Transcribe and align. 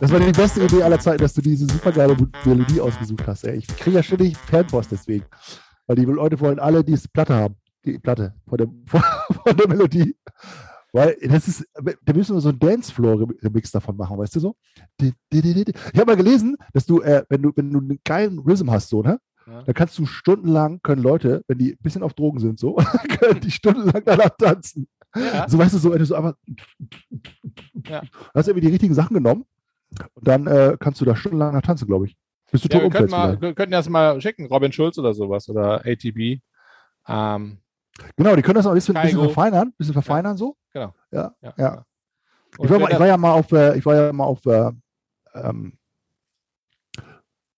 Das 0.00 0.10
war 0.10 0.18
die 0.18 0.32
beste 0.32 0.64
Idee 0.64 0.82
aller 0.82 0.98
Zeiten, 0.98 1.22
dass 1.22 1.34
du 1.34 1.40
diese 1.40 1.66
supergeile 1.66 2.16
Melodie 2.44 2.80
ausgesucht 2.80 3.24
hast. 3.28 3.44
Ich 3.44 3.66
kriege 3.68 3.96
ja 3.96 4.02
ständig 4.02 4.36
Fanpost 4.36 4.90
deswegen. 4.90 5.24
Weil 5.90 5.96
die 5.96 6.04
Leute 6.04 6.38
wollen 6.38 6.60
alle 6.60 6.84
diese 6.84 7.08
Platte 7.08 7.34
haben. 7.34 7.56
Die 7.84 7.98
Platte 7.98 8.32
von 8.46 8.58
der, 8.58 8.68
von, 8.86 9.56
der 9.56 9.66
Melodie. 9.66 10.14
Weil 10.92 11.16
das 11.20 11.48
ist, 11.48 11.66
da 11.74 12.12
müssen 12.12 12.36
wir 12.36 12.40
so 12.40 12.50
einen 12.50 12.60
Dancefloor-Remix 12.60 13.72
davon 13.72 13.96
machen, 13.96 14.16
weißt 14.16 14.36
du 14.36 14.38
so? 14.38 14.56
Ich 15.00 15.12
habe 15.32 16.06
mal 16.06 16.14
gelesen, 16.16 16.56
dass 16.72 16.86
du, 16.86 17.00
äh, 17.00 17.24
wenn 17.28 17.42
du, 17.42 17.50
wenn 17.56 17.72
du 17.72 17.80
einen 17.80 17.98
geilen 18.04 18.38
Rhythm 18.38 18.70
hast, 18.70 18.88
so, 18.88 19.02
ne? 19.02 19.18
Ja. 19.48 19.62
Dann 19.62 19.74
kannst 19.74 19.98
du 19.98 20.06
stundenlang, 20.06 20.80
können 20.80 21.02
Leute, 21.02 21.42
wenn 21.48 21.58
die 21.58 21.72
ein 21.72 21.78
bisschen 21.82 22.04
auf 22.04 22.14
Drogen 22.14 22.38
sind, 22.38 22.60
so, 22.60 22.76
können 23.18 23.40
die 23.40 23.50
stundenlang 23.50 24.02
danach 24.04 24.30
tanzen. 24.38 24.86
ja, 25.16 25.48
So 25.48 25.58
weißt 25.58 25.74
du, 25.74 25.78
so, 25.78 25.90
wenn 25.90 25.98
du 25.98 26.06
so 26.06 26.14
einfach 26.14 26.34
Ja. 27.88 28.02
hast 28.32 28.46
irgendwie 28.46 28.64
die 28.64 28.72
richtigen 28.72 28.94
Sachen 28.94 29.14
genommen 29.14 29.44
und 30.14 30.28
dann 30.28 30.46
äh, 30.46 30.76
kannst 30.78 31.00
du 31.00 31.04
da 31.04 31.16
stundenlang 31.16 31.52
nach 31.52 31.62
tanzen, 31.62 31.88
glaube 31.88 32.06
ich. 32.06 32.16
Bis 32.52 32.62
du 32.62 32.68
ja 32.76 32.82
wir, 32.82 32.90
könnten 32.90 33.10
mal, 33.10 33.40
wir 33.40 33.54
könnten 33.54 33.72
das 33.72 33.88
mal 33.88 34.20
schicken, 34.20 34.46
Robin 34.46 34.72
Schulz 34.72 34.98
oder 34.98 35.14
sowas 35.14 35.48
oder 35.48 35.84
ATB. 35.86 36.40
Ähm, 37.08 37.58
Genau, 38.16 38.36
die 38.36 38.42
können 38.42 38.54
das 38.54 38.66
auch 38.66 38.70
ein 38.70 38.76
bisschen, 38.76 38.94
bisschen 38.94 39.20
verfeinern, 39.20 39.72
bisschen 39.76 39.92
verfeinern 39.92 40.36
so. 40.36 40.56
genau. 40.72 40.94
Ja, 41.10 41.34
ja. 41.42 41.54
ja. 41.56 41.84
Und 42.58 42.64
Ich 42.64 42.70
war, 42.70 42.78
mal, 42.78 42.92
ich 42.92 42.98
war 42.98 43.06
ja 43.06 43.16
mal 43.16 43.32
auf, 43.32 43.52
äh, 43.52 43.76
ich 43.76 43.86
war 43.86 43.94
ja 43.94 44.12
mal 44.12 44.24
auf, 44.24 44.44
äh, 44.46 44.70
ähm, 45.34 45.78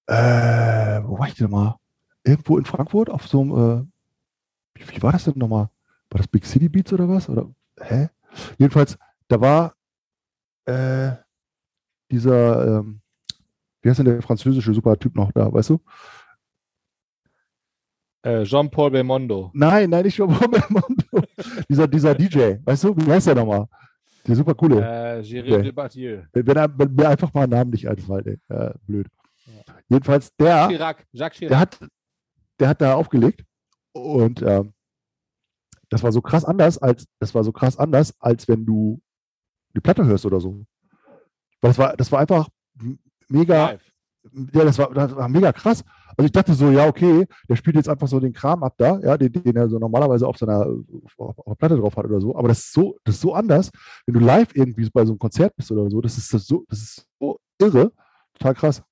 äh, 0.07 1.01
wo 1.05 1.19
war 1.19 1.29
ich 1.29 1.35
denn 1.35 1.51
mal? 1.51 1.79
Irgendwo 2.25 2.59
in 2.59 2.65
Frankfurt 2.65 3.11
auf 3.11 3.27
so 3.27 3.41
einem, 3.41 3.51
äh, 3.53 4.81
wie, 4.81 4.97
wie 4.97 5.03
war 5.03 5.13
das 5.13 5.25
denn 5.25 5.35
nochmal? 5.37 5.71
War 6.11 6.19
das 6.19 6.29
Big 6.29 6.45
City 6.45 6.69
Beats 6.69 6.93
oder 6.93 7.09
was? 7.09 7.29
Oder, 7.29 7.51
hä? 7.81 8.09
Jedenfalls, 8.59 8.99
da 9.29 9.41
war 9.41 9.75
äh, 10.67 11.13
dieser, 12.11 12.79
ähm, 12.81 13.02
wie 13.83 13.89
heißt 13.91 13.99
denn 13.99 14.07
der 14.07 14.23
französische 14.23 14.73
Supertyp 14.73 15.15
noch 15.15 15.33
da, 15.33 15.53
weißt 15.53 15.71
du? 15.71 15.81
äh, 18.25 18.45
Jean-Paul 18.45 18.91
Belmondo. 18.93 19.51
Nein, 19.53 19.91
nein, 19.91 20.05
nicht 20.05 20.15
schon 20.15 20.29
dieser, 21.69 21.89
dieser 21.89 22.15
DJ, 22.15 22.57
weißt 22.65 22.85
du, 22.85 22.97
wie 22.97 23.11
heißt 23.11 23.27
der 23.27 23.35
nochmal? 23.35 23.67
Der 24.27 24.37
super 24.37 24.55
coole. 24.55 24.77
Äh, 24.81 25.21
Gérard 25.23 25.53
Okay. 25.55 25.63
Depardieu. 25.63 26.23
Wenn, 26.33 26.57
er- 26.57 26.69
mir 26.69 27.09
einfach 27.09 27.35
mal 27.35 27.43
ein 27.45 27.51
Name 27.51 27.71
nicht 27.71 27.89
einfällt, 27.89 28.27
ey. 28.29 28.39
Äh, 28.49 28.75
blöd. 28.87 29.09
Ja. 29.47 29.75
Jedenfalls, 29.89 30.33
der, 30.37 30.69
Chirac. 30.69 31.05
Jacques 31.11 31.39
Chirac. 31.39 31.49
der 31.51 31.59
hat, 31.59 31.79
der 32.61 32.69
hat 32.69 32.81
da 32.81 32.95
aufgelegt 32.95 33.45
und 33.93 34.41
ähm, 34.43 34.73
das 35.89 36.05
war 36.05 36.13
so 36.13 36.23
krass 36.23 36.45
anders, 36.45 36.79
als 36.79 37.07
das 37.19 37.35
war 37.35 37.43
so 37.43 37.51
krass 37.51 37.77
anders, 37.77 38.15
als 38.21 38.47
wenn 38.47 38.65
du 38.65 39.03
die 39.75 39.81
Platte 39.81 40.05
hörst 40.07 40.25
oder 40.25 40.41
so. 40.41 40.65
Weil 41.61 41.71
das 41.71 41.79
war, 41.79 41.97
das 41.97 42.13
war 42.13 42.21
einfach 42.21 42.49
mega, 43.33 43.71
Live. 43.71 43.93
ja, 44.55 44.65
das 44.65 44.79
war, 44.79 44.93
das 44.93 45.17
war 45.17 45.29
mega 45.29 45.53
krass. 45.53 45.85
Also 46.17 46.27
ich 46.27 46.33
dachte 46.33 46.53
so, 46.55 46.71
ja, 46.71 46.87
okay, 46.87 47.27
der 47.49 47.57
spielt 47.57 47.77
jetzt 47.77 47.89
einfach 47.89 48.07
so 48.07 48.21
den 48.21 48.33
Kram 48.33 48.63
ab 48.63 48.75
da, 48.77 49.01
ja, 49.01 49.17
den, 49.17 49.33
den 49.33 49.57
er 49.57 49.69
so 49.69 49.79
normalerweise 49.79 50.27
auf 50.27 50.37
seiner 50.37 50.67
auf, 51.17 51.39
auf 51.39 51.59
Platte 51.59 51.77
drauf 51.77 51.97
hat 51.97 52.05
oder 52.05 52.21
so. 52.21 52.37
Aber 52.37 52.49
das 52.49 52.59
ist 52.59 52.73
so, 52.73 52.99
das 53.05 53.15
ist 53.15 53.23
so 53.23 53.35
anders, 53.35 53.71
wenn 54.07 54.15
du 54.15 54.21
live 54.21 54.55
irgendwie 54.55 54.89
bei 54.93 55.05
so 55.05 55.13
einem 55.13 55.19
Konzert 55.19 55.57
bist 55.57 55.73
oder 55.73 55.89
so. 55.91 56.01
Das 56.01 56.19
ist 56.19 56.33
das 56.33 56.47
so, 56.47 56.65
das 56.69 56.81
ist 56.81 57.07
so 57.19 57.41
irre, 57.59 57.93
total 58.35 58.55
krass. 58.55 58.83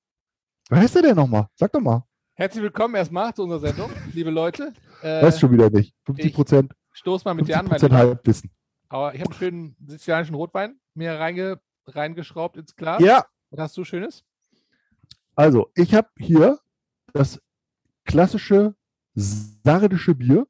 Wer 0.70 0.81
heißt 0.81 0.94
der 0.94 1.03
denn 1.03 1.16
nochmal? 1.16 1.47
Sag 1.54 1.72
doch 1.72 1.81
mal. 1.81 2.04
Herzlich 2.34 2.62
willkommen 2.62 2.94
erstmal 2.94 3.34
zu 3.34 3.43
unserer 3.43 3.60
Sendung, 3.60 3.91
liebe 4.14 4.31
Leute. 4.31 4.72
Äh, 5.03 5.22
Weiß 5.22 5.38
schon 5.38 5.53
wieder 5.53 5.69
nicht. 5.69 5.94
50 6.06 6.32
Prozent, 6.32 6.72
stoß 6.93 7.25
mal 7.25 7.34
mit 7.34 7.48
dir 7.48 7.56
50 7.56 7.59
an, 7.59 7.69
Prozent 7.69 7.93
Damen. 7.93 8.09
Halbwissen. 8.09 8.50
Aber 8.88 9.14
ich 9.14 9.20
habe 9.20 9.31
einen 9.31 9.38
schönen 9.38 9.76
sizilianischen 9.87 10.34
Rotwein 10.34 10.81
mir 10.94 11.19
reinge, 11.19 11.60
reingeschraubt 11.87 12.56
ins 12.56 12.75
Glas. 12.76 13.03
Ja, 13.03 13.26
Was 13.50 13.60
hast 13.60 13.76
du 13.76 13.84
Schönes? 13.84 14.25
Also 15.40 15.70
ich 15.74 15.94
habe 15.94 16.08
hier 16.18 16.58
das 17.12 17.40
klassische 18.04 18.74
sardische 19.14 20.14
Bier. 20.14 20.46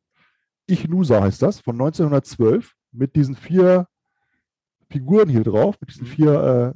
Ichnusa 0.67 1.23
heißt 1.23 1.43
das, 1.43 1.61
von 1.61 1.75
1912, 1.75 2.75
mit 2.93 3.15
diesen 3.17 3.35
vier 3.35 3.87
Figuren 4.91 5.29
hier 5.29 5.43
drauf, 5.45 5.77
mit 5.81 5.91
diesen 5.91 6.07
vier 6.07 6.75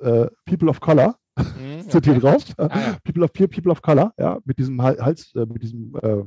äh, 0.00 0.08
äh, 0.08 0.30
People 0.44 0.68
of 0.70 0.80
Color 0.80 1.18
Mhm, 1.36 1.90
sind 1.90 2.04
hier 2.04 2.12
okay. 2.16 2.20
drauf. 2.20 2.44
Ah. 2.58 2.96
People 3.02 3.24
of 3.24 3.30
vier 3.34 3.48
People 3.48 3.72
of 3.72 3.82
Color, 3.82 4.12
ja, 4.18 4.38
mit 4.44 4.56
diesem 4.56 4.80
Hal- 4.80 5.00
Hals, 5.00 5.34
äh, 5.34 5.44
mit 5.46 5.62
diesem 5.64 5.92
äh, 6.00 6.22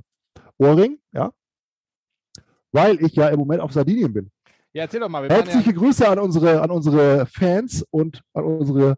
Ohrring, 0.58 1.00
ja. 1.14 1.32
Weil 2.74 3.02
ich 3.02 3.16
ja 3.16 3.30
im 3.30 3.40
Moment 3.40 3.62
auf 3.62 3.72
Sardinien 3.72 4.12
bin. 4.12 4.30
ja, 4.74 4.84
erzähl 4.84 5.00
doch 5.00 5.08
mal. 5.08 5.22
Waren 5.24 5.30
ja, 5.30 5.36
Herzliche 5.46 5.74
Grüße 5.74 6.08
an 6.10 6.20
unsere, 6.20 6.62
an 6.62 6.72
unsere 6.72 7.26
Fans 7.26 7.86
und 7.90 8.22
an 8.34 8.44
unsere 8.44 8.98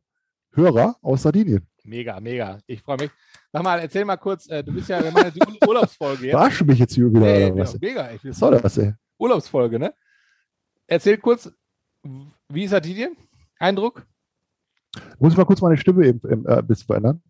Hörer 0.59 0.95
aus 1.01 1.23
Sardinien. 1.23 1.65
mega, 1.83 2.19
mega. 2.19 2.59
Ich 2.67 2.81
freue 2.81 2.97
mich. 2.97 3.11
Sag 3.51 3.63
mal, 3.63 3.79
erzähl 3.79 4.05
mal 4.05 4.17
kurz. 4.17 4.47
Äh, 4.49 4.63
du 4.63 4.73
bist 4.73 4.89
ja, 4.89 5.03
wir 5.03 5.11
machen 5.11 5.31
die 5.33 5.39
Ur- 5.41 5.67
Urlaubsfolge 5.69 6.23
jetzt. 6.27 6.31
Verarschen 6.31 6.67
mich 6.67 6.79
jetzt 6.79 6.93
hier 6.93 7.09
wieder 7.09 7.19
Nee, 7.21 7.51
oder 7.51 7.61
was? 7.63 7.79
mega. 7.79 8.11
Ich 8.11 8.23
Was 8.25 8.37
soll 8.37 8.59
das, 8.59 8.77
ey? 8.77 8.93
Urlaubsfolge, 9.17 9.79
ne? 9.79 9.93
Erzähl 10.87 11.17
kurz, 11.17 11.51
wie 12.49 12.63
ist 12.63 12.71
Sardinien? 12.71 13.15
Eindruck? 13.59 14.05
Muss 15.19 15.33
ich 15.33 15.37
mal 15.37 15.45
kurz 15.45 15.61
meine 15.61 15.77
Stimme 15.77 16.05
eben, 16.05 16.19
eben, 16.29 16.45
äh, 16.45 16.57
ein 16.59 16.67
bisschen 16.67 16.87
verändern? 16.87 17.21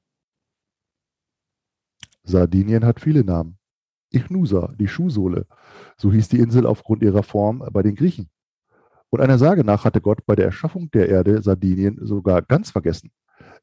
Sardinien 2.23 2.85
hat 2.85 2.99
viele 2.99 3.23
Namen. 3.23 3.57
Ichnusa, 4.11 4.73
die 4.79 4.87
Schuhsohle. 4.87 5.45
So 5.97 6.11
hieß 6.11 6.29
die 6.29 6.39
Insel 6.39 6.65
aufgrund 6.65 7.03
ihrer 7.03 7.23
Form 7.23 7.63
bei 7.71 7.81
den 7.83 7.95
Griechen. 7.95 8.29
Und 9.09 9.21
einer 9.21 9.37
Sage 9.37 9.63
nach 9.63 9.85
hatte 9.85 10.01
Gott 10.01 10.25
bei 10.25 10.35
der 10.35 10.45
Erschaffung 10.45 10.89
der 10.91 11.09
Erde 11.09 11.41
Sardinien 11.41 11.97
sogar 12.05 12.41
ganz 12.41 12.71
vergessen. 12.71 13.11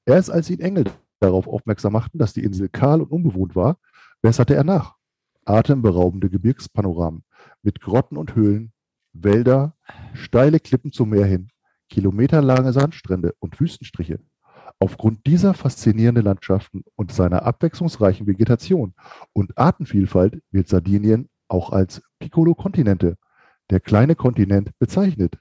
Erst 0.06 0.31
als 0.31 0.49
ihn 0.50 0.61
Engel 0.61 0.84
darauf 1.21 1.49
aufmerksam 1.49 1.93
machten, 1.93 2.19
dass 2.19 2.33
die 2.33 2.44
Insel 2.44 2.69
kahl 2.69 3.03
und 3.03 3.11
unbewohnt 3.11 3.56
war, 3.56 3.78
besserte 4.22 4.55
er 4.55 4.65
nach. 4.65 4.94
Atemberaubende 5.44 6.31
Gebirgspanoramen 6.31 7.25
mit 7.62 7.81
Grotten 7.81 8.17
und 8.17 8.34
Höhlen, 8.34 8.72
Wälder, 9.12 9.77
steile 10.15 10.61
Klippen 10.61 10.93
zum 10.93 11.11
Meer 11.11 11.27
hin, 11.27 11.49
kilometerlange 11.89 12.72
Sandstrände 12.72 13.34
und 13.39 13.61
Wüstenstriche. 13.61 14.21
Aufgrund 14.78 15.27
dieser 15.27 15.55
faszinierenden 15.55 16.25
Landschaften 16.25 16.84
und 16.97 17.12
seiner 17.12 17.44
abwechslungsreichen 17.44 18.27
Vegetation 18.27 18.94
und 19.33 19.56
Artenvielfalt 19.56 20.43
wird 20.50 20.69
Sardinien 20.69 21.28
auch 21.49 21.71
als 21.71 22.03
Piccolo 22.19 22.55
Continente, 22.55 23.17
der 23.71 23.81
kleine 23.81 24.15
Kontinent, 24.15 24.71
bezeichnet. 24.78 25.38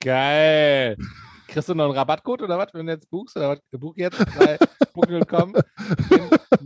Geil. 0.00 0.96
Kriegst 1.48 1.68
du 1.68 1.74
noch 1.74 1.84
einen 1.84 1.94
Rabattcode 1.94 2.42
oder 2.42 2.58
was, 2.58 2.72
wenn 2.74 2.86
du 2.86 2.92
jetzt 2.92 3.08
buchst? 3.10 3.36
Oder 3.36 3.50
was? 3.50 3.60
Buch 3.80 3.94
jetzt 3.96 4.18
bei 4.38 4.58
Booking.com. 4.94 5.54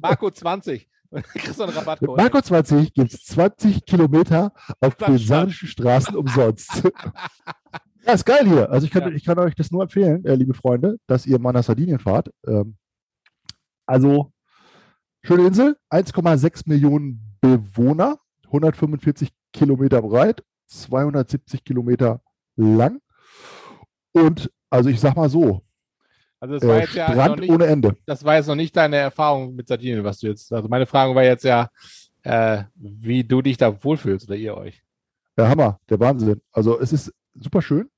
Marco 0.00 0.30
20. 0.30 0.88
Kriegst 1.34 1.58
du 1.58 1.64
einen 1.64 1.72
Rabattcode. 1.72 2.16
Marco 2.16 2.40
20 2.40 2.94
gibt 2.94 3.12
es 3.12 3.24
20 3.24 3.84
Kilometer 3.84 4.52
auf 4.80 4.96
sardischen 5.18 5.68
Straßen 5.68 6.16
umsonst. 6.16 6.82
ja, 8.06 8.12
ist 8.12 8.24
geil 8.24 8.46
hier. 8.48 8.70
Also 8.70 8.86
ich 8.86 8.92
kann, 8.92 9.02
Ja. 9.02 9.10
ich 9.10 9.24
kann 9.24 9.38
euch 9.38 9.54
das 9.54 9.70
nur 9.70 9.82
empfehlen, 9.82 10.24
äh, 10.24 10.34
liebe 10.34 10.54
Freunde, 10.54 10.98
dass 11.06 11.26
ihr 11.26 11.38
mal 11.38 11.52
nach 11.52 11.64
Sardinien 11.64 11.98
fahrt. 11.98 12.30
Ähm, 12.46 12.76
also, 13.86 14.32
schöne 15.22 15.46
Insel, 15.46 15.76
1,6 15.90 16.68
Millionen 16.68 17.36
Bewohner, 17.40 18.18
145 18.46 19.30
Kilometer 19.52 20.00
breit, 20.00 20.44
270 20.68 21.64
Kilometer 21.64 22.22
lang. 22.56 23.00
Und 24.12 24.50
also 24.70 24.88
ich 24.88 25.00
sag 25.00 25.16
mal 25.16 25.28
so, 25.28 25.62
Also 26.40 26.54
das 26.54 26.66
war 26.66 26.76
äh, 26.76 26.80
jetzt 26.80 26.94
ja 26.94 27.08
noch 27.08 27.14
Strand 27.24 27.40
nicht, 27.40 27.50
ohne 27.50 27.66
Ende. 27.66 27.96
das 28.06 28.24
war 28.24 28.36
jetzt 28.36 28.46
noch 28.46 28.54
nicht 28.54 28.76
deine 28.76 28.96
Erfahrung 28.96 29.54
mit 29.54 29.68
Sardinien, 29.68 30.04
was 30.04 30.18
du 30.20 30.28
jetzt. 30.28 30.52
Also 30.52 30.68
meine 30.68 30.86
Frage 30.86 31.14
war 31.14 31.24
jetzt 31.24 31.44
ja, 31.44 31.68
äh, 32.22 32.64
wie 32.74 33.24
du 33.24 33.42
dich 33.42 33.56
da 33.56 33.82
wohlfühlst 33.82 34.28
oder 34.28 34.36
ihr 34.36 34.56
euch. 34.56 34.82
Der 35.36 35.48
Hammer, 35.48 35.78
der 35.88 36.00
Wahnsinn. 36.00 36.40
Also 36.52 36.78
es 36.80 36.92
ist 36.92 37.12
super 37.34 37.62
schön. 37.62 37.88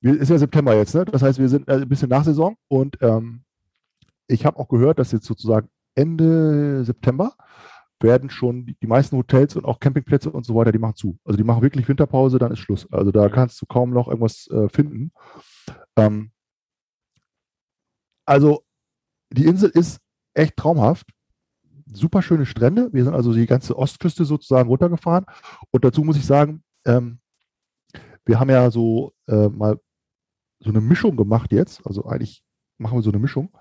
Wir, 0.00 0.20
ist 0.20 0.30
ja 0.30 0.38
September 0.38 0.74
jetzt, 0.74 0.94
ne? 0.94 1.04
Das 1.04 1.22
heißt, 1.22 1.38
wir 1.38 1.48
sind 1.48 1.68
äh, 1.68 1.74
ein 1.74 1.88
bisschen 1.88 2.08
nach 2.08 2.24
Saison 2.24 2.56
und 2.68 2.98
ähm, 3.02 3.42
ich 4.26 4.44
habe 4.46 4.58
auch 4.58 4.68
gehört, 4.68 4.98
dass 4.98 5.12
jetzt 5.12 5.26
sozusagen 5.26 5.68
Ende 5.94 6.84
September 6.84 7.34
werden 8.00 8.30
schon 8.30 8.66
die, 8.66 8.74
die 8.82 8.86
meisten 8.86 9.16
Hotels 9.16 9.54
und 9.54 9.64
auch 9.64 9.78
Campingplätze 9.78 10.30
und 10.30 10.44
so 10.44 10.54
weiter, 10.56 10.72
die 10.72 10.78
machen 10.78 10.96
zu. 10.96 11.18
Also 11.24 11.36
die 11.36 11.44
machen 11.44 11.62
wirklich 11.62 11.88
Winterpause, 11.88 12.38
dann 12.38 12.50
ist 12.52 12.58
Schluss. 12.58 12.88
Also 12.90 13.12
da 13.12 13.28
Mhm. 13.28 13.32
kannst 13.32 13.60
du 13.62 13.66
kaum 13.66 13.90
noch 13.90 14.08
irgendwas 14.08 14.48
äh, 14.48 14.68
finden. 14.68 15.12
Ähm, 15.96 16.30
also 18.24 18.64
die 19.30 19.46
Insel 19.46 19.70
ist 19.70 20.00
echt 20.34 20.56
traumhaft. 20.56 21.10
super 21.86 22.22
schöne 22.22 22.46
Strände. 22.46 22.88
Wir 22.92 23.04
sind 23.04 23.14
also 23.14 23.32
die 23.32 23.46
ganze 23.46 23.76
Ostküste 23.76 24.24
sozusagen 24.24 24.68
runtergefahren. 24.68 25.26
Und 25.70 25.84
dazu 25.84 26.02
muss 26.04 26.16
ich 26.16 26.24
sagen, 26.24 26.62
ähm, 26.86 27.18
wir 28.24 28.40
haben 28.40 28.50
ja 28.50 28.70
so 28.70 29.12
äh, 29.26 29.48
mal 29.48 29.78
so 30.60 30.70
eine 30.70 30.80
Mischung 30.80 31.16
gemacht 31.16 31.52
jetzt. 31.52 31.86
Also 31.86 32.06
eigentlich 32.06 32.42
machen 32.78 32.96
wir 32.96 33.02
so 33.02 33.10
eine 33.10 33.18
Mischung 33.18 33.56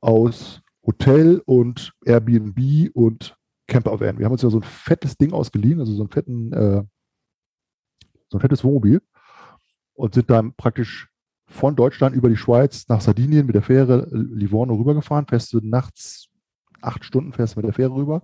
aus 0.00 0.60
Hotel 0.84 1.40
und 1.46 1.92
Airbnb 2.04 2.90
und 2.94 3.36
Camper 3.68 4.00
Van. 4.00 4.18
Wir 4.18 4.26
haben 4.26 4.32
uns 4.32 4.42
ja 4.42 4.50
so 4.50 4.58
ein 4.58 4.64
fettes 4.64 5.16
Ding 5.16 5.32
ausgeliehen, 5.32 5.80
also 5.80 5.94
so 5.94 6.06
fetten, 6.08 6.52
äh, 6.52 6.84
so 8.28 8.38
ein 8.38 8.40
fettes 8.40 8.64
Wohnmobil 8.64 9.00
und 9.94 10.14
sind 10.14 10.28
dann 10.28 10.54
praktisch 10.54 11.11
von 11.52 11.76
Deutschland 11.76 12.16
über 12.16 12.28
die 12.28 12.36
Schweiz 12.36 12.88
nach 12.88 13.00
Sardinien 13.00 13.46
mit 13.46 13.54
der 13.54 13.62
Fähre 13.62 14.08
Livorno 14.10 14.74
rübergefahren. 14.74 15.26
Fährst 15.26 15.52
du 15.52 15.60
nachts 15.62 16.28
acht 16.82 17.04
Stunden 17.04 17.32
fährst 17.32 17.54
du 17.54 17.60
mit 17.60 17.66
der 17.66 17.72
Fähre 17.72 17.94
rüber. 17.94 18.22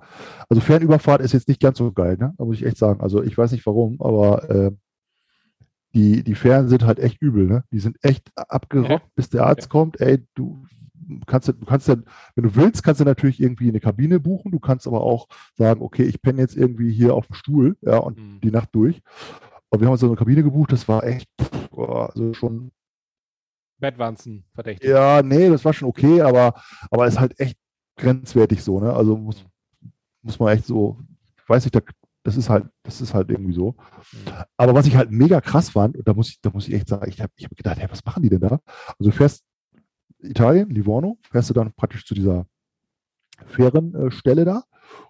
Also 0.48 0.60
Fernüberfahrt 0.60 1.20
ist 1.20 1.32
jetzt 1.32 1.48
nicht 1.48 1.60
ganz 1.60 1.78
so 1.78 1.92
geil, 1.92 2.16
ne? 2.18 2.34
Da 2.36 2.44
muss 2.44 2.56
ich 2.56 2.66
echt 2.66 2.76
sagen. 2.76 3.00
Also 3.00 3.22
ich 3.22 3.36
weiß 3.36 3.52
nicht 3.52 3.64
warum, 3.66 4.00
aber 4.00 4.50
äh, 4.50 4.72
die, 5.94 6.22
die 6.22 6.34
Fähren 6.34 6.68
sind 6.68 6.84
halt 6.84 6.98
echt 6.98 7.22
übel, 7.22 7.46
ne? 7.46 7.64
Die 7.70 7.78
sind 7.78 7.96
echt 8.02 8.30
abgerockt, 8.34 8.90
ja. 8.90 9.10
bis 9.14 9.30
der 9.30 9.46
Arzt 9.46 9.62
ja. 9.62 9.68
kommt. 9.68 10.00
Ey, 10.00 10.24
du 10.34 10.64
kannst, 11.26 11.48
du 11.48 11.64
kannst 11.66 11.88
dann, 11.88 12.04
wenn 12.34 12.44
du 12.44 12.54
willst, 12.56 12.82
kannst 12.82 13.00
du 13.00 13.04
natürlich 13.04 13.40
irgendwie 13.40 13.68
eine 13.68 13.80
Kabine 13.80 14.20
buchen. 14.20 14.50
Du 14.50 14.58
kannst 14.58 14.86
aber 14.86 15.00
auch 15.00 15.28
sagen, 15.56 15.80
okay, 15.82 16.04
ich 16.04 16.20
penne 16.20 16.40
jetzt 16.40 16.56
irgendwie 16.56 16.92
hier 16.92 17.14
auf 17.14 17.26
dem 17.26 17.34
Stuhl, 17.34 17.76
ja, 17.80 17.98
und 17.98 18.18
mhm. 18.18 18.40
die 18.42 18.50
Nacht 18.50 18.70
durch. 18.72 19.00
Und 19.70 19.80
wir 19.80 19.86
haben 19.86 19.92
uns 19.92 20.00
so 20.00 20.06
eine 20.06 20.16
Kabine 20.16 20.42
gebucht, 20.42 20.72
das 20.72 20.88
war 20.88 21.04
echt, 21.04 21.28
boah, 21.70 22.10
also 22.10 22.34
schon. 22.34 22.72
Bettwanzen 23.78 24.44
verdächtig. 24.54 24.88
Ja, 24.88 25.22
nee, 25.22 25.48
das 25.48 25.64
war 25.64 25.72
schon 25.72 25.88
okay, 25.88 26.20
aber, 26.20 26.60
aber 26.90 27.06
ist 27.06 27.20
halt 27.20 27.38
echt 27.38 27.56
grenzwertig 27.96 28.62
so, 28.62 28.80
ne? 28.80 28.92
Also 28.92 29.16
muss, 29.16 29.44
muss 30.22 30.38
man 30.38 30.56
echt 30.56 30.66
so, 30.66 30.98
weiß 31.46 31.66
ich, 31.66 31.72
da, 31.72 31.80
das 32.24 32.36
ist 32.36 32.48
halt, 32.48 32.66
das 32.82 33.00
ist 33.00 33.14
halt 33.14 33.30
irgendwie 33.30 33.52
so. 33.52 33.74
Mhm. 34.12 34.32
Aber 34.56 34.74
was 34.74 34.86
ich 34.86 34.96
halt 34.96 35.10
mega 35.10 35.40
krass 35.40 35.70
fand, 35.70 35.96
und 35.96 36.06
da 36.06 36.14
muss 36.14 36.30
ich, 36.30 36.40
da 36.40 36.50
muss 36.50 36.68
ich 36.68 36.74
echt 36.74 36.88
sagen, 36.88 37.08
ich 37.08 37.20
habe 37.20 37.32
ich 37.36 37.44
hab 37.44 37.56
gedacht, 37.56 37.78
hey, 37.78 37.88
was 37.90 38.04
machen 38.04 38.22
die 38.22 38.28
denn 38.28 38.40
da? 38.40 38.60
Also 38.98 39.10
du 39.10 39.12
fährst 39.12 39.44
Italien, 40.20 40.68
Livorno, 40.70 41.18
fährst 41.30 41.50
du 41.50 41.54
dann 41.54 41.72
praktisch 41.72 42.04
zu 42.04 42.14
dieser 42.14 42.46
Fährenstelle 43.46 44.44
da 44.44 44.64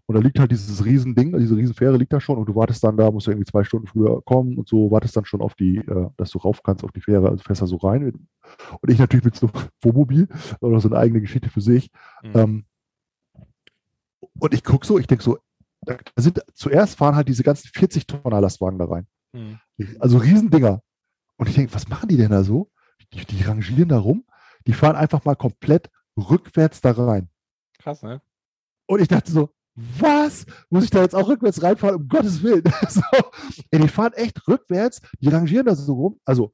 und 0.06 0.14
da 0.14 0.20
liegt 0.20 0.38
halt 0.38 0.50
dieses 0.50 0.84
Riesending, 0.84 1.36
diese 1.38 1.56
Riesenfähre 1.56 1.96
liegt 1.96 2.12
da 2.12 2.20
schon 2.20 2.38
und 2.38 2.46
du 2.46 2.54
wartest 2.54 2.82
dann 2.84 2.96
da, 2.96 3.10
musst 3.10 3.26
du 3.26 3.30
irgendwie 3.30 3.50
zwei 3.50 3.64
Stunden 3.64 3.86
früher 3.86 4.22
kommen 4.22 4.56
und 4.56 4.68
so, 4.68 4.90
wartest 4.90 5.16
dann 5.16 5.24
schon 5.24 5.40
auf 5.40 5.54
die, 5.54 5.78
äh, 5.78 6.08
dass 6.16 6.30
du 6.30 6.38
rauf 6.38 6.62
kannst 6.62 6.84
auf 6.84 6.92
die 6.92 7.00
Fähre, 7.00 7.28
also 7.28 7.42
fährst 7.42 7.62
da 7.62 7.66
so 7.66 7.76
rein. 7.76 8.28
Und 8.80 8.90
ich 8.90 8.98
natürlich 8.98 9.24
mit 9.24 9.36
so 9.36 9.50
Wohnmobil, 9.82 10.28
oder 10.60 10.80
so 10.80 10.88
eine 10.88 10.98
eigene 10.98 11.20
Geschichte 11.20 11.50
für 11.50 11.60
sich. 11.60 11.90
Mhm. 12.22 12.32
Ähm, 12.34 12.64
und 14.38 14.54
ich 14.54 14.64
gucke 14.64 14.86
so, 14.86 14.98
ich 14.98 15.06
denke 15.06 15.24
so, 15.24 15.38
da 15.82 15.96
sind 16.16 16.42
zuerst 16.54 16.96
fahren 16.96 17.14
halt 17.14 17.28
diese 17.28 17.42
ganzen 17.42 17.68
40 17.72 18.06
Tonner 18.06 18.40
Lastwagen 18.40 18.78
da 18.78 18.86
rein. 18.86 19.06
Mhm. 19.32 19.58
Also 19.98 20.18
Riesendinger. 20.18 20.82
Und 21.36 21.48
ich 21.48 21.54
denke, 21.54 21.72
was 21.74 21.88
machen 21.88 22.08
die 22.08 22.16
denn 22.16 22.30
da 22.30 22.42
so? 22.42 22.70
Die, 23.12 23.24
die 23.24 23.42
rangieren 23.42 23.88
da 23.88 23.98
rum 23.98 24.24
die 24.68 24.74
fahren 24.74 24.96
einfach 24.96 25.24
mal 25.24 25.34
komplett 25.34 25.90
rückwärts 26.16 26.80
da 26.82 26.90
rein. 26.92 27.30
Krass, 27.78 28.02
ne? 28.02 28.20
Und 28.86 29.00
ich 29.00 29.08
dachte 29.08 29.32
so, 29.32 29.50
was? 29.98 30.44
Muss 30.70 30.84
ich 30.84 30.90
da 30.90 31.02
jetzt 31.02 31.14
auch 31.14 31.28
rückwärts 31.28 31.62
reinfahren? 31.62 31.96
Um 31.96 32.08
Gottes 32.08 32.42
Willen. 32.42 32.64
so, 32.88 33.00
ey, 33.70 33.80
die 33.80 33.88
fahren 33.88 34.12
echt 34.14 34.46
rückwärts, 34.48 35.00
die 35.20 35.28
rangieren 35.28 35.66
da 35.66 35.74
so 35.74 35.92
rum. 35.92 36.20
Also, 36.24 36.52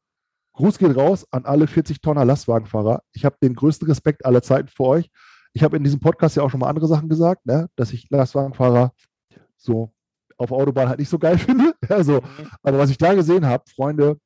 Gruß 0.54 0.78
geht 0.78 0.96
raus 0.96 1.26
an 1.30 1.44
alle 1.46 1.66
40-Tonner 1.66 2.24
Lastwagenfahrer. 2.24 3.02
Ich 3.12 3.24
habe 3.24 3.36
den 3.42 3.54
größten 3.54 3.88
Respekt 3.88 4.24
aller 4.24 4.42
Zeiten 4.42 4.68
für 4.68 4.84
euch. 4.84 5.10
Ich 5.52 5.62
habe 5.62 5.76
in 5.76 5.84
diesem 5.84 6.00
Podcast 6.00 6.36
ja 6.36 6.42
auch 6.42 6.50
schon 6.50 6.60
mal 6.60 6.68
andere 6.68 6.86
Sachen 6.86 7.08
gesagt, 7.08 7.46
ne? 7.46 7.68
dass 7.76 7.92
ich 7.92 8.08
Lastwagenfahrer 8.10 8.92
so 9.56 9.92
auf 10.36 10.52
Autobahn 10.52 10.88
halt 10.88 10.98
nicht 10.98 11.08
so 11.08 11.18
geil 11.18 11.38
finde. 11.38 11.74
Also, 11.88 12.22
aber 12.62 12.78
was 12.78 12.90
ich 12.90 12.98
da 12.98 13.14
gesehen 13.14 13.46
habe, 13.46 13.64
Freunde, 13.74 14.18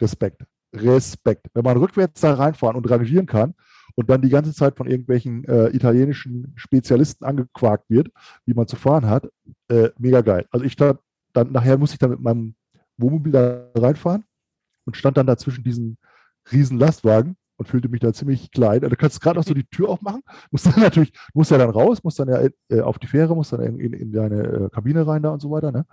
Respekt. 0.00 0.44
Respekt. 0.74 1.46
Wenn 1.54 1.64
man 1.64 1.76
rückwärts 1.76 2.20
da 2.20 2.34
reinfahren 2.34 2.76
und 2.76 2.88
rangieren 2.88 3.26
kann 3.26 3.54
und 3.96 4.10
dann 4.10 4.22
die 4.22 4.28
ganze 4.28 4.52
Zeit 4.52 4.76
von 4.76 4.86
irgendwelchen 4.86 5.44
äh, 5.44 5.68
italienischen 5.68 6.52
Spezialisten 6.54 7.24
angequakt 7.24 7.88
wird, 7.88 8.10
wie 8.44 8.54
man 8.54 8.68
zu 8.68 8.76
fahren 8.76 9.06
hat, 9.06 9.28
äh, 9.68 9.88
mega 9.98 10.20
geil. 10.20 10.46
Also 10.50 10.64
ich 10.64 10.72
stand 10.72 11.00
dann, 11.32 11.52
nachher 11.52 11.76
musste 11.76 11.94
ich 11.94 11.98
dann 11.98 12.10
mit 12.10 12.20
meinem 12.20 12.54
Wohnmobil 12.98 13.32
da 13.32 13.68
reinfahren 13.74 14.24
und 14.84 14.96
stand 14.96 15.16
dann 15.16 15.26
da 15.26 15.36
zwischen 15.36 15.64
diesen 15.64 15.98
riesen 16.52 16.78
Lastwagen 16.78 17.36
und 17.56 17.68
fühlte 17.68 17.88
mich 17.88 18.00
da 18.00 18.12
ziemlich 18.12 18.50
klein. 18.50 18.82
Also 18.82 18.90
du 18.90 18.96
kannst 18.96 19.20
gerade 19.20 19.38
noch 19.38 19.46
so 19.46 19.54
die 19.54 19.64
Tür 19.70 19.88
aufmachen, 19.88 20.22
musst 20.50 20.66
dann 20.66 20.80
natürlich, 20.80 21.12
musst 21.34 21.50
ja 21.50 21.58
dann 21.58 21.70
raus, 21.70 22.04
musst 22.04 22.18
dann 22.18 22.28
ja 22.28 22.48
äh, 22.68 22.80
auf 22.80 22.98
die 22.98 23.06
Fähre, 23.06 23.34
musst 23.34 23.52
dann 23.52 23.62
in, 23.62 23.80
in, 23.80 23.92
in 23.94 24.12
deine 24.12 24.42
äh, 24.42 24.68
Kabine 24.70 25.06
rein 25.06 25.22
da 25.22 25.30
und 25.30 25.40
so 25.40 25.50
weiter. 25.50 25.72
Ne? 25.72 25.86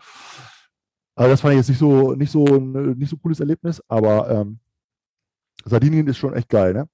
Also 1.15 1.31
das 1.31 1.41
fand 1.41 1.53
ich 1.53 1.59
jetzt 1.59 1.69
nicht 1.69 1.79
so, 1.79 2.13
nicht 2.13 2.31
so, 2.31 2.45
nicht 2.45 3.09
so 3.09 3.17
cooles 3.17 3.39
Erlebnis, 3.39 3.81
aber 3.87 4.29
ähm, 4.29 4.59
Sardinien 5.65 6.07
ist 6.07 6.17
schon 6.17 6.33
echt 6.33 6.49
geil. 6.49 6.73
Ne? 6.73 6.89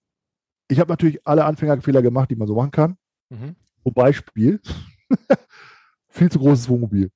Ich 0.69 0.79
habe 0.79 0.89
natürlich 0.89 1.19
alle 1.27 1.43
Anfängerfehler 1.43 2.01
gemacht, 2.01 2.29
die 2.31 2.35
man 2.35 2.47
so 2.47 2.55
machen 2.55 2.71
kann. 2.71 2.97
Mhm. 3.29 3.55
Zum 3.83 3.93
Beispiel 3.93 4.61
viel 6.09 6.31
zu 6.31 6.39
großes 6.39 6.69
Wohnmobil. 6.69 7.11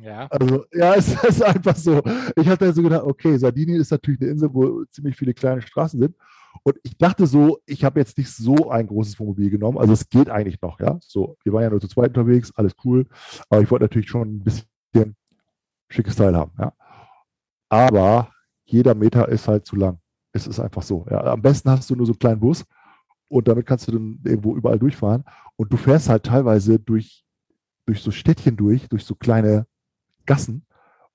Ja. 0.00 0.26
Also, 0.26 0.64
ja, 0.72 0.94
es 0.96 1.14
ist 1.22 1.42
einfach 1.42 1.76
so. 1.76 2.02
Ich 2.36 2.48
hatte 2.48 2.72
so 2.72 2.82
gedacht, 2.82 3.04
okay, 3.04 3.36
Sardinien 3.38 3.80
ist 3.80 3.90
natürlich 3.90 4.20
eine 4.20 4.30
Insel, 4.30 4.52
wo 4.52 4.84
ziemlich 4.90 5.16
viele 5.16 5.32
kleine 5.32 5.62
Straßen 5.62 5.98
sind. 5.98 6.14
Und 6.62 6.76
ich 6.82 6.96
dachte 6.96 7.26
so, 7.26 7.58
ich 7.66 7.84
habe 7.84 8.00
jetzt 8.00 8.18
nicht 8.18 8.30
so 8.30 8.70
ein 8.70 8.86
großes 8.86 9.18
Wohnmobil 9.18 9.50
genommen. 9.50 9.78
Also 9.78 9.92
es 9.92 10.08
geht 10.08 10.28
eigentlich 10.28 10.60
noch, 10.60 10.80
ja. 10.80 10.98
So, 11.00 11.36
wir 11.44 11.52
waren 11.52 11.62
ja 11.62 11.70
nur 11.70 11.80
zu 11.80 11.88
zweit 11.88 12.16
unterwegs, 12.16 12.52
alles 12.56 12.74
cool. 12.84 13.06
Aber 13.48 13.62
ich 13.62 13.70
wollte 13.70 13.84
natürlich 13.84 14.08
schon 14.08 14.36
ein 14.36 14.44
bisschen 14.44 15.16
schickes 15.88 16.16
Teil 16.16 16.34
haben, 16.36 16.52
ja. 16.58 16.72
Aber 17.68 18.32
jeder 18.64 18.94
Meter 18.94 19.28
ist 19.28 19.46
halt 19.46 19.66
zu 19.66 19.76
lang. 19.76 19.98
Es 20.32 20.46
ist 20.46 20.60
einfach 20.60 20.82
so. 20.82 21.06
Ja. 21.10 21.22
Am 21.24 21.42
besten 21.42 21.70
hast 21.70 21.88
du 21.90 21.96
nur 21.96 22.06
so 22.06 22.12
einen 22.12 22.18
kleinen 22.18 22.40
Bus 22.40 22.64
und 23.28 23.48
damit 23.48 23.66
kannst 23.66 23.88
du 23.88 23.92
dann 23.92 24.20
irgendwo 24.24 24.56
überall 24.56 24.78
durchfahren. 24.78 25.24
Und 25.56 25.72
du 25.72 25.76
fährst 25.76 26.08
halt 26.08 26.24
teilweise 26.24 26.78
durch, 26.78 27.24
durch 27.86 28.02
so 28.02 28.10
Städtchen 28.10 28.56
durch, 28.56 28.88
durch 28.88 29.04
so 29.04 29.14
kleine 29.14 29.66
Gassen 30.26 30.64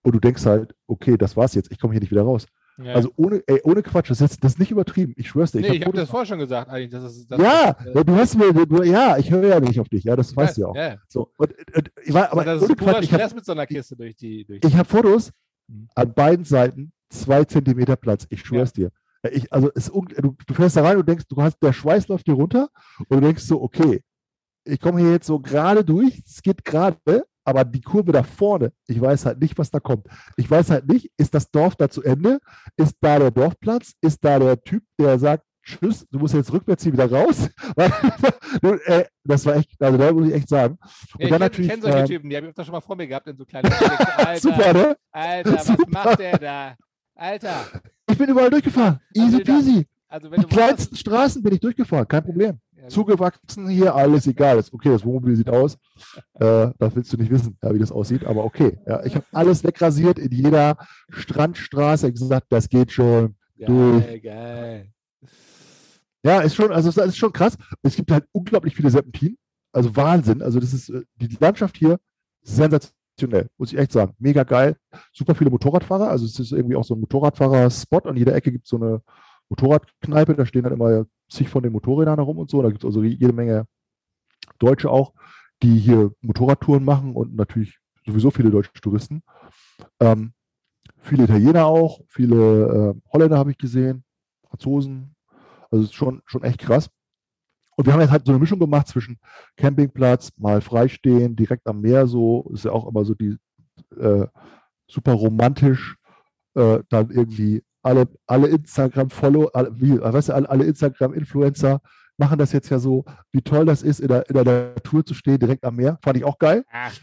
und 0.04 0.14
du 0.14 0.20
denkst 0.20 0.46
halt, 0.46 0.76
okay, 0.88 1.18
das 1.18 1.36
war's 1.36 1.56
jetzt, 1.56 1.72
ich 1.72 1.80
komme 1.80 1.94
hier 1.94 2.02
nicht 2.02 2.12
wieder 2.12 2.24
raus. 2.24 2.46
Ja. 2.78 2.96
Also 2.96 3.12
ohne, 3.16 3.44
ey, 3.46 3.62
ohne 3.64 3.84
Quatsch, 3.84 4.10
das 4.10 4.20
ist, 4.20 4.44
das 4.44 4.54
ist 4.54 4.60
nicht 4.60 4.72
übertrieben. 4.72 5.14
Ich 5.16 5.30
schwör's 5.30 5.52
dir. 5.52 5.60
Ich 5.60 5.70
nee, 5.70 5.76
habe 5.76 5.86
hab 5.86 5.94
das 5.94 6.10
vorher 6.10 6.26
schon 6.26 6.40
gesagt, 6.40 6.70
eigentlich. 6.70 6.90
Das 6.90 7.04
ist, 7.04 7.32
das 7.32 7.40
ja, 7.40 7.70
ist, 7.70 7.96
äh, 7.96 8.04
du 8.04 8.16
hast 8.16 8.36
mir, 8.36 8.52
du, 8.52 8.84
ja, 8.84 9.18
ich 9.18 9.30
höre 9.30 9.48
ja 9.48 9.60
nicht 9.60 9.80
auf 9.80 9.90
dich, 9.90 10.04
ja, 10.04 10.16
das 10.16 10.36
weißt 10.36 10.58
du 10.58 10.62
ja 10.62 10.68
auch. 10.68 10.76
Ja. 10.76 10.96
So, 11.08 11.32
und, 11.38 11.54
und, 11.76 11.92
ich 12.04 12.14
war, 12.14 12.32
aber 12.32 12.44
das 12.44 12.64
ist 12.64 12.78
Quatsch, 12.78 13.04
ich 13.04 13.14
hab, 13.14 13.36
mit 13.36 13.46
so 13.46 13.52
einer 13.52 13.68
Kiste 13.68 13.96
durch 13.96 14.16
die. 14.16 14.44
Durch 14.46 14.60
ich 14.64 14.76
habe 14.76 14.90
Fotos 14.90 15.32
mhm. 15.68 15.88
an 15.94 16.14
beiden 16.14 16.46
Seiten, 16.46 16.92
zwei 17.10 17.46
Zentimeter 17.46 17.96
Platz, 17.96 18.26
ich 18.30 18.42
schwör's 18.42 18.74
ja. 18.76 18.86
dir. 18.86 18.92
Ich, 19.32 19.52
also 19.54 19.72
es, 19.74 19.86
du, 19.86 20.36
du 20.46 20.54
fährst 20.54 20.76
da 20.76 20.84
rein 20.84 20.98
und 20.98 21.08
denkst, 21.08 21.26
du 21.30 21.42
hast, 21.42 21.58
der 21.62 21.74
Schweiß 21.74 22.08
läuft 22.10 22.28
dir 22.28 22.34
runter 22.34 22.70
und 23.08 23.10
du 23.10 23.22
denkst 23.22 23.44
so, 23.44 23.62
okay, 23.62 24.02
ich 24.66 24.80
komme 24.80 25.00
hier 25.00 25.12
jetzt 25.12 25.28
so 25.28 25.40
gerade 25.40 25.84
durch, 25.84 26.22
es 26.26 26.42
geht 26.42 26.64
gerade, 26.64 27.26
aber 27.46 27.66
die 27.66 27.82
Kurve 27.82 28.12
da 28.12 28.24
vorne, 28.24 28.72
ich 28.88 29.00
weiß 29.00 29.26
halt 29.26 29.40
nicht, 29.40 29.58
was 29.58 29.70
da 29.70 29.80
kommt. 29.80 30.08
Ich 30.38 30.50
weiß 30.50 30.70
halt 30.70 30.88
nicht, 30.88 31.12
ist 31.18 31.34
das 31.34 31.52
Dorf 31.52 31.76
da 31.76 31.90
zu 31.90 32.04
Ende? 32.04 32.40
Ist 32.78 32.98
da 33.02 33.20
der 33.20 33.32
Dorfplatz? 33.32 33.94
Ist 34.02 34.24
da 34.24 34.40
der 34.40 34.62
Typ, 34.62 34.84
der 35.00 35.20
sagt, 35.20 35.44
Tschüss, 35.66 36.06
du 36.12 36.20
musst 36.20 36.34
jetzt 36.34 36.52
rückwärts 36.52 36.84
hier 36.84 36.94
wieder 36.94 37.10
raus. 37.10 37.50
Äh, 38.86 39.06
das 39.24 39.46
war 39.48 39.56
echt, 39.56 39.82
also 39.82 39.98
da 39.98 40.12
muss 40.12 40.28
ich 40.28 40.34
echt 40.36 40.48
sagen. 40.48 40.78
Und 41.18 41.28
ja, 41.28 41.48
ich 41.48 41.68
kenne 41.68 41.82
solche 41.82 41.98
ähm, 41.98 42.06
Typen, 42.06 42.30
die 42.30 42.38
habe 42.38 42.48
ich 42.48 42.58
auch 42.58 42.64
schon 42.64 42.72
mal 42.72 42.82
vor 42.82 42.96
mir 42.96 43.08
gehabt 43.08 43.28
in 43.28 43.36
so 43.36 43.46
kleinen 43.46 43.72
Alter, 44.18 44.40
Super, 44.40 44.74
ne? 44.74 44.98
Alter, 45.12 45.54
was 45.54 45.66
Super. 45.66 45.90
macht 45.90 46.20
der 46.20 46.38
da? 46.38 46.76
Alter. 47.16 47.66
Ich 48.14 48.20
bin 48.20 48.30
überall 48.30 48.52
durchgefahren. 48.52 49.00
Also 49.18 49.28
Easy 49.28 49.44
peasy. 49.44 49.88
Also 50.08 50.30
die 50.30 50.44
kleinsten 50.44 50.96
Straßen 50.96 51.42
bin 51.42 51.54
ich 51.54 51.60
durchgefahren, 51.60 52.08
kein 52.08 52.24
Problem. 52.24 52.60
Ja, 52.80 52.88
Zugewachsen 52.88 53.68
hier, 53.68 53.96
alles 53.96 54.28
egal. 54.28 54.64
Okay, 54.72 54.90
das 54.90 55.04
Wohnmobil 55.04 55.36
sieht 55.36 55.50
aus. 55.50 55.78
Äh, 56.40 56.72
das 56.80 56.96
willst 56.96 57.14
du 57.14 57.18
nicht 57.18 57.32
wissen, 57.32 57.58
ja, 57.62 57.74
wie 57.74 57.80
das 57.80 57.92
aussieht, 57.92 58.26
aber 58.26 58.44
okay. 58.44 58.80
Ja, 58.88 59.04
ich 59.06 59.16
habe 59.16 59.26
alles 59.32 59.64
wegrasiert 59.64 60.18
in 60.18 60.32
jeder 60.32 60.78
Strandstraße. 61.10 62.08
Ich 62.08 62.16
gesagt, 62.16 62.48
das 62.50 62.70
geht 62.70 62.92
schon. 62.92 63.36
Geil, 63.58 63.68
durch. 63.68 64.24
geil. 64.24 64.88
Ja, 66.24 66.42
ist 66.42 66.56
schon, 66.56 66.72
also 66.72 66.92
das 66.92 67.08
ist 67.08 67.18
schon 67.18 67.32
krass. 67.32 67.56
Es 67.84 67.96
gibt 67.96 68.12
halt 68.12 68.26
unglaublich 68.32 68.76
viele 68.76 68.90
Serpentinen. 68.90 69.38
Also 69.72 69.96
Wahnsinn. 69.96 70.42
Also 70.42 70.60
das 70.60 70.74
ist 70.74 70.90
äh, 70.90 71.04
die 71.18 71.38
Landschaft 71.40 71.78
hier 71.78 72.00
sensationell 72.42 73.03
sensationell, 73.18 73.50
muss 73.58 73.72
ich 73.72 73.80
echt 73.80 73.92
sagen. 73.92 74.14
Mega 74.20 74.44
geil. 74.44 74.76
Super 75.12 75.36
viele 75.36 75.50
Motorradfahrer. 75.50 76.10
Also 76.10 76.26
es 76.26 76.40
ist 76.40 76.52
irgendwie 76.52 76.76
auch 76.76 76.84
so 76.84 76.96
ein 76.96 77.00
Motorradfahrer-Spot. 77.00 78.10
An 78.10 78.18
jeder 78.18 78.36
Ecke 78.36 78.52
gibt 78.52 78.66
es 78.66 78.70
so 78.70 78.78
eine 78.78 79.02
Motorradkneipe. 79.50 80.36
Da 80.36 80.46
stehen 80.46 80.64
dann 80.64 80.74
immer 80.74 81.06
zig 81.30 81.50
von 81.50 81.64
den 81.64 81.74
Motorrädern 81.74 82.18
herum 82.18 82.38
und 82.38 82.50
so. 82.50 82.62
Da 82.62 82.70
gibt 82.70 82.84
es 82.84 82.86
also 82.86 83.04
jede 83.04 83.34
Menge 83.34 83.68
Deutsche 84.60 84.90
auch, 84.90 85.14
die 85.62 85.78
hier 85.78 86.12
Motorradtouren 86.22 86.84
machen 86.84 87.16
und 87.16 87.36
natürlich 87.36 87.80
sowieso 88.06 88.32
viele 88.32 88.52
deutsche 88.52 88.72
Touristen. 88.74 89.24
Ähm, 90.00 90.34
viele 91.00 91.24
Italiener 91.24 91.66
auch, 91.66 92.02
viele 92.08 92.96
äh, 92.96 93.12
Holländer 93.12 93.38
habe 93.38 93.52
ich 93.52 93.58
gesehen, 93.58 94.04
Franzosen. 94.50 95.16
Also 95.72 95.86
es 95.86 95.90
ist 95.92 95.96
schon, 95.96 96.22
schon 96.26 96.44
echt 96.44 96.60
krass. 96.60 96.90
Und 97.76 97.86
wir 97.86 97.94
haben 97.94 98.02
jetzt 98.02 98.12
halt 98.12 98.26
so 98.26 98.32
eine 98.32 98.40
Mischung 98.40 98.60
gemacht 98.60 98.88
zwischen 98.88 99.18
Campingplatz, 99.58 100.32
mal 100.38 100.62
freistehen, 100.62 101.36
direkt 101.36 101.68
am 101.68 101.82
Meer, 101.82 102.08
so 102.08 102.50
ist 102.54 102.66
ja 102.66 102.72
auch 102.72 102.88
immer 102.88 103.06
so 103.06 103.14
die 103.14 103.38
äh, 104.00 104.26
super 104.88 105.14
romantisch, 105.14 105.96
äh, 106.56 106.80
dann 106.90 107.10
irgendwie 107.10 107.64
alle, 107.82 108.08
alle 108.28 108.48
Instagram-Follow, 108.48 109.52
wie, 109.72 110.00
weißt 110.00 110.30
du, 110.30 110.36
alle, 110.36 110.50
alle 110.50 110.64
Instagram-Influencer 110.66 111.82
machen 112.18 112.38
das 112.38 112.52
jetzt 112.52 112.70
ja 112.70 112.80
so, 112.80 113.04
wie 113.32 113.42
toll 113.42 113.66
das 113.66 113.84
ist, 113.84 114.00
in 114.00 114.08
der, 114.08 114.30
in 114.30 114.36
der 114.36 114.44
Natur 114.44 115.06
zu 115.06 115.14
stehen, 115.14 115.40
direkt 115.40 115.64
am 115.64 115.76
Meer. 115.76 115.98
Fand 116.02 116.18
ich 116.18 116.24
auch 116.24 116.38
geil. 116.38 116.64
Ach, 116.72 116.94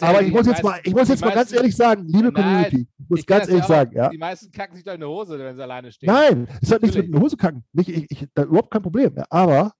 Aber 0.00 0.22
ich 0.22 0.32
muss 0.32 0.46
jetzt 0.46 0.62
mal, 0.62 0.78
ich 0.84 0.94
muss 0.94 1.08
jetzt 1.08 1.24
mal 1.24 1.34
ganz 1.34 1.52
ehrlich 1.52 1.74
sagen, 1.74 2.04
liebe 2.06 2.32
Community, 2.32 2.86
ich 2.98 3.08
muss 3.08 3.20
ich 3.20 3.26
ganz 3.26 3.48
ehrlich 3.48 3.64
sagen, 3.64 3.92
ja. 3.94 4.08
Die 4.10 4.18
meisten 4.18 4.50
kacken 4.52 4.76
sich 4.76 4.84
doch 4.84 4.94
in 4.94 5.00
die 5.00 5.06
Hose, 5.06 5.38
wenn 5.38 5.56
sie 5.56 5.62
alleine 5.62 5.90
stehen. 5.90 6.08
Nein, 6.08 6.48
es 6.60 6.70
hat 6.70 6.82
nichts 6.82 6.96
mit 6.96 7.12
die 7.12 7.18
Hose 7.18 7.36
kacken. 7.36 7.64
Nicht, 7.72 7.88
ich, 7.88 8.06
ich, 8.10 8.28
da, 8.34 8.44
überhaupt 8.44 8.70
kein 8.70 8.82
Problem. 8.82 9.14
Aber 9.30 9.72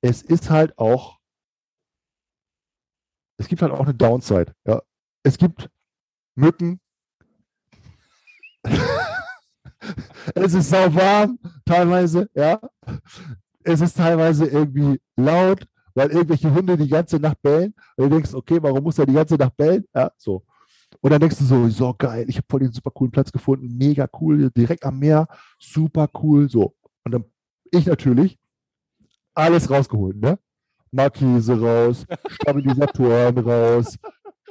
es 0.00 0.22
ist 0.22 0.50
halt 0.50 0.76
auch, 0.78 1.18
es 3.38 3.48
gibt 3.48 3.62
halt 3.62 3.72
auch 3.72 3.80
eine 3.80 3.94
Downside. 3.94 4.54
Ja. 4.66 4.82
Es 5.22 5.38
gibt 5.38 5.68
Mücken. 6.34 6.80
es 10.34 10.54
ist 10.54 10.70
sau 10.70 10.94
warm, 10.94 11.38
teilweise, 11.64 12.28
ja. 12.34 12.60
Es 13.64 13.80
ist 13.80 13.96
teilweise 13.96 14.46
irgendwie 14.46 15.00
laut, 15.16 15.66
weil 15.94 16.10
irgendwelche 16.10 16.52
Hunde 16.52 16.76
die 16.76 16.88
ganze 16.88 17.18
Nacht 17.18 17.40
bellen. 17.42 17.74
Und 17.96 18.04
du 18.04 18.16
denkst, 18.16 18.34
okay, 18.34 18.62
warum 18.62 18.82
muss 18.84 18.98
er 18.98 19.06
die 19.06 19.14
ganze 19.14 19.36
Nacht 19.36 19.56
bellen? 19.56 19.84
Ja, 19.94 20.10
so. 20.16 20.44
Und 21.00 21.10
dann 21.10 21.20
denkst 21.20 21.38
du 21.38 21.44
so, 21.44 21.68
so 21.68 21.94
geil, 21.94 22.24
ich 22.28 22.36
habe 22.36 22.46
voll 22.48 22.60
den 22.60 22.72
super 22.72 22.90
coolen 22.90 23.10
Platz 23.12 23.30
gefunden, 23.30 23.76
mega 23.76 24.08
cool, 24.20 24.50
direkt 24.50 24.84
am 24.84 24.98
Meer, 24.98 25.28
super 25.58 26.08
cool, 26.22 26.48
so. 26.48 26.74
Und 27.04 27.12
dann 27.12 27.24
ich 27.70 27.86
natürlich 27.86 28.38
alles 29.38 29.70
rausgeholt, 29.70 30.16
ne? 30.20 30.38
Markise 30.90 31.60
raus, 31.60 32.06
Stabilisatoren 32.28 33.38
raus, 33.46 33.96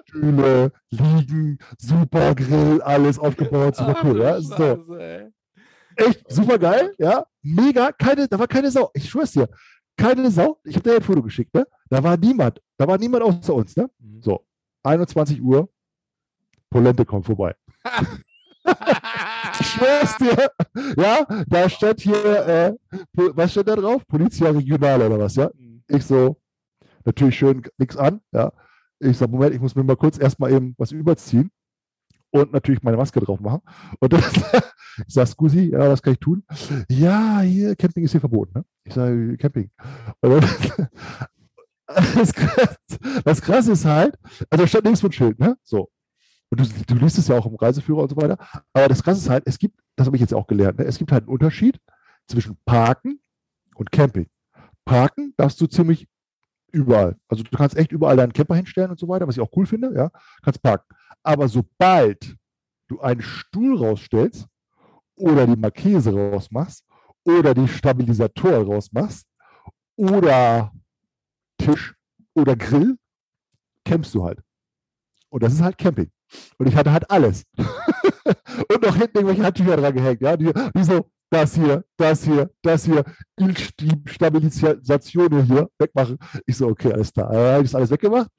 Stühle, 0.06 0.72
Liegen, 0.90 1.58
super 1.78 2.34
Grill, 2.36 2.82
alles 2.82 3.20
aufgebaut, 3.20 3.76
super 3.78 3.98
cool, 4.04 4.22
ja? 4.22 4.40
So. 4.40 4.98
Echt 5.96 6.32
super 6.32 6.58
geil, 6.58 6.94
ja? 6.98 7.26
Mega, 7.42 7.92
keine, 7.92 8.28
da 8.28 8.40
war 8.40 8.48
keine 8.48 8.72
Sau. 8.72 8.90
Ich 8.94 9.10
schwör's 9.10 9.32
dir, 9.32 9.50
keine 9.98 10.30
Sau. 10.32 10.60
Ich 10.64 10.76
habe 10.76 10.90
dir 10.90 10.96
ein 10.96 11.04
Foto 11.04 11.22
geschickt, 11.22 11.54
ne? 11.54 11.66
Da 11.90 12.04
war 12.04 12.16
niemand, 12.18 12.62
da 12.78 12.88
war 12.88 12.98
niemand 12.98 13.24
außer 13.24 13.54
uns, 13.54 13.76
ne? 13.76 13.90
Mhm. 14.00 14.22
So, 14.22 14.46
21 14.84 15.42
Uhr, 15.42 15.68
Polente 16.70 17.04
kommt 17.06 17.26
vorbei. 17.26 17.56
schwör's 19.78 20.18
dir. 20.18 20.52
Ja, 20.98 21.26
da 21.48 21.70
steht 21.70 22.02
hier, 22.02 22.48
äh, 22.48 22.74
was 23.14 23.52
steht 23.52 23.68
da 23.68 23.76
drauf? 23.76 24.06
Polizia 24.08 24.50
Regional 24.50 25.02
oder 25.02 25.20
was, 25.20 25.36
ja? 25.36 25.50
Mhm. 25.58 25.84
Ich 25.88 26.06
so, 26.06 26.38
natürlich 27.06 27.38
schön 27.38 27.64
nichts 27.78 27.98
an, 27.98 28.22
ja. 28.32 28.52
Ich 29.00 29.18
sage, 29.18 29.32
Moment, 29.32 29.54
ich 29.54 29.62
muss 29.62 29.76
mir 29.76 29.84
mal 29.84 29.96
kurz 29.96 30.18
erstmal 30.18 30.52
eben 30.52 30.74
was 30.78 30.92
überziehen 30.92 31.52
und 32.32 32.52
natürlich 32.52 32.82
meine 32.82 32.98
Maske 32.98 33.20
drauf 33.20 33.40
machen. 33.40 33.62
Und 34.00 34.14
dann, 34.14 34.24
ich 35.08 35.14
sage, 35.14 35.28
Scusi, 35.28 35.72
ja, 35.72 35.90
was 35.90 36.02
kann 36.02 36.14
ich 36.14 36.20
tun? 36.20 36.44
Ja, 36.90 37.42
hier, 37.42 37.76
Camping 37.76 38.04
ist 38.04 38.12
hier 38.12 38.20
verboten. 38.20 38.54
Ne? 38.56 38.66
Ich 38.84 38.94
sage, 38.94 39.38
Camping. 39.38 39.70
Dann, 40.22 40.42
das, 41.88 42.34
das 43.24 43.42
Krasse 43.42 43.74
ist 43.74 43.86
halt, 43.86 44.18
also 44.50 44.64
da 44.64 44.68
stand 44.68 44.86
nichts 44.86 45.02
von 45.02 45.12
Schild, 45.12 45.40
ne? 45.40 45.58
So. 45.64 45.90
Und 46.50 46.62
du, 46.62 46.84
du 46.86 46.96
liest 46.96 47.18
es 47.18 47.28
ja 47.28 47.38
auch 47.38 47.46
im 47.46 47.56
Reiseführer 47.56 48.04
und 48.04 48.10
so 48.10 48.18
weiter. 48.18 48.38
Aber 48.74 48.88
das 48.88 49.04
Krasse 49.04 49.20
ist 49.20 49.30
halt, 49.30 49.44
es 49.46 49.60
gibt, 49.60 49.80
das 49.96 50.08
habe 50.08 50.16
ich 50.16 50.22
jetzt 50.22 50.34
auch 50.34 50.48
gelernt, 50.48 50.80
ne? 50.80 50.86
es 50.86 50.98
gibt 50.98 51.12
halt 51.12 51.24
einen 51.24 51.34
Unterschied 51.34 51.80
zwischen 52.28 52.58
Parken 52.66 53.20
und 53.76 53.92
Camping. 53.92 54.28
Parken 54.86 55.34
darfst 55.38 55.60
du 55.60 55.68
ziemlich 55.68 56.08
überall. 56.72 57.18
Also 57.28 57.44
du 57.44 57.56
kannst 57.56 57.76
echt 57.76 57.92
überall 57.92 58.18
deinen 58.18 58.34
Camper 58.34 58.56
hinstellen 58.56 58.92
und 58.92 59.00
so 59.00 59.08
weiter, 59.08 59.28
was 59.28 59.36
ich 59.36 59.42
auch 59.42 59.52
cool 59.56 59.66
finde, 59.66 59.94
ja, 59.96 60.10
kannst 60.42 60.62
parken. 60.62 60.94
Aber 61.24 61.48
sobald 61.48 62.36
du 62.88 63.00
einen 63.02 63.22
Stuhl 63.22 63.78
rausstellst 63.78 64.48
oder 65.16 65.46
die 65.46 65.60
Markese 65.60 66.14
rausmachst 66.14 66.86
oder 67.24 67.54
die 67.54 67.68
Stabilisator 67.68 68.64
rausmachst 68.66 69.28
oder 69.96 70.72
Tisch 71.58 71.96
oder 72.34 72.56
Grill, 72.56 72.98
campst 73.84 74.14
du 74.14 74.24
halt. 74.24 74.40
Und 75.30 75.44
das 75.44 75.54
ist 75.54 75.62
halt 75.62 75.78
Camping. 75.78 76.10
Und 76.58 76.68
ich 76.68 76.76
hatte 76.76 76.92
halt 76.92 77.10
alles. 77.10 77.44
und 77.58 78.82
noch 78.82 78.96
hinten 78.96 79.18
irgendwelche 79.18 79.44
Handtücher 79.44 79.78
dran 79.78 79.94
gehängt, 79.94 80.22
ja, 80.22 80.36
die, 80.38 80.52
die 80.76 80.84
so, 80.84 81.10
das 81.30 81.56
hier, 81.56 81.84
das 81.98 82.24
hier, 82.24 82.50
das 82.62 82.86
hier, 82.86 83.04
die 83.38 84.02
Stabilisation 84.06 85.44
hier 85.44 85.70
wegmachen. 85.78 86.18
Ich 86.46 86.58
so, 86.58 86.68
okay, 86.68 86.94
alles. 86.94 87.12
Dann 87.12 87.28
habe 87.28 87.64
ich 87.64 87.72
das 87.72 87.76
alles 87.76 87.92
weggemacht. 87.92 88.30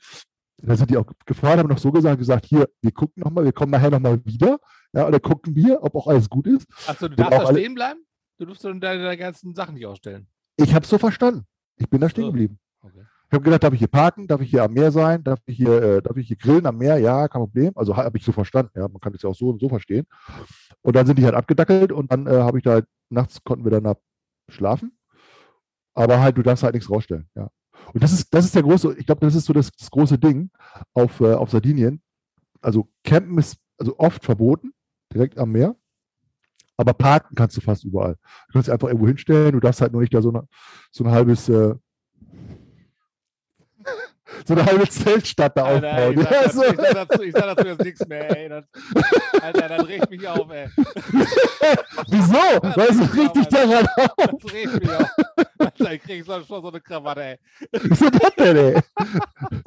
Dann 0.61 0.77
sind 0.77 0.91
die 0.91 0.97
auch 0.97 1.07
gefahren, 1.25 1.59
haben 1.59 1.69
noch 1.69 1.79
so 1.79 1.93
gesagt, 1.93 2.19
gesagt, 2.19 2.47
hier, 2.47 2.69
wir 2.81 2.93
gucken 2.93 3.23
nochmal, 3.23 3.45
wir 3.45 3.53
kommen 3.53 3.71
nachher 3.71 3.91
nochmal 3.91 4.25
wieder. 4.25 4.59
Ja, 4.93 5.05
und 5.05 5.13
dann 5.13 5.23
gucken 5.23 5.55
wir, 5.55 5.83
ob 5.83 5.95
auch 5.95 6.07
alles 6.09 6.29
gut 6.29 6.47
ist. 6.47 6.67
Achso, 6.87 7.09
du 7.09 7.17
darfst 7.17 7.39
da 7.39 7.53
stehen 7.53 7.75
bleiben? 7.75 8.01
Du 8.39 8.47
darfst 8.47 8.65
deine, 8.65 8.81
deine 8.81 9.17
ganzen 9.17 9.55
Sachen 9.55 9.75
nicht 9.75 9.87
ausstellen. 9.87 10.27
Ich 10.57 10.75
habe 10.75 10.85
es 10.85 10.91
so 10.91 10.99
verstanden. 10.99 11.45
Ich 11.77 11.89
bin 11.89 12.01
da 12.01 12.09
stehen 12.09 12.27
geblieben. 12.27 12.59
Okay. 12.81 13.05
Ich 13.31 13.35
habe 13.35 13.45
gedacht, 13.45 13.63
darf 13.63 13.75
ich 13.75 13.81
hier 13.81 13.89
parken? 13.89 14.27
Darf 14.27 14.41
ich 14.41 14.49
hier 14.49 14.63
am 14.63 14.73
Meer 14.73 14.91
sein? 14.91 15.23
Darf 15.23 15.39
ich 15.45 15.59
hier, 15.59 15.83
äh, 15.83 16.03
darf 16.03 16.17
ich 16.17 16.29
hier 16.29 16.37
grillen 16.37 16.65
am 16.65 16.79
Meer? 16.79 16.97
Ja, 16.97 17.29
kein 17.29 17.43
Problem. 17.43 17.73
Also 17.75 17.95
habe 17.95 18.17
ich 18.17 18.25
so 18.25 18.33
verstanden. 18.33 18.73
Ja, 18.75 18.89
man 18.89 19.01
kann 19.01 19.13
es 19.15 19.21
ja 19.21 19.29
auch 19.29 19.35
so 19.35 19.51
und 19.51 19.61
so 19.61 19.69
verstehen. 19.69 20.07
Und 20.81 20.97
dann 20.97 21.07
sind 21.07 21.19
die 21.19 21.25
halt 21.27 21.35
abgedackelt 21.35 21.93
und 21.93 22.11
dann 22.11 22.27
äh, 22.27 22.31
habe 22.31 22.57
ich 22.57 22.65
da 22.65 22.73
halt, 22.73 22.87
nachts 23.11 23.45
konnten 23.45 23.65
wir 23.65 23.79
dann 23.79 23.95
schlafen. 24.49 24.97
Aber 25.93 26.21
halt, 26.21 26.39
du 26.39 26.43
darfst 26.43 26.63
halt 26.63 26.75
nichts 26.75 26.91
rausstellen. 26.91 27.29
Ja. 27.35 27.51
Und 27.93 28.03
das 28.03 28.13
ist, 28.13 28.33
das 28.33 28.47
ist 28.47 28.55
der 28.55 28.63
große, 28.63 28.97
ich 28.99 29.05
glaube, 29.05 29.21
das 29.21 29.35
ist 29.35 29.45
so 29.45 29.53
das, 29.53 29.71
das 29.73 29.91
große 29.91 30.19
Ding 30.19 30.51
auf, 30.95 31.21
äh, 31.21 31.35
auf 31.35 31.51
Sardinien. 31.51 32.01
Also 32.63 32.89
Campen 33.05 33.37
ist 33.37 33.59
also 33.77 33.99
oft 33.99 34.25
verboten, 34.25 34.73
direkt 35.13 35.37
am 35.37 35.53
Meer. 35.53 35.77
Aber 36.79 36.95
parken 36.95 37.35
kannst 37.35 37.57
du 37.59 37.61
fast 37.61 37.85
überall. 37.85 38.15
Du 38.15 38.53
kannst 38.55 38.69
dich 38.69 38.73
einfach 38.73 38.89
irgendwo 38.89 39.07
hinstellen, 39.07 39.53
du 39.53 39.61
darfst 39.61 39.83
halt 39.83 39.93
nur 39.93 40.01
nicht 40.01 40.15
da 40.15 40.23
so, 40.23 40.31
eine, 40.31 40.47
so 40.93 41.05
ein 41.05 41.11
halbes 41.11 41.49
äh, 41.49 41.75
so 44.47 44.55
eine 44.55 44.65
halbe 44.65 44.89
Zeltstadt 44.89 45.57
da 45.57 45.63
aufbauen. 45.65 45.85
Alter, 45.85 46.13
ich, 46.13 46.23
sag, 46.23 46.45
dazu, 46.45 46.63
ich, 46.63 46.77
sag 46.77 47.09
dazu, 47.09 47.23
ich 47.23 47.33
sag 47.33 47.57
dazu 47.57 47.69
jetzt 47.69 47.85
nichts 47.85 48.07
mehr, 48.07 48.37
ey. 48.37 48.49
Das, 48.49 48.65
Alter, 49.43 49.69
das 49.69 49.89
regt 49.89 50.11
mich 50.11 50.29
auf, 50.29 50.51
ey. 50.51 50.69
Wieso? 52.09 52.61
Das 52.63 52.77
Weil 52.77 52.89
es 52.89 53.15
richtig 53.17 53.49
daran 53.49 53.87
auf. 53.97 54.15
Das 54.17 54.53
regt 54.53 54.81
mich 54.81 54.91
auf. 54.91 55.11
Alter, 55.59 55.93
ich 55.93 56.03
krieg 56.03 56.25
schon 56.25 56.45
so 56.45 56.69
eine 56.69 56.81
Krawatte, 56.81 57.23
ey. 57.23 57.39
Ist 57.73 58.03
das 58.03 58.35
denn, 58.37 58.57
ey? 58.57 58.81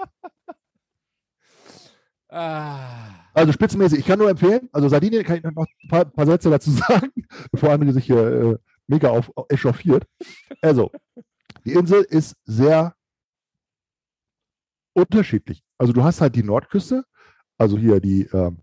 Ah. 2.34 3.26
Also 3.34 3.52
spitzenmäßig, 3.52 4.00
ich 4.00 4.06
kann 4.06 4.18
nur 4.18 4.30
empfehlen, 4.30 4.70
also 4.72 4.88
Sardinien 4.88 5.24
kann 5.24 5.38
ich 5.38 5.44
noch 5.44 5.52
ein 5.52 5.90
paar, 5.90 6.06
paar 6.06 6.26
Sätze 6.26 6.50
dazu 6.50 6.72
sagen, 6.72 7.12
bevor 7.52 7.70
André 7.72 7.92
sich 7.92 8.06
hier 8.06 8.18
äh, 8.18 8.58
mega 8.88 9.10
auf, 9.10 9.32
echauffiert. 9.50 10.06
Also, 10.62 10.92
die 11.66 11.74
Insel 11.74 12.04
ist 12.04 12.36
sehr 12.46 12.96
unterschiedlich. 14.94 15.64
Also 15.78 15.94
du 15.94 16.04
hast 16.04 16.22
halt 16.22 16.36
die 16.36 16.44
Nordküste, 16.44 17.04
also 17.58 17.78
hier 17.78 18.00
die, 18.00 18.24
ähm, 18.34 18.60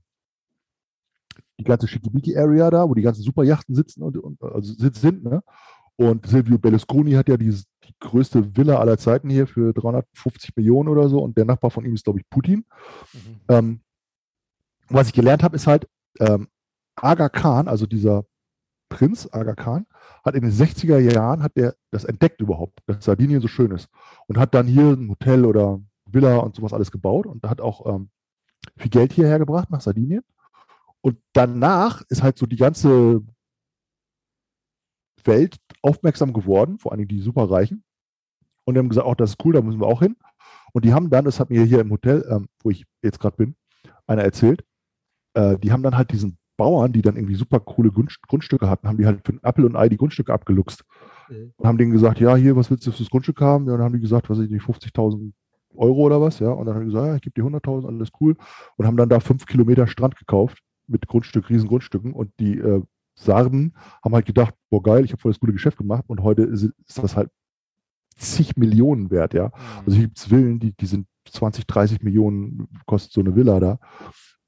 die 1.58 1.64
ganze 1.64 1.88
Schickimicki-Area 1.88 2.70
da, 2.70 2.88
wo 2.88 2.94
die 2.94 3.02
ganzen 3.02 3.22
Superjachten 3.22 3.74
sitzen 3.74 4.02
und, 4.02 4.16
und 4.16 4.42
also 4.42 4.72
sind, 4.74 5.24
ne? 5.24 5.42
Und 6.00 6.28
Silvio 6.28 6.58
Berlusconi 6.58 7.12
hat 7.12 7.28
ja 7.28 7.36
dieses, 7.36 7.64
die 7.84 7.92
größte 7.98 8.56
Villa 8.56 8.78
aller 8.78 8.98
Zeiten 8.98 9.28
hier 9.28 9.48
für 9.48 9.72
350 9.72 10.54
Millionen 10.54 10.88
oder 10.88 11.08
so 11.08 11.18
und 11.18 11.36
der 11.36 11.44
Nachbar 11.44 11.72
von 11.72 11.84
ihm 11.84 11.94
ist, 11.94 12.04
glaube 12.04 12.20
ich, 12.20 12.30
Putin. 12.30 12.64
Mhm. 13.12 13.40
Ähm, 13.48 13.80
was 14.88 15.08
ich 15.08 15.12
gelernt 15.12 15.42
habe, 15.42 15.56
ist 15.56 15.66
halt, 15.66 15.88
ähm, 16.20 16.46
Aga 16.94 17.28
Khan, 17.28 17.66
also 17.66 17.86
dieser 17.86 18.24
Prinz 18.88 19.28
Aga 19.30 19.54
Khan, 19.54 19.86
hat 20.24 20.34
in 20.34 20.42
den 20.42 20.52
60er 20.52 20.98
Jahren 20.98 21.42
hat 21.42 21.56
der 21.56 21.74
das 21.90 22.04
entdeckt 22.04 22.40
überhaupt, 22.40 22.80
dass 22.86 23.04
Sardinien 23.04 23.40
so 23.40 23.48
schön 23.48 23.70
ist 23.70 23.88
und 24.26 24.38
hat 24.38 24.54
dann 24.54 24.66
hier 24.66 24.92
ein 24.92 25.08
Hotel 25.08 25.44
oder 25.44 25.80
Villa 26.12 26.38
und 26.38 26.54
sowas 26.54 26.72
alles 26.72 26.90
gebaut 26.90 27.26
und 27.26 27.44
hat 27.48 27.60
auch 27.60 27.86
ähm, 27.86 28.10
viel 28.76 28.90
Geld 28.90 29.12
hierher 29.12 29.38
gebracht 29.38 29.70
nach 29.70 29.80
Sardinien. 29.80 30.22
Und 31.00 31.18
danach 31.32 32.02
ist 32.08 32.22
halt 32.22 32.38
so 32.38 32.46
die 32.46 32.56
ganze 32.56 33.22
Welt 35.24 35.56
aufmerksam 35.82 36.32
geworden, 36.32 36.78
vor 36.78 36.92
allem 36.92 37.06
die 37.06 37.20
Superreichen. 37.20 37.84
Und 38.64 38.74
die 38.74 38.78
haben 38.78 38.88
gesagt, 38.88 39.06
auch 39.06 39.12
oh, 39.12 39.14
das 39.14 39.30
ist 39.30 39.44
cool, 39.44 39.54
da 39.54 39.62
müssen 39.62 39.80
wir 39.80 39.86
auch 39.86 40.00
hin. 40.00 40.16
Und 40.72 40.84
die 40.84 40.92
haben 40.92 41.10
dann, 41.10 41.24
das 41.24 41.40
hat 41.40 41.50
mir 41.50 41.64
hier 41.64 41.80
im 41.80 41.90
Hotel, 41.90 42.26
ähm, 42.30 42.48
wo 42.62 42.70
ich 42.70 42.84
jetzt 43.02 43.20
gerade 43.20 43.36
bin, 43.36 43.56
einer 44.06 44.22
erzählt, 44.22 44.64
äh, 45.34 45.58
die 45.58 45.72
haben 45.72 45.82
dann 45.82 45.96
halt 45.96 46.12
diesen 46.12 46.38
Bauern, 46.56 46.92
die 46.92 47.02
dann 47.02 47.16
irgendwie 47.16 47.36
super 47.36 47.60
coole 47.60 47.90
Grund, 47.90 48.20
Grundstücke 48.26 48.68
hatten, 48.68 48.88
haben 48.88 48.98
die 48.98 49.06
halt 49.06 49.24
für 49.24 49.32
einen 49.32 49.42
Apple 49.42 49.64
und 49.64 49.76
Ei 49.76 49.88
die 49.88 49.96
Grundstücke 49.96 50.32
abgeluchst. 50.32 50.84
Mhm. 51.28 51.52
Und 51.56 51.66
haben 51.66 51.78
denen 51.78 51.92
gesagt, 51.92 52.20
ja, 52.20 52.36
hier, 52.36 52.56
was 52.56 52.70
willst 52.70 52.86
du 52.86 52.92
für 52.92 52.98
das 52.98 53.10
Grundstück 53.10 53.40
haben? 53.40 53.66
Ja, 53.66 53.72
und 53.72 53.78
dann 53.78 53.86
haben 53.86 53.94
die 53.94 54.00
gesagt, 54.00 54.28
was 54.28 54.38
ich 54.40 54.50
nicht, 54.50 54.64
50.000 54.64 55.32
Euro 55.74 56.02
oder 56.02 56.20
was, 56.20 56.38
ja. 56.38 56.50
Und 56.50 56.66
dann 56.66 56.74
haben 56.74 56.82
die 56.82 56.92
gesagt, 56.92 57.06
ja, 57.06 57.14
ich 57.16 57.22
gebe 57.22 57.34
dir 57.34 57.48
100.000, 57.48 57.86
alles 57.86 58.10
cool. 58.20 58.36
Und 58.76 58.86
haben 58.86 58.96
dann 58.96 59.08
da 59.08 59.20
fünf 59.20 59.46
Kilometer 59.46 59.86
Strand 59.86 60.16
gekauft 60.16 60.58
mit 60.86 61.06
Grundstück, 61.06 61.50
riesen 61.50 61.68
Grundstücken. 61.68 62.12
Und 62.12 62.32
die 62.40 62.58
äh, 62.58 62.82
Sarden 63.14 63.74
haben 64.02 64.14
halt 64.14 64.26
gedacht, 64.26 64.54
boah 64.70 64.82
geil, 64.82 65.04
ich 65.04 65.12
habe 65.12 65.20
voll 65.20 65.32
das 65.32 65.40
gute 65.40 65.52
Geschäft 65.52 65.78
gemacht. 65.78 66.04
Und 66.06 66.22
heute 66.22 66.42
ist, 66.42 66.64
ist 66.86 66.98
das 67.02 67.16
halt 67.16 67.30
zig 68.16 68.56
Millionen 68.56 69.10
wert, 69.10 69.34
ja. 69.34 69.46
Mhm. 69.46 69.78
Also 69.86 69.92
hier 69.92 70.06
gibt 70.06 70.18
es 70.18 70.24
Villen, 70.24 70.58
die, 70.58 70.72
die 70.72 70.86
sind 70.86 71.06
20, 71.30 71.66
30 71.66 72.02
Millionen, 72.02 72.68
kostet 72.86 73.12
so 73.12 73.20
eine 73.20 73.36
Villa 73.36 73.60
da. 73.60 73.78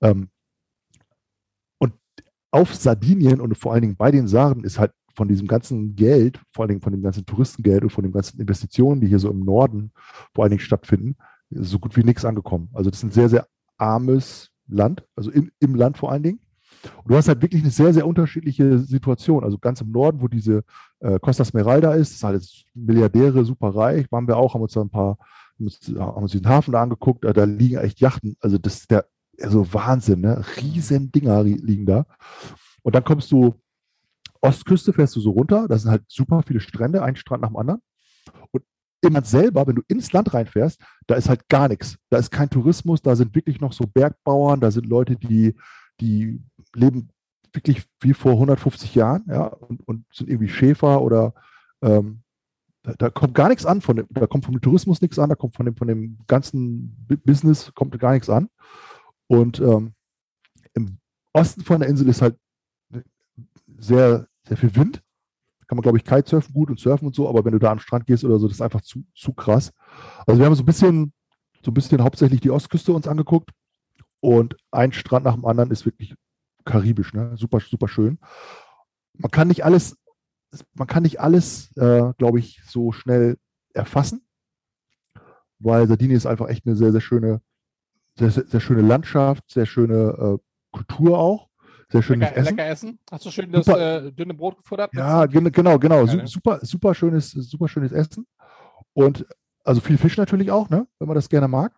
Ähm, 0.00 0.30
und 1.78 1.94
auf 2.50 2.74
Sardinien 2.74 3.40
und 3.40 3.56
vor 3.56 3.72
allen 3.72 3.82
Dingen 3.82 3.96
bei 3.96 4.10
den 4.10 4.28
Sarden 4.28 4.64
ist 4.64 4.78
halt 4.78 4.92
von 5.20 5.28
diesem 5.28 5.46
ganzen 5.46 5.96
Geld, 5.96 6.40
vor 6.50 6.62
allen 6.62 6.70
Dingen 6.70 6.80
von 6.80 6.94
dem 6.94 7.02
ganzen 7.02 7.26
Touristengeld 7.26 7.82
und 7.82 7.90
von 7.90 8.04
den 8.04 8.10
ganzen 8.10 8.40
Investitionen, 8.40 9.02
die 9.02 9.06
hier 9.06 9.18
so 9.18 9.30
im 9.30 9.40
Norden 9.40 9.92
vor 10.34 10.44
allen 10.44 10.50
Dingen 10.50 10.62
stattfinden, 10.62 11.14
so 11.50 11.78
gut 11.78 11.94
wie 11.94 12.02
nichts 12.02 12.24
angekommen. 12.24 12.70
Also 12.72 12.88
das 12.88 13.00
ist 13.00 13.04
ein 13.04 13.10
sehr, 13.10 13.28
sehr 13.28 13.46
armes 13.76 14.48
Land, 14.66 15.04
also 15.14 15.30
im, 15.30 15.50
im 15.60 15.74
Land 15.74 15.98
vor 15.98 16.10
allen 16.10 16.22
Dingen. 16.22 16.40
Und 17.04 17.10
du 17.10 17.16
hast 17.16 17.28
halt 17.28 17.42
wirklich 17.42 17.60
eine 17.60 17.70
sehr, 17.70 17.92
sehr 17.92 18.06
unterschiedliche 18.06 18.78
Situation. 18.78 19.44
Also 19.44 19.58
ganz 19.58 19.82
im 19.82 19.90
Norden, 19.90 20.22
wo 20.22 20.26
diese 20.26 20.64
äh, 21.00 21.18
Costa 21.18 21.44
Smeralda 21.44 21.92
ist, 21.92 22.12
ist 22.12 22.24
halt 22.24 22.42
Milliardäre, 22.72 23.44
super 23.44 23.76
reich, 23.76 24.10
waren 24.10 24.26
wir 24.26 24.38
auch, 24.38 24.54
haben 24.54 24.62
uns 24.62 24.72
da 24.72 24.80
ein 24.80 24.88
paar, 24.88 25.18
haben 25.58 26.22
uns, 26.22 26.32
den 26.32 26.48
Hafen 26.48 26.72
da 26.72 26.80
angeguckt, 26.80 27.26
da, 27.26 27.34
da 27.34 27.44
liegen 27.44 27.76
echt 27.76 28.00
Yachten. 28.00 28.38
Also 28.40 28.56
das 28.56 28.76
ist 28.76 28.90
der, 28.90 29.04
also 29.38 29.70
Wahnsinn, 29.70 30.22
ne? 30.22 30.42
Riesen 30.56 31.12
Dinger 31.12 31.42
liegen 31.42 31.84
da. 31.84 32.06
Und 32.82 32.94
dann 32.94 33.04
kommst 33.04 33.30
du 33.30 33.60
Ostküste, 34.40 34.92
fährst 34.92 35.16
du 35.16 35.20
so 35.20 35.30
runter, 35.30 35.66
da 35.68 35.78
sind 35.78 35.90
halt 35.90 36.04
super 36.08 36.42
viele 36.46 36.60
Strände, 36.60 37.02
ein 37.02 37.16
Strand 37.16 37.42
nach 37.42 37.50
dem 37.50 37.56
anderen. 37.56 37.82
Und 38.50 38.64
im 39.02 39.12
Land 39.12 39.26
selber, 39.26 39.66
wenn 39.66 39.76
du 39.76 39.82
ins 39.88 40.12
Land 40.12 40.32
reinfährst, 40.32 40.80
da 41.06 41.14
ist 41.14 41.28
halt 41.28 41.48
gar 41.48 41.68
nichts. 41.68 41.96
Da 42.10 42.18
ist 42.18 42.30
kein 42.30 42.50
Tourismus, 42.50 43.02
da 43.02 43.16
sind 43.16 43.34
wirklich 43.34 43.60
noch 43.60 43.72
so 43.72 43.86
Bergbauern, 43.86 44.60
da 44.60 44.70
sind 44.70 44.86
Leute, 44.86 45.16
die, 45.16 45.54
die 46.00 46.42
leben 46.74 47.08
wirklich 47.52 47.84
wie 48.00 48.14
vor 48.14 48.32
150 48.32 48.94
Jahren, 48.94 49.24
ja, 49.28 49.46
und, 49.46 49.86
und 49.86 50.04
sind 50.12 50.30
irgendwie 50.30 50.48
Schäfer 50.48 51.02
oder 51.02 51.34
ähm, 51.82 52.22
da, 52.82 52.94
da, 52.94 53.10
kommt 53.10 53.34
gar 53.34 53.48
nichts 53.48 53.66
an, 53.66 53.80
von 53.80 53.96
dem, 53.96 54.06
da 54.10 54.26
kommt 54.26 54.44
vom 54.44 54.60
Tourismus 54.60 55.02
nichts 55.02 55.18
an, 55.18 55.28
da 55.28 55.34
kommt 55.34 55.56
von 55.56 55.66
dem, 55.66 55.76
von 55.76 55.88
dem 55.88 56.18
ganzen 56.26 57.06
Business 57.24 57.72
kommt 57.74 57.98
gar 57.98 58.12
nichts 58.12 58.30
an. 58.30 58.48
Und 59.26 59.60
ähm, 59.60 59.92
im 60.74 60.98
Osten 61.32 61.62
von 61.62 61.80
der 61.80 61.88
Insel 61.88 62.08
ist 62.08 62.22
halt 62.22 62.36
sehr, 63.80 64.26
sehr 64.46 64.56
viel 64.56 64.74
Wind. 64.76 65.02
Kann 65.66 65.76
man, 65.76 65.82
glaube 65.82 65.98
ich, 65.98 66.04
Kitesurfen 66.04 66.52
gut 66.52 66.70
und 66.70 66.80
surfen 66.80 67.06
und 67.06 67.14
so, 67.14 67.28
aber 67.28 67.44
wenn 67.44 67.52
du 67.52 67.58
da 67.58 67.70
am 67.70 67.78
Strand 67.78 68.06
gehst 68.06 68.24
oder 68.24 68.38
so, 68.38 68.48
das 68.48 68.56
ist 68.56 68.62
einfach 68.62 68.80
zu, 68.80 69.04
zu 69.14 69.32
krass. 69.32 69.72
Also 70.26 70.38
wir 70.38 70.46
haben 70.46 70.54
so 70.54 70.62
ein 70.62 70.66
bisschen, 70.66 71.12
so 71.64 71.70
ein 71.70 71.74
bisschen 71.74 72.02
hauptsächlich 72.02 72.40
die 72.40 72.50
Ostküste 72.50 72.92
uns 72.92 73.06
angeguckt 73.06 73.50
und 74.20 74.56
ein 74.70 74.92
Strand 74.92 75.24
nach 75.24 75.34
dem 75.34 75.44
anderen 75.44 75.70
ist 75.70 75.86
wirklich 75.86 76.14
karibisch, 76.64 77.12
ne? 77.14 77.36
Super, 77.36 77.60
super 77.60 77.88
schön. 77.88 78.18
Man 79.14 79.30
kann 79.30 79.48
nicht 79.48 79.64
alles, 79.64 79.96
man 80.74 80.88
kann 80.88 81.04
nicht 81.04 81.20
alles, 81.20 81.74
äh, 81.76 82.12
glaube 82.18 82.38
ich, 82.38 82.60
so 82.66 82.92
schnell 82.92 83.38
erfassen, 83.72 84.26
weil 85.58 85.86
Sardinien 85.86 86.16
ist 86.16 86.26
einfach 86.26 86.48
echt 86.48 86.66
eine 86.66 86.76
sehr, 86.76 86.92
sehr 86.92 87.00
schöne, 87.00 87.40
sehr, 88.18 88.30
sehr, 88.30 88.46
sehr 88.46 88.60
schöne 88.60 88.82
Landschaft, 88.82 89.44
sehr 89.50 89.66
schöne 89.66 90.38
äh, 90.38 90.38
Kultur 90.72 91.18
auch. 91.18 91.49
Sehr 91.90 92.02
schönes 92.02 92.28
lecker, 92.28 92.36
Essen. 92.40 92.56
lecker 92.56 92.68
essen. 92.68 92.98
Hast 93.10 93.26
du 93.26 93.30
schön 93.30 93.50
das 93.52 93.66
Super. 93.66 94.04
äh, 94.06 94.12
dünne 94.12 94.34
Brot 94.34 94.56
gefuttert? 94.58 94.92
Ja, 94.94 95.26
gen 95.26 95.50
genau, 95.50 95.78
genau. 95.78 96.02
Su 96.06 96.06
Geil, 96.06 96.16
ne? 96.18 96.26
super, 96.26 96.58
super 96.62 96.94
schönes, 96.94 97.30
super 97.32 97.68
schönes 97.68 97.92
Essen. 97.92 98.26
Und 98.92 99.26
also 99.64 99.80
viel 99.80 99.98
Fisch 99.98 100.16
natürlich 100.16 100.50
auch, 100.50 100.68
ne? 100.70 100.86
wenn 100.98 101.08
man 101.08 101.14
das 101.16 101.28
gerne 101.28 101.48
mag. 101.48 101.72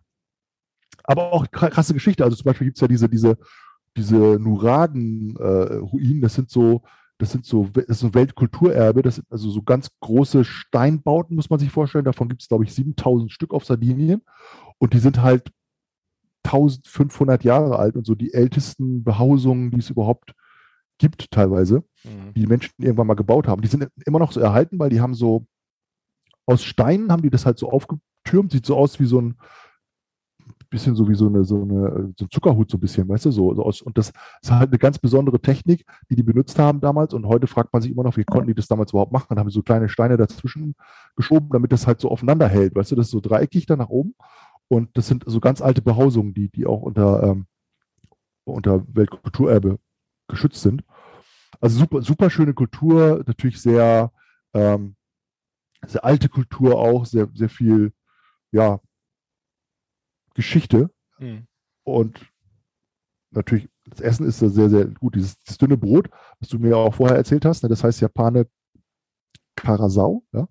Aber 1.03 1.33
auch 1.33 1.45
kra- 1.47 1.69
krasse 1.69 1.93
Geschichte. 1.93 2.23
Also 2.23 2.35
zum 2.37 2.45
Beispiel 2.45 2.67
gibt 2.67 2.77
es 2.77 2.81
ja 2.81 2.87
diese, 2.87 3.09
diese, 3.09 3.37
diese 3.97 4.15
Nuragen-Ruinen, 4.17 6.21
das 6.21 6.35
sind 6.35 6.49
so, 6.49 6.81
das 7.17 7.31
sind 7.31 7.45
so, 7.45 7.67
das 7.73 7.85
ist 7.85 7.99
so 7.99 8.07
ein 8.07 8.13
Weltkulturerbe, 8.13 9.01
das 9.01 9.15
sind 9.15 9.27
also 9.29 9.49
so 9.49 9.61
ganz 9.61 9.89
große 10.01 10.43
Steinbauten, 10.43 11.35
muss 11.35 11.49
man 11.49 11.59
sich 11.59 11.71
vorstellen. 11.71 12.05
Davon 12.05 12.29
gibt 12.29 12.41
es, 12.41 12.47
glaube 12.47 12.63
ich, 12.63 12.73
7000 12.73 13.31
Stück 13.31 13.53
auf 13.53 13.65
Sardinien. 13.65 14.21
Und 14.77 14.93
die 14.93 14.99
sind 14.99 15.21
halt 15.21 15.51
1500 16.43 17.43
Jahre 17.43 17.79
alt 17.79 17.95
und 17.95 18.05
so 18.05 18.15
die 18.15 18.33
ältesten 18.33 19.03
Behausungen, 19.03 19.71
die 19.71 19.79
es 19.79 19.89
überhaupt 19.89 20.33
gibt, 20.99 21.31
teilweise 21.31 21.83
Mhm. 22.05 22.33
die 22.35 22.41
die 22.41 22.47
Menschen 22.47 22.73
irgendwann 22.79 23.07
mal 23.07 23.13
gebaut 23.15 23.47
haben. 23.47 23.61
Die 23.61 23.67
sind 23.67 23.87
immer 24.05 24.19
noch 24.19 24.31
so 24.33 24.39
erhalten, 24.41 24.77
weil 24.79 24.89
die 24.89 25.01
haben 25.01 25.13
so 25.13 25.45
aus 26.45 26.63
Steinen 26.63 27.11
haben 27.11 27.21
die 27.21 27.29
das 27.29 27.45
halt 27.45 27.57
so 27.57 27.69
aufgetürmt, 27.71 28.51
sieht 28.51 28.65
so 28.65 28.75
aus 28.75 28.99
wie 28.99 29.05
so 29.05 29.21
ein 29.21 29.35
bisschen 30.69 30.95
so 30.95 31.07
wie 31.07 31.15
so 31.15 31.27
eine, 31.27 31.43
so 31.45 31.61
eine 31.61 32.13
so 32.17 32.25
ein 32.25 32.29
Zuckerhut 32.31 32.69
so 32.69 32.77
ein 32.77 32.81
bisschen, 32.81 33.07
weißt 33.07 33.25
du, 33.25 33.31
so, 33.31 33.53
so 33.53 33.63
aus. 33.63 33.81
Und 33.81 33.97
das 33.97 34.11
ist 34.41 34.51
halt 34.51 34.69
eine 34.71 34.79
ganz 34.79 34.97
besondere 34.97 35.39
Technik, 35.39 35.85
die 36.09 36.15
die 36.15 36.23
benutzt 36.23 36.57
haben 36.59 36.81
damals. 36.81 37.13
Und 37.13 37.27
heute 37.27 37.47
fragt 37.47 37.71
man 37.71 37.81
sich 37.81 37.91
immer 37.91 38.03
noch, 38.03 38.17
wie 38.17 38.23
konnten 38.23 38.47
die 38.47 38.55
das 38.55 38.67
damals 38.67 38.91
überhaupt 38.91 39.11
machen? 39.11 39.27
Dann 39.29 39.39
haben 39.39 39.49
sie 39.49 39.53
so 39.55 39.61
kleine 39.61 39.87
Steine 39.87 40.17
dazwischen 40.17 40.75
geschoben, 41.15 41.49
damit 41.51 41.71
das 41.71 41.85
halt 41.87 42.01
so 42.01 42.09
aufeinander 42.09 42.47
hält, 42.49 42.75
weißt 42.75 42.91
du, 42.91 42.95
das 42.95 43.05
ist 43.07 43.11
so 43.11 43.21
dreieckig 43.21 43.67
da 43.67 43.75
nach 43.75 43.89
oben. 43.89 44.15
Und 44.69 44.97
das 44.97 45.07
sind 45.07 45.23
so 45.27 45.39
ganz 45.39 45.61
alte 45.61 45.81
Behausungen, 45.81 46.33
die, 46.33 46.49
die 46.49 46.65
auch 46.65 46.81
unter, 46.81 47.23
ähm, 47.23 47.47
unter 48.45 48.83
Weltkulturerbe 48.95 49.79
geschützt 50.27 50.61
sind. 50.61 50.83
Also 51.61 51.79
super, 51.79 52.01
super 52.01 52.29
schöne 52.29 52.53
Kultur, 52.53 53.23
natürlich 53.27 53.61
sehr, 53.61 54.11
ähm, 54.53 54.95
sehr 55.85 56.03
alte 56.03 56.29
Kultur 56.29 56.77
auch, 56.79 57.05
sehr, 57.05 57.29
sehr 57.33 57.49
viel, 57.49 57.93
ja, 58.51 58.79
Geschichte 60.33 60.89
Mhm. 61.19 61.47
und 61.83 62.25
natürlich 63.31 63.69
das 63.85 63.99
Essen 63.99 64.25
ist 64.25 64.41
da 64.41 64.49
sehr, 64.49 64.69
sehr 64.69 64.85
gut. 64.85 65.15
Dieses, 65.15 65.37
dieses 65.39 65.57
dünne 65.57 65.77
Brot, 65.77 66.09
was 66.39 66.49
du 66.49 66.57
mir 66.57 66.77
auch 66.77 66.95
vorher 66.95 67.17
erzählt 67.17 67.45
hast, 67.45 67.63
ne, 67.63 67.69
das 67.69 67.83
heißt 67.83 68.01
Japane 68.01 68.47
Karasau, 69.55 70.23
ja. 70.31 70.47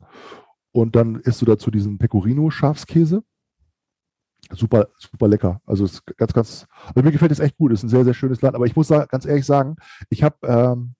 Und 0.72 0.96
dann 0.96 1.16
isst 1.16 1.42
du 1.42 1.46
dazu 1.46 1.70
diesen 1.70 1.98
Pecorino-Schafskäse. 1.98 3.22
Super, 4.54 4.88
super 4.98 5.28
lecker. 5.28 5.60
Also 5.66 5.84
es 5.84 5.94
ist 5.94 6.06
ganz, 6.16 6.32
ganz, 6.32 6.66
also 6.94 7.02
mir 7.02 7.12
gefällt 7.12 7.32
es 7.32 7.40
echt 7.40 7.56
gut. 7.56 7.72
Es 7.72 7.80
ist 7.80 7.84
ein 7.84 7.88
sehr, 7.88 8.04
sehr 8.04 8.14
schönes 8.14 8.42
Land. 8.42 8.54
Aber 8.54 8.66
ich 8.66 8.76
muss 8.76 8.88
sa- 8.88 9.06
ganz 9.06 9.24
ehrlich 9.24 9.46
sagen, 9.46 9.76
ich 10.10 10.22
habe 10.22 10.36
ähm, 10.46 10.94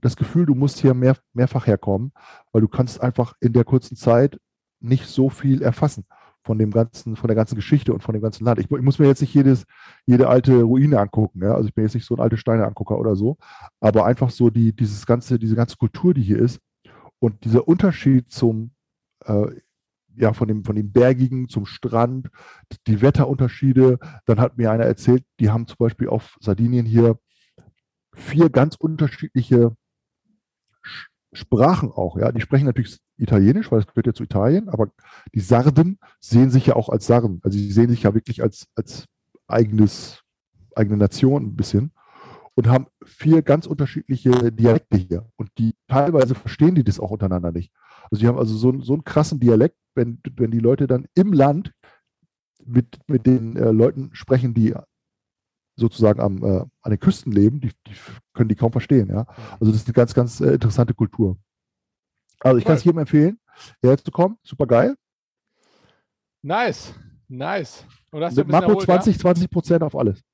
das 0.00 0.16
Gefühl, 0.16 0.46
du 0.46 0.54
musst 0.54 0.80
hier 0.80 0.94
mehr, 0.94 1.16
mehrfach 1.34 1.66
herkommen, 1.66 2.12
weil 2.52 2.62
du 2.62 2.68
kannst 2.68 3.00
einfach 3.00 3.34
in 3.40 3.52
der 3.52 3.64
kurzen 3.64 3.96
Zeit 3.96 4.38
nicht 4.80 5.06
so 5.06 5.28
viel 5.30 5.62
erfassen 5.62 6.04
von 6.42 6.58
dem 6.58 6.70
ganzen, 6.70 7.16
von 7.16 7.28
der 7.28 7.36
ganzen 7.36 7.56
Geschichte 7.56 7.92
und 7.94 8.02
von 8.02 8.12
dem 8.12 8.22
ganzen 8.22 8.44
Land. 8.44 8.58
Ich, 8.58 8.70
ich 8.70 8.82
muss 8.82 8.98
mir 8.98 9.06
jetzt 9.06 9.22
nicht 9.22 9.34
jedes, 9.34 9.64
jede 10.06 10.28
alte 10.28 10.62
Ruine 10.62 10.98
angucken. 10.98 11.42
Ja? 11.42 11.54
Also 11.54 11.68
ich 11.68 11.74
bin 11.74 11.84
jetzt 11.84 11.94
nicht 11.94 12.06
so 12.06 12.14
ein 12.16 12.20
alte 12.20 12.36
Steine-Angucker 12.36 12.98
oder 12.98 13.16
so, 13.16 13.36
aber 13.80 14.04
einfach 14.04 14.30
so 14.30 14.50
die, 14.50 14.74
dieses 14.74 15.06
ganze, 15.06 15.38
diese 15.38 15.56
ganze 15.56 15.76
Kultur, 15.76 16.12
die 16.14 16.22
hier 16.22 16.38
ist 16.38 16.60
und 17.18 17.44
dieser 17.44 17.66
Unterschied 17.66 18.30
zum, 18.30 18.72
äh, 19.24 19.46
ja, 20.16 20.32
von 20.32 20.48
dem, 20.48 20.64
von 20.64 20.76
dem 20.76 20.92
Bergigen 20.92 21.48
zum 21.48 21.66
Strand, 21.66 22.30
die 22.86 23.02
Wetterunterschiede. 23.02 23.98
Dann 24.26 24.40
hat 24.40 24.56
mir 24.58 24.70
einer 24.70 24.84
erzählt, 24.84 25.24
die 25.40 25.50
haben 25.50 25.66
zum 25.66 25.76
Beispiel 25.78 26.08
auf 26.08 26.36
Sardinien 26.40 26.86
hier 26.86 27.18
vier 28.14 28.48
ganz 28.50 28.76
unterschiedliche 28.76 29.76
Sch- 30.84 31.08
Sprachen 31.32 31.90
auch, 31.90 32.16
ja. 32.16 32.30
Die 32.30 32.40
sprechen 32.40 32.66
natürlich 32.66 32.98
Italienisch, 33.16 33.70
weil 33.70 33.80
das 33.80 33.88
gehört 33.88 34.06
ja 34.06 34.12
zu 34.14 34.24
Italien, 34.24 34.68
aber 34.68 34.90
die 35.34 35.40
Sarden 35.40 35.98
sehen 36.20 36.50
sich 36.50 36.66
ja 36.66 36.76
auch 36.76 36.88
als 36.88 37.06
Sarden. 37.06 37.40
Also 37.42 37.58
sie 37.58 37.72
sehen 37.72 37.90
sich 37.90 38.04
ja 38.04 38.14
wirklich 38.14 38.42
als, 38.42 38.68
als 38.74 39.06
eigenes, 39.46 40.22
eigene 40.74 40.96
Nation 40.96 41.44
ein 41.44 41.56
bisschen 41.56 41.92
und 42.54 42.68
haben 42.68 42.86
vier 43.04 43.42
ganz 43.42 43.66
unterschiedliche 43.66 44.52
Dialekte 44.52 44.96
hier. 44.96 45.26
Und 45.36 45.50
die 45.58 45.74
teilweise 45.88 46.34
verstehen 46.34 46.74
die 46.74 46.84
das 46.84 47.00
auch 47.00 47.10
untereinander 47.10 47.52
nicht. 47.52 47.72
Also 48.10 48.20
die 48.20 48.26
haben 48.28 48.38
also 48.38 48.56
so, 48.56 48.68
einen- 48.70 48.82
so 48.82 48.92
einen 48.92 49.04
krassen 49.04 49.40
Dialekt, 49.40 49.76
wenn, 49.94 50.20
wenn 50.36 50.50
die 50.50 50.58
Leute 50.58 50.86
dann 50.86 51.06
im 51.14 51.32
Land 51.32 51.72
mit, 52.64 52.98
mit 53.08 53.26
den 53.26 53.56
äh, 53.56 53.70
Leuten 53.70 54.10
sprechen, 54.14 54.54
die 54.54 54.74
sozusagen 55.76 56.20
am, 56.20 56.42
äh, 56.44 56.60
an 56.82 56.90
den 56.90 57.00
Küsten 57.00 57.32
leben, 57.32 57.60
die, 57.60 57.70
die 57.86 57.94
können 58.32 58.48
die 58.48 58.54
kaum 58.54 58.72
verstehen. 58.72 59.08
Ja? 59.08 59.26
Also 59.60 59.66
das 59.66 59.76
ist 59.76 59.86
eine 59.88 59.94
ganz, 59.94 60.14
ganz 60.14 60.40
äh, 60.40 60.54
interessante 60.54 60.94
Kultur. 60.94 61.36
Also 62.40 62.58
ich 62.58 62.64
kann 62.64 62.76
es 62.76 62.84
jedem 62.84 62.98
empfehlen, 62.98 63.38
hierher 63.80 63.98
zu 63.98 64.10
kommen. 64.10 64.38
Super 64.42 64.66
geil. 64.66 64.96
Nice, 66.42 66.94
nice. 67.28 67.84
Und 68.10 68.22
hast 68.22 68.36
du 68.36 68.42
Mit 68.42 68.50
Marco 68.50 68.68
erholt, 68.68 68.84
20, 68.84 69.18
20 69.18 69.50
Prozent 69.50 69.82
auf 69.82 69.96
alles. 69.96 70.18
Ja? 70.18 70.24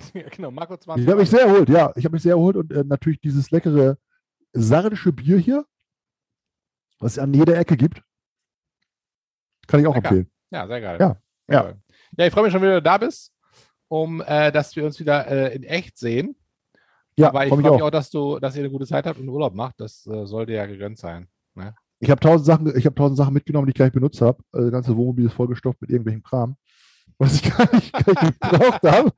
Ja, 0.14 0.28
genau, 0.28 0.50
Marco 0.52 0.76
20. 0.76 1.02
Ich 1.04 1.10
habe 1.10 1.20
mich 1.20 1.30
sehr 1.30 1.40
erholt, 1.40 1.68
ja. 1.68 1.92
Ich 1.96 2.04
habe 2.04 2.12
mich 2.12 2.22
sehr 2.22 2.34
erholt 2.34 2.56
und 2.56 2.70
äh, 2.72 2.84
natürlich 2.84 3.18
dieses 3.20 3.50
leckere 3.50 3.98
sardische 4.52 5.12
Bier 5.12 5.38
hier, 5.38 5.66
was 6.98 7.12
es 7.12 7.18
an 7.18 7.32
jeder 7.34 7.56
Ecke 7.58 7.76
gibt. 7.76 8.02
Kann 9.66 9.80
ich 9.80 9.86
auch 9.86 9.94
Lecker. 9.94 10.08
empfehlen. 10.08 10.30
Ja, 10.50 10.66
sehr 10.66 10.80
geil. 10.80 10.96
Ja, 11.00 11.16
ja. 11.48 11.64
Cool. 11.64 11.76
Ja, 12.16 12.26
ich 12.26 12.32
freue 12.32 12.44
mich 12.44 12.52
schon, 12.52 12.62
wenn 12.62 12.70
du 12.70 12.82
da 12.82 12.98
bist, 12.98 13.32
um 13.88 14.22
äh, 14.26 14.50
dass 14.50 14.74
wir 14.76 14.84
uns 14.84 14.98
wieder 14.98 15.26
äh, 15.28 15.54
in 15.56 15.62
echt 15.64 15.98
sehen. 15.98 16.36
Ja, 17.16 17.28
Aber 17.28 17.44
ich 17.44 17.48
freue 17.50 17.58
mich 17.58 17.70
mich 17.70 17.80
auch. 17.82 17.86
auch, 17.86 17.90
dass 17.90 18.10
du, 18.10 18.38
dass 18.38 18.54
ihr 18.56 18.60
eine 18.62 18.70
gute 18.70 18.86
Zeit 18.86 19.04
habt 19.06 19.18
und 19.18 19.28
Urlaub 19.28 19.54
macht. 19.54 19.74
Das 19.80 20.06
äh, 20.06 20.24
sollte 20.26 20.52
ja 20.52 20.66
gegönnt 20.66 20.98
sein. 20.98 21.28
Ich 22.00 22.10
habe 22.10 22.20
tausend 22.20 22.46
Sachen, 22.46 22.76
ich 22.78 22.86
habe 22.86 22.94
tausend 22.94 23.18
Sachen 23.18 23.34
mitgenommen, 23.34 23.66
die 23.66 23.70
ich 23.72 23.76
gar 23.76 23.86
nicht 23.86 23.94
benutzt 23.94 24.20
habe. 24.20 24.40
Also 24.52 24.66
das 24.66 24.72
ganze 24.72 24.96
Wohnmobil 24.96 25.26
ist 25.26 25.32
vollgestopft 25.32 25.80
mit 25.80 25.90
irgendwelchem 25.90 26.22
Kram, 26.22 26.56
was 27.18 27.34
ich 27.34 27.42
gar 27.56 27.74
nicht, 27.74 27.92
gar 27.92 28.24
nicht 28.24 28.40
gebraucht 28.40 28.82
habe. 28.84 29.12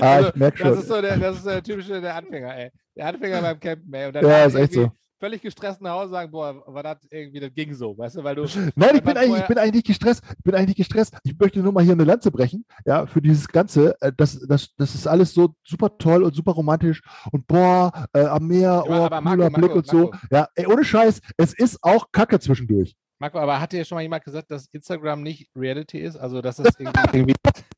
Ah, 0.00 0.12
Also, 0.14 0.28
ich 0.28 0.34
merke 0.36 0.58
Das 0.62 0.68
schon. 0.68 0.78
ist 0.78 0.88
so 0.88 1.00
der, 1.02 1.16
das 1.18 1.36
ist 1.38 1.46
der 1.46 1.62
typische 1.64 2.00
der 2.00 2.14
Anfänger, 2.14 2.56
ey. 2.56 2.70
Der 2.94 3.06
Anfänger 3.08 3.42
beim 3.42 3.58
Campen, 3.58 3.92
ey. 3.92 4.12
Ja, 4.22 4.44
ist 4.44 4.54
echt 4.54 4.74
so. 4.74 4.92
Völlig 5.18 5.42
gestresst 5.42 5.80
nach 5.80 5.92
Hause 5.92 6.10
sagen, 6.10 6.30
boah, 6.30 6.62
war 6.66 6.82
das 6.82 6.98
irgendwie, 7.10 7.40
das 7.40 7.52
ging 7.54 7.74
so, 7.74 7.96
weißt 7.96 8.16
du, 8.16 8.24
weil 8.24 8.34
du. 8.34 8.42
Nein, 8.76 8.96
ich 8.96 9.02
bin, 9.02 9.16
eigentlich, 9.16 9.40
ich 9.40 9.46
bin 9.48 9.58
eigentlich 9.58 9.74
nicht 9.74 9.86
gestresst. 9.86 10.22
Ich 10.30 10.44
bin 10.44 10.54
eigentlich 10.54 10.76
gestresst. 10.76 11.16
Ich 11.24 11.38
möchte 11.38 11.60
nur 11.60 11.72
mal 11.72 11.84
hier 11.84 11.92
eine 11.92 12.04
Lanze 12.04 12.30
brechen, 12.30 12.64
ja, 12.84 13.06
für 13.06 13.22
dieses 13.22 13.48
Ganze. 13.48 13.96
äh, 14.00 14.12
Das, 14.16 14.38
das, 14.46 14.74
das 14.76 14.94
ist 14.94 15.06
alles 15.06 15.32
so 15.34 15.54
super 15.64 15.96
toll 15.98 16.22
und 16.22 16.34
super 16.34 16.52
romantisch 16.52 17.02
und 17.32 17.46
boah, 17.46 17.92
äh, 18.12 18.24
am 18.24 18.46
Meer, 18.46 18.84
oh, 18.86 18.92
aber 18.92 19.20
Marco, 19.20 19.36
cooler 19.36 19.50
Blick 19.50 19.60
Marco, 19.62 19.78
und 19.78 19.86
so. 19.86 19.96
Marco. 20.10 20.16
Ja, 20.30 20.48
ey, 20.54 20.66
ohne 20.66 20.84
Scheiß, 20.84 21.20
es 21.36 21.54
ist 21.58 21.78
auch 21.82 22.06
Kacke 22.12 22.38
zwischendurch. 22.38 22.96
Marco, 23.18 23.38
aber 23.38 23.60
hat 23.60 23.72
dir 23.72 23.84
schon 23.84 23.96
mal 23.96 24.02
jemand 24.02 24.24
gesagt, 24.24 24.50
dass 24.50 24.66
Instagram 24.72 25.22
nicht 25.22 25.48
Reality 25.56 26.00
ist? 26.00 26.16
Also, 26.16 26.42
dass 26.42 26.58
es 26.58 26.68
irgendwie. 26.78 27.00
irgendwie 27.12 27.34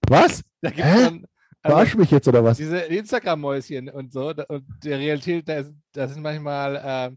Was? 0.09 0.43
da 0.61 0.71
gibt's 0.71 0.85
Hä? 0.85 1.03
dann, 1.05 1.27
also, 1.63 1.75
Verarsch 1.77 1.97
mich 1.97 2.11
jetzt 2.11 2.29
oder 2.29 2.43
was? 2.45 2.57
diese 2.57 2.79
Instagram-Mäuschen 2.79 3.89
und 3.91 4.13
so, 4.13 4.33
und 4.49 4.65
der 4.85 4.99
Realität, 4.99 5.49
da, 5.49 5.55
ist, 5.59 5.75
da 5.93 6.07
sind 6.07 6.23
manchmal 6.23 6.77
äh, 6.77 7.17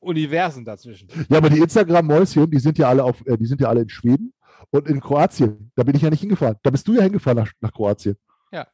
Universen 0.00 0.64
dazwischen. 0.64 1.08
Ja, 1.28 1.38
aber 1.38 1.50
die 1.50 1.58
Instagram-Mäuschen, 1.58 2.50
die 2.50 2.58
sind 2.58 2.78
ja 2.78 2.88
alle 2.88 3.04
auf, 3.04 3.24
äh, 3.26 3.36
die 3.36 3.46
sind 3.46 3.60
ja 3.60 3.68
alle 3.68 3.82
in 3.82 3.88
Schweden 3.88 4.32
und 4.70 4.88
in 4.88 5.00
Kroatien. 5.00 5.70
Da 5.76 5.82
bin 5.82 5.94
ich 5.94 6.02
ja 6.02 6.10
nicht 6.10 6.20
hingefahren. 6.20 6.56
Da 6.62 6.70
bist 6.70 6.86
du 6.88 6.94
ja 6.94 7.02
hingefahren 7.02 7.38
nach, 7.38 7.52
nach 7.60 7.72
Kroatien. 7.72 8.16
Ja. 8.52 8.66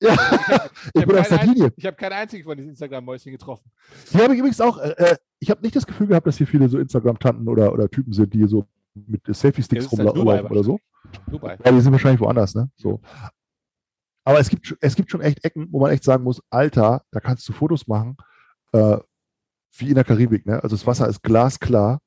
Ja, 0.02 0.12
ich 0.94 1.02
hab 1.02 1.08
bin 1.08 1.16
ein- 1.16 1.24
Sardinien. 1.24 1.70
Ich 1.76 1.84
habe 1.86 1.96
keinen 1.96 2.12
einzigen 2.14 2.42
von 2.44 2.56
diesen 2.56 2.70
Instagram-Mäuschen 2.70 3.32
getroffen. 3.32 3.70
Hier 4.10 4.22
habe 4.24 4.32
ich 4.32 4.38
übrigens 4.38 4.60
auch, 4.60 4.78
äh, 4.78 4.90
äh, 4.96 5.16
ich 5.38 5.50
habe 5.50 5.60
nicht 5.62 5.76
das 5.76 5.86
Gefühl 5.86 6.06
gehabt, 6.06 6.26
dass 6.26 6.38
hier 6.38 6.46
viele 6.46 6.68
so 6.68 6.78
Instagram-Tanten 6.78 7.46
oder, 7.48 7.72
oder 7.72 7.88
Typen 7.88 8.12
sind, 8.12 8.32
die 8.32 8.46
so 8.46 8.66
mit 8.94 9.22
Selfie-Sticks 9.26 9.90
halt 9.92 10.08
rumlaufen 10.08 10.46
oder 10.46 10.64
so. 10.64 10.78
Dubai. 11.30 11.58
Ja, 11.64 11.70
die 11.72 11.80
sind 11.80 11.92
wahrscheinlich 11.92 12.20
woanders, 12.20 12.54
ne? 12.54 12.70
So. 12.76 13.00
Aber 14.24 14.38
es 14.40 14.48
gibt, 14.48 14.74
es 14.80 14.94
gibt 14.96 15.10
schon 15.10 15.20
echt 15.20 15.44
Ecken, 15.44 15.68
wo 15.70 15.80
man 15.80 15.90
echt 15.92 16.04
sagen 16.04 16.24
muss, 16.24 16.42
Alter, 16.50 17.02
da 17.10 17.20
kannst 17.20 17.48
du 17.48 17.52
Fotos 17.52 17.86
machen, 17.86 18.16
äh, 18.72 18.96
wie 19.76 19.88
in 19.88 19.94
der 19.94 20.04
Karibik, 20.04 20.46
ne? 20.46 20.62
Also 20.62 20.76
das 20.76 20.86
Wasser 20.86 21.08
ist 21.08 21.22
glasklar. 21.22 22.00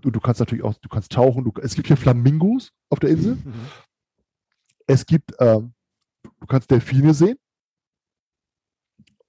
Du, 0.00 0.10
du 0.10 0.20
kannst 0.20 0.40
natürlich 0.40 0.64
auch, 0.64 0.74
du 0.74 0.88
kannst 0.88 1.12
tauchen. 1.12 1.44
Du, 1.44 1.52
es 1.62 1.74
gibt 1.74 1.86
hier 1.86 1.96
Flamingos 1.96 2.72
auf 2.90 2.98
der 3.00 3.10
Insel. 3.10 3.36
Mhm. 3.44 3.66
Es 4.88 5.06
gibt, 5.06 5.32
ähm, 5.38 5.74
du 6.40 6.46
kannst 6.48 6.68
Delfine 6.70 7.14
sehen 7.14 7.38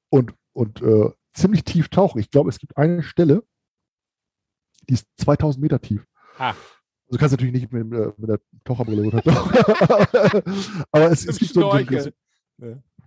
und, 0.10 0.34
und 0.54 0.82
äh, 0.82 1.12
ziemlich 1.34 1.64
tief 1.64 1.90
tauchen. 1.90 2.20
Ich 2.20 2.32
glaube, 2.32 2.50
es 2.50 2.58
gibt 2.58 2.76
eine 2.76 3.04
Stelle, 3.04 3.44
die 4.90 4.96
ist 4.96 5.08
2000 5.18 5.62
Meter 5.62 5.80
tief. 5.80 6.06
Ah. 6.40 6.56
Also 7.08 7.20
kannst 7.20 7.34
du 7.34 7.36
natürlich 7.38 7.54
nicht 7.54 7.72
mit, 7.72 7.84
äh, 7.94 8.12
mit 8.18 8.30
der 8.30 8.40
Taucherbrille 8.64 9.04
runtertauchen. 9.04 9.52
Aber 10.92 11.12
es, 11.12 11.26
es 11.26 11.38
gibt 11.38 11.54
so, 11.54 11.70
ein- 11.70 11.86
so, 11.86 11.92
Schnorcheln. 11.92 12.14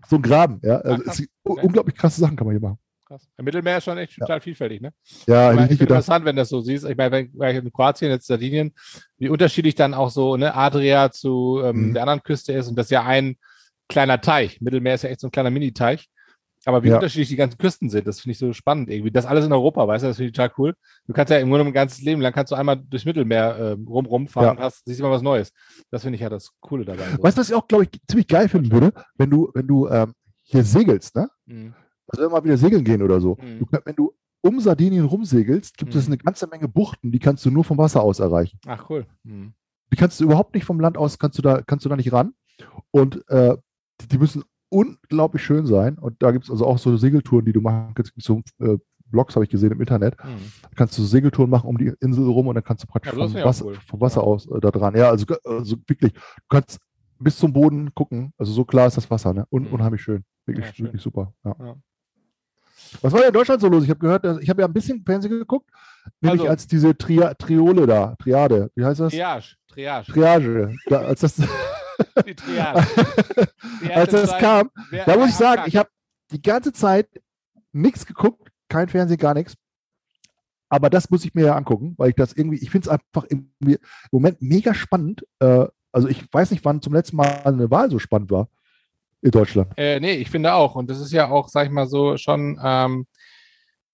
so 0.08 0.16
einen 0.16 0.22
Graben. 0.22 0.60
Ja? 0.62 0.76
Also 0.78 1.02
es, 1.04 1.28
unglaublich 1.42 1.96
krasse 1.96 2.20
Sachen 2.20 2.36
kann 2.36 2.46
man 2.46 2.54
hier 2.56 2.60
machen. 2.68 2.78
Krass. 3.06 3.28
Im 3.36 3.44
Mittelmeer 3.44 3.78
ist 3.78 3.84
schon 3.84 3.98
echt 3.98 4.12
Ja. 4.18 4.26
total 4.26 4.40
vielfältig, 4.40 4.80
ne? 4.80 4.92
Ja, 5.26 5.52
ich 5.52 5.54
ich 5.54 5.60
finde 5.60 5.68
gedacht. 5.68 5.80
interessant, 5.80 6.24
wenn 6.24 6.34
das 6.36 6.48
so 6.48 6.60
siehst. 6.60 6.84
Ich 6.84 6.96
meine, 6.96 7.12
wenn 7.12 7.30
wenn 7.34 7.56
in 7.64 7.72
Kroatien, 7.72 8.10
jetzt 8.10 8.26
Sardinien, 8.26 8.72
wie 9.18 9.28
unterschiedlich 9.28 9.74
dann 9.76 9.94
auch 9.94 10.10
so 10.10 10.36
ne, 10.36 10.54
Adria 10.54 11.10
zu 11.12 11.60
ähm, 11.64 11.88
Mhm. 11.90 11.94
der 11.94 12.02
anderen 12.02 12.22
Küste 12.24 12.52
ist 12.52 12.68
und 12.68 12.76
das 12.76 12.86
ist 12.86 12.90
ja 12.90 13.04
ein 13.04 13.36
kleiner 13.88 14.20
Teich. 14.20 14.60
Mittelmeer 14.60 14.94
ist 14.94 15.02
ja 15.02 15.10
echt 15.10 15.20
so 15.20 15.28
ein 15.28 15.30
kleiner 15.30 15.50
Mini-Teich. 15.50 16.08
Aber 16.64 16.82
wie 16.82 16.88
Ja. 16.88 16.96
unterschiedlich 16.96 17.28
die 17.28 17.36
ganzen 17.36 17.58
Küsten 17.58 17.90
sind, 17.90 18.08
das 18.08 18.18
finde 18.18 18.32
ich 18.32 18.38
so 18.38 18.52
spannend 18.52 18.90
irgendwie. 18.90 19.12
Das 19.12 19.24
alles 19.24 19.46
in 19.46 19.52
Europa, 19.52 19.86
weißt 19.86 20.02
du, 20.02 20.08
das 20.08 20.16
finde 20.16 20.30
ich 20.30 20.34
total 20.34 20.50
cool. 20.58 20.74
Du 21.06 21.12
kannst 21.12 21.30
ja 21.30 21.38
im 21.38 21.48
Grunde 21.48 21.64
ein 21.64 21.72
ganzes 21.72 22.02
Leben 22.02 22.20
lang 22.20 22.32
kannst 22.32 22.50
du 22.50 22.56
einmal 22.56 22.76
durchs 22.76 23.04
Mittelmeer 23.04 23.56
ähm, 23.78 23.86
rum 23.86 24.04
rumfahren 24.06 24.46
Ja. 24.48 24.50
und 24.50 24.58
hast, 24.58 24.84
siehst 24.84 24.98
immer 24.98 25.12
was 25.12 25.22
Neues. 25.22 25.52
Das 25.92 26.02
finde 26.02 26.16
ich 26.16 26.22
ja 26.22 26.28
das 26.28 26.50
Coole 26.58 26.84
dabei. 26.84 27.04
So. 27.16 27.22
Weißt 27.22 27.36
du, 27.36 27.40
was 27.42 27.48
ich 27.50 27.54
auch, 27.54 27.68
glaube 27.68 27.84
ich, 27.84 27.90
ziemlich 28.08 28.26
geil 28.26 28.48
finden 28.48 28.72
würde, 28.72 28.92
wenn 29.16 29.30
du, 29.30 29.48
wenn 29.54 29.68
du 29.68 29.86
ähm, 29.88 30.12
hier 30.42 30.64
segelst, 30.64 31.14
ne? 31.14 31.28
Mhm. 31.46 31.72
Also 32.08 32.22
wenn 32.22 32.30
wir 32.30 32.36
mal 32.38 32.44
wieder 32.44 32.56
segeln 32.56 32.84
gehen 32.84 33.02
oder 33.02 33.20
so. 33.20 33.36
Mhm. 33.40 33.58
Du, 33.60 33.66
wenn 33.84 33.96
du 33.96 34.12
um 34.42 34.60
Sardinien 34.60 35.04
rumsegelst, 35.04 35.76
gibt 35.76 35.94
es 35.94 36.06
Mhm. 36.06 36.12
eine 36.14 36.18
ganze 36.22 36.46
Menge 36.46 36.68
Buchten, 36.68 37.10
die 37.10 37.18
kannst 37.18 37.44
du 37.44 37.50
nur 37.50 37.64
vom 37.64 37.78
Wasser 37.78 38.02
aus 38.02 38.20
erreichen. 38.20 38.58
Ach, 38.66 38.88
cool. 38.90 39.06
Mhm. 39.24 39.54
Die 39.92 39.96
kannst 39.96 40.20
du 40.20 40.24
überhaupt 40.24 40.54
nicht 40.54 40.64
vom 40.64 40.78
Land 40.80 40.96
aus, 40.98 41.18
kannst 41.18 41.38
du 41.38 41.42
da, 41.42 41.62
kannst 41.62 41.84
du 41.84 41.88
da 41.88 41.96
nicht 41.96 42.12
ran. 42.12 42.34
Und 42.90 43.28
äh, 43.28 43.56
die, 44.00 44.08
die 44.08 44.18
müssen 44.18 44.44
unglaublich 44.68 45.42
schön 45.44 45.66
sein. 45.66 45.98
Und 45.98 46.22
da 46.22 46.30
gibt 46.32 46.44
es 46.44 46.50
also 46.50 46.66
auch 46.66 46.78
so 46.78 46.96
Segeltouren, 46.96 47.44
die 47.44 47.52
du 47.52 47.60
machen 47.60 47.92
kannst. 47.94 48.12
So 48.16 48.42
äh, 48.60 48.78
Blogs 49.08 49.34
habe 49.36 49.44
ich 49.44 49.50
gesehen 49.50 49.70
im 49.72 49.80
Internet. 49.80 50.16
Mhm. 50.24 50.38
Da 50.62 50.68
kannst 50.74 50.98
du 50.98 51.02
Segeltouren 51.04 51.50
machen 51.50 51.68
um 51.68 51.78
die 51.78 51.92
Insel 52.00 52.26
rum 52.26 52.48
und 52.48 52.54
dann 52.56 52.64
kannst 52.64 52.82
du 52.82 52.88
praktisch 52.88 53.12
Ja, 53.12 53.26
vom, 53.28 53.36
ja 53.36 53.44
Wasser, 53.44 53.64
cool. 53.66 53.78
vom 53.88 54.00
Wasser 54.00 54.20
Ja. 54.20 54.26
aus 54.26 54.46
äh, 54.50 54.60
da 54.60 54.70
dran. 54.70 54.96
Ja, 54.96 55.10
also, 55.10 55.26
also 55.44 55.76
wirklich, 55.86 56.12
du 56.12 56.20
kannst 56.48 56.80
bis 57.18 57.36
zum 57.38 57.52
Boden 57.52 57.94
gucken. 57.94 58.32
Also 58.38 58.52
so 58.52 58.64
klar 58.64 58.86
ist 58.88 58.96
das 58.96 59.08
Wasser, 59.10 59.32
ne? 59.32 59.46
Un 59.50 59.62
Mhm. 59.64 59.72
Unheimlich 59.74 60.02
schön. 60.02 60.24
Wirklich, 60.46 60.66
Ja, 60.66 60.72
schön. 60.72 60.86
wirklich 60.86 61.02
super. 61.02 61.32
Ja. 61.44 61.76
Was 63.02 63.12
war 63.12 63.20
denn 63.20 63.28
in 63.28 63.34
Deutschland 63.34 63.60
so 63.60 63.68
los? 63.68 63.84
Ich 63.84 63.90
habe 63.90 64.00
gehört, 64.00 64.24
ich 64.42 64.48
habe 64.48 64.62
ja 64.62 64.66
ein 64.68 64.72
bisschen 64.72 65.02
Fernsehen 65.04 65.30
geguckt, 65.38 65.70
nämlich 66.20 66.40
Also- 66.42 66.50
als 66.50 66.66
diese 66.66 66.96
Tria 66.96 67.34
Triole 67.34 67.86
da, 67.86 68.14
Triade, 68.16 68.70
wie 68.74 68.84
heißt 68.84 69.00
das? 69.00 69.12
Triage. 69.12 69.56
Triage. 69.68 70.12
Triage. 70.12 70.76
Da, 70.86 71.00
als 71.02 71.20
das, 71.20 71.36
Die 72.26 72.34
Triage. 72.34 72.86
Die 73.82 73.92
als 73.92 74.10
das 74.12 74.30
Zeit, 74.30 74.40
kam, 74.40 74.70
wer- 74.90 75.04
da 75.04 75.16
muss 75.16 75.30
ich 75.30 75.34
sagen, 75.36 75.62
ich 75.66 75.76
habe 75.76 75.88
die 76.30 76.42
ganze 76.42 76.72
Zeit 76.72 77.08
nichts 77.72 78.06
geguckt, 78.06 78.50
kein 78.68 78.88
Fernsehen, 78.88 79.18
gar 79.18 79.34
nichts. 79.34 79.54
Aber 80.68 80.90
das 80.90 81.10
muss 81.10 81.24
ich 81.24 81.34
mir 81.34 81.46
ja 81.46 81.56
angucken, 81.56 81.94
weil 81.96 82.08
ich 82.10 82.16
das 82.16 82.32
irgendwie, 82.32 82.56
ich 82.56 82.70
finde 82.70 82.88
es 82.88 82.92
einfach 82.92 83.24
irgendwie 83.30 83.74
im 83.74 83.78
Moment 84.10 84.42
mega 84.42 84.74
spannend. 84.74 85.24
Äh, 85.38 85.66
also 85.92 86.08
ich 86.08 86.26
weiß 86.32 86.50
nicht, 86.50 86.64
wann 86.64 86.82
zum 86.82 86.92
letzten 86.92 87.16
Mal 87.16 87.42
eine 87.44 87.70
Wahl 87.70 87.90
so 87.90 87.98
spannend 88.00 88.30
war 88.30 88.48
in 89.22 89.30
Deutschland. 89.30 89.72
Äh, 89.76 90.00
nee, 90.00 90.14
ich 90.14 90.30
finde 90.30 90.54
auch. 90.54 90.74
Und 90.74 90.90
das 90.90 91.00
ist 91.00 91.12
ja 91.12 91.28
auch, 91.28 91.48
sag 91.48 91.66
ich 91.66 91.72
mal 91.72 91.86
so, 91.86 92.16
schon 92.16 92.58
ähm, 92.62 93.06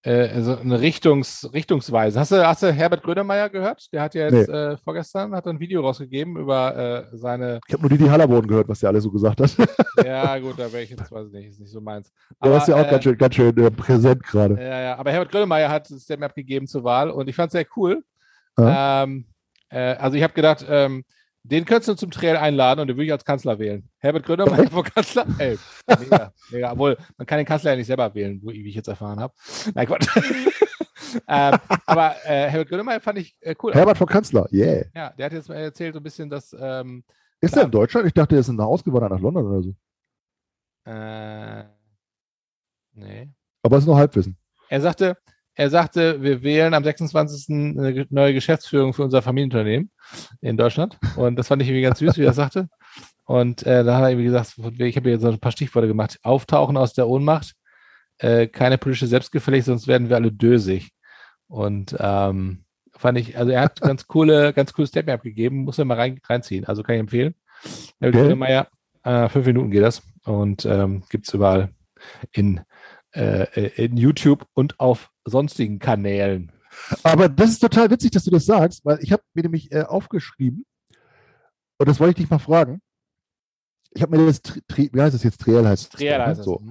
äh, 0.04 0.28
also 0.28 0.56
eine 0.56 0.80
Richtungs 0.80 1.48
Richtungsweise. 1.52 2.18
Hast 2.18 2.32
du, 2.32 2.46
hast 2.46 2.62
du 2.62 2.72
Herbert 2.72 3.02
Grönemeyer 3.02 3.48
gehört? 3.48 3.92
Der 3.92 4.02
hat 4.02 4.14
ja 4.14 4.28
jetzt 4.28 4.48
äh, 4.48 4.76
vorgestern 4.78 5.34
hat 5.34 5.46
ein 5.46 5.60
Video 5.60 5.80
rausgegeben 5.82 6.36
über 6.36 6.76
äh, 7.12 7.16
seine. 7.16 7.60
Ich 7.68 7.72
habe 7.72 7.82
nur 7.82 7.90
Didi 7.90 8.06
Hallerboden 8.06 8.48
gehört, 8.48 8.68
was 8.68 8.80
der 8.80 8.88
alles 8.90 9.04
so 9.04 9.10
gesagt 9.10 9.40
hat. 9.40 9.56
Ja, 10.04 10.38
gut, 10.40 10.58
da 10.58 10.72
wäre 10.72 10.82
ich 10.82 10.90
jetzt, 10.90 11.12
weiß 11.12 11.28
ich 11.28 11.32
nicht, 11.32 11.48
ist 11.48 11.60
nicht 11.60 11.70
so 11.70 11.80
meins. 11.80 12.10
Der 12.42 12.56
ist 12.56 12.66
ja 12.66 12.76
auch 12.76 12.86
äh, 12.86 12.90
ganz 12.90 13.04
schön, 13.04 13.18
ganz 13.18 13.34
schön 13.34 13.56
äh, 13.56 13.70
präsent 13.70 14.22
gerade. 14.24 14.54
Ja, 14.54 14.80
ja, 14.80 14.96
aber 14.96 15.12
Herbert 15.12 15.30
Grönemeyer 15.30 15.68
hat 15.68 15.88
ein 15.90 15.98
Statement 15.98 16.30
abgegeben 16.30 16.66
zur 16.66 16.82
Wahl 16.82 17.10
und 17.10 17.28
ich 17.28 17.36
fand 17.36 17.48
es 17.48 17.52
sehr 17.52 17.66
cool. 17.76 18.02
Ja. 18.58 19.04
Ähm, 19.04 19.26
äh, 19.68 19.94
also 19.94 20.16
ich 20.16 20.22
habe 20.22 20.32
gedacht, 20.32 20.64
ähm, 20.68 21.04
den 21.44 21.64
könntest 21.64 21.88
du 21.88 21.94
zum 21.94 22.10
Trail 22.10 22.36
einladen 22.36 22.80
und 22.80 22.86
den 22.86 22.96
würde 22.96 23.06
ich 23.06 23.12
als 23.12 23.24
Kanzler 23.24 23.58
wählen. 23.58 23.88
Herbert 23.98 24.24
Grönemeyer 24.24 24.70
vor 24.70 24.84
Kanzler? 24.84 25.26
Ey, 25.38 25.58
mega, 25.98 26.32
mega. 26.50 26.72
Obwohl, 26.72 26.96
man 27.16 27.26
kann 27.26 27.38
den 27.38 27.46
Kanzler 27.46 27.72
ja 27.72 27.76
nicht 27.76 27.86
selber 27.88 28.14
wählen, 28.14 28.40
wo, 28.42 28.50
wie 28.50 28.68
ich 28.68 28.74
jetzt 28.74 28.88
erfahren 28.88 29.18
habe. 29.18 29.34
Nein, 29.74 29.86
Gott. 29.86 30.06
ähm, 31.28 31.58
aber 31.86 32.14
äh, 32.24 32.48
Herbert 32.48 32.68
Grönemeyer 32.68 33.00
fand 33.00 33.18
ich 33.18 33.36
äh, 33.40 33.56
cool. 33.62 33.74
Herbert 33.74 33.98
von 33.98 34.06
Kanzler, 34.06 34.46
yeah. 34.52 34.84
Ja, 34.94 35.10
der 35.10 35.26
hat 35.26 35.32
jetzt 35.32 35.48
mal 35.48 35.56
erzählt 35.56 35.94
so 35.94 36.00
ein 36.00 36.04
bisschen, 36.04 36.30
dass 36.30 36.54
ähm, 36.58 37.02
Ist 37.40 37.56
der 37.56 37.64
in 37.64 37.70
Deutschland? 37.70 38.06
Ich 38.06 38.14
dachte, 38.14 38.34
der 38.34 38.40
ist 38.40 38.48
nach 38.48 38.64
ausgewandert 38.66 39.10
nach 39.10 39.20
London 39.20 39.46
oder 39.46 39.62
so. 39.62 39.74
äh, 40.84 41.64
nee. 42.94 43.30
Aber 43.62 43.76
es 43.76 43.82
ist 43.82 43.86
nur 43.86 43.96
Halbwissen. 43.96 44.36
Er 44.68 44.80
sagte, 44.80 45.16
er 45.54 45.70
sagte, 45.70 46.22
wir 46.22 46.42
wählen 46.42 46.74
am 46.74 46.84
26. 46.84 47.48
eine 47.50 48.06
neue 48.10 48.34
Geschäftsführung 48.34 48.94
für 48.94 49.04
unser 49.04 49.22
Familienunternehmen 49.22 49.90
in 50.40 50.56
Deutschland. 50.56 50.98
Und 51.16 51.36
das 51.36 51.48
fand 51.48 51.62
ich 51.62 51.68
irgendwie 51.68 51.82
ganz 51.82 51.98
süß, 51.98 52.16
wie 52.16 52.24
er 52.24 52.32
sagte. 52.32 52.68
Und 53.24 53.64
äh, 53.64 53.84
da 53.84 53.96
hat 53.96 54.04
er 54.04 54.10
irgendwie 54.10 54.26
gesagt, 54.26 54.54
ich 54.56 54.96
habe 54.96 55.08
hier 55.10 55.20
so 55.20 55.28
ein 55.28 55.40
paar 55.40 55.52
Stichworte 55.52 55.88
gemacht. 55.88 56.18
Auftauchen 56.22 56.76
aus 56.76 56.94
der 56.94 57.08
Ohnmacht, 57.08 57.54
äh, 58.18 58.46
keine 58.46 58.78
politische 58.78 59.06
Selbstgefälligkeit, 59.06 59.66
sonst 59.66 59.86
werden 59.86 60.08
wir 60.08 60.16
alle 60.16 60.32
dösig. 60.32 60.90
Und 61.48 61.94
ähm, 61.98 62.64
fand 62.96 63.18
ich, 63.18 63.36
also 63.36 63.52
er 63.52 63.60
hat 63.60 63.80
ganz 63.80 64.06
coole, 64.06 64.52
ganz 64.54 64.72
cooles 64.72 64.88
Statement 64.88 65.18
abgegeben, 65.18 65.64
muss 65.64 65.78
er 65.78 65.84
mal 65.84 65.98
rein, 65.98 66.20
reinziehen. 66.24 66.64
Also 66.64 66.82
kann 66.82 66.94
ich 66.94 67.00
empfehlen. 67.00 67.34
Herr 68.00 68.08
Okay. 68.08 68.22
Grönemeyer, 68.22 68.68
äh, 69.04 69.28
fünf 69.28 69.46
Minuten 69.46 69.70
geht 69.70 69.82
das. 69.82 70.02
Und 70.24 70.64
ähm, 70.64 71.04
gibt 71.10 71.28
es 71.28 71.34
überall 71.34 71.70
in, 72.32 72.60
äh, 73.12 73.68
in 73.76 73.96
YouTube 73.96 74.46
und 74.54 74.80
auf 74.80 75.11
sonstigen 75.24 75.78
Kanälen. 75.78 76.52
Aber 77.02 77.28
das 77.28 77.50
ist 77.50 77.58
total 77.60 77.90
witzig, 77.90 78.10
dass 78.12 78.24
du 78.24 78.30
das 78.30 78.46
sagst, 78.46 78.84
weil 78.84 78.98
ich 79.02 79.12
habe 79.12 79.22
mir 79.34 79.42
nämlich 79.42 79.70
äh, 79.72 79.82
aufgeschrieben, 79.82 80.64
und 81.78 81.88
das 81.88 81.98
wollte 82.00 82.10
ich 82.12 82.16
dich 82.24 82.30
mal 82.30 82.38
fragen. 82.38 82.80
Ich 83.90 84.02
habe 84.02 84.16
mir 84.16 84.24
das, 84.26 84.40
wie 84.76 85.00
heißt 85.00 85.14
es 85.14 85.22
jetzt? 85.22 85.40
Triel 85.40 85.66
heißt 85.66 85.84
es. 85.84 85.88
Triel 85.90 86.16
ne? 86.16 86.26
heißt 86.26 86.40
es. 86.40 86.44
So. 86.46 86.62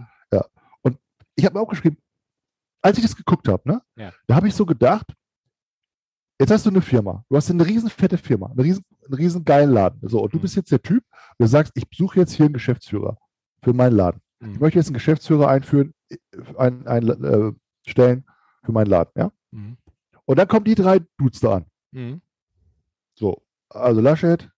Ich 1.36 1.46
habe 1.46 1.56
mir 1.56 1.62
aufgeschrieben, 1.62 1.98
als 2.82 2.98
ich 2.98 3.04
das 3.04 3.16
geguckt 3.16 3.48
habe, 3.48 3.62
ne, 3.70 3.82
Ja. 3.96 4.12
da 4.28 4.36
habe 4.36 4.48
ich 4.48 4.54
so 4.56 4.66
gedacht, 4.66 5.06
jetzt 6.40 6.52
hast 6.52 6.66
du 6.66 6.70
eine 6.70 6.82
Firma, 6.82 7.24
du 7.30 7.38
hast 7.38 7.50
eine 7.50 7.66
riesen 7.66 7.90
fette 7.90 8.18
Firma, 8.18 8.48
einen 8.48 8.60
riesen, 8.60 8.84
einen 9.06 9.14
riesen 9.14 9.46
geilen 9.46 9.72
Laden. 9.72 10.00
So, 10.10 10.22
und 10.22 10.34
du 10.34 10.38
Mhm. 10.38 10.42
bist 10.42 10.56
jetzt 10.56 10.72
der 10.72 10.82
Typ, 10.82 11.04
der 11.40 11.48
sagst, 11.48 11.72
ich 11.76 11.86
suche 11.96 12.20
jetzt 12.20 12.34
hier 12.34 12.46
einen 12.46 12.54
Geschäftsführer 12.54 13.18
für 13.64 13.74
meinen 13.74 13.96
Laden. 13.96 14.22
Ich 14.42 14.48
Mhm. 14.48 14.60
möchte 14.60 14.80
jetzt 14.80 14.88
einen 14.88 14.96
Geschäftsführer 14.96 15.48
einführen, 15.48 15.94
äh, 16.10 16.18
ein, 16.58 16.86
ein, 16.88 17.08
äh, 17.24 17.52
stellen 17.88 18.26
für 18.64 18.72
meinen 18.72 18.88
Laden, 18.88 19.12
ja. 19.16 19.32
Mhm. 19.52 19.78
Und 20.26 20.38
dann 20.40 20.48
kommen 20.48 20.66
die 20.66 20.76
drei 20.76 21.00
Dudes 21.18 21.40
da 21.40 21.56
an. 21.58 21.66
Mhm. 21.92 22.22
So, 23.18 23.42
also 23.70 24.02
Laschet, 24.02 24.50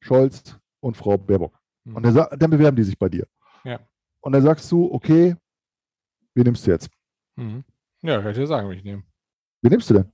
Scholz 0.00 0.58
und 0.80 0.96
Frau 0.96 1.16
Baerbock. 1.18 1.58
Mhm. 1.84 1.96
Und 1.96 2.02
dann, 2.04 2.38
dann 2.38 2.50
bewerben 2.50 2.76
die 2.76 2.84
sich 2.84 2.98
bei 2.98 3.08
dir. 3.08 3.26
Ja. 3.64 3.80
Und 4.20 4.32
dann 4.32 4.42
sagst 4.42 4.70
du, 4.70 4.92
okay, 4.92 5.36
wen 6.34 6.44
nimmst 6.44 6.66
du 6.66 6.70
jetzt? 6.70 6.90
Mhm. 7.36 7.64
Ja, 8.02 8.20
kann 8.20 8.30
ich 8.32 8.36
dir 8.36 8.46
sagen, 8.46 8.68
wie 8.70 8.74
ich 8.76 8.84
nehme. 8.84 9.02
Wie 9.62 9.68
nimmst 9.68 9.90
du 9.90 9.94
denn? 9.94 10.12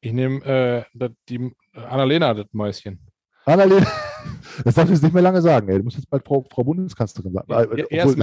Ich 0.00 0.12
nehme 0.12 0.42
äh, 0.44 0.84
das- 0.94 1.12
die 1.28 1.54
Annalena, 1.74 2.32
das 2.34 2.46
Mäuschen. 2.52 3.06
Annalena, 3.44 3.86
das 4.64 4.74
darfst 4.74 4.88
du 4.90 4.94
jetzt 4.94 5.02
nicht 5.02 5.12
mehr 5.12 5.22
lange 5.22 5.42
sagen, 5.42 5.68
ey. 5.68 5.78
Du 5.78 5.84
musst 5.84 5.96
jetzt 5.98 6.08
bald 6.08 6.26
Frau, 6.26 6.42
Frau 6.50 6.64
Bundeskanzlerin 6.64 7.32
sagen. 7.32 7.50
Ja, 7.50 7.62
Äh, 7.62 7.84
obwohl 8.00 8.16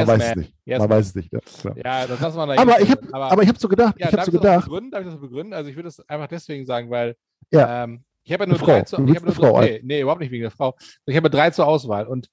yes. 0.00 0.06
Man 0.06 0.18
Yes, 0.20 0.26
weiß 0.26 0.30
es 0.30 0.36
nicht. 0.36 0.54
Yes, 0.64 0.78
Man 0.78 0.88
ma'am. 0.88 0.90
weiß 0.96 1.06
es 1.06 1.14
nicht. 1.14 1.32
Ja. 1.32 1.40
Ja, 1.84 2.06
das 2.06 2.20
lassen 2.20 2.36
wir 2.38 2.46
da 2.46 2.62
Aber 2.62 2.80
ich 2.80 2.90
habe 2.90 3.00
drin. 3.02 3.14
aber 3.14 3.42
ich 3.42 3.48
hab 3.48 3.58
so 3.58 3.68
gedacht, 3.68 3.94
ja, 3.98 4.06
ich 4.06 4.06
habe 4.06 4.16
darf 4.16 4.26
so 4.26 4.32
das 4.32 4.40
gedacht, 4.40 4.64
begründen? 4.64 4.90
Darf 4.90 5.00
ich 5.02 5.06
das 5.12 5.20
begründen? 5.20 5.52
Also 5.54 5.70
ich 5.70 5.76
würde 5.76 5.88
es 5.88 6.08
einfach 6.08 6.28
deswegen 6.28 6.66
sagen, 6.66 6.90
weil 6.90 7.16
Ja. 7.50 7.84
ähm, 7.84 8.04
ich 8.24 8.32
habe 8.32 8.44
ja 8.44 8.48
nur 8.48 8.58
drei 8.58 8.78
Frau. 8.78 8.84
zu, 8.84 8.96
Du 8.96 9.02
ich 9.04 9.08
willst 9.22 9.26
habe 9.26 9.46
nur 9.46 9.58
eine 9.58 9.66
Frau, 9.68 9.74
nee, 9.74 9.80
nee, 9.84 10.00
überhaupt 10.00 10.20
nicht 10.20 10.30
wegen 10.32 10.42
der 10.42 10.50
Frau. 10.50 10.76
Ich 11.06 11.16
habe 11.16 11.30
drei 11.30 11.50
zur 11.50 11.66
Auswahl 11.66 12.06
und 12.06 12.28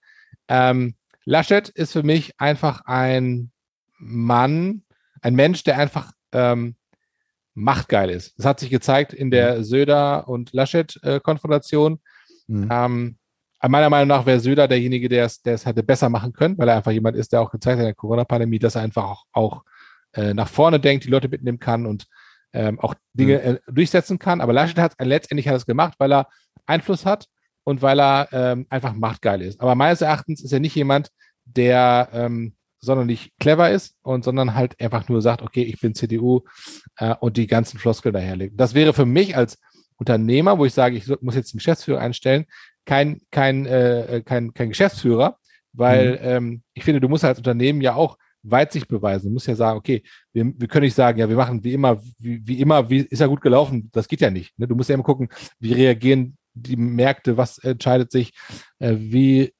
ähm, 0.48 0.96
Laschet 1.26 1.70
ist 1.70 1.94
für 1.94 2.04
mich 2.04 2.34
einfach 2.40 2.82
ein 2.86 3.52
Mann, 3.98 4.84
ein 5.22 5.36
Mensch, 5.36 5.64
der 5.64 5.78
einfach 5.78 6.12
ähm, 6.34 6.76
machtgeil 7.54 8.10
ist. 8.10 8.38
Das 8.38 8.46
hat 8.48 8.60
sich 8.60 8.70
gezeigt 8.72 9.14
in 9.14 9.30
der 9.32 9.64
Söder- 9.64 10.28
und 10.28 10.52
Laschet-Konfrontation. 10.54 12.02
Mhm. 12.48 12.68
Ähm, 12.72 13.18
meiner 13.72 13.90
Meinung 13.90 14.10
nach 14.10 14.26
wäre 14.26 14.40
Söder 14.40 14.68
derjenige, 14.68 15.10
der 15.10 15.26
es, 15.26 15.42
der 15.42 15.56
es 15.56 15.66
hätte 15.66 15.84
besser 15.84 16.10
machen 16.10 16.34
können, 16.34 16.58
weil 16.58 16.68
er 16.68 16.76
einfach 16.76 16.92
jemand 16.92 17.16
ist, 17.16 17.32
der 17.32 17.42
auch 17.42 17.52
gezeigt 17.52 17.78
hat 17.78 17.84
in 17.84 17.88
der 17.88 17.96
Corona-Pandemie, 17.96 18.60
dass 18.60 18.76
er 18.76 18.82
einfach 18.82 19.04
auch, 19.04 19.26
auch 19.32 19.64
äh, 20.14 20.34
nach 20.34 20.50
vorne 20.50 20.80
denkt, 20.80 21.06
die 21.06 21.10
Leute 21.10 21.30
mitnehmen 21.30 21.60
kann 21.60 21.86
und 21.86 22.06
ähm, 22.54 22.80
auch 22.80 22.96
Dinge 23.14 23.42
äh, 23.42 23.60
durchsetzen 23.68 24.20
kann. 24.20 24.42
Aber 24.42 24.54
Laschet 24.54 24.78
hat 24.78 24.96
letztendlich 25.00 25.48
hat 25.48 25.56
es 25.56 25.66
gemacht, 25.66 25.96
weil 25.98 26.14
er 26.14 26.28
Einfluss 26.66 27.06
hat 27.06 27.28
und 27.64 27.82
weil 27.82 28.00
er 28.00 28.28
ähm, 28.32 28.68
einfach 28.70 28.94
machtgeil 28.94 29.42
ist. 29.42 29.60
Aber 29.62 29.76
meines 29.76 30.02
Erachtens 30.02 30.42
ist 30.44 30.52
er 30.52 30.60
nicht 30.60 30.76
jemand, 30.76 31.10
der 31.46 32.10
ähm, 32.14 32.56
sonderlich 32.80 33.32
clever 33.40 33.72
ist 33.72 33.96
und 34.02 34.24
sondern 34.24 34.56
halt 34.56 34.80
einfach 34.82 35.08
nur 35.08 35.22
sagt, 35.22 35.42
okay, 35.42 35.64
ich 35.64 35.80
bin 35.80 35.96
CDU 35.96 36.42
äh, 36.98 37.16
und 37.20 37.38
die 37.38 37.48
ganzen 37.48 37.80
Floskeln 37.80 38.14
daherlegt. 38.14 38.60
Das 38.60 38.74
wäre 38.74 38.94
für 38.94 39.06
mich 39.06 39.36
als 39.36 39.58
Unternehmer, 39.98 40.58
wo 40.58 40.66
ich 40.66 40.74
sage, 40.74 40.98
ich 40.98 41.08
muss 41.22 41.36
jetzt 41.36 41.54
einen 41.54 41.60
Geschäftsführer 41.60 42.02
einstellen, 42.02 42.46
kein, 42.86 43.22
kein, 43.32 43.66
äh, 43.66 44.22
kein, 44.26 44.54
kein 44.54 44.70
Geschäftsführer, 44.70 45.38
weil 45.74 46.20
ähm, 46.22 46.64
ich 46.74 46.84
finde, 46.84 47.02
du 47.02 47.10
musst 47.10 47.24
als 47.24 47.38
Unternehmen 47.38 47.82
ja 47.82 47.96
auch 47.96 48.18
Weitsicht 48.44 48.88
beweisen. 48.88 49.28
Du 49.28 49.34
musst 49.34 49.48
ja 49.48 49.56
sagen, 49.56 49.78
okay, 49.78 50.04
wir, 50.34 50.52
wir 50.58 50.68
können 50.68 50.84
nicht 50.84 50.96
sagen, 50.96 51.18
ja, 51.18 51.30
wir 51.30 51.36
machen 51.38 51.64
wie 51.64 51.74
immer, 51.74 52.02
wie, 52.20 52.46
wie 52.46 52.60
immer, 52.60 52.90
wie 52.90 53.00
ist 53.00 53.20
ja 53.20 53.28
gut 53.28 53.42
gelaufen. 53.42 53.90
Das 53.94 54.08
geht 54.08 54.22
ja 54.22 54.30
nicht. 54.30 54.58
Ne? 54.60 54.68
Du 54.68 54.76
musst 54.76 54.90
ja 54.90 54.96
immer 54.96 55.04
gucken, 55.04 55.30
wie 55.60 55.74
reagieren 55.74 56.38
die 56.54 56.76
Märkte, 56.76 57.38
was 57.38 57.58
entscheidet 57.60 58.12
sich, 58.12 58.34
äh, 58.80 58.96
wie, 58.98 59.42
äh, 59.42 59.54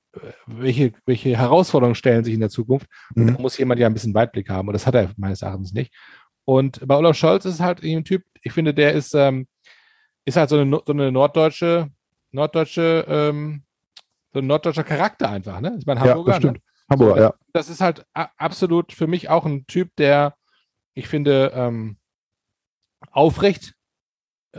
welche, 0.46 0.92
welche 1.06 1.38
Herausforderungen 1.38 1.96
stellen 1.96 2.24
sich 2.24 2.34
in 2.34 2.42
der 2.42 2.50
Zukunft. 2.50 2.88
Und 3.16 3.24
Mhm. 3.24 3.36
da 3.36 3.42
muss 3.42 3.58
jemand 3.58 3.80
ja 3.80 3.88
ein 3.88 3.94
bisschen 3.94 4.14
Weitblick 4.14 4.50
haben. 4.50 4.68
Und 4.68 4.74
das 4.74 4.86
hat 4.86 4.96
er 4.96 5.12
meines 5.18 5.42
Erachtens 5.42 5.74
nicht. 5.74 5.94
Und 6.46 6.86
bei 6.86 6.98
Olaf 6.98 7.16
Scholz 7.16 7.46
ist 7.46 7.62
halt 7.62 7.82
ein 7.84 8.04
Typ, 8.04 8.24
ich 8.42 8.52
finde, 8.52 8.74
der 8.74 8.92
ist, 8.92 9.14
ähm, 9.16 9.48
ist 10.26 10.36
halt 10.36 10.50
so 10.50 10.58
eine, 10.60 10.82
so 10.86 10.92
eine 10.92 11.12
norddeutsche, 11.12 11.88
norddeutsche, 12.34 13.06
ähm, 13.08 13.64
so 14.34 14.40
ein 14.40 14.48
norddeutscher 14.48 14.84
Charakter 14.84 15.30
einfach, 15.30 15.62
ne? 15.62 15.76
Ich 15.80 15.86
meine, 15.86 16.00
Ja, 16.02 16.08
Hamburger, 16.08 16.32
das 16.32 16.38
stimmt. 16.38 16.54
ne? 16.58 16.64
Hamburger, 16.90 17.16
So, 17.16 17.22
ja. 17.22 17.34
Das 17.54 17.70
ist 17.70 17.82
halt 17.82 18.06
absolut 18.14 18.92
für 18.92 19.08
mich 19.08 19.30
auch 19.30 19.46
ein 19.46 19.66
Typ, 19.68 19.96
der, 19.98 20.36
ich 20.96 21.08
finde, 21.08 21.52
ähm, 21.56 21.98
aufrecht, 23.12 23.74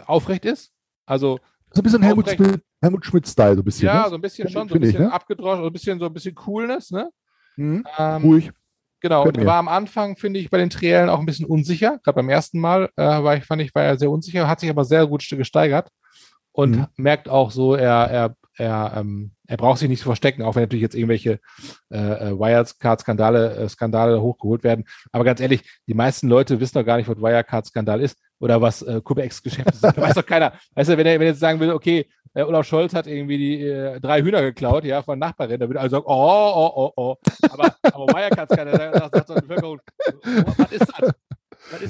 aufrecht 0.07 0.45
ist. 0.45 0.73
Also, 1.07 1.39
So 1.73 1.81
ein 1.81 1.85
bisschen 1.85 2.03
Helmut. 2.03 2.31
Schmidt, 2.31 2.63
Helmut 2.81 3.05
Schmidt-Style, 3.05 3.57
so 3.57 3.61
ein 3.63 3.65
bisschen. 3.65 3.87
ja, 3.87 4.05
ne? 4.05 4.09
so 4.11 4.15
ein 4.15 4.21
bisschen 4.21 4.49
schon, 4.49 4.69
so 4.69 4.75
ein 4.75 4.81
Finde 4.81 4.89
ich, 4.89 4.93
bisschen 4.95 5.09
ne? 5.09 5.13
abgedroschen, 5.13 5.63
so 5.63 5.67
ein 5.69 5.73
bisschen, 5.73 5.99
so 5.99 6.07
ein 6.07 6.13
bisschen 6.15 6.35
Coolness, 6.35 6.91
ne? 6.91 7.11
Mhm. 7.57 7.85
Ähm, 7.99 8.23
Ruhig. 8.23 8.51
Genau, 9.01 9.25
und 9.27 9.45
war 9.45 9.57
am 9.59 9.69
Anfang, 9.69 10.17
finde 10.17 10.41
ich, 10.41 10.49
bei 10.49 10.57
den 10.57 10.71
Triellen 10.71 11.11
auch 11.11 11.19
ein 11.19 11.27
bisschen 11.27 11.45
unsicher. 11.45 11.99
Gerade 12.03 12.17
beim 12.17 12.31
ersten 12.31 12.59
Mal 12.59 12.89
äh, 12.97 13.03
war 13.05 13.37
ich, 13.37 13.45
fand 13.45 13.61
ich, 13.61 13.75
war 13.75 13.83
er 13.83 13.99
sehr 13.99 14.11
unsicher, 14.11 14.49
hat 14.49 14.61
sich 14.61 14.71
aber 14.71 14.85
sehr 14.85 15.07
gut 15.07 15.29
gesteigert 15.29 15.91
und 16.55 16.71
Mhm. 16.71 16.87
merkt 16.97 17.29
auch 17.29 17.51
so, 17.51 17.75
er, 17.75 18.09
er, 18.11 18.37
er, 18.57 18.95
ähm, 18.97 19.33
er 19.47 19.57
braucht 19.59 19.79
sich 19.81 19.89
nicht 19.89 19.99
zu 19.99 20.07
verstecken, 20.07 20.43
auch 20.43 20.55
wenn 20.55 20.63
natürlich 20.63 20.83
jetzt 20.83 20.95
irgendwelche 20.95 21.41
äh, 21.91 21.99
äh, 21.99 22.39
Wirecard-Skandale 22.39 23.57
äh, 23.57 23.69
Skandale 23.69 24.23
hochgeholt 24.23 24.63
werden. 24.65 24.85
Aber 25.13 25.25
ganz 25.25 25.41
ehrlich, 25.41 25.63
die 25.87 25.95
meisten 25.95 26.29
Leute 26.29 26.61
wissen 26.61 26.79
doch 26.79 26.85
gar 26.87 26.97
nicht, 26.97 27.09
was 27.09 27.19
Wirecard-Skandal 27.19 28.01
ist 28.01 28.17
oder 28.39 28.63
was 28.63 28.83
äh, 28.83 29.01
Cum-Ex-Geschäft 29.03 29.71
ist. 29.73 29.83
Da 29.85 29.97
weiß 29.97 30.15
doch 30.15 30.25
keiner. 30.27 30.53
Weißt 30.75 30.89
du, 30.91 30.97
wenn 30.97 31.07
er, 31.07 31.15
wenn 31.15 31.23
er 31.27 31.33
jetzt 31.33 31.41
sagen 31.41 31.59
will, 31.61 31.73
okay, 31.73 32.07
äh, 32.35 32.43
Olaf 32.43 32.67
Scholz 32.67 32.95
hat 32.95 33.07
irgendwie 33.07 33.39
die 33.39 33.63
äh, 33.67 34.01
drei 34.01 34.23
Hühner 34.23 34.43
geklaut, 34.43 34.85
ja, 34.85 35.03
von 35.03 35.19
Nachbarin, 35.19 35.59
da 35.61 35.69
würde 35.69 35.81
alle 35.81 35.91
sagen, 35.91 36.05
oh, 36.07 36.53
oh, 36.55 36.73
oh, 36.77 36.93
oh. 36.97 37.17
Aber, 37.51 37.75
aber 37.83 38.07
Wirecard-Skandal, 38.07 38.93
da 38.93 39.11
sagt, 39.11 39.29
doch 39.31 39.35
die 39.35 39.47
Bevölkerung, 39.47 39.81
was 40.57 40.73
ist 40.73 40.93
das? 40.99 41.11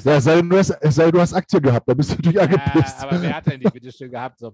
Ja, 0.03 0.21
sei 0.21 0.35
denn, 0.35 0.49
du 0.49 0.57
hast, 0.57 0.67
sei 0.81 1.03
denn, 1.03 1.11
du 1.11 1.21
hast 1.21 1.33
Aktien 1.33 1.61
gehabt, 1.61 1.87
da 1.87 1.93
bist 1.93 2.11
du 2.11 2.15
natürlich 2.15 2.35
Ja, 2.35 2.43
angepisst. 2.43 3.01
aber 3.01 3.21
wer 3.21 3.35
hat 3.35 3.45
denn 3.45 3.59
die 3.59 3.69
bitte 3.69 3.91
schön 3.91 4.11
gehabt? 4.11 4.39
So, 4.39 4.51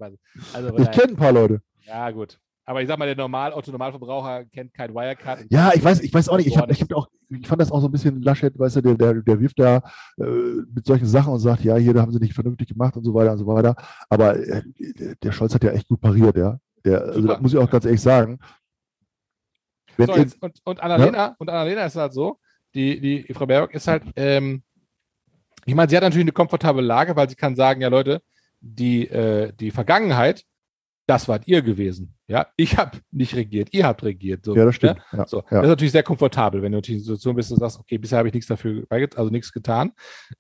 also, 0.54 0.78
ich 0.78 0.92
kenne 0.92 1.14
ein 1.14 1.16
paar 1.16 1.32
Leute. 1.32 1.62
ja, 1.86 2.10
gut. 2.12 2.40
Aber 2.64 2.82
ich 2.82 2.88
sag 2.88 3.00
mal, 3.00 3.06
der 3.06 3.16
Normal, 3.16 3.54
Otto-Normalverbraucher 3.54 4.46
kennt 4.46 4.74
kein 4.74 4.94
Wirecard. 4.94 5.46
Ja, 5.50 5.72
ich 5.74 5.84
weiß, 5.84 6.00
ich 6.02 6.14
weiß 6.14 6.30
auch 6.30 6.38
nicht. 6.38 6.48
Ich, 6.48 6.58
hab, 6.58 6.72
ich, 6.72 6.82
hab 6.82 6.94
auch, 6.94 7.08
ich 7.28 7.48
fand 7.48 7.60
das 7.60 7.72
auch 7.72 7.82
so 7.82 7.88
ein 7.88 7.92
bisschen 7.92 8.22
Laschet, 8.22 8.58
weißt 8.58 8.78
du, 8.78 8.82
der, 8.82 8.96
der, 8.96 9.14
der 9.16 9.40
wirft 9.40 9.60
da 9.60 9.78
äh, 10.18 10.24
mit 10.74 10.86
solchen 10.86 11.08
Sachen 11.08 11.34
und 11.34 11.40
sagt, 11.40 11.64
ja, 11.64 11.76
hier 11.76 11.94
da 11.94 12.02
haben 12.02 12.12
sie 12.12 12.20
nicht 12.20 12.34
vernünftig 12.34 12.70
gemacht 12.70 12.96
und 12.96 13.04
so 13.04 13.14
weiter 13.14 13.32
und 13.32 13.40
so 13.40 13.48
weiter. 13.48 13.76
Aber 14.10 14.38
äh, 14.38 14.62
der 15.22 15.32
Scholz 15.32 15.54
hat 15.56 15.64
ja 15.64 15.72
echt 15.72 15.88
gut 15.88 16.00
pariert, 16.00 16.38
ja. 16.38 16.60
Der, 16.86 17.02
also, 17.02 17.28
das 17.28 17.42
muss 17.42 17.54
ich 17.54 17.60
auch 17.60 17.70
ganz 17.70 17.86
ehrlich 17.86 18.02
sagen. 18.02 18.40
So, 19.98 20.16
jetzt, 20.16 20.42
und, 20.42 20.54
und 20.64 20.80
Annalena, 20.82 21.36
und 21.40 21.50
Annalena 21.50 21.86
ist 21.86 21.96
halt 21.96 22.14
so, 22.14 22.40
die, 22.74 23.02
die 23.02 23.34
Frau 23.34 23.46
Baerbock 23.46 23.74
ist 23.74 23.88
halt, 23.88 24.04
ähm, 24.16 24.64
ich 25.66 25.76
meine, 25.76 25.90
sie 25.90 25.96
hat 25.96 26.04
natürlich 26.04 26.26
eine 26.26 26.32
komfortable 26.32 26.82
Lage, 26.82 27.16
weil 27.16 27.30
sie 27.30 27.36
kann 27.36 27.56
sagen, 27.56 27.82
ja 27.82 27.90
Leute, 27.90 28.22
die, 28.60 29.08
äh, 29.08 29.54
die 29.54 29.72
Vergangenheit, 29.72 30.44
das 31.08 31.28
wart 31.28 31.48
ihr 31.48 31.62
gewesen. 31.62 32.16
Ja, 32.28 32.48
ich 32.56 32.78
habe 32.78 33.00
nicht 33.12 33.36
regiert, 33.36 33.70
ihr 33.72 33.86
habt 33.86 34.04
regiert. 34.04 34.46
So, 34.46 34.56
ja, 34.56 34.64
das 34.64 34.76
stimmt. 34.76 34.98
Ne? 35.12 35.20
Ja, 35.20 35.28
So, 35.28 35.40
ja. 35.40 35.44
Das 35.50 35.64
ist 35.64 35.70
natürlich 35.70 35.92
sehr 35.92 36.04
komfortabel, 36.04 36.62
wenn 36.62 36.72
du 36.72 36.78
natürlich 36.78 37.02
in 37.02 37.06
der 37.06 37.16
Situation 37.16 37.36
bist 37.36 37.52
und 37.52 37.60
sagst, 37.60 37.80
okay, 37.80 37.98
bisher 37.98 38.20
habe 38.20 38.30
ich 38.30 38.34
nichts 38.34 38.48
dafür, 38.48 38.86
also 38.90 39.30
nichts 39.30 39.52
getan. 39.52 39.92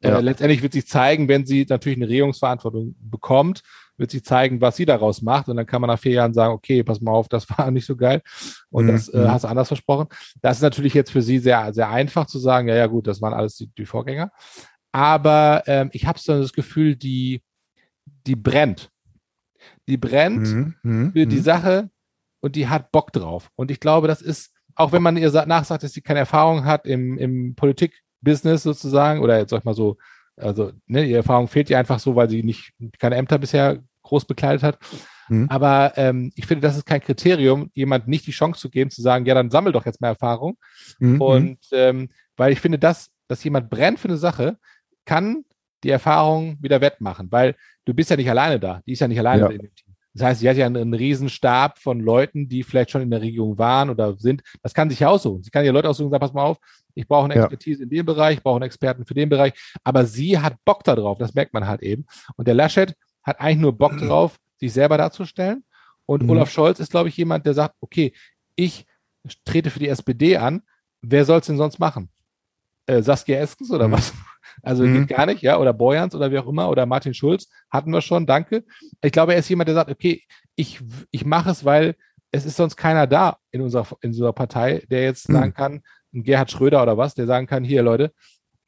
Ja. 0.01 0.17
Äh, 0.17 0.21
letztendlich 0.21 0.61
wird 0.61 0.71
sich 0.71 0.87
zeigen, 0.87 1.27
wenn 1.27 1.45
sie 1.45 1.65
natürlich 1.67 1.97
eine 1.97 2.07
Regierungsverantwortung 2.07 2.95
bekommt, 2.99 3.63
wird 3.97 4.11
sich 4.11 4.23
zeigen, 4.23 4.61
was 4.61 4.77
sie 4.77 4.85
daraus 4.85 5.21
macht. 5.21 5.49
Und 5.49 5.57
dann 5.57 5.65
kann 5.65 5.81
man 5.81 5.89
nach 5.89 5.99
vier 5.99 6.13
Jahren 6.13 6.33
sagen, 6.33 6.53
okay, 6.53 6.83
pass 6.83 7.01
mal 7.01 7.11
auf, 7.11 7.27
das 7.27 7.49
war 7.57 7.69
nicht 7.71 7.85
so 7.85 7.97
geil. 7.97 8.21
Und 8.69 8.85
Mhm, 8.85 8.91
das 8.91 9.09
äh, 9.09 9.17
mhm. 9.17 9.31
hast 9.31 9.43
du 9.43 9.47
anders 9.49 9.67
versprochen. 9.67 10.07
Das 10.41 10.57
ist 10.57 10.63
natürlich 10.63 10.93
jetzt 10.93 11.11
für 11.11 11.21
sie 11.21 11.39
sehr, 11.39 11.73
sehr 11.73 11.89
einfach 11.89 12.27
zu 12.27 12.39
sagen, 12.39 12.69
ja, 12.69 12.75
ja, 12.75 12.87
gut, 12.87 13.07
das 13.07 13.21
waren 13.21 13.33
alles 13.33 13.55
die, 13.57 13.67
die 13.67 13.85
Vorgänger. 13.85 14.31
Aber 14.91 15.63
ähm, 15.67 15.89
ich 15.93 16.05
habe 16.05 16.19
so 16.19 16.39
das 16.39 16.53
Gefühl, 16.53 16.95
die, 16.95 17.41
die 18.27 18.35
brennt. 18.35 18.89
Die 19.87 19.97
brennt 19.97 20.47
Mhm, 20.47 20.75
mhm, 20.83 21.11
für 21.13 21.27
die 21.27 21.37
mhm. 21.37 21.41
Sache 21.43 21.89
und 22.41 22.55
die 22.55 22.67
hat 22.67 22.91
Bock 22.91 23.13
drauf. 23.13 23.49
Und 23.55 23.71
ich 23.71 23.79
glaube, 23.79 24.07
das 24.07 24.21
ist, 24.21 24.53
auch 24.75 24.91
wenn 24.91 25.03
man 25.03 25.17
ihr 25.17 25.29
sa- 25.29 25.45
nachsagt, 25.45 25.83
dass 25.83 25.93
sie 25.93 26.01
keine 26.01 26.19
Erfahrung 26.19 26.65
hat 26.65 26.85
im, 26.85 27.17
im 27.17 27.55
Politik-Business 27.55 28.63
sozusagen, 28.63 29.21
oder 29.21 29.37
jetzt 29.37 29.51
sag 29.51 29.59
ich 29.59 29.65
mal 29.65 29.73
so, 29.75 29.97
also 30.37 30.71
ne, 30.87 31.05
ihre 31.05 31.17
Erfahrung 31.17 31.47
fehlt 31.47 31.69
ihr 31.69 31.77
einfach 31.77 31.99
so, 31.99 32.15
weil 32.15 32.29
sie 32.29 32.41
nicht 32.43 32.73
keine 32.99 33.15
Ämter 33.15 33.37
bisher 33.37 33.83
groß 34.03 34.25
bekleidet 34.25 34.63
hat. 34.63 34.79
Mhm. 35.29 35.47
Aber 35.49 35.93
ähm, 35.97 36.31
ich 36.35 36.47
finde, 36.47 36.67
das 36.67 36.77
ist 36.77 36.85
kein 36.85 37.01
Kriterium, 37.01 37.69
jemand 37.73 38.07
nicht 38.07 38.25
die 38.25 38.31
Chance 38.31 38.59
zu 38.59 38.69
geben, 38.69 38.89
zu 38.89 39.01
sagen, 39.01 39.25
ja, 39.25 39.35
dann 39.35 39.51
sammel 39.51 39.71
doch 39.73 39.85
jetzt 39.85 40.01
mehr 40.01 40.09
Erfahrung. 40.11 40.57
Mhm, 40.99 41.13
mhm. 41.13 41.21
Und 41.21 41.59
ähm, 41.71 42.09
weil 42.37 42.51
ich 42.51 42.59
finde, 42.59 42.79
dass, 42.79 43.11
dass 43.27 43.43
jemand 43.43 43.69
brennt 43.69 43.99
für 43.99 44.07
eine 44.07 44.17
Sache, 44.17 44.57
kann 45.05 45.43
die 45.83 45.89
Erfahrung 45.89 46.57
wieder 46.61 46.79
wettmachen, 46.81 47.31
weil 47.31 47.55
du 47.85 47.93
bist 47.93 48.09
ja 48.09 48.15
nicht 48.15 48.29
alleine 48.29 48.59
da. 48.59 48.81
Die 48.85 48.91
ist 48.93 48.99
ja 48.99 49.07
nicht 49.07 49.19
alleine 49.19 49.41
Ja. 49.43 49.47
in 49.49 49.59
dem 49.59 49.75
Team. 49.75 49.95
Das 50.13 50.23
heißt, 50.27 50.39
sie 50.41 50.49
hat 50.49 50.57
ja 50.57 50.65
einen, 50.65 50.75
einen 50.77 50.93
riesen 50.93 51.29
Stab 51.29 51.79
von 51.79 52.01
Leuten, 52.01 52.49
die 52.49 52.63
vielleicht 52.63 52.91
schon 52.91 53.01
in 53.01 53.09
der 53.09 53.21
Regierung 53.21 53.57
waren 53.57 53.89
oder 53.89 54.17
sind. 54.17 54.43
Das 54.61 54.73
kann 54.73 54.89
sich 54.89 54.99
ja 54.99 55.07
aussuchen. 55.07 55.41
Sie 55.41 55.49
kann 55.51 55.63
ja 55.65 55.71
Leute 55.71 55.87
aussuchen 55.89 56.07
und 56.07 56.11
sagen, 56.11 56.21
pass 56.21 56.33
mal 56.33 56.43
auf, 56.43 56.57
ich 56.95 57.07
brauche 57.07 57.25
eine 57.25 57.35
Ja. 57.35 57.43
Expertise 57.43 57.83
in 57.83 57.89
dem 57.89 58.05
Bereich, 58.05 58.37
ich 58.37 58.43
brauche 58.43 58.57
einen 58.57 58.65
Experten 58.65 59.05
für 59.05 59.13
den 59.13 59.29
Bereich. 59.29 59.53
Aber 59.85 60.05
sie 60.05 60.37
hat 60.37 60.55
Bock 60.65 60.83
darauf, 60.83 61.17
das 61.17 61.33
merkt 61.33 61.53
man 61.53 61.65
halt 61.65 61.81
eben. 61.81 62.05
Und 62.35 62.47
der 62.47 62.55
Laschet 62.55 62.93
hat 63.23 63.39
eigentlich 63.39 63.59
nur 63.59 63.77
Bock 63.77 63.97
darauf, 63.97 64.37
sich 64.57 64.73
selber 64.73 64.97
darzustellen. 64.97 65.63
Und 66.05 66.23
Mhm. 66.23 66.29
Olaf 66.31 66.51
Scholz 66.51 66.79
ist, 66.81 66.91
glaube 66.91 67.07
ich, 67.07 67.15
jemand, 67.15 67.45
der 67.45 67.53
sagt, 67.53 67.75
okay, 67.79 68.11
ich 68.55 68.85
trete 69.45 69.69
für 69.69 69.79
die 69.79 69.87
SPD 69.87 70.35
an, 70.35 70.61
wer 71.01 71.23
soll 71.23 71.39
es 71.39 71.45
denn 71.47 71.57
sonst 71.57 71.79
machen? 71.79 72.09
Äh, 72.85 73.01
Saskia 73.01 73.39
Eskens 73.39 73.71
oder 73.71 73.87
Mhm. 73.87 73.93
was? 73.93 74.13
Also 74.61 74.83
Mhm. 74.83 74.93
geht 75.07 75.17
gar 75.17 75.25
nicht, 75.25 75.41
ja, 75.41 75.57
oder 75.57 75.73
Boyans 75.73 76.13
oder 76.15 76.31
wie 76.31 76.39
auch 76.39 76.47
immer, 76.47 76.69
oder 76.69 76.85
Martin 76.85 77.13
Schulz 77.13 77.47
hatten 77.69 77.91
wir 77.91 78.01
schon, 78.01 78.25
danke. 78.25 78.63
Ich 79.03 79.11
glaube, 79.11 79.33
er 79.33 79.39
ist 79.39 79.49
jemand, 79.49 79.67
der 79.67 79.75
sagt, 79.75 79.91
okay, 79.91 80.23
ich, 80.55 80.81
ich 81.11 81.25
mache 81.25 81.49
es, 81.51 81.65
weil 81.65 81.95
es 82.31 82.45
ist 82.45 82.55
sonst 82.57 82.75
keiner 82.77 83.07
da 83.07 83.37
in 83.51 83.61
unserer, 83.61 83.87
in 84.01 84.09
unserer 84.11 84.33
Partei, 84.33 84.83
der 84.89 85.03
jetzt 85.03 85.29
Mhm. 85.29 85.33
sagen 85.33 85.53
kann, 85.53 85.81
Gerhard 86.13 86.51
Schröder 86.51 86.81
oder 86.83 86.97
was, 86.97 87.13
der 87.15 87.25
sagen 87.25 87.47
kann, 87.47 87.63
hier 87.63 87.83
Leute, 87.83 88.11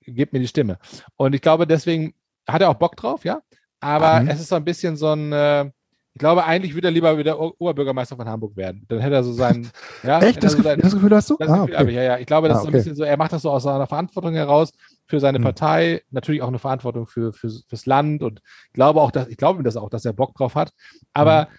gebt 0.02 0.34
mir 0.34 0.40
die 0.40 0.48
Stimme. 0.48 0.80
Und 1.16 1.34
ich 1.36 1.42
glaube, 1.42 1.66
deswegen 1.68 2.14
hat 2.48 2.62
er 2.62 2.70
auch 2.70 2.76
Bock 2.76 2.96
drauf, 2.96 3.24
ja. 3.26 3.42
Aber 3.80 4.22
Mhm. 4.22 4.30
es 4.30 4.40
ist 4.42 4.50
so 4.50 4.56
ein 4.56 4.66
bisschen 4.66 4.96
so 4.98 5.10
ein, 5.14 5.32
äh, 5.32 5.72
Ich 6.16 6.20
glaube, 6.20 6.44
eigentlich 6.46 6.76
würde 6.76 6.90
er 6.90 6.92
lieber 6.92 7.18
wieder 7.18 7.40
Oberbürgermeister 7.40 8.16
von 8.16 8.30
Hamburg 8.30 8.56
werden. 8.56 8.86
Dann 8.88 9.00
hätte 9.00 9.16
er 9.16 9.24
so 9.24 9.34
seinen. 9.34 9.72
Ja, 10.04 10.22
Echt? 10.22 10.44
Das, 10.44 10.52
so 10.52 10.58
Gefühl, 10.60 10.70
seinen- 10.72 10.82
das 10.82 10.94
Gefühl 10.94 11.16
hast 11.16 11.28
du? 11.32 11.38
das 11.40 11.50
Ah, 11.50 11.62
Gefühl 11.66 11.74
okay. 11.76 11.90
ich, 11.90 11.96
ja, 11.96 12.04
ja. 12.04 12.18
Ich 12.20 12.28
glaube, 12.28 12.48
das 12.50 12.58
Ah, 12.58 12.60
ist 12.60 12.64
so 12.64 12.68
ein 12.68 12.70
okay. 12.70 12.78
bisschen 12.78 12.96
so, 12.96 13.04
er 13.04 13.18
macht 13.18 13.34
das 13.34 13.42
so 13.42 13.50
aus 13.50 13.64
seiner 13.64 13.88
Verantwortung 13.88 14.36
heraus 14.36 14.72
für 15.06 15.20
seine 15.20 15.38
Hm. 15.38 15.44
Partei, 15.44 16.02
natürlich 16.12 16.42
auch 16.42 16.48
eine 16.48 16.60
Verantwortung 16.60 17.08
für, 17.08 17.34
für, 17.34 17.50
fürs 17.68 17.86
Land 17.86 18.24
und 18.24 18.42
ich 18.68 18.74
glaube 18.74 19.02
auch, 19.02 19.12
dass, 19.12 19.28
ich 19.28 19.38
glaube 19.38 19.62
ihm 19.62 19.66
das 19.66 19.78
auch, 19.78 19.90
dass 19.90 20.06
er 20.06 20.14
Bock 20.14 20.36
drauf 20.36 20.56
hat. 20.56 20.72
Aber 21.14 21.50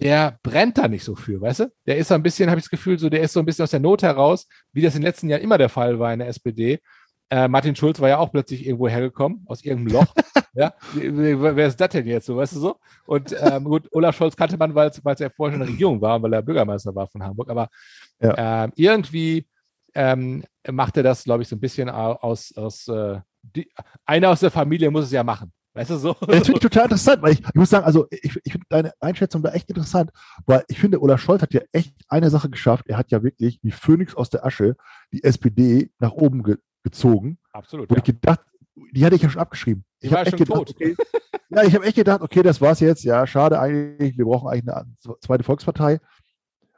der 0.00 0.38
brennt 0.42 0.78
da 0.78 0.88
nicht 0.88 1.04
so 1.04 1.14
für, 1.14 1.40
weißt 1.40 1.60
du? 1.60 1.72
Der 1.86 1.96
ist 1.96 2.08
so 2.08 2.14
ein 2.14 2.22
bisschen, 2.22 2.50
habe 2.50 2.58
ich 2.58 2.64
das 2.64 2.70
Gefühl, 2.70 2.98
so, 2.98 3.08
der 3.08 3.22
ist 3.22 3.32
so 3.32 3.40
ein 3.40 3.46
bisschen 3.46 3.62
aus 3.62 3.70
der 3.70 3.80
Not 3.80 4.02
heraus, 4.02 4.46
wie 4.72 4.82
das 4.82 4.94
in 4.94 5.00
den 5.00 5.06
letzten 5.06 5.28
Jahren 5.28 5.42
immer 5.42 5.58
der 5.58 5.68
Fall 5.68 5.98
war 5.98 6.12
in 6.12 6.18
der 6.18 6.28
SPD. 6.28 6.80
Äh, 7.28 7.48
Martin 7.48 7.74
Schulz 7.74 8.00
war 8.00 8.08
ja 8.08 8.18
auch 8.18 8.30
plötzlich 8.30 8.66
irgendwo 8.66 8.88
hergekommen, 8.88 9.44
aus 9.46 9.64
irgendeinem 9.64 10.00
Loch. 10.00 10.14
ja, 10.54 10.74
wer 10.94 11.66
ist 11.66 11.80
das 11.80 11.88
denn 11.88 12.06
jetzt 12.06 12.26
so, 12.26 12.36
weißt 12.36 12.54
du 12.54 12.60
so? 12.60 12.76
Und 13.06 13.34
ähm, 13.40 13.64
gut, 13.64 13.88
Olaf 13.92 14.16
Scholz 14.16 14.36
kannte 14.36 14.56
man, 14.56 14.74
weil 14.74 14.88
es 14.88 14.98
er 15.20 15.30
vorher 15.30 15.54
schon 15.54 15.62
in 15.62 15.66
der 15.66 15.72
Regierung 15.74 16.00
war 16.00 16.22
weil 16.22 16.32
er 16.32 16.42
Bürgermeister 16.42 16.94
war 16.94 17.08
von 17.08 17.22
Hamburg. 17.22 17.50
Aber 17.50 17.68
ähm, 18.20 18.72
irgendwie 18.76 19.46
ähm, 19.96 20.44
macht 20.70 20.96
er 20.96 21.02
das, 21.02 21.24
glaube 21.24 21.42
ich, 21.42 21.48
so 21.48 21.56
ein 21.56 21.60
bisschen 21.60 21.88
au- 21.88 22.16
aus, 22.20 22.54
aus 22.56 22.86
äh, 22.88 23.20
die, 23.42 23.70
einer 24.04 24.30
aus 24.30 24.40
der 24.40 24.50
Familie 24.50 24.90
muss 24.90 25.06
es 25.06 25.10
ja 25.12 25.24
machen. 25.24 25.52
Weißt 25.74 25.90
du 25.90 25.96
so? 25.96 26.14
Das 26.20 26.46
finde 26.46 26.52
ich 26.54 26.58
total 26.60 26.84
interessant, 26.84 27.22
weil 27.22 27.32
ich, 27.34 27.40
ich 27.40 27.54
muss 27.54 27.68
sagen, 27.70 27.84
also 27.84 28.06
ich, 28.10 28.34
ich 28.44 28.52
finde 28.52 28.66
deine 28.70 28.92
Einschätzung 29.00 29.42
da 29.42 29.50
echt 29.52 29.68
interessant, 29.68 30.10
weil 30.46 30.64
ich 30.68 30.78
finde, 30.78 31.00
Olaf 31.02 31.20
Scholz 31.20 31.42
hat 31.42 31.52
ja 31.52 31.60
echt 31.72 31.94
eine 32.08 32.30
Sache 32.30 32.48
geschafft. 32.48 32.86
Er 32.88 32.96
hat 32.96 33.10
ja 33.10 33.22
wirklich 33.22 33.58
wie 33.62 33.70
Phönix 33.72 34.14
aus 34.14 34.30
der 34.30 34.44
Asche 34.46 34.76
die 35.12 35.22
SPD 35.22 35.90
nach 35.98 36.12
oben 36.12 36.42
ge 36.42 36.56
gezogen. 36.82 37.38
Absolut. 37.52 37.90
Wo 37.90 37.94
Ja. 37.94 37.98
ich 37.98 38.04
gedacht, 38.04 38.40
die 38.92 39.04
hatte 39.04 39.16
ich 39.16 39.22
ja 39.22 39.28
schon 39.30 39.40
abgeschrieben. 39.42 39.84
Die 40.02 40.06
Ich 40.06 40.12
war 40.12 40.26
echt 40.26 40.36
gedacht, 40.36 40.56
tot. 40.56 40.70
okay, 40.70 40.94
ja, 41.50 41.62
ich 41.64 41.74
habe 41.74 41.84
echt 41.84 41.96
gedacht, 41.96 42.20
okay, 42.22 42.42
das 42.42 42.60
war's 42.60 42.80
jetzt. 42.80 43.02
Ja, 43.04 43.26
schade 43.26 43.58
eigentlich. 43.60 44.16
Wir 44.16 44.24
brauchen 44.24 44.48
eigentlich 44.48 44.72
eine 44.74 44.94
zweite 45.20 45.42
Volkspartei. 45.44 46.00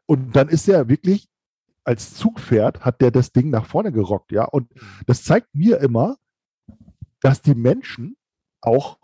Und 0.07 0.35
dann 0.35 0.49
ist 0.49 0.69
er 0.69 0.89
wirklich 0.89 1.29
als 1.89 2.15
Zugpferd 2.15 2.81
hat 2.85 3.01
der 3.01 3.11
das 3.11 3.33
Ding 3.33 3.49
nach 3.51 3.65
vorne 3.67 3.91
gerockt, 3.93 4.31
ja. 4.31 4.45
Und 4.45 4.71
das 5.07 5.25
zeigt 5.25 5.55
mir 5.55 5.79
immer, 5.81 6.17
dass 7.21 7.41
die 7.43 7.55
Menschen 7.55 8.17
auch 8.61 8.99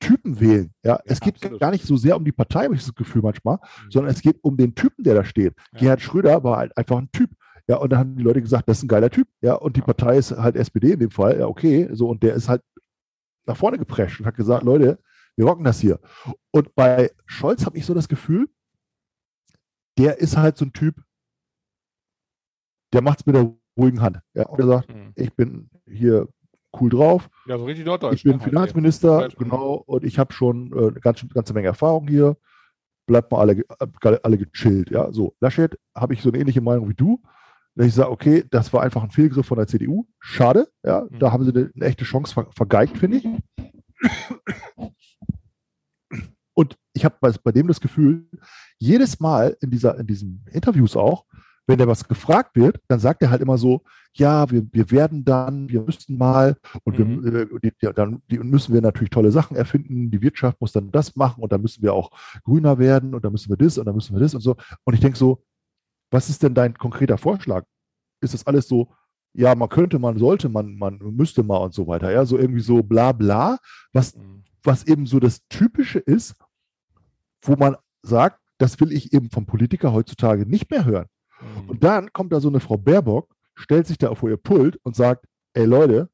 Typen 0.00 0.40
wählen. 0.40 0.72
Ja, 0.82 0.98
es 1.04 1.20
geht 1.20 1.36
absolut. 1.36 1.60
gar 1.60 1.70
nicht 1.70 1.84
so 1.86 1.96
sehr 1.96 2.16
um 2.16 2.24
die 2.24 2.32
Partei, 2.32 2.64
habe 2.64 2.74
ich 2.74 2.84
das 2.84 2.94
Gefühl 2.94 3.22
manchmal, 3.22 3.56
Mhm. 3.58 3.90
sondern 3.90 4.12
es 4.14 4.22
geht 4.22 4.42
um 4.42 4.56
den 4.56 4.74
Typen, 4.74 5.04
der 5.04 5.14
da 5.14 5.24
steht. 5.24 5.54
Ja. 5.72 5.78
Gerhard 5.78 6.00
Schröder 6.00 6.42
war 6.44 6.56
halt 6.58 6.76
einfach 6.76 6.98
ein 6.98 7.10
Typ. 7.12 7.30
Ja, 7.68 7.76
und 7.76 7.90
dann 7.90 7.98
haben 8.00 8.16
die 8.16 8.22
Leute 8.22 8.42
gesagt, 8.42 8.68
das 8.68 8.78
ist 8.78 8.84
ein 8.84 8.88
geiler 8.88 9.10
Typ. 9.10 9.28
Ja, 9.42 9.54
und 9.54 9.76
die 9.76 9.80
Ja. 9.80 9.86
Partei 9.86 10.16
ist 10.18 10.30
halt 10.32 10.56
SPD 10.56 10.92
in 10.92 11.00
dem 11.00 11.10
Fall. 11.10 11.38
Ja, 11.38 11.46
okay. 11.46 11.88
So, 11.92 12.08
und 12.08 12.22
der 12.22 12.34
ist 12.34 12.48
halt 12.48 12.62
nach 13.46 13.56
vorne 13.56 13.78
geprescht 13.78 14.20
und 14.20 14.26
hat 14.26 14.36
gesagt, 14.36 14.62
Leute, 14.64 14.98
wir 15.36 15.44
rocken 15.46 15.64
das 15.64 15.80
hier. 15.80 16.00
Und 16.50 16.74
bei 16.74 17.10
Scholz 17.26 17.64
habe 17.66 17.76
ich 17.78 17.84
so 17.86 17.92
das 17.94 18.08
Gefühl, 18.08 18.48
der 19.98 20.18
ist 20.18 20.36
halt 20.36 20.56
so 20.56 20.64
ein 20.64 20.72
Typ, 20.72 20.96
der 22.94 23.02
macht 23.02 23.20
es 23.20 23.26
mit 23.26 23.34
der 23.36 23.52
ruhigen 23.76 24.00
Hand. 24.00 24.20
Ja, 24.34 24.46
und 24.46 24.58
er 24.60 24.66
sagt, 24.66 24.88
Mhm. 24.94 25.12
ich 25.16 25.34
bin 25.34 25.68
hier 25.86 26.28
cool 26.80 26.90
drauf, 26.90 27.28
Ja, 27.46 27.58
so 27.58 27.64
richtig 27.64 27.84
Norddeutsch. 27.86 28.14
ich 28.16 28.22
bin 28.24 28.32
ne, 28.32 28.38
halt 28.40 28.48
Finanzminister, 28.50 29.20
Deutsch, 29.20 29.36
genau, 29.36 29.74
und 29.86 30.04
ich 30.04 30.18
habe 30.18 30.32
schon 30.32 30.72
äh, 30.72 30.88
eine 30.88 31.00
ganze, 31.00 31.26
ganze 31.28 31.52
Menge 31.54 31.68
Erfahrung 31.68 32.08
hier. 32.08 32.36
Bleibt 33.06 33.30
mal 33.30 33.40
alle, 33.40 33.52
äh, 33.58 34.18
alle 34.22 34.38
gechillt. 34.38 34.90
Ja, 34.90 35.12
so. 35.12 35.34
Laschet 35.40 35.78
habe 35.94 36.14
ich 36.14 36.22
so 36.22 36.30
eine 36.30 36.38
ähnliche 36.38 36.60
Meinung 36.62 36.88
wie 36.88 36.94
du. 36.94 37.20
Dass 37.76 37.86
ich 37.88 37.94
sage, 37.94 38.10
okay, 38.10 38.44
das 38.50 38.72
war 38.72 38.82
einfach 38.82 39.02
ein 39.02 39.10
Fehlgriff 39.10 39.46
von 39.46 39.58
der 39.58 39.66
CDU. 39.66 40.06
Schade, 40.20 40.68
ja, 40.84 41.06
Mhm. 41.10 41.18
da 41.18 41.32
haben 41.32 41.44
sie 41.44 41.50
eine, 41.54 41.70
eine 41.74 41.84
echte 41.84 42.04
Chance 42.04 42.32
ver 42.32 42.46
vergeigt, 42.52 42.96
finde 42.96 43.18
ich. 43.18 43.26
Und 46.56 46.76
ich 46.92 47.04
habe 47.04 47.16
bei, 47.20 47.32
bei 47.42 47.50
dem 47.52 47.66
das 47.66 47.80
Gefühl, 47.80 48.28
jedes 48.78 49.18
Mal 49.18 49.56
in, 49.60 49.70
dieser, 49.70 49.98
in 49.98 50.06
diesen 50.06 50.44
Interviews 50.52 50.96
auch, 50.96 51.24
wenn 51.66 51.78
der 51.78 51.88
was 51.88 52.06
gefragt 52.06 52.56
wird, 52.56 52.80
dann 52.88 53.00
sagt 53.00 53.22
er 53.22 53.30
halt 53.30 53.40
immer 53.40 53.56
so, 53.58 53.82
ja, 54.12 54.50
wir, 54.50 54.64
wir 54.72 54.90
werden 54.90 55.24
dann, 55.24 55.68
wir 55.68 55.80
müssten 55.82 56.16
mal 56.18 56.56
und 56.84 56.98
Mhm. 56.98 57.24
wir, 57.24 57.34
äh, 57.42 57.46
die, 57.62 57.72
ja, 57.80 57.92
dann 57.92 58.22
die, 58.30 58.38
müssen 58.38 58.74
wir 58.74 58.80
natürlich 58.82 59.10
tolle 59.10 59.32
Sachen 59.32 59.56
erfinden, 59.56 60.10
die 60.10 60.20
Wirtschaft 60.22 60.60
muss 60.60 60.72
dann 60.72 60.90
das 60.92 61.16
machen 61.16 61.42
und 61.42 61.52
dann 61.52 61.62
müssen 61.62 61.82
wir 61.82 61.94
auch 61.94 62.10
grüner 62.44 62.78
werden 62.78 63.14
und 63.14 63.24
dann 63.24 63.32
müssen 63.32 63.48
wir 63.50 63.56
das 63.56 63.78
und 63.78 63.86
dann 63.86 63.94
müssen 63.94 64.14
wir 64.14 64.20
das 64.20 64.34
und 64.34 64.40
so. 64.42 64.56
Und 64.84 64.94
ich 64.94 65.00
denke 65.00 65.18
so, 65.18 65.42
was 66.10 66.28
ist 66.28 66.42
denn 66.42 66.54
dein 66.54 66.74
konkreter 66.74 67.18
Vorschlag? 67.18 67.64
Ist 68.20 68.34
das 68.34 68.46
alles 68.46 68.68
so, 68.68 68.92
ja, 69.32 69.54
man 69.54 69.68
könnte, 69.68 69.98
man 69.98 70.16
sollte, 70.18 70.48
man, 70.48 70.76
man 70.76 70.98
müsste 70.98 71.42
mal 71.42 71.56
und 71.56 71.74
so 71.74 71.86
weiter, 71.88 72.12
ja, 72.12 72.24
so 72.24 72.38
irgendwie 72.38 72.60
so 72.60 72.82
bla 72.82 73.12
bla, 73.12 73.58
was 73.92 74.14
Mhm. 74.16 74.44
was 74.62 74.86
eben 74.86 75.06
so 75.06 75.18
das 75.20 75.46
Typische 75.48 75.98
ist, 75.98 76.36
wo 77.42 77.56
man 77.56 77.76
sagt, 78.02 78.40
das 78.58 78.78
will 78.80 78.92
ich 78.92 79.12
eben 79.12 79.28
vom 79.30 79.44
Politiker 79.44 79.92
heutzutage 79.92 80.46
nicht 80.46 80.70
mehr 80.70 80.84
hören. 80.84 81.06
Mhm. 81.40 81.70
Und 81.70 81.84
dann 81.84 82.12
kommt 82.12 82.32
da 82.32 82.40
so 82.40 82.48
eine 82.48 82.60
Frau 82.60 82.76
Baerbock, 82.76 83.34
stellt 83.54 83.86
sich 83.86 83.98
da 83.98 84.14
vor 84.14 84.30
ihr 84.30 84.36
Pult 84.36 84.76
und 84.82 84.96
sagt, 84.96 85.26
ey 85.54 85.64
Leute, 85.64 86.08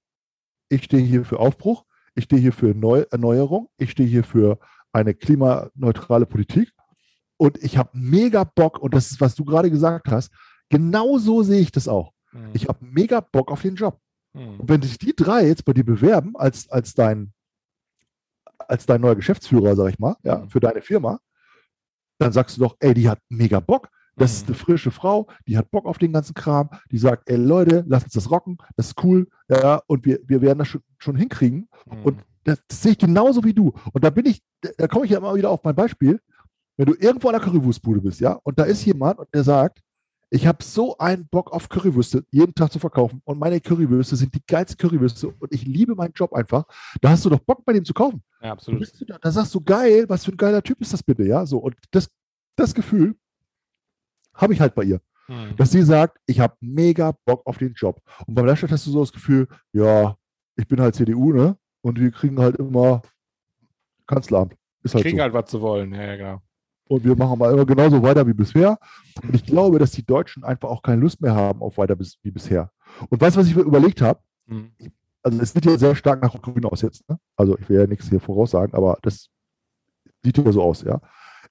ich 0.69 0.85
stehe 0.85 1.03
hier 1.05 1.25
für 1.25 1.39
Aufbruch, 1.39 1.85
ich 2.15 2.25
stehe 2.25 2.41
hier 2.41 2.53
für 2.53 2.75
Neu 2.75 3.05
Erneuerung, 3.11 3.69
ich 3.77 3.91
stehe 3.91 4.09
hier 4.09 4.25
für 4.25 4.59
eine 4.93 5.15
klimaneutrale 5.15 6.27
Politik 6.27 6.73
und 7.37 7.63
ich 7.63 7.79
habe 7.79 7.91
mega 7.93 8.45
Bock, 8.45 8.79
und 8.79 8.95
das 8.95 9.11
ist, 9.11 9.21
was 9.21 9.35
du 9.35 9.45
gerade 9.45 9.71
gesagt 9.71 10.09
hast, 10.09 10.33
genau 10.69 11.19
so 11.19 11.43
sehe 11.43 11.61
ich 11.61 11.73
das 11.73 11.89
auch. 11.89 12.13
Mhm. 12.33 12.51
Ich 12.53 12.69
habe 12.69 12.79
mega 12.85 13.21
Bock 13.21 13.51
auf 13.51 13.63
den 13.63 13.75
Job. 13.77 14.01
Mhm. 14.33 14.61
Und 14.61 14.69
wenn 14.69 14.83
sich 14.83 14.99
die 14.99 15.15
drei 15.15 15.47
jetzt 15.47 15.65
bei 15.65 15.73
dir 15.73 15.85
bewerben 15.85 16.37
als, 16.37 16.69
als, 16.71 16.95
dein, 16.95 17.33
als 18.59 18.87
dein 18.87 19.01
neuer 19.01 19.17
Geschäftsführer, 19.17 19.75
sag 19.75 19.91
ich 19.91 19.99
mal, 19.99 20.17
ja, 20.23 20.39
Mhm. 20.39 20.51
für 20.51 20.61
deine 20.61 20.83
Firma, 20.83 21.21
dann 22.19 22.33
sagst 22.33 22.57
du 22.57 22.61
doch, 22.61 22.77
ey, 22.81 22.93
die 22.95 23.09
hat 23.09 23.21
mega 23.29 23.61
Bock. 23.61 23.89
Das 24.17 24.33
ist 24.33 24.43
Mhm. 24.49 24.55
eine 24.55 24.57
frische 24.65 24.91
Frau, 24.91 25.29
die 25.47 25.57
hat 25.57 25.71
Bock 25.71 25.87
auf 25.87 25.99
den 25.99 26.13
ganzen 26.13 26.35
Kram, 26.35 26.69
die 26.91 26.99
sagt, 26.99 27.29
ey 27.31 27.37
Leute, 27.37 27.85
lass 27.89 28.05
uns 28.05 28.13
das 28.13 28.31
rocken, 28.31 28.59
das 28.77 28.89
ist 28.89 29.05
cool, 29.05 29.29
ja, 29.49 29.81
und 29.87 30.05
wir, 30.05 30.19
wir 30.27 30.41
werden 30.43 30.59
das 30.59 30.69
schon, 30.69 30.83
schon 30.99 31.17
hinkriegen. 31.17 31.69
Mhm. 31.91 32.03
Und 32.05 32.21
das, 32.45 32.59
das 32.69 32.83
sehe 32.83 32.93
ich 32.93 32.99
genauso 32.99 33.45
wie 33.45 33.55
du. 33.55 33.73
Und 33.93 34.05
da 34.05 34.11
bin 34.11 34.27
ich, 34.27 34.43
da- 34.77 34.89
komme 34.89 35.05
ich 35.05 35.11
ja 35.13 35.19
immer 35.19 35.35
wieder 35.35 35.51
auf 35.51 35.63
mein 35.65 35.75
Beispiel, 35.75 36.21
wenn 36.77 36.87
du 36.87 36.95
irgendwo 36.99 37.29
an 37.29 37.35
der 37.35 37.43
Currywurstbude 37.43 38.01
bist, 38.01 38.21
ja, 38.21 38.33
und 38.43 38.59
da 38.59 38.65
ist 38.65 38.85
jemand 38.85 39.19
und 39.19 39.29
der 39.35 39.45
sagt, 39.45 39.81
ich 40.33 40.47
habe 40.47 40.63
so 40.63 40.97
einen 40.99 41.27
Bock 41.27 41.51
auf 41.53 41.69
Currywürste 41.69 42.25
jeden 42.31 42.55
Tag 42.55 42.71
zu 42.73 42.79
verkaufen 42.79 43.21
und 43.25 43.39
meine 43.41 43.61
Currywürste 43.61 44.15
sind 44.15 44.33
die 44.35 44.41
geilsten 44.47 44.79
Currywürste 44.79 45.27
und 45.29 45.53
ich 45.53 45.67
liebe 45.67 45.95
meinen 45.97 46.13
Job 46.15 46.33
einfach. 46.33 46.65
Da 47.01 47.11
hast 47.11 47.25
du 47.25 47.31
doch 47.31 47.41
Bock 47.41 47.65
bei 47.65 47.73
dem 47.73 47.85
zu 47.85 47.93
kaufen. 47.93 48.23
ja, 48.41 48.53
absolut. 48.53 48.81
da, 49.09 49.19
da 49.19 49.31
sagst 49.33 49.53
du 49.55 49.61
geil, 49.61 50.05
was 50.09 50.25
für 50.25 50.31
ein 50.31 50.37
geiler 50.37 50.63
Typ 50.63 50.81
ist 50.81 50.93
das 50.93 51.03
bitte, 51.03 51.25
ja? 51.25 51.45
So 51.47 51.59
und 51.59 51.75
das, 51.91 52.09
das 52.57 52.73
Gefühl 52.75 53.17
habe 54.35 54.53
ich 54.55 54.61
halt 54.61 54.75
bei 54.75 54.85
ihr, 54.85 55.01
Mhm. 55.29 55.57
dass 55.57 55.71
sie 55.71 55.83
sagt, 55.83 56.19
ich 56.27 56.41
habe 56.41 56.57
mega 56.61 57.13
Bock 57.25 57.47
auf 57.47 57.59
den 57.59 57.73
Job. 57.75 58.01
Und 58.27 58.35
beim 58.35 58.47
Laschet 58.47 58.71
hast 58.71 58.87
du 58.87 58.91
so 58.91 59.01
das 59.01 59.13
Gefühl, 59.13 59.47
ja, 59.73 60.17
ich 60.57 60.67
bin 60.67 60.81
halt 60.81 60.97
CDU, 60.97 61.33
ne? 61.33 61.57
Und 61.83 62.01
wir 62.01 62.11
kriegen 62.11 62.39
halt 62.41 62.57
immer 62.57 63.03
Kanzleramt. 64.07 64.57
Ist 64.83 64.95
halt 64.95 65.05
Kriegen 65.05 65.19
so. 65.19 65.23
halt 65.23 65.33
was 65.33 65.47
zu 65.51 65.61
wollen, 65.61 65.95
ja, 65.95 66.03
ja, 66.03 66.17
genau. 66.17 66.43
Und 66.89 67.05
wir 67.05 67.15
machen 67.15 67.39
mal 67.39 67.53
immer 67.53 67.65
genauso 67.65 68.03
weiter 68.03 68.27
wie 68.27 68.33
bisher. 68.35 68.77
Und 69.23 69.33
ich 69.35 69.45
glaube, 69.47 69.79
dass 69.79 69.93
die 69.93 70.05
Deutschen 70.05 70.43
einfach 70.43 70.69
auch 70.69 70.83
keine 70.83 71.01
Lust 71.01 71.21
mehr 71.21 71.35
haben 71.35 71.63
auf 71.63 71.79
weiter 71.79 71.95
bis, 71.95 72.19
wie 72.23 72.33
bisher. 72.33 72.73
Und 73.09 73.21
weißt 73.21 73.37
du, 73.37 73.41
was 73.41 73.47
ich 73.47 73.55
mir 73.55 73.63
überlegt 73.63 74.01
habe? 74.03 74.19
Mhm. 74.47 74.73
Also 75.23 75.41
es 75.41 75.53
sieht 75.53 75.65
ja 75.67 75.79
sehr 75.79 75.95
stark 75.95 76.21
nach 76.23 76.35
Grün 76.43 76.65
aus 76.65 76.83
jetzt. 76.83 77.09
Ne? 77.09 77.21
Also 77.37 77.57
ich 77.59 77.69
will 77.69 77.79
ja 77.79 77.87
nichts 77.87 78.09
hier 78.09 78.19
voraussagen, 78.21 78.75
aber 78.75 78.99
das 79.03 79.29
sieht 80.25 80.37
ja 80.39 80.51
so 80.51 80.63
aus, 80.63 80.83
ja. 80.83 81.01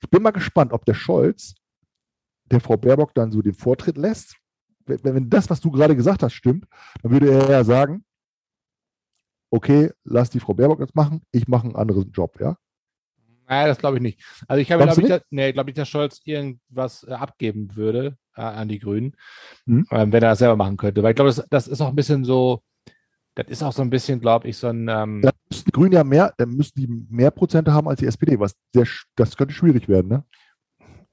Ich 0.02 0.10
bin 0.10 0.22
mal 0.22 0.32
gespannt, 0.32 0.74
ob 0.74 0.84
der 0.84 0.94
Scholz 0.96 1.56
der 2.52 2.60
Frau 2.62 2.78
Baerbock 2.78 3.14
dann 3.14 3.32
so 3.32 3.42
den 3.42 3.54
Vortritt 3.54 3.98
lässt. 3.98 4.36
Wenn, 4.86 5.00
wenn 5.04 5.30
das, 5.30 5.50
was 5.50 5.62
du 5.62 5.72
gerade 5.72 5.96
gesagt 5.96 6.24
hast, 6.24 6.34
stimmt, 6.34 6.66
dann 7.02 7.12
würde 7.12 7.32
er 7.32 7.50
ja 7.50 7.64
sagen, 7.64 8.04
okay, 9.52 9.92
lass 10.04 10.30
die 10.30 10.40
Frau 10.40 10.54
Baerbock 10.54 10.80
das 10.80 10.94
machen, 10.94 11.22
ich 11.32 11.48
mache 11.48 11.66
einen 11.66 11.76
anderen 11.76 12.12
Job, 12.12 12.40
ja. 12.40 12.58
Naja, 13.48 13.68
das 13.68 13.80
glaube 13.80 13.98
ich 13.98 14.04
nicht. 14.04 14.24
Also 14.48 14.62
ich 14.62 14.72
habe, 14.72 14.84
glaube 14.84 15.02
ich, 15.02 15.08
da, 15.08 15.22
nee, 15.32 15.52
glaube 15.52 15.72
ich, 15.72 15.76
dass 15.76 15.90
Scholz 15.90 16.22
irgendwas 16.24 17.04
äh, 17.04 17.14
abgeben 17.14 17.76
würde 17.76 18.16
äh, 18.36 18.42
an 18.42 18.68
die 18.68 18.78
Grünen, 18.80 19.16
Mhm. 19.66 19.88
ähm, 19.90 20.12
wenn 20.12 20.24
er 20.24 20.32
das 20.32 20.40
selber 20.40 20.56
machen 20.56 20.78
könnte. 20.78 21.02
Weil 21.02 21.12
ich 21.12 21.16
glaube, 21.16 21.32
das, 21.34 21.48
das 21.50 21.68
ist 21.68 21.82
auch 21.82 21.88
ein 21.90 21.96
bisschen 21.96 22.24
so, 22.26 22.62
das 23.34 23.48
ist 23.48 23.64
auch 23.64 23.74
so 23.74 23.82
ein 23.82 23.90
bisschen, 23.90 24.20
glaube 24.20 24.48
ich, 24.48 24.58
so 24.58 24.68
ein, 24.68 24.88
ähm, 24.88 25.22
Dann 25.24 25.32
müssten 25.50 25.66
die 25.66 25.72
Grünen 25.72 25.94
ja 25.94 26.04
mehr, 26.04 26.32
dann 26.38 26.50
müssten 26.52 26.80
die 26.80 26.88
mehr 27.10 27.32
Prozente 27.32 27.74
haben 27.74 27.88
als 27.88 28.00
die 28.00 28.06
SPD, 28.06 28.40
was 28.40 28.54
sehr, 28.74 28.86
das 29.16 29.36
könnte 29.36 29.54
schwierig 29.56 29.88
werden, 29.90 30.10
ne? 30.10 30.24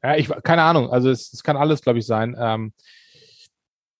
Ja, 0.07 0.17
ich, 0.17 0.29
keine 0.45 0.63
Ahnung, 0.63 0.91
also 0.91 1.11
es, 1.11 1.33
es 1.33 1.43
kann 1.43 1.57
alles, 1.57 1.83
glaube 1.83 1.99
ich, 1.99 2.07
sein. 2.07 2.37
Ähm, 2.39 2.73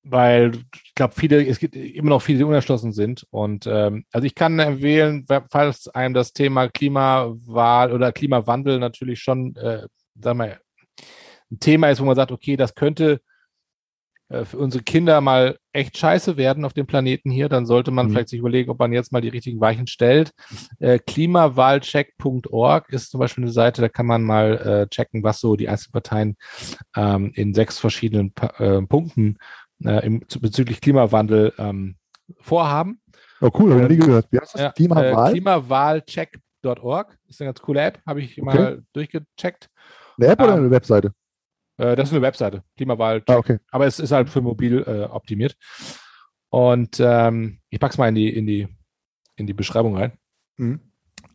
weil 0.09 0.53
ich 0.85 0.95
glaube, 0.95 1.15
viele, 1.17 1.45
es 1.45 1.59
gibt 1.59 1.75
immer 1.75 2.11
noch 2.11 2.23
viele, 2.23 2.39
die 2.39 2.45
unerschlossen 2.45 2.93
sind. 2.93 3.27
Und 3.31 3.67
ähm, 3.67 4.05
also 4.13 4.25
ich 4.25 4.37
kann 4.37 4.59
empfehlen, 4.59 5.27
falls 5.51 5.89
einem 5.89 6.15
das 6.15 6.33
Thema 6.33 6.69
Klimawahl 6.69 7.93
oder 7.93 8.13
Klimawandel 8.13 8.79
natürlich 8.79 9.21
schon, 9.21 9.57
äh, 9.57 9.89
sagen 10.21 10.39
wir, 10.39 10.61
ein 11.51 11.59
Thema 11.59 11.91
ist, 11.91 12.01
wo 12.01 12.05
man 12.05 12.15
sagt, 12.15 12.31
okay, 12.31 12.57
das 12.57 12.77
könnte 12.77 13.21
für 14.45 14.59
unsere 14.59 14.83
Kinder 14.83 15.21
mal 15.21 15.57
echt 15.73 15.97
scheiße 15.99 16.37
werden 16.37 16.65
auf 16.65 16.73
dem 16.73 16.87
Planeten 16.87 17.31
hier, 17.31 17.49
dann 17.49 17.65
sollte 17.67 17.91
man 17.93 18.07
Mhm. 18.07 18.11
vielleicht 18.11 18.29
sich 18.31 18.41
überlegen, 18.41 18.71
ob 18.71 18.79
man 18.79 18.93
jetzt 18.93 19.13
mal 19.13 19.21
die 19.21 19.29
richtigen 19.29 19.61
Weichen 19.61 19.87
stellt. 19.87 20.33
Äh, 20.81 20.99
Klimawahlcheck.org 20.99 22.89
ist 22.91 23.11
zum 23.11 23.21
Beispiel 23.21 23.45
eine 23.45 23.53
Seite, 23.53 23.83
da 23.83 23.89
kann 23.89 24.07
man 24.07 24.23
mal 24.23 24.57
äh, 24.59 24.89
checken, 24.89 25.23
was 25.23 25.41
so 25.41 25.57
die 25.57 25.69
einzelnen 25.69 25.93
Parteien 25.93 26.37
ähm, 26.97 27.31
in 27.35 27.55
sechs 27.55 27.79
verschiedenen 27.79 28.33
Pa- 28.33 28.55
äh, 28.59 28.83
Punkten 28.83 29.39
äh, 29.85 30.05
im, 30.07 30.21
bezüglich 30.41 30.81
Klimawandel 30.81 31.53
ähm, 31.59 31.97
vorhaben. 32.41 33.01
Oh, 33.41 33.51
cool, 33.59 33.73
habe 33.75 33.83
ich 33.85 33.89
nie 34.01 34.05
gehört. 34.07 34.27
Wie 34.31 34.39
heißt 34.39 34.55
das? 34.55 34.61
Ja, 34.61 34.73
Klimawahl? 34.73 35.29
Äh, 35.29 35.33
Klimawahlcheck.org 35.33 37.19
ist 37.29 37.41
eine 37.41 37.49
ganz 37.49 37.61
coole 37.61 37.81
App, 37.83 38.01
habe 38.07 38.21
ich 38.23 38.39
mal 38.39 38.83
durchgecheckt. 38.93 39.69
eine 40.19 40.27
App 40.29 40.41
oder 40.43 40.55
ähm, 40.55 40.59
eine 40.61 40.71
Webseite? 40.71 41.13
Äh, 41.79 41.97
das 41.97 42.09
ist 42.09 42.15
eine 42.15 42.23
Webseite, 42.23 42.63
Klimawahlcheck. 42.77 43.31
Ah, 43.31 43.39
okay. 43.39 43.59
Aber 43.71 43.87
es 43.87 43.99
ist 43.99 44.13
halt 44.13 44.29
für 44.29 44.41
mobil 44.41 44.83
äh, 44.87 45.05
optimiert. 45.05 45.57
Und 46.49 47.01
ähm, 47.01 47.59
ich 47.71 47.81
pack's 47.81 47.99
mal 47.99 48.09
in 48.09 48.15
die, 48.15 48.29
in 48.29 48.47
die, 48.47 48.69
in 49.37 49.47
die 49.47 49.53
Beschreibung 49.53 49.97
rein. 49.97 50.13
Mhm. 50.57 50.81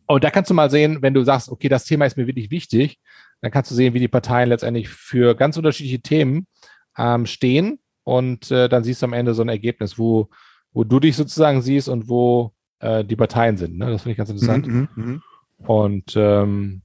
Und 0.06 0.24
da 0.24 0.30
kannst 0.30 0.50
du 0.50 0.54
mal 0.54 0.70
sehen, 0.70 1.00
wenn 1.00 1.14
du 1.14 1.22
sagst, 1.22 1.48
okay, 1.48 1.68
das 1.68 1.84
Thema 1.84 2.06
ist 2.06 2.16
mir 2.16 2.26
wirklich 2.26 2.50
wichtig, 2.50 2.98
dann 3.40 3.50
kannst 3.50 3.70
du 3.70 3.74
sehen, 3.74 3.94
wie 3.94 4.00
die 4.00 4.08
Parteien 4.08 4.48
letztendlich 4.48 4.88
für 4.88 5.34
ganz 5.34 5.56
unterschiedliche 5.56 6.00
Themen 6.00 6.46
ähm, 6.98 7.26
stehen. 7.26 7.78
Und 8.04 8.50
äh, 8.50 8.68
dann 8.68 8.84
siehst 8.84 9.02
du 9.02 9.06
am 9.06 9.12
Ende 9.12 9.34
so 9.34 9.42
ein 9.42 9.48
Ergebnis, 9.48 9.98
wo, 9.98 10.28
wo 10.72 10.84
du 10.84 10.98
dich 10.98 11.16
sozusagen 11.16 11.62
siehst 11.62 11.88
und 11.88 12.08
wo 12.08 12.52
äh, 12.80 13.04
die 13.04 13.16
Parteien 13.16 13.56
sind. 13.56 13.78
Ne? 13.78 13.86
Das 13.86 14.02
finde 14.02 14.12
ich 14.12 14.18
ganz 14.18 14.30
interessant. 14.30 14.66
Mhm, 14.66 14.88
mhm, 14.94 15.22
Und 15.64 16.14
ähm, 16.16 16.82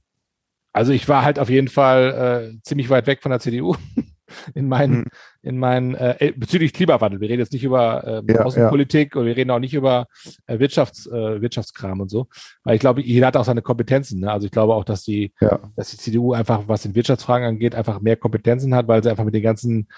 also 0.72 0.92
ich 0.92 1.08
war 1.08 1.24
halt 1.24 1.38
auf 1.38 1.50
jeden 1.50 1.68
Fall 1.68 2.52
äh, 2.54 2.62
ziemlich 2.62 2.90
weit 2.90 3.06
weg 3.06 3.22
von 3.22 3.30
der 3.30 3.40
CDU 3.40 3.74
in 4.54 4.68
meinen, 4.68 4.98
Mhm. 5.00 5.04
in 5.42 5.58
meinen 5.58 5.94
äh, 5.94 6.32
bezüglich 6.36 6.72
Klimawandel. 6.74 7.20
Wir 7.20 7.28
reden 7.30 7.40
jetzt 7.40 7.52
nicht 7.52 7.64
über 7.64 8.04
ähm, 8.06 8.26
Ja, 8.28 8.42
Außenpolitik 8.44 9.16
und 9.16 9.24
wir 9.24 9.34
reden 9.36 9.50
auch 9.50 9.58
nicht 9.58 9.72
über 9.74 10.06
äh, 10.46 10.58
Wirtschafts, 10.58 11.06
äh, 11.06 11.40
Wirtschaftskram 11.40 12.00
und 12.00 12.10
so. 12.10 12.26
Weil 12.62 12.74
ich 12.74 12.80
glaube, 12.80 13.00
jeder 13.00 13.28
hat 13.28 13.36
auch 13.36 13.44
seine 13.46 13.62
Kompetenzen. 13.62 14.20
Ne? 14.20 14.30
Also 14.30 14.44
ich 14.46 14.52
glaube 14.52 14.74
auch, 14.74 14.84
dass 14.84 15.02
die, 15.02 15.32
Ja. 15.40 15.58
dass 15.76 15.90
die 15.90 15.96
CDU 15.96 16.34
einfach, 16.34 16.64
was 16.66 16.82
den 16.82 16.94
Wirtschaftsfragen 16.94 17.46
angeht, 17.48 17.74
einfach 17.74 18.00
mehr 18.00 18.16
Kompetenzen 18.16 18.74
hat, 18.74 18.86
weil 18.88 19.02
sie 19.02 19.10
einfach 19.10 19.24
mit 19.24 19.34
den 19.34 19.42
ganzen, 19.42 19.88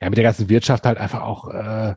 ja, 0.00 0.10
mit 0.10 0.18
der 0.18 0.24
ganzen 0.24 0.48
Wirtschaft 0.50 0.84
halt 0.84 0.98
einfach 0.98 1.22
auch 1.22 1.48
äh, 1.48 1.94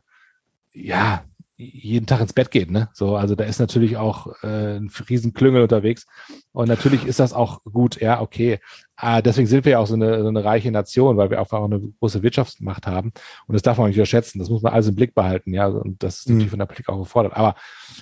ja, 0.74 1.24
jeden 1.64 2.06
Tag 2.06 2.20
ins 2.20 2.32
Bett 2.32 2.50
geht, 2.50 2.70
ne? 2.70 2.88
So, 2.92 3.16
also 3.16 3.34
da 3.34 3.44
ist 3.44 3.58
natürlich 3.58 3.96
auch 3.96 4.26
äh, 4.42 4.76
ein 4.76 4.90
Riesenklüngel 5.08 5.62
unterwegs. 5.62 6.06
Und 6.52 6.68
natürlich 6.68 7.04
ist 7.06 7.20
das 7.20 7.32
auch 7.32 7.62
gut, 7.64 8.00
ja, 8.00 8.20
okay. 8.20 8.58
Äh, 9.00 9.22
deswegen 9.22 9.46
sind 9.46 9.64
wir 9.64 9.72
ja 9.72 9.78
auch 9.78 9.86
so 9.86 9.94
eine, 9.94 10.20
so 10.22 10.28
eine 10.28 10.44
reiche 10.44 10.70
Nation, 10.70 11.16
weil 11.16 11.30
wir 11.30 11.38
einfach 11.38 11.58
auch 11.60 11.64
eine 11.64 11.80
große 12.00 12.22
Wirtschaftsmacht 12.22 12.86
haben. 12.86 13.12
Und 13.46 13.54
das 13.54 13.62
darf 13.62 13.78
man 13.78 13.88
nicht 13.88 13.96
unterschätzen. 13.98 14.38
Das 14.38 14.50
muss 14.50 14.62
man 14.62 14.72
alles 14.72 14.88
im 14.88 14.94
Blick 14.94 15.14
behalten, 15.14 15.52
ja. 15.54 15.66
Und 15.66 16.02
das 16.02 16.20
ist 16.20 16.28
Mhm. 16.28 16.34
natürlich 16.34 16.50
von 16.50 16.58
der 16.58 16.66
Politik 16.66 16.88
auch 16.88 16.98
gefordert. 16.98 17.34
Aber 17.34 17.54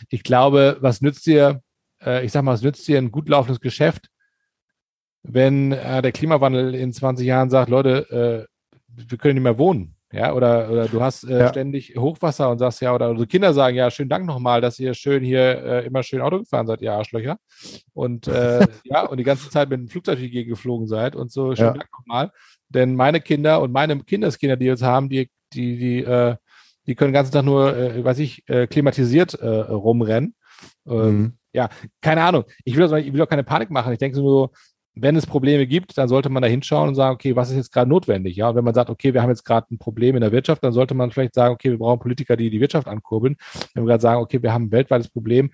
ich 0.08 0.22
glaube, 0.22 0.78
was 0.80 1.00
nützt 1.00 1.26
dir, 1.26 1.62
äh, 2.04 2.24
ich 2.24 2.32
sag 2.32 2.42
mal, 2.42 2.52
was 2.52 2.62
nützt 2.62 2.86
dir 2.88 2.98
ein 2.98 3.11
gut 3.11 3.28
laufendes 3.28 3.61
Geschäft, 3.61 4.08
wenn 5.22 5.72
äh, 5.72 6.00
der 6.02 6.12
Klimawandel 6.12 6.74
in 6.74 6.92
20 6.92 7.26
Jahren 7.26 7.50
sagt, 7.50 7.68
Leute, 7.70 8.48
äh, 8.48 8.50
wir 8.88 9.18
können 9.18 9.34
nicht 9.34 9.44
mehr 9.44 9.58
wohnen. 9.58 9.94
Ja, 10.12 10.34
oder, 10.34 10.70
oder 10.70 10.88
du 10.88 11.00
hast 11.00 11.22
äh, 11.24 11.38
Ja. 11.38 11.48
ständig 11.48 11.94
Hochwasser 11.96 12.50
und 12.50 12.58
sagst 12.58 12.80
ja, 12.82 12.92
oder 12.94 13.11
unsere 13.11 13.28
Kinder 13.28 13.52
sagen, 13.54 13.76
ja, 13.76 13.90
schönen 13.90 14.08
Dank 14.08 14.26
nochmal, 14.26 14.61
dass 14.61 14.78
ihr 14.80 14.92
schön 14.94 15.22
hier 15.22 15.40
äh, 15.64 15.86
immer 15.86 16.02
schön 16.02 16.20
Auto 16.20 16.38
gefahren 16.40 16.66
seid, 16.66 16.82
ihr 16.82 16.92
Arschlöcher. 16.92 17.38
Und 17.92 18.26
äh, 18.26 18.66
ja, 18.84 19.06
und 19.06 19.18
die 19.18 19.24
ganze 19.24 19.50
Zeit 19.50 19.70
mit 19.70 19.78
dem 19.78 19.88
Flugzeug 19.88 20.18
Gegend 20.18 20.48
geflogen 20.48 20.86
seid 20.88 21.14
und 21.14 21.30
so, 21.30 21.54
schönen 21.54 21.68
Ja. 21.68 21.72
Dank 21.74 21.88
nochmal. 21.96 22.32
Denn 22.68 22.96
meine 22.96 23.20
Kinder 23.20 23.61
und 23.61 23.72
meine 23.72 24.00
Kindeskinder, 24.02 24.56
die 24.56 24.66
jetzt 24.66 24.82
haben, 24.82 25.08
die, 25.08 25.30
die, 25.52 25.76
die, 25.78 26.02
äh, 26.04 26.34
die 26.86 26.94
können 26.96 27.11
den 27.11 27.14
ganzen 27.14 27.32
Tag 27.32 27.44
nur, 27.44 27.76
äh, 27.76 28.04
weiß 28.04 28.18
ich, 28.18 28.48
äh, 28.48 28.66
klimatisiert 28.66 29.34
äh, 29.34 29.46
rumrennen. 29.48 30.34
Ähm, 30.88 31.36
Mhm. 31.54 31.68
keine 32.00 32.22
Ahnung. 32.22 32.44
Ich 32.64 32.74
will, 32.76 32.82
also, 32.82 32.96
ich 32.96 33.12
will 33.12 33.20
auch 33.22 33.28
keine 33.28 33.44
Panik 33.44 33.70
machen. 33.70 33.92
Ich 33.92 33.98
denke 33.98 34.16
so 34.16 34.22
nur, 34.22 34.50
wenn 34.95 35.16
es 35.16 35.26
Probleme 35.26 35.66
gibt, 35.66 35.97
dann 35.99 36.09
sollte 36.09 36.28
man 36.28 36.43
da 36.43 36.49
hinschauen 36.49 36.88
und 36.88 36.95
sagen, 36.95 37.14
okay, 37.14 37.36
was 37.36 37.51
ist 37.51 37.57
jetzt 37.57 37.72
gerade 37.72 37.88
notwendig? 37.88 38.36
Ja, 38.36 38.49
und 38.49 38.57
wenn 38.57 38.64
man 38.64 38.74
sagt, 38.74 38.91
okay, 38.91 39.14
wir 39.14 39.22
haben 39.22 39.30
jetzt 39.30 39.45
gerade 39.45 39.66
ein 39.70 39.78
Problem 39.78 40.16
in 40.16 40.20
der 40.20 40.32
Wirtschaft, 40.32 40.64
dann 40.64 40.72
sollte 40.72 40.95
man 40.95 41.11
vielleicht 41.11 41.34
sagen, 41.34 41.55
okay, 41.55 41.70
wir 41.70 41.78
brauchen 41.78 42.01
Politiker, 42.01 42.36
die 42.36 42.51
die 42.51 42.61
Wirtschaft 42.61 42.88
ankurbeln. 42.88 43.36
Wenn 43.74 43.84
wir 43.84 43.88
gerade 43.88 44.03
sagen, 44.03 44.20
okay, 44.20 44.43
wir 44.43 44.53
haben 44.53 44.64
ein 44.64 44.72
weltweites 44.72 45.09
Problem, 45.09 45.51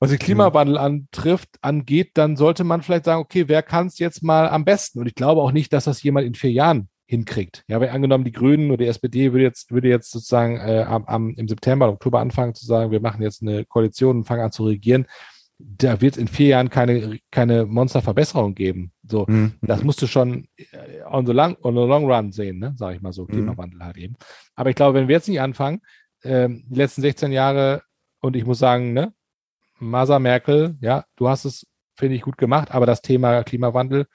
was 0.00 0.10
den 0.10 0.18
Klimawandel 0.18 0.76
antrifft, 0.76 1.48
angeht, 1.62 2.10
dann 2.14 2.36
sollte 2.36 2.62
man 2.62 2.82
vielleicht 2.82 3.06
sagen, 3.06 3.22
okay, 3.22 3.48
wer 3.48 3.62
kann 3.62 3.86
es 3.86 3.98
jetzt 3.98 4.22
mal 4.22 4.48
am 4.48 4.64
besten? 4.64 4.98
Und 4.98 5.06
ich 5.06 5.14
glaube 5.14 5.40
auch 5.40 5.52
nicht, 5.52 5.72
dass 5.72 5.84
das 5.84 6.02
jemand 6.02 6.26
in 6.26 6.34
vier 6.34 6.52
Jahren 6.52 6.88
hinkriegt. 7.06 7.64
Ja, 7.68 7.80
weil 7.80 7.90
angenommen, 7.90 8.24
die 8.24 8.32
Grünen 8.32 8.70
oder 8.70 8.84
die 8.84 8.88
SPD 8.88 9.32
würde 9.32 9.44
jetzt, 9.44 9.72
würde 9.72 9.88
jetzt 9.88 10.10
sozusagen 10.10 10.56
äh, 10.58 10.84
am, 10.86 11.04
am, 11.04 11.34
im 11.34 11.48
September, 11.48 11.88
Oktober 11.88 12.20
anfangen 12.20 12.54
zu 12.54 12.66
sagen, 12.66 12.90
wir 12.90 13.00
machen 13.00 13.22
jetzt 13.22 13.42
eine 13.42 13.64
Koalition 13.64 14.18
und 14.18 14.24
fangen 14.24 14.42
an 14.42 14.52
zu 14.52 14.64
regieren. 14.64 15.06
Da 15.58 16.00
wird 16.00 16.14
es 16.14 16.18
in 16.18 16.26
vier 16.28 16.48
Jahren 16.48 16.68
keine, 16.68 17.18
keine 17.30 17.64
Monsterverbesserung 17.64 18.54
geben. 18.54 18.92
So, 19.08 19.24
Mhm. 19.28 19.54
das 19.62 19.84
musst 19.84 20.02
du 20.02 20.06
schon 20.06 20.48
äh, 20.56 20.66
on 21.08 21.26
the 21.26 21.32
long, 21.32 21.56
on 21.62 21.74
the 21.74 21.80
long 21.82 22.04
run 22.10 22.32
sehen, 22.32 22.58
ne? 22.58 22.74
sage 22.76 22.96
ich 22.96 23.02
mal 23.02 23.12
so, 23.12 23.24
Klimawandel 23.26 23.80
halt 23.82 23.96
eben. 23.96 24.16
Aber 24.56 24.70
ich 24.70 24.76
glaube, 24.76 24.98
wenn 24.98 25.08
wir 25.08 25.14
jetzt 25.16 25.28
nicht 25.28 25.40
anfangen, 25.40 25.80
ähm, 26.24 26.64
die 26.68 26.76
letzten 26.76 27.02
16 27.02 27.30
Jahre, 27.32 27.82
und 28.20 28.34
ich 28.36 28.44
muss 28.44 28.58
sagen, 28.58 28.92
ne, 28.94 29.12
Masa 29.78 30.18
Merkel, 30.18 30.76
ja, 30.80 31.04
du 31.16 31.28
hast 31.28 31.44
es, 31.44 31.66
finde 31.96 32.16
ich, 32.16 32.22
gut 32.22 32.38
gemacht, 32.38 32.70
aber 32.72 32.86
das 32.86 33.02
Thema 33.02 33.44
Klimawandel 33.44 34.06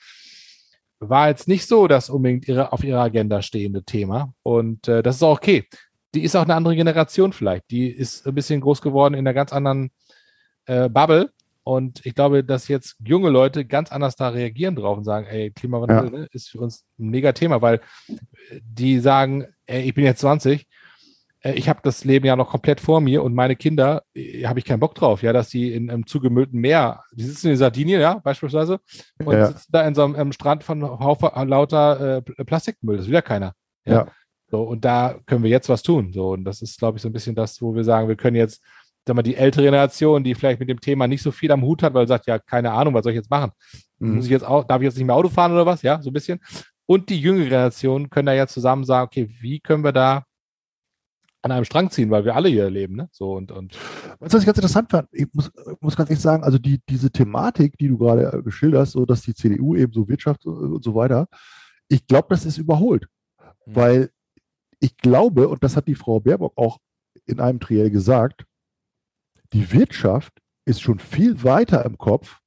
war 0.99 1.29
jetzt 1.29 1.47
nicht 1.47 1.65
so 1.67 1.87
das 1.87 2.09
unbedingt 2.09 2.47
ihre, 2.47 2.73
auf 2.73 2.83
ihrer 2.83 3.01
Agenda 3.01 3.41
stehende 3.41 3.83
Thema. 3.83 4.33
Und 4.43 4.87
äh, 4.89 5.01
das 5.01 5.15
ist 5.17 5.23
auch 5.23 5.37
okay. 5.37 5.65
Die 6.13 6.23
ist 6.23 6.35
auch 6.35 6.43
eine 6.43 6.55
andere 6.55 6.75
Generation 6.75 7.31
vielleicht. 7.31 7.69
Die 7.71 7.87
ist 7.87 8.27
ein 8.27 8.35
bisschen 8.35 8.59
groß 8.61 8.81
geworden 8.81 9.13
in 9.13 9.19
einer 9.19 9.33
ganz 9.33 9.53
anderen 9.53 9.91
äh, 10.69 10.89
Bubble. 10.89 11.31
Und 11.63 12.03
ich 12.05 12.15
glaube, 12.15 12.43
dass 12.43 12.67
jetzt 12.67 12.95
junge 13.05 13.29
Leute 13.29 13.63
ganz 13.65 13.91
anders 13.91 14.15
da 14.15 14.29
reagieren 14.29 14.75
drauf 14.75 14.97
und 14.97 15.03
sagen, 15.03 15.27
ey, 15.27 15.51
Klimawandel 15.51 16.05
Ja. 16.11 16.19
ne, 16.19 16.27
ist 16.31 16.49
für 16.49 16.59
uns 16.59 16.85
ein 16.97 17.09
mega 17.09 17.31
Thema, 17.31 17.61
weil 17.61 17.75
äh, 18.07 18.59
die 18.63 18.99
sagen, 18.99 19.45
ey, 19.67 19.81
ich 19.83 19.93
bin 19.93 20.03
jetzt 20.05 20.21
20, 20.21 20.65
äh, 21.41 21.53
ich 21.53 21.69
habe 21.69 21.79
das 21.83 22.05
Leben 22.05 22.25
ja 22.25 22.35
noch 22.35 22.49
komplett 22.49 22.79
vor 22.81 23.01
mir 23.01 23.21
und 23.23 23.35
meine 23.35 23.55
Kinder, 23.55 24.01
äh, 24.15 24.45
habe 24.45 24.57
ich 24.57 24.65
keinen 24.65 24.79
Bock 24.79 24.95
drauf, 24.95 25.21
ja, 25.21 25.31
dass 25.31 25.49
die 25.49 25.71
in 25.73 25.91
einem 25.91 26.07
zugemüllten 26.07 26.59
Meer, 26.59 27.03
die 27.13 27.23
sitzen 27.23 27.51
in 27.51 27.57
Sardinien, 27.57 28.01
ja, 28.01 28.15
beispielsweise, 28.15 28.79
und 29.23 29.35
Ja. 29.35 29.45
sitzen 29.47 29.71
da 29.71 29.87
in 29.87 29.93
so 29.93 30.03
einem 30.03 30.31
Strand 30.31 30.63
von 30.63 30.81
Haufe, 30.81 31.31
lauter 31.45 32.17
äh, 32.17 32.21
Pl- 32.21 32.45
Plastikmüll, 32.45 32.97
das 32.97 33.05
will 33.07 33.13
ja 33.13 33.21
keiner. 33.21 33.53
Ja. 33.85 34.07
So, 34.49 34.63
und 34.63 34.83
da 34.83 35.19
können 35.27 35.43
wir 35.43 35.51
jetzt 35.51 35.69
was 35.69 35.83
tun. 35.83 36.11
So, 36.13 36.31
und 36.31 36.43
das 36.45 36.63
ist, 36.63 36.79
glaube 36.79 36.97
ich, 36.97 37.03
so 37.03 37.09
ein 37.09 37.13
bisschen 37.13 37.35
das, 37.35 37.61
wo 37.61 37.75
wir 37.75 37.83
sagen, 37.83 38.07
wir 38.07 38.15
können 38.15 38.35
jetzt, 38.37 38.63
sag 39.09 39.15
mal, 39.15 39.23
die 39.23 39.35
ältere 39.35 39.63
Generation, 39.63 40.23
die 40.23 40.35
vielleicht 40.35 40.59
mit 40.59 40.69
dem 40.69 40.79
Thema 40.79 41.07
nicht 41.07 41.21
so 41.21 41.31
viel 41.31 41.51
am 41.51 41.63
Hut 41.63 41.83
hat, 41.83 41.93
weil 41.93 42.05
sie 42.05 42.09
sagt, 42.09 42.27
ja, 42.27 42.39
keine 42.39 42.71
Ahnung, 42.71 42.93
was 42.93 43.03
soll 43.03 43.11
ich 43.11 43.17
jetzt 43.17 43.29
machen? 43.29 43.51
Mhm. 43.97 44.15
Muss 44.15 44.25
ich 44.25 44.31
jetzt 44.31 44.45
auch, 44.45 44.63
darf 44.63 44.81
ich 44.81 44.85
jetzt 44.85 44.97
nicht 44.97 45.07
mehr 45.07 45.15
Auto 45.15 45.29
fahren 45.29 45.51
oder 45.51 45.65
was? 45.65 45.81
Ja, 45.81 46.01
so 46.01 46.11
ein 46.11 46.13
bisschen. 46.13 46.39
Und 46.85 47.09
die 47.09 47.19
jüngere 47.19 47.45
Generation 47.45 48.09
können 48.09 48.27
da 48.27 48.33
ja 48.33 48.47
zusammen 48.47 48.85
sagen, 48.85 49.07
okay, 49.07 49.29
wie 49.41 49.59
können 49.59 49.83
wir 49.83 49.91
da 49.91 50.23
an 51.41 51.51
einem 51.51 51.65
Strang 51.65 51.89
ziehen, 51.89 52.11
weil 52.11 52.25
wir 52.25 52.35
alle 52.35 52.49
hier 52.49 52.69
leben, 52.69 52.95
ne? 52.95 53.09
So 53.11 53.33
und, 53.33 53.51
und 53.51 53.77
was 54.19 54.33
ich 54.33 54.45
ganz 54.45 54.57
interessant 54.57 54.91
fand? 54.91 55.07
Ich 55.11 55.27
muss, 55.33 55.51
muss 55.79 55.95
ganz 55.95 56.09
ehrlich 56.09 56.21
sagen, 56.21 56.43
also 56.43 56.57
die, 56.57 56.81
diese 56.89 57.11
Thematik, 57.11 57.77
die 57.77 57.87
du 57.87 57.97
gerade 57.97 58.31
äh, 58.31 58.43
geschildert 58.43 58.81
hast, 58.81 58.91
so 58.91 59.05
dass 59.05 59.21
die 59.21 59.33
CDU 59.33 59.75
eben 59.75 59.93
so 59.93 60.07
Wirtschaft 60.07 60.45
und 60.45 60.83
so 60.83 60.95
weiter, 60.95 61.27
ich 61.87 62.05
glaube, 62.05 62.27
das 62.29 62.45
ist 62.45 62.57
überholt. 62.57 63.07
Mhm. 63.65 63.75
Weil 63.75 64.09
ich 64.79 64.97
glaube, 64.97 65.47
und 65.47 65.63
das 65.63 65.75
hat 65.75 65.87
die 65.87 65.95
Frau 65.95 66.19
Baerbock 66.19 66.53
auch 66.57 66.77
in 67.25 67.39
einem 67.39 67.59
Triell 67.59 67.89
gesagt, 67.89 68.45
die 69.53 69.71
Wirtschaft 69.71 70.33
ist 70.65 70.81
schon 70.81 70.99
viel 70.99 71.43
weiter 71.43 71.85
im 71.85 71.97
Kopf 71.97 72.39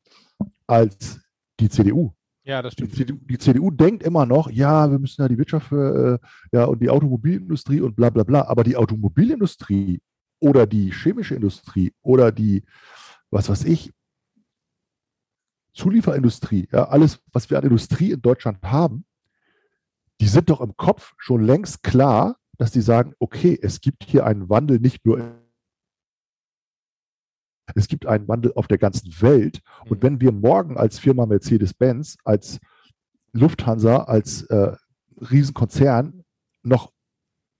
als 0.66 1.20
die 1.60 1.68
CDU. 1.68 2.12
ja, 2.44 2.62
das 2.62 2.74
Die 2.74 2.88
CDU, 2.88 3.18
die 3.22 3.38
CDU 3.38 3.70
denkt 3.70 4.02
immer 4.02 4.26
noch, 4.26 4.50
ja, 4.50 4.90
wir 4.90 4.98
müssen 4.98 5.22
ja 5.22 5.28
die 5.28 5.38
Wirtschaft 5.38 5.68
für, 5.68 6.20
äh, 6.22 6.56
ja, 6.56 6.64
und 6.64 6.80
die 6.80 6.90
Automobilindustrie 6.90 7.80
und 7.80 7.94
bla 7.96 8.10
bla 8.10 8.22
bla. 8.22 8.42
Aber 8.42 8.64
die 8.64 8.76
Automobilindustrie 8.76 10.00
oder 10.40 10.66
die 10.66 10.92
chemische 10.92 11.34
Industrie 11.34 11.92
oder 12.02 12.32
die, 12.32 12.64
was 13.30 13.48
weiß 13.48 13.64
ich, 13.64 13.92
Zulieferindustrie, 15.74 16.68
ja, 16.70 16.84
alles, 16.88 17.20
was 17.32 17.48
wir 17.48 17.58
an 17.58 17.64
Industrie 17.64 18.12
in 18.12 18.20
Deutschland 18.20 18.62
haben, 18.62 19.04
die 20.20 20.26
sind 20.26 20.50
doch 20.50 20.60
im 20.60 20.76
Kopf 20.76 21.14
schon 21.16 21.42
längst 21.44 21.82
klar, 21.82 22.36
dass 22.58 22.70
die 22.70 22.82
sagen, 22.82 23.14
okay, 23.18 23.58
es 23.60 23.80
gibt 23.80 24.04
hier 24.04 24.26
einen 24.26 24.48
Wandel 24.48 24.78
nicht 24.78 25.04
nur 25.06 25.18
in 25.18 25.41
es 27.74 27.88
gibt 27.88 28.06
einen 28.06 28.28
Wandel 28.28 28.52
auf 28.54 28.66
der 28.68 28.78
ganzen 28.78 29.12
Welt. 29.20 29.60
Und 29.88 29.98
Mhm. 29.98 30.02
wenn 30.02 30.20
wir 30.20 30.32
morgen 30.32 30.76
als 30.76 30.98
Firma 30.98 31.26
Mercedes-Benz, 31.26 32.16
als 32.24 32.58
Lufthansa, 33.32 34.04
als 34.04 34.42
äh, 34.44 34.72
Riesenkonzern 35.30 36.24
noch 36.62 36.92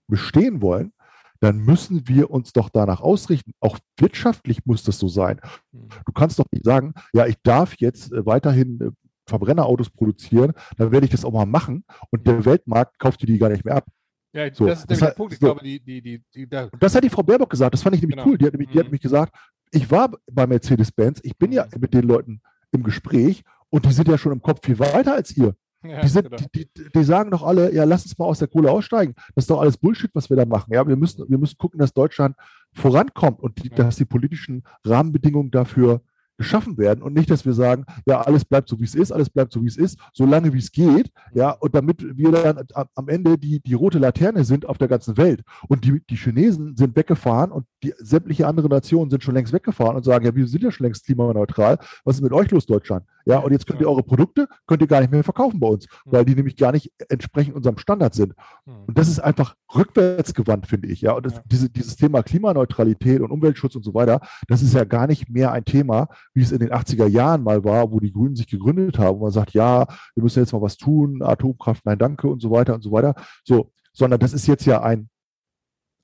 bestehen 0.07 0.61
wollen, 0.61 0.93
dann 1.39 1.57
müssen 1.57 2.07
wir 2.07 2.29
uns 2.31 2.53
doch 2.53 2.69
danach 2.69 3.01
ausrichten. 3.01 3.51
Auch 3.59 3.77
wirtschaftlich 3.97 4.65
muss 4.65 4.83
das 4.83 4.97
so 4.99 5.07
sein. 5.07 5.39
Mhm. 5.71 5.89
Du 6.05 6.11
kannst 6.13 6.39
doch 6.39 6.45
nicht 6.51 6.63
sagen, 6.65 6.93
ja, 7.13 7.25
ich 7.25 7.35
darf 7.43 7.75
jetzt 7.79 8.11
äh, 8.13 8.25
weiterhin 8.25 8.79
äh, 8.81 8.89
Verbrennerautos 9.27 9.89
produzieren, 9.89 10.53
dann 10.77 10.91
werde 10.91 11.05
ich 11.05 11.11
das 11.11 11.23
auch 11.23 11.31
mal 11.31 11.45
machen 11.45 11.85
und 12.11 12.27
der 12.27 12.43
Weltmarkt 12.45 12.99
kauft 12.99 13.21
dir 13.21 13.25
die 13.27 13.37
gar 13.37 13.49
nicht 13.49 13.63
mehr 13.63 13.75
ab. 13.77 13.85
Ja, 14.35 14.53
So, 14.53 14.65
das 14.65 14.79
ist 14.81 14.91
das 14.91 14.99
der 14.99 15.07
hat- 15.09 15.15
Punkt. 15.15 15.33
Ich 15.33 15.39
so. 15.39 15.45
glaube, 15.47 15.63
die, 15.63 15.79
die, 15.79 16.01
die, 16.01 16.23
die 16.33 16.47
da, 16.49 16.67
das 16.79 16.93
hat 16.95 17.03
die 17.03 17.09
Frau 17.09 17.23
Baerbock 17.23 17.49
gesagt, 17.49 17.73
das 17.73 17.81
fand 17.81 17.95
ich 17.95 18.01
nämlich 18.01 18.17
Genau. 18.17 18.29
cool. 18.29 18.37
Die 18.37 18.45
hat, 18.45 18.53
die 18.53 18.65
hat 18.67 18.73
Mhm. 18.75 18.81
nämlich 18.81 19.01
gesagt, 19.01 19.33
ich 19.73 19.89
war 19.91 20.11
bei 20.31 20.47
Mercedes-Benz, 20.47 21.19
ich 21.23 21.37
bin 21.37 21.51
ja 21.51 21.65
Mhm. 21.65 21.81
mit 21.81 21.93
den 21.93 22.03
Leuten 22.03 22.41
im 22.71 22.83
Gespräch 22.83 23.43
und 23.69 23.85
die 23.85 23.91
sind 23.91 24.07
ja 24.07 24.17
schon 24.17 24.31
im 24.31 24.41
Kopf 24.41 24.59
viel 24.65 24.79
weiter 24.79 25.13
als 25.15 25.35
ihr. 25.35 25.55
ja, 25.83 25.99
Die, 26.01 26.07
sind, 26.07 26.23
genau. 26.29 26.37
die, 26.55 26.67
die, 26.77 26.89
die 26.95 27.03
sagen 27.03 27.29
doch 27.31 27.43
alle, 27.43 27.73
ja, 27.73 27.83
lass 27.83 28.03
uns 28.05 28.17
mal 28.17 28.25
aus 28.25 28.39
der 28.39 28.47
Kohle 28.47 28.71
aussteigen. 28.71 29.13
Das 29.35 29.43
ist 29.43 29.49
doch 29.49 29.59
alles 29.59 29.77
Bullshit, 29.77 30.09
was 30.13 30.29
wir 30.29 30.37
da 30.37 30.45
machen. 30.45 30.71
Ja, 30.73 30.87
wir 30.87 30.95
müssen, 30.95 31.25
wir 31.27 31.37
müssen 31.37 31.57
gucken, 31.57 31.79
dass 31.79 31.91
Deutschland 31.93 32.35
vorankommt 32.73 33.41
und 33.41 33.61
Ja. 33.63 33.75
dass 33.75 33.97
die 33.97 34.05
politischen 34.05 34.63
Rahmenbedingungen 34.85 35.51
dafür 35.51 36.01
geschaffen 36.43 36.77
werden 36.77 37.01
und 37.01 37.13
nicht, 37.13 37.29
dass 37.29 37.45
wir 37.45 37.53
sagen, 37.53 37.85
ja, 38.05 38.21
alles 38.21 38.45
bleibt 38.45 38.69
so, 38.69 38.79
wie 38.79 38.83
es 38.83 38.95
ist, 38.95 39.11
alles 39.11 39.29
bleibt 39.29 39.51
so, 39.53 39.63
wie 39.63 39.67
es 39.67 39.77
ist, 39.77 39.97
solange 40.13 40.53
wie 40.53 40.59
es 40.59 40.71
geht, 40.71 41.11
ja, 41.33 41.51
und 41.51 41.73
damit 41.73 42.05
wir 42.17 42.31
dann 42.31 42.59
am- 42.73 42.87
am 42.95 43.07
Ende 43.09 43.37
die, 43.37 43.59
die 43.61 43.73
rote 43.73 43.97
Laterne 43.99 44.43
sind 44.43 44.65
auf 44.65 44.77
der 44.77 44.87
ganzen 44.87 45.17
Welt. 45.17 45.41
Und 45.67 45.85
die, 45.85 46.01
die 46.09 46.15
Chinesen 46.17 46.75
sind 46.75 46.95
weggefahren 46.95 47.51
und 47.51 47.65
die 47.83 47.93
sämtliche 47.97 48.45
andere 48.47 48.67
Nationen 48.69 49.09
sind 49.09 49.23
schon 49.23 49.33
längst 49.35 49.53
weggefahren 49.53 49.95
und 49.95 50.03
sagen, 50.03 50.25
ja, 50.25 50.35
wir 50.35 50.47
sind 50.47 50.63
ja 50.63 50.71
schon 50.71 50.85
längst 50.85 51.05
klimaneutral. 51.05 51.77
Was 52.03 52.17
ist 52.17 52.21
mit 52.21 52.33
euch 52.33 52.51
los, 52.51 52.65
Deutschland? 52.65 53.05
Ja, 53.25 53.39
und 53.39 53.51
jetzt 53.51 53.67
könnt 53.67 53.81
ihr 53.81 53.89
eure 53.89 54.03
Produkte, 54.03 54.47
könnt 54.67 54.81
ihr 54.81 54.87
gar 54.87 54.99
nicht 55.01 55.11
mehr 55.11 55.23
verkaufen 55.23 55.59
bei 55.59 55.67
uns, 55.67 55.87
weil 56.05 56.25
die 56.25 56.35
nämlich 56.35 56.57
gar 56.57 56.71
nicht 56.71 56.91
entsprechend 57.09 57.55
unserem 57.55 57.77
Standard 57.77 58.13
sind. 58.13 58.33
Hm. 58.65 58.85
Und 58.87 58.97
das 58.97 59.07
ist 59.07 59.19
einfach 59.19 59.55
rückwärtsgewandt, 59.73 60.67
finde 60.67 60.89
ich. 60.89 61.01
Ja, 61.01 61.13
und 61.13 61.25
das, 61.25 61.41
diese, 61.45 61.69
dieses 61.69 61.95
Thema 61.95 62.23
Klimaneutralität 62.23 63.21
und 63.21 63.31
Umweltschutz 63.31 63.75
und 63.75 63.83
so 63.83 63.93
weiter, 63.93 64.19
das 64.47 64.61
ist 64.61 64.73
ja 64.73 64.83
gar 64.83 65.07
nicht 65.07 65.29
mehr 65.29 65.51
ein 65.51 65.65
Thema, 65.65 66.07
wie 66.33 66.41
es 66.41 66.51
in 66.51 66.59
den 66.59 66.71
80er 66.71 67.07
Jahren 67.07 67.43
mal 67.43 67.63
war, 67.63 67.91
wo 67.91 67.99
die 67.99 68.11
Grünen 68.11 68.35
sich 68.35 68.47
gegründet 68.47 68.99
haben, 68.99 69.19
wo 69.19 69.23
man 69.23 69.31
sagt, 69.31 69.53
ja, 69.53 69.87
wir 70.15 70.23
müssen 70.23 70.39
jetzt 70.39 70.53
mal 70.53 70.61
was 70.61 70.77
tun, 70.77 71.21
Atomkraft, 71.21 71.85
nein, 71.85 71.97
danke 71.97 72.27
und 72.27 72.41
so 72.41 72.51
weiter 72.51 72.73
und 72.75 72.81
so 72.81 72.91
weiter. 72.91 73.15
So, 73.43 73.71
sondern 73.93 74.19
das 74.19 74.33
ist 74.33 74.47
jetzt 74.47 74.65
ja 74.65 74.81
ein, 74.81 75.09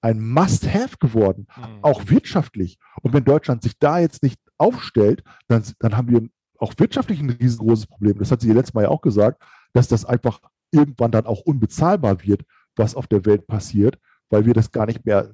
ein 0.01 0.21
Must-Have 0.21 0.97
geworden, 0.99 1.47
Hm. 1.49 1.63
auch 1.81 2.03
wirtschaftlich. 2.07 2.77
Und 3.01 3.13
wenn 3.13 3.25
Deutschland 3.25 3.63
sich 3.63 3.77
da 3.79 3.99
jetzt 3.99 4.23
nicht 4.23 4.39
aufstellt, 4.57 5.23
dann, 5.47 5.63
dann 5.79 5.97
haben 5.97 6.07
wir 6.09 6.29
auch 6.59 6.73
wirtschaftlich 6.77 7.19
ein 7.19 7.29
riesengroßes 7.29 7.87
Problem. 7.87 8.17
Das 8.17 8.31
hat 8.31 8.41
sie 8.41 8.51
letztes 8.51 8.73
Mal 8.73 8.83
ja 8.83 8.89
auch 8.89 9.01
gesagt, 9.01 9.41
dass 9.73 9.87
das 9.87 10.05
einfach 10.05 10.41
irgendwann 10.71 11.11
dann 11.11 11.25
auch 11.25 11.41
unbezahlbar 11.41 12.23
wird, 12.23 12.43
was 12.75 12.95
auf 12.95 13.07
der 13.07 13.25
Welt 13.25 13.47
passiert, 13.47 13.97
weil 14.29 14.45
wir 14.45 14.53
das 14.53 14.71
gar 14.71 14.85
nicht 14.85 15.05
mehr 15.05 15.33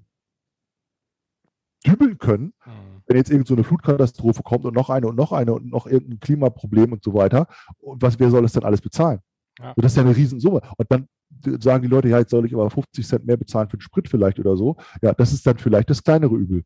dübeln 1.85 2.17
können, 2.17 2.53
Hm. 2.59 3.01
wenn 3.05 3.17
jetzt 3.17 3.29
irgend 3.29 3.47
so 3.47 3.53
eine 3.53 3.63
Flutkatastrophe 3.63 4.41
kommt 4.43 4.65
und 4.65 4.73
noch 4.73 4.89
eine 4.89 5.07
und 5.07 5.15
noch 5.15 5.31
eine 5.31 5.53
und 5.53 5.69
noch 5.69 5.85
irgendein 5.85 6.19
Klimaproblem 6.19 6.93
und 6.93 7.03
so 7.03 7.13
weiter. 7.13 7.47
Und 7.77 8.01
was, 8.01 8.19
wer 8.19 8.31
soll 8.31 8.41
das 8.41 8.53
denn 8.53 8.63
alles 8.63 8.81
bezahlen? 8.81 9.19
Ja. 9.59 9.71
Und 9.71 9.83
das 9.83 9.91
ist 9.91 9.97
ja 9.97 10.03
eine 10.03 10.15
Riesensumme. 10.15 10.61
Und 10.77 10.91
dann 10.91 11.07
sagen 11.59 11.83
die 11.83 11.87
Leute, 11.89 12.07
ja, 12.07 12.19
jetzt 12.19 12.31
soll 12.31 12.45
ich 12.45 12.53
aber 12.53 12.69
50 12.69 13.07
Cent 13.07 13.25
mehr 13.25 13.37
bezahlen 13.37 13.69
für 13.69 13.77
den 13.77 13.81
Sprit 13.81 14.09
vielleicht 14.09 14.39
oder 14.39 14.57
so. 14.57 14.77
Ja, 15.01 15.13
das 15.13 15.33
ist 15.33 15.45
dann 15.45 15.57
vielleicht 15.57 15.89
das 15.89 16.03
kleinere 16.03 16.35
Übel. 16.35 16.63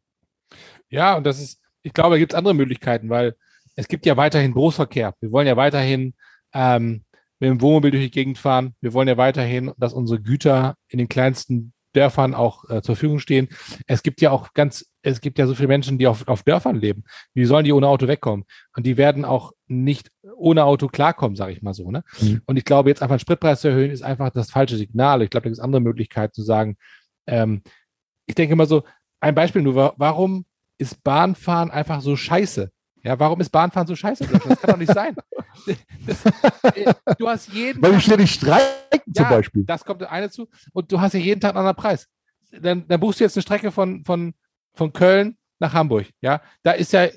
Ja, 0.89 1.17
und 1.17 1.25
das 1.25 1.39
ist, 1.41 1.59
ich 1.81 1.93
glaube, 1.93 2.15
da 2.15 2.17
gibt 2.17 2.33
es 2.33 2.37
andere 2.37 2.53
Möglichkeiten, 2.53 3.09
weil 3.09 3.35
es 3.75 3.87
gibt 3.87 4.05
ja 4.05 4.17
weiterhin 4.17 4.53
Berufsverkehr. 4.53 5.13
Wir 5.19 5.31
wollen 5.31 5.47
ja 5.47 5.57
weiterhin 5.57 6.13
ähm, 6.53 7.03
mit 7.39 7.49
dem 7.49 7.61
Wohnmobil 7.61 7.91
durch 7.91 8.03
die 8.03 8.11
Gegend 8.11 8.37
fahren. 8.37 8.75
Wir 8.81 8.93
wollen 8.93 9.07
ja 9.07 9.17
weiterhin, 9.17 9.71
dass 9.77 9.93
unsere 9.93 10.21
Güter 10.21 10.75
in 10.89 10.97
den 10.99 11.07
kleinsten 11.09 11.73
Dörfern 11.93 12.35
auch 12.35 12.69
äh, 12.69 12.81
zur 12.81 12.95
Verfügung 12.95 13.19
stehen. 13.19 13.47
Es 13.87 14.03
gibt 14.03 14.21
ja 14.21 14.29
auch 14.31 14.53
ganz, 14.53 14.85
es 15.01 15.21
gibt 15.21 15.39
ja 15.39 15.47
so 15.47 15.55
viele 15.55 15.69
Menschen, 15.69 15.97
die 15.97 16.05
auf, 16.05 16.27
auf 16.27 16.43
Dörfern 16.43 16.75
leben. 16.75 17.03
Wie 17.33 17.45
sollen 17.45 17.65
die 17.65 17.73
ohne 17.73 17.87
Auto 17.87 18.07
wegkommen? 18.07 18.45
Und 18.75 18.85
die 18.85 18.95
werden 18.97 19.25
auch 19.25 19.53
nicht 19.67 20.11
ohne 20.35 20.65
Auto 20.65 20.87
klarkommen, 20.87 21.35
sage 21.35 21.53
ich 21.53 21.61
mal 21.63 21.73
so. 21.73 21.89
Ne? 21.89 22.03
Mhm. 22.21 22.41
Und 22.45 22.57
ich 22.57 22.65
glaube, 22.65 22.89
jetzt 22.89 23.01
einfach 23.01 23.15
den 23.15 23.21
Spritpreis 23.21 23.61
zu 23.61 23.69
erhöhen, 23.69 23.89
ist 23.91 24.03
einfach 24.03 24.29
das 24.29 24.51
falsche 24.51 24.77
Signal. 24.77 25.23
Ich 25.23 25.29
glaube, 25.31 25.43
da 25.45 25.49
gibt 25.49 25.57
es 25.57 25.63
andere 25.63 25.81
Möglichkeiten 25.81 26.33
zu 26.33 26.43
sagen, 26.43 26.77
ähm, 27.25 27.63
ich 28.27 28.35
denke 28.35 28.53
immer 28.53 28.67
so, 28.67 28.83
ein 29.19 29.33
Beispiel 29.33 29.63
nur, 29.63 29.75
wa- 29.75 29.93
warum 29.97 30.45
ist 30.77 31.03
Bahnfahren 31.03 31.71
einfach 31.71 32.01
so 32.01 32.15
scheiße? 32.15 32.71
Ja, 33.03 33.19
warum 33.19 33.39
ist 33.39 33.49
Bahnfahren 33.49 33.87
so 33.87 33.95
scheiße? 33.95 34.27
Das 34.27 34.41
kann 34.61 34.71
doch 34.71 34.77
nicht 34.77 34.93
sein. 34.93 35.15
Das, 36.05 36.17
du 37.17 37.27
hast 37.27 37.51
jeden 37.53 37.81
Weil 37.81 37.93
Tag, 37.93 38.01
ständig 38.01 38.31
streiken 38.31 39.13
zum 39.13 39.23
Ja, 39.23 39.29
Beispiel. 39.29 39.63
das 39.63 39.85
kommt 39.85 40.03
eine 40.03 40.29
zu, 40.29 40.47
und 40.73 40.91
du 40.91 40.99
hast 40.99 41.13
ja 41.13 41.19
jeden 41.19 41.39
Tag 41.39 41.51
einen 41.51 41.59
anderen 41.59 41.77
Preis. 41.77 42.07
Dann, 42.51 42.87
dann 42.87 42.99
buchst 42.99 43.19
du 43.19 43.23
jetzt 43.23 43.37
eine 43.37 43.43
Strecke 43.43 43.71
von, 43.71 44.03
von, 44.03 44.33
von 44.73 44.91
Köln 44.91 45.37
nach 45.59 45.73
Hamburg. 45.73 46.07
Ja, 46.21 46.41
da 46.63 46.71
ist 46.71 46.91
ja 46.93 47.07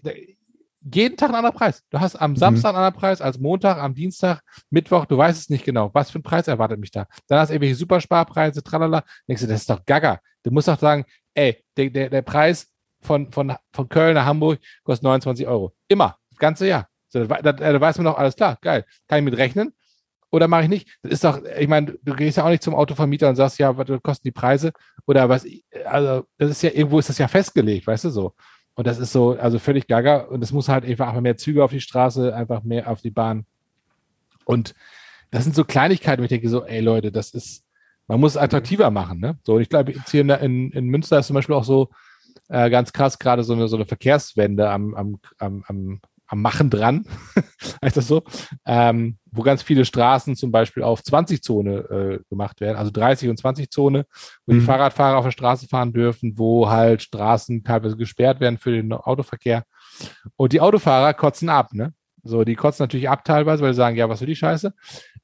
jeden 0.85 1.17
Tag 1.17 1.31
ein 1.31 1.35
anderer 1.35 1.53
Preis. 1.53 1.83
Du 1.91 2.01
hast 2.01 2.17
am 2.17 2.37
Samstag 2.37 2.71
einen 2.71 2.79
anderen 2.79 2.99
Preis 3.01 3.21
als 3.21 3.39
Montag, 3.39 3.79
am 3.79 3.95
Dienstag, 3.95 4.41
Mittwoch, 4.71 5.07
du 5.07 5.17
weißt 5.17 5.41
es 5.41 5.49
nicht 5.49 5.65
genau. 5.65 5.91
Was 5.95 6.11
für 6.11 6.19
ein 6.19 6.23
Preis 6.23 6.49
erwartet 6.49 6.81
mich 6.81 6.91
da? 6.91 7.07
Dann 7.29 7.39
hast 7.39 7.49
du 7.49 7.55
irgendwelche 7.55 7.77
Supersparpreise, 7.77 8.63
tralala. 8.63 9.05
Denkst 9.29 9.43
du, 9.43 9.49
das 9.49 9.61
ist 9.61 9.71
doch 9.71 9.85
gaga. 9.85 10.21
Du 10.43 10.51
musst 10.51 10.69
doch 10.69 10.79
sagen, 10.79 11.05
ey, 11.35 11.65
der, 11.77 11.91
der, 11.91 12.11
der 12.11 12.23
Preis 12.23 12.69
von, 13.03 13.31
von, 13.33 13.55
von 13.73 13.89
Köln 13.89 14.15
nach 14.15 14.25
Hamburg 14.25 14.61
kostet 14.85 15.05
29 15.05 15.47
Euro. 15.47 15.75
Immer. 15.89 16.17
Das 16.31 16.39
ganze 16.39 16.67
Jahr. 16.67 16.89
So, 17.09 17.25
da, 17.27 17.43
da, 17.43 17.53
da 17.53 17.81
weiß 17.81 17.99
man 17.99 18.07
doch, 18.07 18.17
alles 18.17 18.37
klar, 18.37 18.59
geil. 18.63 18.87
Kann 19.07 19.19
ich 19.19 19.25
mit 19.25 19.37
rechnen? 19.37 19.75
Oder 20.31 20.49
mache 20.49 20.63
ich 20.63 20.69
nicht? 20.71 20.89
Das 21.03 21.13
ist 21.13 21.25
doch, 21.25 21.43
ich 21.59 21.69
meine, 21.69 21.99
du 22.03 22.15
gehst 22.15 22.39
ja 22.39 22.45
auch 22.45 22.49
nicht 22.49 22.63
zum 22.63 22.75
Autovermieter 22.75 23.29
und 23.29 23.37
sagst, 23.37 23.59
ja, 23.59 23.77
was 23.77 23.87
kosten 24.03 24.25
die 24.25 24.33
Preise? 24.33 24.73
Oder 25.07 25.29
was, 25.29 25.47
also, 25.85 26.25
das 26.39 26.51
ist 26.51 26.63
ja, 26.63 26.71
irgendwo 26.71 26.99
ist 26.99 27.11
das 27.11 27.19
ja 27.19 27.29
festgelegt, 27.29 27.87
weißt 27.87 28.05
du 28.05 28.11
so. 28.11 28.35
Und 28.75 28.87
das 28.87 28.99
ist 28.99 29.13
so, 29.13 29.33
also 29.39 29.59
völlig 29.59 29.87
gaga. 29.87 30.23
Und 30.23 30.43
es 30.43 30.53
muss 30.53 30.71
halt 30.71 30.87
einfach 30.87 31.21
mehr 31.21 31.37
Züge 31.37 31.63
auf 31.63 31.71
die 31.71 31.83
Straße, 31.83 32.35
einfach 32.35 32.63
mehr 32.63 32.89
auf 32.89 33.03
die 33.03 33.11
Bahn. 33.11 33.45
Und 34.47 34.75
das 35.31 35.45
sind 35.45 35.55
so 35.55 35.65
Kleinigkeiten, 35.65 36.23
wo 36.23 36.25
ich 36.25 36.31
denke 36.31 36.49
so, 36.49 36.65
ey 36.65 36.81
Leute, 36.81 37.13
das 37.13 37.35
ist, 37.35 37.65
man 38.07 38.19
muss 38.19 38.33
es 38.33 38.39
attraktiver 38.39 38.91
machen, 38.91 39.21
ne? 39.21 39.39
So, 39.45 39.57
und 39.57 39.61
ich 39.63 39.69
glaube, 39.69 39.93
jetzt 39.93 40.11
hier 40.11 40.23
in, 40.23 40.31
in, 40.31 40.71
in 40.73 40.87
Münster 40.87 41.19
ist 41.19 41.27
zum 41.27 41.35
Beispiel 41.35 41.55
auch 41.55 41.65
so 41.65 41.91
äh, 42.53 42.69
ganz 42.71 42.93
krass 42.93 43.19
gerade 43.19 43.43
so 43.45 43.55
eine, 43.55 43.67
so 43.67 43.77
eine 43.77 43.87
Verkehrswende 43.87 44.69
am, 44.71 44.95
am, 44.95 45.19
am, 45.39 45.65
am, 45.67 46.01
am 46.27 46.43
Machen 46.43 46.69
dran, 46.71 47.05
heißt 47.85 47.97
das 47.97 48.07
so, 48.09 48.23
ähm, 48.67 49.19
wo 49.31 49.43
ganz 49.43 49.63
viele 49.63 49.85
Straßen 49.85 50.37
zum 50.37 50.51
Beispiel 50.53 50.83
auf 50.83 51.01
20-Zone 51.01 51.71
äh, 51.79 52.19
gemacht 52.29 52.61
werden, 52.61 52.77
also 52.77 52.91
30 52.91 53.31
und 53.31 53.41
20-Zone, 53.41 54.07
wo 54.47 54.53
die 54.53 54.61
Mhm. 54.61 54.65
Fahrradfahrer 54.65 55.17
auf 55.19 55.25
der 55.25 55.31
Straße 55.33 55.67
fahren 55.67 55.93
dürfen, 55.93 56.35
wo 56.37 56.69
halt 56.69 57.03
Straßen 57.03 57.65
teilweise 57.65 57.97
gesperrt 57.97 58.41
werden 58.41 58.59
für 58.59 58.71
den 58.73 58.93
Autoverkehr. 58.93 59.65
Und 60.37 60.53
die 60.53 60.61
Autofahrer 60.61 61.15
kotzen 61.15 61.49
ab, 61.49 61.73
ne? 61.73 61.95
So, 62.23 62.45
die 62.45 62.55
kotzen 62.55 62.85
natürlich 62.85 63.09
ab 63.09 63.25
teilweise, 63.25 63.63
weil 63.63 63.73
sie 63.73 63.79
sagen, 63.79 63.97
ja, 63.97 64.09
was 64.09 64.21
für 64.21 64.27
die 64.27 64.37
Scheiße. 64.37 64.73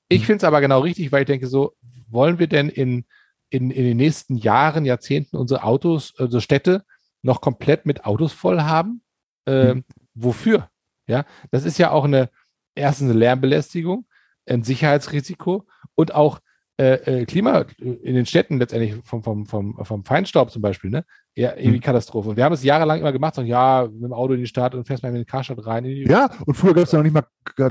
Ich 0.09 0.23
Mhm. 0.23 0.25
finde 0.25 0.37
es 0.39 0.45
aber 0.45 0.61
genau 0.61 0.81
richtig, 0.81 1.13
weil 1.13 1.23
ich 1.23 1.27
denke 1.27 1.47
so, 1.47 1.75
wollen 2.09 2.39
wir 2.39 2.49
denn 2.49 2.69
in, 2.71 3.05
in, 3.51 3.71
in 3.71 3.85
den 3.85 3.97
nächsten 3.99 4.37
Jahren, 4.37 4.85
Jahrzehnten 4.85 5.37
unsere 5.37 5.63
Autos, 5.63 6.11
unsere 6.19 6.41
Städte 6.43 6.83
noch 7.23 7.41
komplett 7.41 7.87
mit 7.87 8.05
Autos 8.05 8.33
voll 8.33 8.61
haben? 8.61 9.03
Ähm, 9.47 9.85
Wofür? 10.15 10.69
Ja, 11.07 11.25
das 11.51 11.65
ist 11.65 11.79
ja 11.79 11.91
auch 11.91 12.05
eine, 12.05 12.29
erstens 12.75 13.11
eine 13.11 13.19
Lärmbelästigung, 13.19 14.07
ein 14.49 14.63
Sicherheitsrisiko 14.65 15.67
und 15.95 16.15
auch 16.15 16.41
äh, 16.81 17.23
äh, 17.23 17.25
Klima 17.27 17.65
in 17.79 18.15
den 18.15 18.25
Städten 18.27 18.59
letztendlich 18.59 18.95
vom, 19.05 19.25
vom, 19.25 19.47
vom, 19.47 19.85
vom 19.85 20.05
Feinstaub 20.05 20.51
zum 20.53 20.63
Beispiel, 20.63 20.91
ne? 20.91 21.05
Ja, 21.35 21.55
irgendwie 21.57 21.79
Mhm. 21.79 21.83
Katastrophe. 21.83 22.31
Und 22.31 22.37
wir 22.37 22.45
haben 22.45 22.53
es 22.53 22.63
jahrelang 22.63 23.01
immer 23.01 23.13
gemacht, 23.13 23.35
so, 23.37 23.43
ja, 23.43 23.89
mit 23.91 24.03
dem 24.03 24.13
Auto 24.13 24.35
in 24.35 24.41
die 24.41 24.47
Stadt 24.47 24.75
und 24.75 24.87
fährst 24.87 25.03
mal 25.03 25.09
in 25.09 25.15
den 25.17 25.27
Karstadt 25.27 25.65
rein. 25.67 25.85
In 25.85 25.91
die, 25.91 26.03
Ja, 26.11 26.31
und 26.47 26.55
früher 26.55 26.75
gab 26.75 26.85
es 26.85 26.93
ja 26.93 26.99
noch 26.99 27.05
nicht 27.05 27.15
mal 27.15 27.25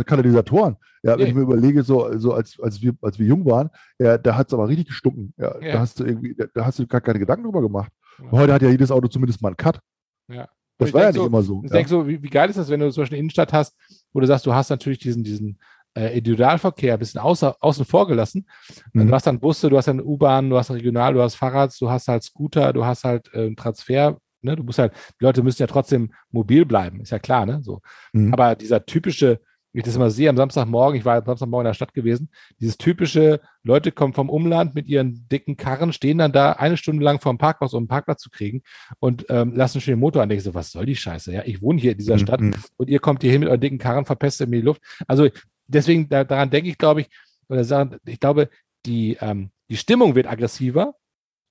Katalysatoren. 0.03 0.75
Ja, 1.03 1.11
wenn 1.13 1.19
Nee. 1.19 1.29
ich 1.29 1.35
mir 1.35 1.41
überlege, 1.41 1.83
so, 1.83 2.17
so 2.17 2.33
als, 2.33 2.59
als, 2.61 2.81
wir, 2.81 2.93
als 3.01 3.19
wir 3.19 3.27
jung 3.27 3.45
waren, 3.45 3.69
ja, 3.99 4.17
da 4.17 4.35
hat 4.35 4.47
es 4.47 4.53
aber 4.53 4.67
richtig 4.67 4.87
gestunken. 4.87 5.33
Ja, 5.37 5.57
Ja. 5.61 5.73
Da 5.73 5.79
hast 5.79 5.99
du 5.99 6.05
irgendwie, 6.05 6.35
da 6.53 6.65
hast 6.65 6.79
du 6.79 6.87
gar 6.87 7.01
keine 7.01 7.19
Gedanken 7.19 7.43
drüber 7.43 7.61
gemacht. 7.61 7.91
Ja. 8.23 8.31
Heute 8.31 8.53
hat 8.53 8.61
ja 8.61 8.69
jedes 8.69 8.91
Auto 8.91 9.07
zumindest 9.07 9.41
mal 9.41 9.49
einen 9.49 9.57
Cut. 9.57 9.79
Ja. 10.31 10.47
Das 10.79 10.93
war 10.93 11.01
ja 11.01 11.07
nicht 11.07 11.15
so- 11.17 11.25
immer 11.27 11.41
so. 11.41 11.61
Ich 11.63 11.69
Ja. 11.71 11.77
denke 11.77 11.89
so, 11.89 12.07
wie, 12.07 12.21
wie 12.21 12.29
geil 12.29 12.49
ist 12.49 12.57
das, 12.57 12.69
wenn 12.69 12.79
du 12.79 12.91
zum 12.91 13.01
Beispiel 13.01 13.15
eine 13.15 13.21
Innenstadt 13.21 13.53
hast, 13.53 13.75
wo 14.13 14.19
du 14.19 14.27
sagst, 14.27 14.45
du 14.45 14.53
hast 14.53 14.69
natürlich 14.69 14.99
diesen, 14.99 15.23
diesen 15.23 15.59
äh, 15.95 16.15
Individualverkehr 16.17 16.93
ein 16.93 16.99
bisschen 16.99 17.19
außer, 17.19 17.55
außen 17.59 17.83
vor 17.85 18.07
gelassen. 18.07 18.47
Mhm. 18.93 19.07
Du 19.07 19.13
hast 19.13 19.25
dann 19.25 19.39
Busse, 19.39 19.69
du 19.69 19.77
hast 19.77 19.87
dann 19.87 19.99
U-Bahn, 19.99 20.49
du 20.49 20.57
hast 20.57 20.69
Regional, 20.69 21.13
du 21.15 21.21
hast 21.23 21.35
Fahrrads, 21.35 21.79
du 21.79 21.89
hast 21.89 22.07
halt 22.07 22.21
Scooter, 22.23 22.73
du 22.73 22.85
hast 22.85 23.03
halt 23.03 23.31
äh, 23.33 23.47
einen 23.47 23.55
Transfer. 23.55 24.17
Ne? 24.41 24.55
Du 24.55 24.61
musst 24.63 24.77
halt, 24.77 24.93
die 25.19 25.23
Leute 25.25 25.41
müssen 25.41 25.61
ja 25.63 25.67
trotzdem 25.67 26.13
mobil 26.29 26.65
bleiben, 26.65 27.01
ist 27.01 27.09
ja 27.09 27.17
klar, 27.17 27.47
ne? 27.47 27.63
So. 27.63 27.81
Mhm. 28.13 28.31
Aber 28.33 28.55
dieser 28.55 28.85
typische, 28.85 29.41
ich 29.79 29.85
das 29.85 29.95
immer 29.95 30.09
sehe 30.09 30.29
am 30.29 30.37
Samstagmorgen, 30.37 30.97
ich 30.97 31.05
war 31.05 31.17
am 31.17 31.25
Samstagmorgen 31.25 31.65
in 31.65 31.69
der 31.69 31.73
Stadt 31.75 31.93
gewesen, 31.93 32.29
dieses 32.59 32.77
typische, 32.77 33.41
Leute 33.63 33.91
kommen 33.91 34.13
vom 34.13 34.29
Umland 34.29 34.75
mit 34.75 34.87
ihren 34.87 35.27
dicken 35.29 35.57
Karren, 35.57 35.93
stehen 35.93 36.17
dann 36.17 36.31
da 36.31 36.53
eine 36.53 36.77
Stunde 36.77 37.03
lang 37.03 37.19
vor 37.19 37.33
dem 37.33 37.37
Parkhaus, 37.37 37.73
um 37.73 37.79
einen 37.79 37.87
Parkplatz 37.87 38.21
zu 38.21 38.29
kriegen 38.29 38.61
und 38.99 39.25
ähm, 39.29 39.55
lassen 39.55 39.81
schon 39.81 39.93
den 39.93 39.99
Motor 39.99 40.21
an. 40.23 40.29
Denke 40.29 40.39
ich 40.39 40.43
so, 40.45 40.53
was 40.53 40.71
soll 40.71 40.85
die 40.85 40.95
Scheiße? 40.95 41.33
Ja, 41.33 41.43
ich 41.45 41.61
wohne 41.61 41.79
hier 41.79 41.91
in 41.91 41.97
dieser 41.97 42.17
Stadt 42.17 42.41
Mhm. 42.41 42.53
und 42.77 42.89
ihr 42.89 42.99
kommt 42.99 43.21
hier 43.23 43.31
hin 43.31 43.41
mit 43.41 43.49
euren 43.49 43.61
dicken 43.61 43.77
Karren, 43.77 44.05
verpestet 44.05 44.49
mir 44.49 44.57
die 44.57 44.61
Luft. 44.65 44.81
Also 45.07 45.27
deswegen, 45.67 46.07
da, 46.09 46.23
daran 46.23 46.49
denke 46.49 46.69
ich, 46.69 46.77
glaube 46.77 47.01
ich, 47.01 47.09
oder 47.49 47.63
sagen, 47.63 47.97
ich 48.05 48.19
glaube, 48.19 48.49
die, 48.85 49.17
ähm, 49.21 49.51
die 49.69 49.77
Stimmung 49.77 50.15
wird 50.15 50.27
aggressiver 50.27 50.95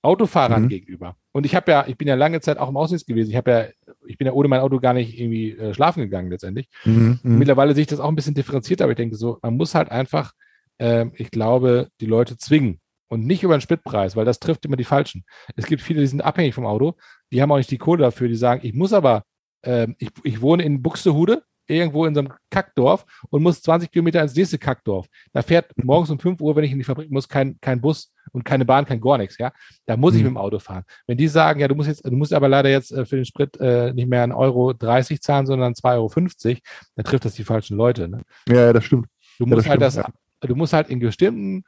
Autofahrern 0.01 0.63
Mhm. 0.63 0.69
gegenüber. 0.69 1.15
Und 1.31 1.45
ich 1.45 1.55
habe 1.55 1.71
ja, 1.71 1.85
ich 1.87 1.97
bin 1.97 2.07
ja 2.07 2.15
lange 2.15 2.39
Zeit 2.41 2.57
auch 2.57 2.69
im 2.69 2.77
Außendienst 2.77 3.07
gewesen. 3.07 3.29
Ich 3.29 3.35
habe 3.35 3.51
ja, 3.51 3.93
ich 4.05 4.17
bin 4.17 4.27
ja 4.27 4.33
ohne 4.33 4.47
mein 4.47 4.61
Auto 4.61 4.79
gar 4.79 4.93
nicht 4.93 5.19
irgendwie 5.19 5.51
äh, 5.51 5.73
schlafen 5.73 6.01
gegangen 6.01 6.29
letztendlich. 6.29 6.69
Mhm. 6.85 7.19
Mhm. 7.23 7.37
Mittlerweile 7.37 7.73
sehe 7.73 7.81
ich 7.81 7.87
das 7.87 7.99
auch 7.99 8.07
ein 8.09 8.15
bisschen 8.15 8.33
differenzierter, 8.35 8.85
aber 8.85 8.91
ich 8.93 8.97
denke 8.97 9.15
so, 9.15 9.39
man 9.41 9.57
muss 9.57 9.75
halt 9.75 9.89
einfach, 9.91 10.31
ähm, 10.79 11.11
ich 11.15 11.31
glaube, 11.31 11.89
die 11.99 12.05
Leute 12.05 12.37
zwingen. 12.37 12.79
Und 13.09 13.25
nicht 13.25 13.41
über 13.41 13.55
den 13.57 13.61
Spritpreis, 13.61 14.17
weil 14.17 14.25
das 14.25 14.39
trifft 14.39 14.65
immer 14.65 14.75
die 14.75 14.83
Falschen. 14.83 15.23
Es 15.55 15.65
gibt 15.65 15.81
viele, 15.81 16.01
die 16.01 16.07
sind 16.07 16.21
abhängig 16.21 16.53
vom 16.53 16.65
Auto, 16.65 16.95
die 17.31 17.41
haben 17.41 17.49
auch 17.53 17.57
nicht 17.57 17.71
die 17.71 17.77
Kohle 17.77 18.01
dafür, 18.01 18.27
die 18.27 18.35
sagen, 18.35 18.59
ich 18.65 18.73
muss 18.73 18.91
aber, 18.91 19.23
äh, 19.61 19.87
ich, 19.97 20.09
ich 20.25 20.41
wohne 20.41 20.63
in 20.63 20.81
Buxtehude, 20.81 21.43
irgendwo 21.67 22.05
in 22.05 22.13
so 22.13 22.21
einem 22.21 22.33
Kackdorf 22.49 23.05
und 23.29 23.43
muss 23.43 23.61
20 23.61 23.91
Kilometer 23.91 24.21
ins 24.21 24.35
nächste 24.35 24.57
Kackdorf. 24.57 25.07
Da 25.33 25.41
fährt 25.41 25.71
morgens 25.83 26.09
um 26.09 26.19
5 26.19 26.39
Uhr, 26.41 26.55
wenn 26.55 26.63
ich 26.63 26.71
in 26.71 26.77
die 26.77 26.83
Fabrik 26.83 27.11
muss, 27.11 27.27
kein, 27.27 27.57
kein 27.61 27.81
Bus 27.81 28.11
und 28.31 28.43
keine 28.43 28.65
Bahn, 28.65 28.85
kein 28.85 28.99
gar 29.01 29.17
nichts, 29.17 29.37
ja. 29.37 29.51
Da 29.85 29.97
muss 29.97 30.13
ich 30.13 30.19
Mhm. 30.21 30.25
mit 30.27 30.31
dem 30.33 30.37
Auto 30.37 30.59
fahren. 30.59 30.83
Wenn 31.05 31.17
die 31.17 31.27
sagen, 31.27 31.59
ja, 31.59 31.67
du 31.67 31.75
musst 31.75 31.89
jetzt, 31.89 32.05
du 32.05 32.11
musst 32.11 32.33
aber 32.33 32.47
leider 32.49 32.69
jetzt 32.69 32.91
äh, 32.91 33.05
für 33.05 33.15
den 33.17 33.25
Sprit 33.25 33.57
äh, 33.59 33.93
nicht 33.93 34.07
mehr 34.07 34.23
1,30 34.25 34.35
Euro 34.37 34.73
zahlen, 35.19 35.45
sondern 35.45 35.73
2,50 35.73 36.47
Euro, 36.49 36.59
dann 36.95 37.05
trifft 37.05 37.25
das 37.25 37.33
die 37.35 37.43
falschen 37.43 37.77
Leute. 37.77 38.07
Ne? 38.07 38.21
Ja, 38.47 38.55
ja, 38.67 38.73
das 38.73 38.85
stimmt. 38.85 39.07
Du 39.37 39.45
Ja, 39.45 39.49
musst 39.55 39.65
das 39.65 39.69
halt 39.71 39.81
das, 39.81 39.93
stimmt, 39.93 40.07
du 40.41 40.55
musst 40.55 40.73
halt 40.73 40.89
in 40.89 40.99
bestimmten 40.99 41.63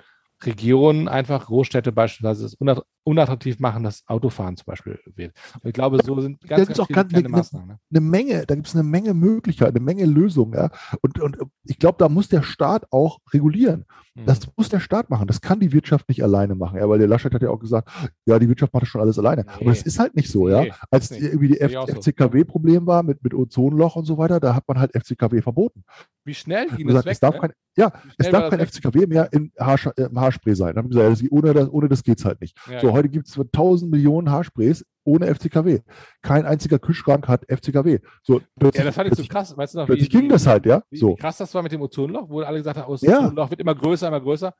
Regionen 0.45 1.07
einfach 1.07 1.47
Großstädte 1.47 1.91
beispielsweise 1.91 2.45
es 2.45 2.53
unatt- 2.55 2.83
unattraktiv 3.03 3.59
machen, 3.59 3.83
dass 3.83 4.03
Autofahren 4.07 4.55
zum 4.55 4.65
Beispiel 4.67 4.99
wird. 5.15 5.33
Und 5.55 5.67
ich 5.67 5.73
glaube, 5.73 5.99
so 6.03 6.19
sind 6.21 6.41
ganz, 6.41 6.67
ganz 6.67 6.79
viele 6.87 6.95
ganz- 6.95 7.09
kleine 7.11 7.23
ne- 7.29 7.35
Maßnahmen. 7.37 7.67
Ne? 7.69 7.79
eine 7.91 8.01
Menge, 8.01 8.45
da 8.45 8.55
gibt 8.55 8.67
es 8.67 8.75
eine 8.75 8.83
Menge 8.83 9.13
Möglichkeiten, 9.13 9.75
eine 9.75 9.83
Menge 9.83 10.05
Lösungen. 10.05 10.53
Ja? 10.53 10.69
Und, 11.01 11.19
und 11.19 11.37
ich 11.65 11.79
glaube, 11.79 11.97
da 11.97 12.07
muss 12.09 12.29
der 12.29 12.43
Staat 12.43 12.85
auch 12.91 13.19
regulieren. 13.33 13.85
Mhm. 14.19 14.25
Das 14.25 14.39
muss 14.55 14.69
der 14.69 14.79
Staat 14.79 15.09
machen. 15.09 15.27
Das 15.27 15.41
kann 15.41 15.59
die 15.59 15.71
Wirtschaft 15.71 16.09
nicht 16.09 16.23
alleine 16.23 16.55
machen. 16.55 16.77
Ja, 16.77 16.87
weil 16.89 16.99
der 16.99 17.07
Laschet 17.07 17.33
hat 17.33 17.41
ja 17.41 17.49
auch 17.49 17.59
gesagt, 17.59 17.89
ja, 18.25 18.39
die 18.39 18.47
Wirtschaft 18.49 18.73
macht 18.73 18.83
das 18.83 18.89
schon 18.89 19.01
alles 19.01 19.17
alleine. 19.17 19.43
Nee. 19.43 19.51
Aber 19.61 19.69
das 19.71 19.83
ist 19.83 19.99
halt 19.99 20.15
nicht 20.15 20.29
so, 20.29 20.49
ja. 20.49 20.61
Nee, 20.61 20.73
Als 20.91 21.11
irgendwie 21.11 21.49
die. 21.49 21.59
FCKW-Problem 21.59 22.85
war 22.85 23.03
mit, 23.03 23.23
mit 23.23 23.33
Ozonloch 23.33 23.95
und 23.95 24.05
so 24.05 24.17
weiter, 24.17 24.39
da 24.39 24.55
hat 24.55 24.67
man 24.67 24.79
halt 24.79 24.91
FCKW 24.95 25.41
verboten. 25.41 25.83
Wie 26.25 26.33
schnell 26.33 26.67
ging 26.69 26.87
Man 26.87 26.95
das 26.95 27.03
sagt, 27.03 27.05
weg? 27.05 27.13
es 27.13 27.19
darf 27.19 27.33
ne? 27.35 27.39
kein, 27.41 27.51
ja, 27.77 27.93
es 28.17 28.29
darf 28.29 28.49
kein 28.49 28.59
weg? 28.59 28.69
FCKW 28.69 29.07
mehr 29.07 29.29
äh, 29.31 29.37
im 29.37 29.51
Haarspray 29.59 30.55
sein. 30.55 30.75
Dann 30.75 30.83
haben 30.85 30.89
gesagt, 30.89 31.31
ohne, 31.31 31.53
das, 31.53 31.69
ohne 31.69 31.87
das 31.87 32.03
geht 32.03 32.19
es 32.19 32.25
halt 32.25 32.41
nicht. 32.41 32.57
Ja, 32.69 32.79
So, 32.81 32.91
heute 32.93 33.09
gibt 33.09 33.27
es 33.27 33.37
1000 33.37 33.91
Millionen 33.91 34.29
Haarsprays 34.29 34.85
ohne 35.09 35.27
FCKW. 35.33 35.79
Kein 36.21 36.45
einziger 36.45 36.79
Kühlschrank 36.79 37.27
hat 37.27 37.45
FCKW. 37.49 37.99
So, 38.23 38.39
ja, 38.61 38.83
das 38.83 38.95
fand 38.95 39.11
ich 39.11 39.17
so 39.17 39.23
krass. 39.25 39.55
Weißt 39.57 39.73
du 39.73 39.79
noch, 39.79 39.85
plötzlich 39.87 40.09
ging 40.09 40.29
das 40.29 40.45
halt, 40.47 40.65
ja. 40.65 40.83
wie, 40.89 40.97
So. 40.97 41.09
wie 41.11 41.15
krass 41.21 41.37
das 41.37 41.53
war 41.53 41.63
mit 41.63 41.71
dem 41.71 41.81
Ozonloch, 41.81 42.29
wo 42.29 42.41
alle 42.41 42.57
gesagt 42.59 42.77
haben, 42.77 42.87
oh, 42.89 42.93
das 42.93 43.01
Ja. 43.01 43.19
Ozonloch 43.19 43.49
wird 43.49 43.59
immer 43.61 43.75
größer, 43.75 44.07
immer 44.07 44.21
größer. 44.21 44.53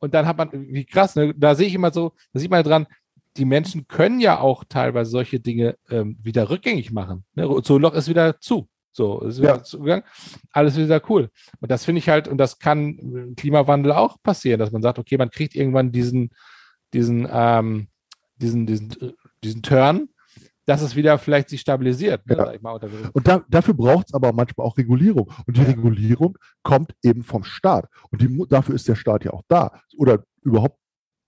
Und 0.00 0.12
dann 0.12 0.26
hat 0.26 0.36
man, 0.36 0.50
wie 0.52 0.84
krass, 0.84 1.14
ne? 1.16 1.32
da 1.34 1.54
sehe 1.54 1.66
ich 1.68 1.74
immer 1.74 1.92
so, 1.92 2.12
da 2.32 2.40
sieht 2.40 2.50
man 2.50 2.62
dran, 2.64 2.86
die 3.36 3.44
Menschen 3.44 3.88
können 3.88 4.20
ja 4.20 4.38
auch 4.38 4.64
teilweise 4.68 5.10
solche 5.10 5.40
Dinge 5.40 5.76
ähm, 5.90 6.18
wieder 6.22 6.50
rückgängig 6.50 6.92
machen. 6.92 7.24
Ne? 7.34 7.48
Ozonloch 7.48 7.94
ist 7.94 8.08
wieder 8.08 8.38
zu. 8.40 8.68
So, 8.92 9.22
ist 9.22 9.38
wieder 9.40 9.56
Ja. 9.56 9.62
zugegangen. 9.64 10.04
Alles 10.52 10.76
wieder 10.76 11.02
cool. 11.08 11.30
Und 11.60 11.70
das 11.70 11.84
finde 11.84 11.98
ich 11.98 12.08
halt, 12.08 12.28
und 12.28 12.38
das 12.38 12.60
kann 12.60 12.96
im 12.98 13.34
Klimawandel 13.34 13.90
auch 13.90 14.22
passieren, 14.22 14.60
dass 14.60 14.70
man 14.70 14.82
sagt, 14.82 15.00
okay, 15.00 15.16
man 15.16 15.30
kriegt 15.30 15.56
irgendwann 15.56 15.90
diesen, 15.90 16.30
diesen, 16.92 17.26
ähm, 17.28 17.88
diesen, 18.36 18.66
diesen, 18.66 18.92
äh, 19.00 19.12
diesen 19.44 19.62
Turn, 19.62 20.08
dass 20.66 20.82
es 20.82 20.96
wieder 20.96 21.18
vielleicht 21.18 21.50
sich 21.50 21.60
stabilisiert. 21.60 22.26
Ne? 22.26 22.36
Ja. 22.36 22.52
mal, 22.60 22.80
Und 23.12 23.28
da, 23.28 23.44
dafür 23.48 23.74
braucht 23.74 24.08
es 24.08 24.14
aber 24.14 24.32
manchmal 24.32 24.66
auch 24.66 24.76
Regulierung. 24.78 25.30
Und 25.46 25.56
die 25.56 25.62
Ja. 25.62 25.68
Regulierung 25.68 26.38
kommt 26.62 26.94
eben 27.02 27.22
vom 27.22 27.44
Staat. 27.44 27.88
Und 28.10 28.22
die, 28.22 28.44
dafür 28.48 28.74
ist 28.74 28.88
der 28.88 28.94
Staat 28.94 29.24
ja 29.24 29.32
auch 29.32 29.42
da. 29.48 29.78
Oder 29.96 30.24
überhaupt, 30.42 30.78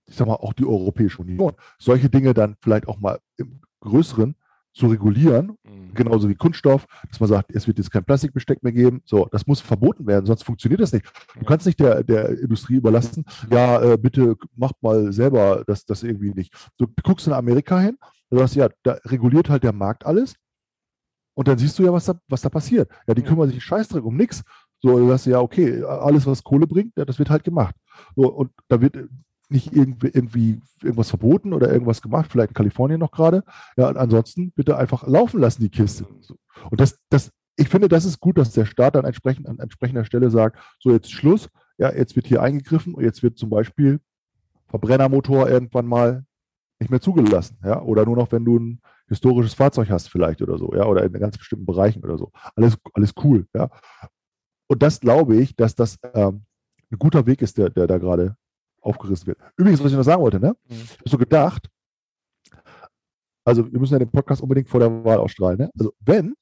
ich 0.07 0.15
sag 0.15 0.27
mal, 0.27 0.35
auch 0.35 0.53
die 0.53 0.65
Europäische 0.65 1.21
Union. 1.21 1.53
Solche 1.77 2.09
Dinge 2.09 2.33
dann 2.33 2.55
vielleicht 2.61 2.87
auch 2.87 2.99
mal 2.99 3.19
im 3.37 3.61
Größeren 3.81 4.35
zu 4.77 4.87
regulieren, 4.87 5.57
Mhm. 5.63 5.93
genauso 5.93 6.29
wie 6.29 6.35
Kunststoff, 6.35 6.85
dass 7.09 7.19
man 7.19 7.29
sagt, 7.29 7.53
es 7.55 7.67
wird 7.67 7.77
jetzt 7.77 7.91
kein 7.91 8.03
Plastikbestick 8.05 8.63
mehr 8.63 8.71
geben. 8.73 9.01
So, 9.05 9.27
das 9.31 9.45
muss 9.47 9.59
verboten 9.59 10.05
werden, 10.07 10.25
sonst 10.25 10.43
funktioniert 10.43 10.81
das 10.81 10.93
nicht. 10.93 11.05
Du 11.39 11.45
kannst 11.45 11.65
nicht 11.65 11.79
der, 11.79 12.03
der 12.03 12.29
Industrie 12.39 12.75
überlassen, 12.75 13.25
ja, 13.51 13.81
äh, 13.81 13.97
bitte 13.97 14.35
macht 14.55 14.75
mal 14.81 15.11
selber 15.11 15.63
das, 15.67 15.85
das 15.85 16.03
irgendwie 16.03 16.31
nicht. 16.33 16.53
Du 16.77 16.87
guckst 17.03 17.27
in 17.27 17.33
Amerika 17.33 17.79
hin, 17.79 17.97
du 18.29 18.37
sagst, 18.37 18.55
ja, 18.55 18.69
da 18.83 18.97
reguliert 19.05 19.49
halt 19.49 19.63
der 19.63 19.73
Markt 19.73 20.05
alles. 20.05 20.35
Und 21.35 21.47
dann 21.47 21.57
siehst 21.57 21.77
du 21.77 21.83
ja, 21.83 21.93
was 21.93 22.05
da, 22.05 22.19
was 22.27 22.41
da 22.41 22.49
passiert. 22.49 22.89
Ja, 23.07 23.13
die 23.13 23.21
kümmern 23.21 23.49
sich 23.49 23.63
Scheißdreck 23.63 24.03
um 24.03 24.15
nichts. 24.15 24.43
So, 24.79 24.97
du 24.97 25.07
sagst 25.09 25.25
ja, 25.27 25.39
okay, 25.39 25.83
alles, 25.83 26.25
was 26.25 26.43
Kohle 26.43 26.67
bringt, 26.67 26.93
ja, 26.97 27.05
das 27.05 27.19
wird 27.19 27.29
halt 27.29 27.43
gemacht. 27.43 27.75
So, 28.15 28.31
und 28.31 28.51
da 28.67 28.79
wird 28.81 28.97
nicht 29.49 29.73
irgendwie, 29.73 30.07
irgendwie 30.07 30.61
irgendwas 30.81 31.09
verboten 31.09 31.53
oder 31.53 31.71
irgendwas 31.71 32.01
gemacht, 32.01 32.31
vielleicht 32.31 32.49
in 32.49 32.55
Kalifornien 32.55 32.99
noch 32.99 33.11
gerade. 33.11 33.43
Ja, 33.77 33.87
und 33.89 33.97
ansonsten 33.97 34.51
bitte 34.51 34.77
einfach 34.77 35.07
laufen 35.07 35.39
lassen, 35.39 35.61
die 35.61 35.69
Kiste. 35.69 36.05
Und 36.69 36.81
das, 36.81 36.99
das, 37.09 37.31
ich 37.55 37.69
finde, 37.69 37.87
das 37.87 38.05
ist 38.05 38.19
gut, 38.19 38.37
dass 38.37 38.51
der 38.51 38.65
Staat 38.65 38.95
dann 38.95 39.05
entsprechend 39.05 39.47
an 39.47 39.59
entsprechender 39.59 40.05
Stelle 40.05 40.29
sagt, 40.29 40.59
so 40.79 40.91
jetzt 40.91 41.11
Schluss, 41.11 41.49
ja, 41.77 41.93
jetzt 41.93 42.15
wird 42.15 42.27
hier 42.27 42.41
eingegriffen 42.41 42.93
und 42.93 43.03
jetzt 43.03 43.23
wird 43.23 43.37
zum 43.37 43.49
Beispiel 43.49 43.99
Verbrennermotor 44.67 45.49
irgendwann 45.49 45.85
mal 45.85 46.25
nicht 46.79 46.89
mehr 46.89 47.01
zugelassen, 47.01 47.57
ja, 47.63 47.81
oder 47.81 48.05
nur 48.05 48.15
noch, 48.15 48.31
wenn 48.31 48.45
du 48.45 48.59
ein 48.59 48.81
historisches 49.07 49.53
Fahrzeug 49.53 49.89
hast 49.89 50.09
vielleicht 50.09 50.41
oder 50.41 50.57
so, 50.57 50.73
ja, 50.75 50.85
oder 50.85 51.03
in 51.03 51.13
ganz 51.13 51.37
bestimmten 51.37 51.65
Bereichen 51.65 52.03
oder 52.03 52.17
so. 52.17 52.31
Alles, 52.55 52.77
alles 52.93 53.13
cool, 53.23 53.47
ja. 53.55 53.69
Und 54.67 54.83
das 54.83 54.99
glaube 54.99 55.37
ich, 55.37 55.55
dass 55.55 55.75
das 55.75 55.97
ähm, 56.13 56.43
ein 56.91 56.99
guter 56.99 57.25
Weg 57.25 57.41
ist, 57.41 57.57
der, 57.57 57.69
der 57.69 57.87
da 57.87 57.97
gerade 57.97 58.35
aufgerissen 58.81 59.27
wird. 59.27 59.39
Übrigens, 59.57 59.83
was 59.83 59.91
ich 59.91 59.97
noch 59.97 60.03
sagen 60.03 60.21
wollte, 60.21 60.39
ne? 60.39 60.55
Mhm. 60.67 60.75
Ich 60.75 60.91
habe 60.99 61.09
so 61.09 61.17
gedacht, 61.17 61.69
also 63.45 63.71
wir 63.71 63.79
müssen 63.79 63.93
ja 63.93 63.99
den 63.99 64.11
Podcast 64.11 64.41
unbedingt 64.41 64.69
vor 64.69 64.79
der 64.79 65.03
Wahl 65.03 65.17
ausstrahlen, 65.19 65.57
ne? 65.59 65.69
Also 65.77 65.93
wenn, 65.99 66.35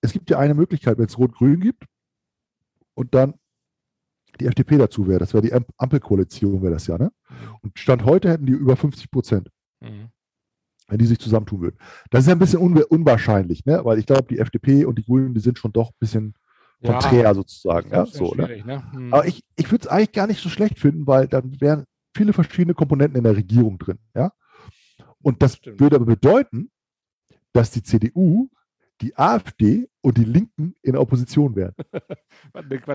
es 0.00 0.12
gibt 0.12 0.30
ja 0.30 0.38
eine 0.38 0.54
Möglichkeit, 0.54 0.98
wenn 0.98 1.06
es 1.06 1.18
Rot-Grün 1.18 1.60
gibt 1.60 1.84
und 2.94 3.14
dann 3.14 3.34
die 4.40 4.46
FDP 4.46 4.78
dazu 4.78 5.06
wäre, 5.08 5.18
das 5.18 5.32
wäre 5.34 5.42
die 5.42 5.52
Amp- 5.52 5.72
Ampelkoalition, 5.78 6.62
wäre 6.62 6.74
das 6.74 6.86
ja, 6.86 6.98
ne? 6.98 7.10
Und 7.62 7.78
Stand 7.78 8.04
heute 8.04 8.30
hätten 8.30 8.46
die 8.46 8.52
über 8.52 8.76
50 8.76 9.10
Prozent, 9.10 9.50
Mhm. 9.80 10.10
wenn 10.88 10.98
die 10.98 11.06
sich 11.06 11.18
zusammentun 11.18 11.60
würden. 11.60 11.78
Das 12.10 12.20
ist 12.22 12.26
ja 12.28 12.34
ein 12.34 12.38
bisschen 12.38 12.60
unwa- 12.60 12.84
unwahrscheinlich, 12.84 13.64
ne? 13.64 13.84
Weil 13.84 13.98
ich 13.98 14.06
glaube, 14.06 14.26
die 14.28 14.38
FDP 14.38 14.84
und 14.84 14.98
die 14.98 15.04
Grünen, 15.04 15.34
die 15.34 15.40
sind 15.40 15.58
schon 15.58 15.72
doch 15.72 15.90
ein 15.90 15.96
bisschen 15.98 16.34
konträr 16.84 17.34
sozusagen, 17.34 17.90
ja, 17.90 18.00
das 18.00 18.10
ist 18.10 18.16
so, 18.18 18.34
ne? 18.34 18.62
ne? 18.64 18.82
Mhm. 18.92 19.12
Aber 19.14 19.26
ich, 19.26 19.42
ich 19.56 19.70
würde 19.70 19.82
es 19.84 19.88
eigentlich 19.88 20.12
gar 20.12 20.26
nicht 20.26 20.40
so 20.42 20.48
schlecht 20.48 20.78
finden, 20.78 21.06
weil 21.06 21.26
dann 21.28 21.60
wären 21.60 21.84
viele 22.16 22.32
verschiedene 22.32 22.74
Komponenten 22.74 23.16
in 23.18 23.24
der 23.24 23.36
Regierung 23.36 23.78
drin. 23.78 23.98
Ja? 24.14 24.32
Und 25.22 25.42
das 25.42 25.56
Stimmt. 25.56 25.80
würde 25.80 25.96
aber 25.96 26.06
bedeuten, 26.06 26.70
dass 27.52 27.70
die 27.70 27.82
CDU, 27.82 28.48
die 29.00 29.16
AfD 29.16 29.88
und 30.00 30.16
die 30.18 30.24
Linken 30.24 30.74
in 30.82 30.92
der 30.92 31.00
Opposition 31.00 31.54
wären. 31.56 31.74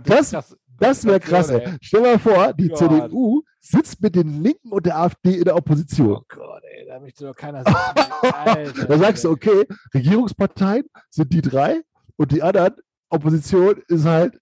Das- 0.06 0.56
Das 0.80 1.06
wäre 1.06 1.20
krass. 1.20 1.50
Ey. 1.50 1.78
Stell 1.82 2.02
dir 2.02 2.08
mal 2.14 2.20
vor, 2.20 2.54
die 2.54 2.68
Gott. 2.70 2.78
CDU 2.78 3.44
sitzt 3.60 4.02
mit 4.02 4.16
den 4.16 4.42
Linken 4.42 4.72
und 4.72 4.86
der 4.86 4.98
AfD 4.98 5.36
in 5.38 5.44
der 5.44 5.56
Opposition. 5.56 6.14
Oh 6.18 6.24
Gott, 6.28 6.64
ey, 6.64 6.86
da 6.88 7.00
möchte 7.00 7.26
doch 7.26 7.36
keiner 7.36 7.60
sitzen. 7.60 7.76
Alter, 8.34 8.86
da 8.88 8.98
sagst 8.98 9.24
du, 9.24 9.30
okay, 9.30 9.66
Regierungsparteien 9.94 10.86
sind 11.10 11.32
die 11.32 11.42
drei 11.42 11.82
und 12.18 12.32
die 12.32 12.42
anderen 12.42 12.74
Opposition 13.14 13.82
ist 13.88 14.06
halt 14.06 14.40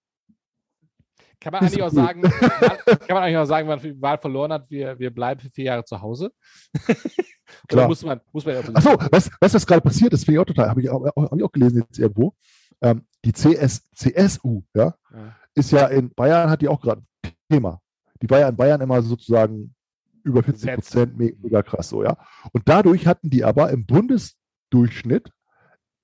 Kann 1.39 1.51
man 1.53 1.61
eigentlich 1.61 1.81
auch 1.83 1.89
sagen, 1.91 2.21
kann 2.85 2.99
man 3.09 3.23
eigentlich 3.23 3.37
auch 3.37 3.45
sagen, 3.45 3.67
wenn 3.67 3.77
man 3.79 3.83
die 3.83 4.01
Wahl 4.01 4.17
verloren 4.17 4.53
hat, 4.53 4.69
wir, 4.69 4.97
wir 4.99 5.11
bleiben 5.13 5.39
für 5.41 5.49
vier 5.49 5.65
Jahre 5.65 5.83
zu 5.85 6.01
Hause? 6.01 6.31
Klar. 7.67 7.87
muss 7.87 8.03
man, 8.03 8.21
muss 8.31 8.45
man 8.45 8.55
Ach 8.73 8.81
so, 8.81 8.89
weißt 8.91 9.27
du, 9.27 9.31
was 9.41 9.65
gerade 9.67 9.81
passiert 9.81 10.13
ist? 10.13 10.23
Finde 10.23 10.37
ich 10.37 10.41
auch 10.41 10.45
total, 10.45 10.69
habe 10.69 10.81
ich, 10.81 10.89
auch- 10.89 11.05
hab 11.05 11.35
ich 11.35 11.43
auch 11.43 11.51
gelesen 11.51 11.79
jetzt 11.87 11.99
irgendwo. 11.99 12.33
Ähm, 12.81 13.05
die 13.25 13.33
CS, 13.33 13.83
CSU, 13.93 14.63
ja, 14.73 14.95
Ja. 15.13 15.35
ist 15.53 15.71
ja 15.71 15.87
in 15.87 16.13
Bayern, 16.13 16.49
hat 16.49 16.61
die 16.61 16.67
auch 16.69 16.79
gerade 16.81 17.03
ein 17.25 17.31
Thema. 17.49 17.81
Die 18.21 18.29
war 18.29 18.39
ja 18.39 18.47
in 18.49 18.55
Bayern 18.55 18.79
immer 18.81 19.01
sozusagen 19.01 19.75
über 20.23 20.41
40 20.43 20.61
Gesetz. 20.61 20.75
Prozent, 20.75 21.17
me- 21.17 21.33
mega 21.41 21.61
krass 21.61 21.89
so, 21.89 22.03
ja. 22.03 22.15
Und 22.53 22.67
dadurch 22.69 23.05
hatten 23.07 23.29
die 23.29 23.43
aber 23.43 23.69
im 23.71 23.85
Bundesdurchschnitt 23.85 25.31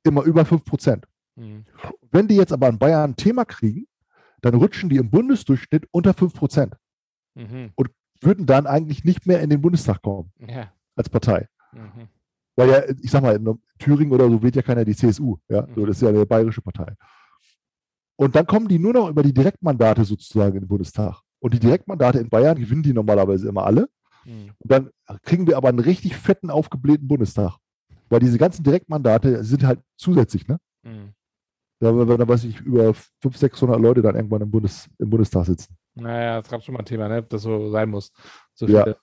immer 0.03 0.23
über 0.23 0.43
5 0.45 0.65
Prozent. 0.65 1.05
Mhm. 1.37 1.65
Wenn 2.11 2.27
die 2.27 2.35
jetzt 2.35 2.51
aber 2.51 2.67
in 2.67 2.77
Bayern 2.79 3.11
ein 3.11 3.15
Thema 3.15 3.45
kriegen, 3.45 3.87
dann 4.41 4.55
rutschen 4.55 4.89
die 4.89 4.97
im 4.97 5.09
Bundesdurchschnitt 5.09 5.87
unter 5.91 6.13
5 6.13 6.33
Prozent. 6.33 6.75
Mhm. 7.35 7.71
Würden 8.19 8.45
dann 8.47 8.65
eigentlich 8.65 9.03
nicht 9.03 9.27
mehr 9.27 9.41
in 9.41 9.49
den 9.49 9.61
Bundestag 9.61 10.01
kommen 10.01 10.31
Ja. 10.39 10.71
als 10.95 11.09
Partei. 11.09 11.47
Mhm. 11.71 12.07
Weil 12.55 12.69
ja, 12.69 12.83
ich 13.01 13.11
sag 13.11 13.21
mal, 13.21 13.35
in 13.35 13.61
Thüringen 13.77 14.11
oder 14.11 14.27
so 14.27 14.41
wählt 14.41 14.55
ja 14.55 14.63
keiner 14.63 14.83
die 14.83 14.95
CSU. 14.95 15.37
Ja, 15.47 15.67
so, 15.75 15.85
das 15.85 15.97
ist 15.97 16.01
ja 16.01 16.09
eine 16.09 16.25
bayerische 16.25 16.61
Partei. 16.61 16.95
Und 18.15 18.35
dann 18.35 18.47
kommen 18.47 18.67
die 18.67 18.79
nur 18.79 18.93
noch 18.93 19.09
über 19.09 19.21
die 19.21 19.33
Direktmandate 19.33 20.03
sozusagen 20.03 20.55
in 20.55 20.61
den 20.61 20.67
Bundestag. 20.67 21.21
Und 21.39 21.53
die 21.53 21.59
Direktmandate 21.59 22.17
in 22.17 22.29
Bayern 22.29 22.57
gewinnen 22.57 22.81
die 22.81 22.93
normalerweise 22.93 23.47
immer 23.47 23.63
alle. 23.65 23.87
Mhm. 24.25 24.51
Und 24.57 24.71
dann 24.71 24.89
kriegen 25.21 25.45
wir 25.45 25.55
aber 25.57 25.69
einen 25.69 25.79
richtig 25.79 26.15
fetten, 26.15 26.49
aufgeblähten 26.49 27.07
Bundestag. 27.07 27.57
Weil 28.09 28.21
diese 28.21 28.39
ganzen 28.39 28.63
Direktmandate 28.63 29.43
sind 29.43 29.63
halt 29.63 29.79
zusätzlich, 29.95 30.47
ne? 30.47 30.57
Mhm. 30.81 31.13
Da, 31.79 31.91
da, 31.91 32.17
da 32.17 32.27
weiß 32.27 32.45
ich, 32.45 32.59
über 32.61 32.93
500, 32.93 33.39
600 33.39 33.79
Leute 33.79 34.01
dann 34.01 34.15
irgendwann 34.15 34.41
im, 34.41 34.49
Bundes, 34.49 34.89
im 34.97 35.09
Bundestag 35.09 35.45
sitzen. 35.45 35.75
Naja, 35.95 36.41
das 36.41 36.49
gab 36.49 36.63
schon 36.63 36.73
mal 36.73 36.79
ein 36.79 36.85
Thema, 36.85 37.07
ne? 37.07 37.23
das 37.23 37.43
so 37.43 37.69
sein 37.69 37.89
muss. 37.89 38.11
So 38.53 38.67
Ja. 38.67 38.95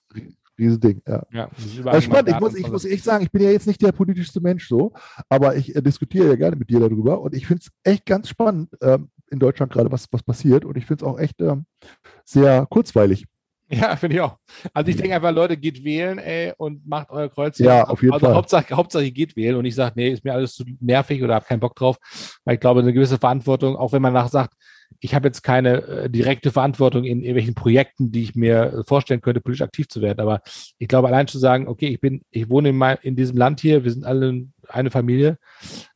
Riesending, 0.57 1.01
ja. 1.05 1.21
ja, 1.31 1.49
Also 1.83 2.01
spannend, 2.01 2.29
ich 2.29 2.39
muss, 2.39 2.55
ich 2.55 2.69
muss 2.69 2.85
echt 2.85 3.03
sagen, 3.03 3.25
ich 3.25 3.31
bin 3.31 3.41
ja 3.41 3.51
jetzt 3.51 3.67
nicht 3.67 3.81
der 3.81 3.91
politischste 3.91 4.39
Mensch 4.39 4.69
so, 4.69 4.93
aber 5.27 5.57
ich 5.57 5.75
äh, 5.75 5.81
diskutiere 5.81 6.29
ja 6.29 6.35
gerne 6.35 6.55
mit 6.55 6.69
dir 6.69 6.79
darüber 6.79 7.19
und 7.19 7.35
ich 7.35 7.45
finde 7.45 7.63
es 7.63 7.71
echt 7.83 8.05
ganz 8.05 8.29
spannend 8.29 8.69
ähm, 8.81 9.09
in 9.29 9.39
Deutschland 9.39 9.73
gerade, 9.73 9.91
was, 9.91 10.07
was 10.11 10.23
passiert 10.23 10.63
und 10.63 10.77
ich 10.77 10.85
finde 10.85 11.03
es 11.03 11.11
auch 11.11 11.19
echt 11.19 11.41
ähm, 11.41 11.65
sehr 12.23 12.65
kurzweilig. 12.67 13.25
Ja, 13.69 13.95
finde 13.95 14.17
ich 14.17 14.21
auch. 14.21 14.37
Also 14.73 14.91
ich 14.91 14.97
denke 14.97 15.15
einfach, 15.15 15.31
Leute, 15.31 15.57
geht 15.57 15.83
wählen, 15.83 16.19
ey, 16.19 16.53
und 16.57 16.87
macht 16.87 17.09
euer 17.09 17.29
Kreuz. 17.29 17.57
Ja, 17.57 17.83
auf 17.85 18.01
jeden 18.01 18.13
also 18.13 18.27
Fall. 18.27 18.35
Hauptsache, 18.35 18.75
Hauptsache, 18.75 19.11
geht 19.11 19.35
wählen 19.35 19.55
und 19.55 19.65
ich 19.65 19.75
sage, 19.75 19.93
nee, 19.95 20.09
ist 20.09 20.23
mir 20.23 20.33
alles 20.33 20.53
zu 20.53 20.63
nervig 20.79 21.23
oder 21.23 21.35
habe 21.35 21.45
keinen 21.45 21.59
Bock 21.59 21.75
drauf. 21.75 21.97
Weil 22.43 22.55
ich 22.55 22.61
glaube, 22.61 22.81
eine 22.81 22.93
gewisse 22.93 23.17
Verantwortung, 23.17 23.75
auch 23.75 23.91
wenn 23.91 24.01
man 24.01 24.13
nach 24.13 24.29
sagt, 24.29 24.53
ich 24.99 25.15
habe 25.15 25.27
jetzt 25.27 25.41
keine 25.41 25.81
äh, 25.81 26.09
direkte 26.09 26.51
Verantwortung 26.51 27.05
in 27.05 27.21
irgendwelchen 27.21 27.55
Projekten, 27.55 28.11
die 28.11 28.21
ich 28.21 28.35
mir 28.35 28.83
vorstellen 28.85 29.21
könnte, 29.21 29.41
politisch 29.41 29.63
aktiv 29.63 29.87
zu 29.87 30.01
werden. 30.01 30.19
Aber 30.19 30.41
ich 30.77 30.87
glaube, 30.87 31.07
allein 31.07 31.27
zu 31.27 31.39
sagen, 31.39 31.67
okay, 31.67 31.87
ich 31.87 31.99
bin, 31.99 32.21
ich 32.29 32.49
wohne 32.49 32.69
in, 32.69 32.77
mein, 32.77 32.97
in 33.01 33.15
diesem 33.15 33.35
Land 33.35 33.61
hier, 33.61 33.83
wir 33.83 33.91
sind 33.91 34.05
alle 34.05 34.45
eine 34.67 34.91
Familie. 34.91 35.37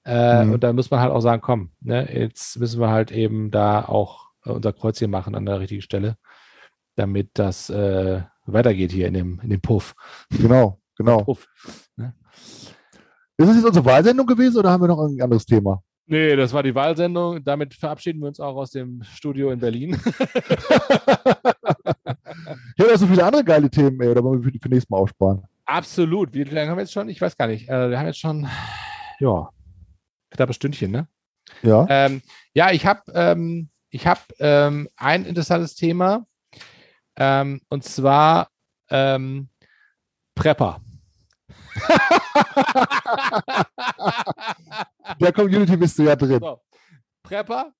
Äh, 0.06 0.40
Mhm. 0.46 0.54
Und 0.54 0.64
dann 0.64 0.76
muss 0.76 0.92
man 0.92 1.00
halt 1.00 1.12
auch 1.12 1.22
sagen, 1.22 1.42
komm, 1.42 1.72
ne, 1.82 2.08
jetzt 2.14 2.60
müssen 2.60 2.80
wir 2.80 2.90
halt 2.90 3.12
eben 3.12 3.52
da 3.52 3.86
auch 3.86 4.28
äh, 4.46 4.52
unser 4.52 4.74
Kreuzchen 4.74 5.12
machen 5.12 5.36
an 5.36 5.46
der 5.46 5.60
richtigen 5.60 5.82
Stelle, 5.82 6.18
damit 7.00 7.32
das 7.34 7.70
äh, 7.70 8.22
weitergeht 8.46 8.92
hier 8.92 9.08
in 9.08 9.14
dem, 9.14 9.40
in 9.42 9.50
dem 9.50 9.62
Puff. 9.62 9.96
Genau, 10.30 10.80
genau. 10.96 11.24
Puff. 11.24 11.48
Ist 13.38 13.48
es 13.48 13.56
jetzt 13.56 13.66
unsere 13.66 13.86
Wahlsendung 13.86 14.28
gewesen 14.28 14.58
oder 14.58 14.72
haben 14.72 14.84
wir 14.84 14.88
noch 14.88 15.00
ein 15.00 15.22
anderes 15.22 15.46
Thema? 15.46 15.82
Nee, 16.06 16.36
das 16.36 16.52
war 16.52 16.64
die 16.64 16.76
Wahlsendung. 16.76 17.44
Damit 17.44 17.74
verabschieden 17.74 18.20
wir 18.20 18.28
uns 18.28 18.40
auch 18.40 18.56
aus 18.56 18.72
dem 18.72 19.04
Studio 19.04 19.52
in 19.52 19.60
Berlin. 19.60 19.96
Ich 19.96 20.20
habe 22.80 22.90
ja 22.90 22.98
so 22.98 23.08
viele 23.08 23.24
andere 23.24 23.44
geile 23.44 23.70
Themen, 23.70 24.02
ey, 24.02 24.10
oder 24.10 24.24
wollen 24.24 24.44
wir 24.44 24.52
für, 24.52 24.60
für 24.60 24.70
nächstes 24.70 24.90
Mal 24.90 24.98
aufsparen? 24.98 25.44
Absolut. 25.66 26.34
Wie 26.34 26.44
lange 26.44 26.72
haben 26.72 26.78
wir 26.78 26.82
jetzt 26.82 26.94
schon? 26.94 27.10
Ich 27.10 27.22
weiß 27.22 27.38
gar 27.38 27.48
nicht. 27.48 27.70
Äh, 27.70 27.92
wir 27.92 28.00
haben 28.00 28.08
jetzt 28.08 28.20
schon, 28.20 28.48
ja, 29.20 29.50
knappes 30.32 30.56
Stündchen, 30.56 30.92
ne? 30.92 31.08
Ja. 31.62 31.86
Ähm, 31.90 32.22
ja, 32.54 32.72
ich 32.72 32.86
habe 32.86 33.02
ähm, 33.14 33.70
ich 33.90 34.08
hab, 34.08 34.26
ähm, 34.40 34.90
ein 34.98 35.26
interessantes 35.26 35.76
Thema. 35.76 36.26
Ähm, 37.20 37.62
und 37.70 37.84
zwar 37.84 38.50
ähm, 38.90 39.50
Prepper. 40.36 40.82
Der 45.20 45.34
Community 45.34 45.76
bist 45.78 45.98
du 46.00 46.04
ja 46.04 46.16
drin. 46.16 46.40
so. 46.40 46.62
Prepper? 47.24 47.74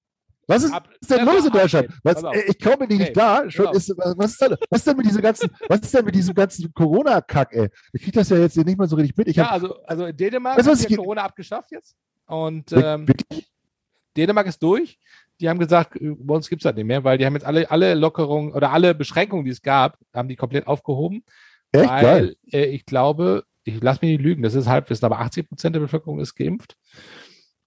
Was 0.48 0.64
ist, 0.64 0.74
Ab- 0.74 0.90
ist 1.00 1.12
denn 1.12 1.20
Prepper 1.20 1.34
los 1.36 1.46
in 1.46 1.52
Deutschland? 1.52 1.90
Was, 2.04 2.24
ich 2.48 2.60
komme 2.60 2.88
nicht 2.88 3.02
Okay, 3.02 3.14
klar. 3.14 3.50
Schon 3.52 3.66
pass 3.68 3.78
ist, 3.78 3.96
was, 3.98 4.32
ist 4.32 4.42
denn, 4.42 4.56
was 4.70 4.80
ist 4.80 4.88
denn 4.88 4.98
mit 4.98 5.06
diesem 5.06 5.22
ganzen, 5.22 5.50
was 5.68 5.80
ist 5.82 5.94
denn 5.94 6.06
mit 6.06 6.16
diesem 6.16 6.34
ganzen 6.34 6.74
Corona-Kack, 6.74 7.54
ey? 7.54 7.70
Ich 7.94 8.02
kriege 8.02 8.18
das 8.20 8.30
ja 8.30 8.38
jetzt 8.38 8.54
hier 8.56 8.66
nicht 8.66 8.78
mehr 8.80 8.88
so 8.88 8.96
richtig 8.96 9.16
mit. 9.16 9.28
Ich 9.28 9.36
Ja, 9.36 9.46
hab, 9.46 9.52
also, 9.54 9.78
also 9.86 10.06
in 10.08 10.18
Dänemark 10.18 10.58
ja 10.66 10.74
ich- 10.74 10.98
Corona 10.98 11.24
abgeschafft 11.24 11.72
jetzt. 11.72 11.96
Und 12.26 12.72
ähm? 12.74 13.06
Dänemark 14.18 14.48
ist 14.48 14.62
durch. 14.62 15.00
Die 15.42 15.50
haben 15.50 15.60
gesagt, 15.60 15.96
äh, 15.96 16.16
bei 16.18 16.36
uns 16.36 16.50
gibt 16.50 16.62
es 16.62 16.64
das 16.64 16.76
nicht 16.76 16.86
mehr, 16.86 17.04
weil 17.04 17.18
die 17.18 17.26
haben 17.26 17.34
jetzt 17.34 17.46
alle, 17.46 17.70
alle 17.72 17.94
Lockerungen 17.96 18.54
oder 18.54 18.72
alle 18.72 18.94
Beschränkungen, 18.96 19.46
die 19.46 19.52
es 19.52 19.62
gab, 19.62 19.98
haben 20.14 20.28
die 20.30 20.36
komplett 20.36 20.68
aufgehoben. 20.68 21.24
echt 21.72 21.90
weil 21.90 22.02
geil. 22.02 22.36
Äh, 22.52 22.66
ich 22.66 22.86
glaube, 22.86 23.44
ich 23.64 23.82
lasse 23.82 24.00
mich 24.02 24.12
nicht 24.18 24.22
lügen, 24.22 24.42
das 24.44 24.56
ist 24.56 24.68
Halbwissen, 24.68 25.06
aber 25.06 25.20
80 25.20 25.48
Prozent 25.48 25.76
der 25.76 25.82
Bevölkerung 25.82 26.20
ist 26.20 26.36
geimpft. 26.36 26.76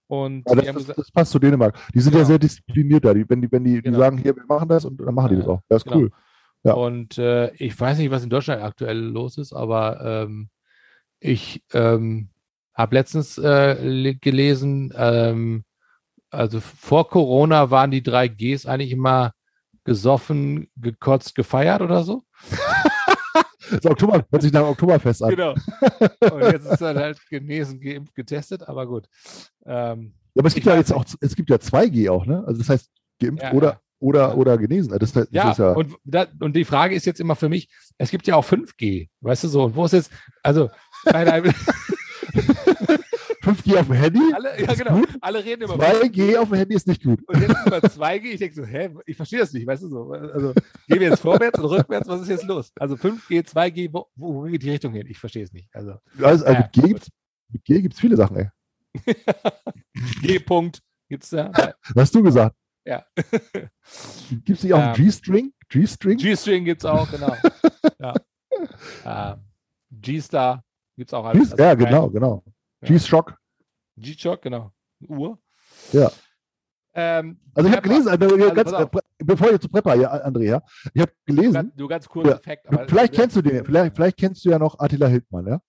Und 0.07 0.43
Ja, 0.47 0.55
die 0.55 0.57
das, 0.57 0.65
das, 0.67 0.75
gesagt, 0.75 0.99
das 0.99 1.11
passt 1.11 1.31
zu 1.31 1.39
Dänemark. 1.39 1.77
Die 1.93 1.99
sind 2.01 2.13
ja 2.13 2.19
Genau. 2.19 2.27
sehr 2.27 2.39
diszipliniert 2.39 3.05
da. 3.05 3.13
Die, 3.13 3.27
wenn 3.29 3.41
die, 3.41 3.51
wenn 3.51 3.63
die, 3.63 3.75
die 3.75 3.81
Genau. 3.83 3.97
sagen, 3.99 4.17
hier, 4.17 4.35
wir 4.35 4.45
machen 4.47 4.67
das 4.69 4.85
und 4.85 4.97
dann 4.99 5.15
machen 5.15 5.29
die 5.31 5.37
das 5.37 5.47
auch. 5.47 5.61
Das 5.69 5.77
ist 5.81 5.85
Genau. 5.85 5.97
cool. 5.97 6.11
Ja. 6.63 6.73
Und 6.73 7.17
äh, 7.17 7.51
ich 7.55 7.79
weiß 7.79 7.97
nicht, 7.97 8.11
was 8.11 8.23
in 8.23 8.29
Deutschland 8.29 8.61
aktuell 8.61 8.97
los 8.99 9.37
ist, 9.37 9.53
aber 9.53 10.23
ähm, 10.25 10.49
ich 11.19 11.63
ähm, 11.73 12.29
habe 12.73 12.95
letztens 12.95 13.37
äh, 13.37 13.73
le- 13.85 14.15
gelesen, 14.15 14.93
ähm, 14.95 15.63
also 16.33 16.59
vor 16.59 17.09
Corona 17.09 17.69
waren 17.69 17.91
die 17.91 18.03
drei 18.03 18.27
Gs 18.27 18.65
eigentlich 18.65 18.91
immer 18.91 19.33
gesoffen, 19.83 20.69
gekotzt, 20.75 21.35
gefeiert 21.35 21.81
oder 21.81 22.03
so. 22.03 22.23
Das 23.71 23.85
Oktober, 23.85 24.25
hört 24.29 24.41
sich 24.41 24.51
nach 24.51 24.63
Oktoberfest 24.63 25.23
an. 25.23 25.29
Genau. 25.31 25.53
Und 26.31 26.41
jetzt 26.41 26.65
ist 26.65 26.81
dann 26.81 26.97
halt 26.97 27.17
genesen, 27.29 27.79
geimpft, 27.79 28.13
getestet, 28.13 28.67
aber 28.67 28.85
gut. 28.85 29.07
Ähm, 29.65 30.13
Ja, 30.35 30.41
aber 30.41 30.47
es 30.47 30.53
gibt 30.53 30.67
ja 30.67 30.75
jetzt 30.75 30.91
auch, 30.93 31.05
es 31.21 31.35
gibt 31.35 31.49
ja 31.49 31.55
2G 31.55 32.09
auch, 32.11 32.25
ne? 32.25 32.43
Also 32.45 32.59
das 32.59 32.69
heißt, 32.69 32.91
geimpft 33.19 33.41
Ja, 33.41 33.53
oder, 33.53 33.67
ja. 33.69 33.79
oder, 33.99 34.37
oder 34.37 34.57
genesen. 34.57 34.95
Das, 34.99 35.13
das 35.13 35.27
ja, 35.31 35.53
ja 35.53 35.71
Und, 35.71 35.95
da, 36.03 36.27
und 36.39 36.55
die 36.55 36.65
Frage 36.65 36.93
ist 36.93 37.05
jetzt 37.05 37.19
immer 37.19 37.35
für 37.35 37.49
mich, 37.49 37.69
es 37.97 38.11
gibt 38.11 38.27
ja 38.27 38.35
auch 38.35 38.45
5G, 38.45 39.09
weißt 39.21 39.45
du 39.45 39.47
so, 39.47 39.63
und 39.63 39.75
wo 39.75 39.85
ist 39.85 39.93
jetzt, 39.93 40.11
also, 40.43 40.69
nein, 41.05 41.25
nein, 41.25 41.55
5G 43.43 43.77
auf 43.79 43.87
dem 43.87 43.93
Handy, 43.95 44.33
alle, 44.33 44.61
ja 44.61 44.73
genau, 44.73 44.95
gut. 44.99 45.09
alle 45.21 45.43
reden 45.43 45.63
immer 45.63 45.73
2G 45.75 46.37
auf 46.37 46.47
dem 46.49 46.57
Handy 46.57 46.75
ist 46.75 46.87
nicht 46.87 47.03
gut. 47.03 47.21
Und 47.27 47.41
jetzt 47.41 47.55
über 47.65 47.77
2G, 47.79 48.23
ich 48.25 48.39
denke 48.39 48.55
so, 48.55 48.63
hä, 48.65 48.89
ich 49.05 49.17
verstehe 49.17 49.39
das 49.39 49.51
nicht, 49.53 49.67
weißt 49.67 49.83
du 49.83 49.89
so. 49.89 50.11
Also 50.11 50.53
gehen 50.87 50.99
wir 51.01 51.09
jetzt 51.09 51.19
vorwärts 51.19 51.59
und 51.59 51.65
rückwärts, 51.65 52.07
was 52.07 52.21
ist 52.21 52.29
jetzt 52.29 52.45
los? 52.45 52.71
Also 52.79 52.95
5G, 52.95 53.45
2G, 53.45 53.89
wo, 53.91 54.07
wo 54.15 54.43
geht 54.43 54.63
die 54.63 54.69
Richtung 54.71 54.93
hin? 54.93 55.07
Ich 55.09 55.19
verstehe 55.19 55.43
es 55.43 55.51
nicht. 55.51 55.69
Also 55.75 55.97
Also, 56.21 56.45
also 56.45 56.53
Ja, 56.53 56.59
mit 56.59 56.71
G 56.71 56.81
gut. 56.81 56.89
gibt's, 56.91 57.07
mit 57.49 57.65
G 57.65 57.81
gibt's 57.81 57.99
viele 57.99 58.15
Sachen, 58.15 58.37
ey. 58.37 58.49
G-Punkt 60.21 60.81
gibt's 61.09 61.29
da. 61.29 61.51
Was 61.53 61.73
hast 61.95 62.15
du 62.15 62.23
gesagt? 62.23 62.55
Ja. 62.85 63.05
Gibt's 64.45 64.63
nicht 64.63 64.73
auch 64.73 64.79
einen 64.79 64.89
Ähm, 64.95 65.05
G-String? 65.05 65.53
G-String? 65.69 66.17
G-String 66.17 66.65
gibt's 66.65 66.85
auch, 66.85 67.09
genau. 67.09 67.35
Ja. 67.99 68.13
Ähm, 69.05 69.39
G-Star 69.91 70.63
gibt's 70.97 71.13
auch 71.13 71.25
alles. 71.25 71.51
G- 71.55 71.61
ja, 71.61 71.69
Also 71.69 71.85
genau, 71.85 72.09
genau. 72.09 72.43
G-Shock. 72.83 73.35
G-Shock, 73.97 74.41
genau. 74.41 74.71
Uhr. 75.07 75.37
Ja. 75.91 76.11
Ähm, 76.95 77.39
Also 77.55 77.69
ich 77.69 77.75
habe 77.75 77.87
gelesen, 77.87 78.07
also, 78.09 78.25
Also, 78.35 78.53
ganz, 78.53 78.71
äh, 78.71 78.99
bevor 79.19 79.51
ich 79.51 79.59
zu 79.59 79.69
Prepper, 79.69 79.95
ja, 79.95 80.13
André, 80.25 80.43
ja. 80.43 80.61
Ich 80.93 81.01
habe 81.01 81.11
gelesen, 81.25 81.53
ganz, 81.53 81.75
du 81.75 81.87
ganz 81.87 82.07
kurz 82.07 82.27
Ja. 82.27 82.35
Effekt. 82.35 82.67
aber- 82.67 82.87
vielleicht 82.87 83.13
kennst 83.13 83.35
du 83.35 83.41
den, 83.41 83.65
vielleicht, 83.65 83.95
vielleicht 83.95 84.17
kennst 84.17 84.45
du 84.45 84.49
ja 84.49 84.59
noch 84.59 84.77
Attila 84.79 85.07
Hildmann, 85.07 85.47
ja? 85.47 85.61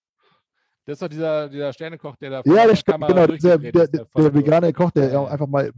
Das 0.87 0.97
ist 0.97 1.03
doch 1.03 1.09
dieser, 1.09 1.49
dieser 1.49 1.73
Sternekoch, 1.73 2.15
der 2.17 2.29
da 2.29 2.43
Ja, 2.45 2.67
der 2.67 2.77
Kamera 2.77 3.25
genau, 3.25 3.39
der, 3.39 3.57
der, 3.59 3.87
der, 3.89 4.05
der 4.05 4.35
vegane 4.35 4.71
Koch, 4.75 4.91
der 4.91 5.11
Ja, 5.12 5.25
einfach 5.25 5.47
mal, 5.47 5.73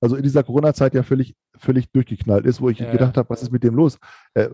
also 0.00 0.16
in 0.16 0.22
dieser 0.22 0.42
Corona-Zeit 0.42 0.94
ja 0.94 1.02
völlig, 1.02 1.36
völlig 1.58 1.92
durchgeknallt 1.92 2.46
ist, 2.46 2.58
wo 2.62 2.70
ich 2.70 2.78
Ja, 2.78 2.90
gedacht 2.90 3.18
habe, 3.18 3.28
was 3.28 3.42
ist 3.42 3.52
mit 3.52 3.62
dem 3.62 3.74
los? 3.74 3.98
Äh, 4.32 4.48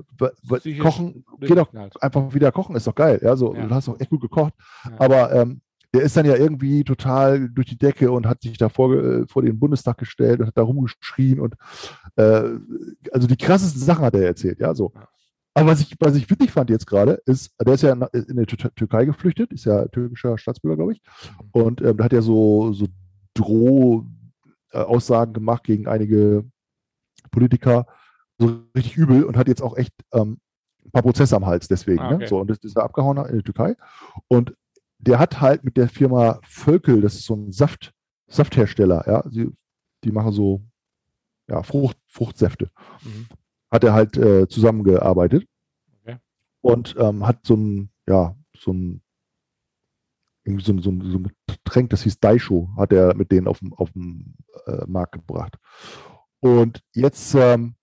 kochen, 0.80 1.24
geh 1.38 1.54
doch 1.54 1.72
einfach 2.00 2.34
wieder 2.34 2.50
kochen, 2.50 2.74
ist 2.74 2.88
doch 2.88 2.96
geil. 2.96 3.20
Ja, 3.22 3.36
so, 3.36 3.54
Ja. 3.54 3.64
du 3.64 3.72
hast 3.72 3.86
doch 3.86 4.00
echt 4.00 4.10
gut 4.10 4.22
gekocht. 4.22 4.54
Aber 4.98 5.32
ähm, 5.32 5.60
der 5.94 6.02
ist 6.02 6.16
dann 6.16 6.26
ja 6.26 6.36
irgendwie 6.36 6.84
total 6.84 7.48
durch 7.50 7.66
die 7.68 7.78
Decke 7.78 8.10
und 8.10 8.26
hat 8.26 8.42
sich 8.42 8.56
da 8.58 8.68
vor, 8.68 8.94
äh, 8.94 9.26
vor 9.26 9.42
den 9.42 9.58
Bundestag 9.58 9.98
gestellt 9.98 10.40
und 10.40 10.46
hat 10.46 10.56
da 10.56 10.62
rumgeschrien 10.62 11.38
und 11.40 11.54
äh, 12.16 12.42
also 13.12 13.26
die 13.26 13.36
krassesten 13.36 13.82
Sachen 13.82 14.04
hat 14.04 14.14
er 14.14 14.22
erzählt, 14.26 14.60
ja, 14.60 14.74
so. 14.74 14.92
Ja. 14.94 15.08
Aber 15.54 15.66
was 15.72 15.80
ich, 15.82 15.94
was 16.00 16.14
ich 16.16 16.30
witzig 16.30 16.50
fand 16.50 16.70
jetzt 16.70 16.86
gerade, 16.86 17.20
ist, 17.26 17.54
der 17.60 17.74
ist 17.74 17.82
ja 17.82 17.92
in 17.92 18.36
die 18.36 18.46
Tür- 18.46 18.74
Türkei 18.74 19.04
geflüchtet, 19.04 19.52
ist 19.52 19.66
ja 19.66 19.86
türkischer 19.88 20.38
Staatsbürger, 20.38 20.76
glaube 20.76 20.92
ich. 20.94 21.02
Und 21.52 21.82
ähm, 21.82 21.98
da 21.98 22.04
hat 22.04 22.14
er 22.14 22.22
so, 22.22 22.72
so 22.72 22.86
Droh-Aussagen 23.34 25.32
gemacht 25.32 25.64
gegen 25.64 25.86
einige 25.86 26.44
Politiker, 27.30 27.86
so 28.38 28.62
richtig 28.74 28.96
übel 28.96 29.24
und 29.24 29.36
hat 29.36 29.48
jetzt 29.48 29.62
auch 29.62 29.76
echt 29.76 29.92
ähm, 30.12 30.38
ein 30.84 30.90
paar 30.90 31.02
Prozesse 31.02 31.36
am 31.36 31.46
Hals 31.46 31.68
deswegen. 31.68 32.00
Ah, 32.00 32.10
Ne? 32.10 32.16
okay. 32.16 32.26
So, 32.26 32.40
und 32.40 32.48
das 32.50 32.58
ist 32.62 32.76
er 32.76 32.84
abgehauen 32.84 33.18
in 33.26 33.36
die 33.38 33.42
Türkei. 33.42 33.76
Und 34.28 34.54
der 35.02 35.18
hat 35.18 35.40
halt 35.40 35.64
mit 35.64 35.76
der 35.76 35.88
Firma 35.88 36.40
Völkel, 36.48 37.00
das 37.00 37.14
ist 37.14 37.26
so 37.26 37.34
ein 37.34 37.52
Saft, 37.52 37.92
Safthersteller, 38.28 39.04
ja, 39.06 39.22
sie, 39.30 39.50
die 40.04 40.12
machen 40.12 40.32
so 40.32 40.62
ja, 41.48 41.62
Frucht, 41.62 41.98
Fruchtsäfte, 42.06 42.70
Mhm. 43.04 43.26
hat 43.70 43.84
er 43.84 43.92
halt 43.92 44.16
äh, 44.16 44.48
zusammengearbeitet 44.48 45.46
Okay. 46.00 46.18
und 46.60 46.94
ähm, 46.98 47.26
hat 47.26 47.40
so 47.44 47.54
ein, 47.56 47.90
ja, 48.08 48.36
so 48.56 48.72
ein 48.72 49.02
irgendwie 50.44 50.64
so 50.64 50.72
ein, 50.72 50.82
so 50.82 50.90
ein, 50.90 51.00
so 51.10 51.18
ein 51.18 51.32
Getränk, 51.46 51.90
das 51.90 52.02
hieß 52.02 52.18
Daisho, 52.18 52.68
hat 52.76 52.92
er 52.92 53.14
mit 53.14 53.30
denen 53.30 53.46
auf 53.46 53.60
dem, 53.60 53.72
auf 53.74 53.92
dem 53.92 54.34
äh, 54.66 54.84
Markt 54.86 55.12
gebracht. 55.12 55.56
Und 56.40 56.82
jetzt 56.94 57.34
ähm, 57.34 57.76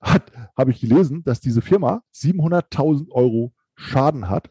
habe 0.00 0.70
ich 0.70 0.80
gelesen, 0.80 1.22
dass 1.24 1.40
diese 1.40 1.60
Firma 1.60 2.02
700.000 2.14 3.10
Euro 3.10 3.52
Schaden 3.74 4.30
hat, 4.30 4.50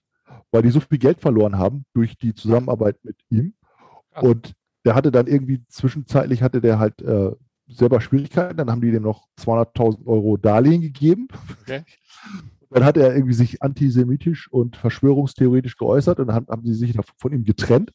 weil 0.52 0.62
die 0.64 0.70
so 0.70 0.80
viel 0.80 0.98
Geld 0.98 1.22
verloren 1.22 1.58
haben 1.58 1.86
durch 1.94 2.18
die 2.18 2.34
Zusammenarbeit 2.34 2.98
mit 3.04 3.18
ihm. 3.30 3.54
Krass. 4.12 4.24
Und 4.24 4.54
der 4.86 4.96
hatte 4.96 5.12
dann 5.12 5.28
irgendwie 5.28 5.64
zwischenzeitlich 5.68 6.42
hatte 6.42 6.62
der 6.62 6.80
halt 6.80 7.02
äh, 7.02 7.32
selber 7.68 8.02
Schwierigkeiten. 8.02 8.58
Dann 8.58 8.72
haben 8.72 8.82
die 8.82 8.92
dem 8.92 9.04
noch 9.04 9.28
200.000 9.40 10.06
Euro 10.08 10.38
Darlehen 10.38 10.82
gegeben. 10.82 11.28
Okay. 11.62 11.84
Dann 12.72 12.86
hat 12.86 12.98
er 12.98 13.16
irgendwie 13.16 13.34
sich 13.34 13.64
antisemitisch 13.64 14.52
und 14.52 14.78
verschwörungstheoretisch 14.78 15.78
geäußert 15.78 16.20
und 16.20 16.28
dann 16.28 16.46
haben, 16.48 16.66
sie 16.66 16.76
sich 16.76 16.96
von 17.18 17.32
ihm 17.32 17.44
getrennt 17.44 17.92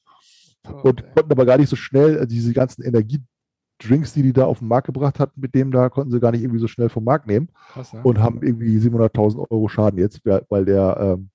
und 0.66 1.00
Okay. 1.02 1.10
konnten 1.14 1.32
aber 1.32 1.46
gar 1.46 1.58
nicht 1.58 1.68
so 1.68 1.76
schnell 1.76 2.16
äh, 2.16 2.26
diese 2.26 2.52
ganzen 2.52 2.82
Energiedrinks, 2.82 4.14
die 4.14 4.22
die 4.22 4.32
da 4.32 4.46
auf 4.46 4.60
den 4.60 4.68
Markt 4.68 4.86
gebracht 4.86 5.20
hatten, 5.20 5.40
mit 5.40 5.54
dem 5.54 5.70
da 5.70 5.88
konnten 5.90 6.10
sie 6.10 6.20
gar 6.20 6.32
nicht 6.32 6.42
irgendwie 6.42 6.58
so 6.58 6.68
schnell 6.68 6.88
vom 6.88 7.04
Markt 7.04 7.26
nehmen 7.26 7.50
Krass, 7.72 7.92
ne? 7.92 8.00
und 8.02 8.18
haben 8.18 8.42
irgendwie 8.42 8.78
700.000 8.78 9.50
Euro 9.50 9.68
Schaden 9.68 9.98
jetzt, 9.98 10.24
weil 10.24 10.44
weil 10.48 10.64
der 10.64 10.96
ähm, 10.98 11.30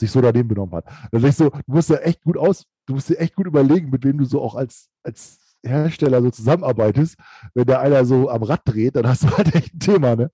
sich 0.00 0.10
so 0.10 0.20
daneben 0.20 0.48
benommen 0.48 0.74
hat. 0.74 0.86
Da 0.86 1.18
denke 1.18 1.28
ich 1.28 1.36
so, 1.36 1.50
du 1.50 1.60
musst 1.66 1.90
ja 1.90 1.96
echt 1.96 2.22
gut 2.22 2.36
aus, 2.36 2.66
du 2.86 2.94
musst 2.94 3.10
dir 3.10 3.18
echt 3.18 3.34
gut 3.34 3.46
überlegen, 3.46 3.90
mit 3.90 4.04
wem 4.04 4.18
du 4.18 4.24
so 4.24 4.42
auch 4.42 4.54
als, 4.54 4.88
als 5.02 5.38
Hersteller 5.62 6.22
so 6.22 6.30
zusammenarbeitest. 6.30 7.16
Wenn 7.54 7.66
da 7.66 7.80
einer 7.80 8.04
so 8.04 8.30
am 8.30 8.42
Rad 8.42 8.62
dreht, 8.64 8.96
dann 8.96 9.06
hast 9.06 9.24
du 9.24 9.36
halt 9.36 9.54
echt 9.54 9.74
ein 9.74 9.78
Thema, 9.78 10.16
ne? 10.16 10.30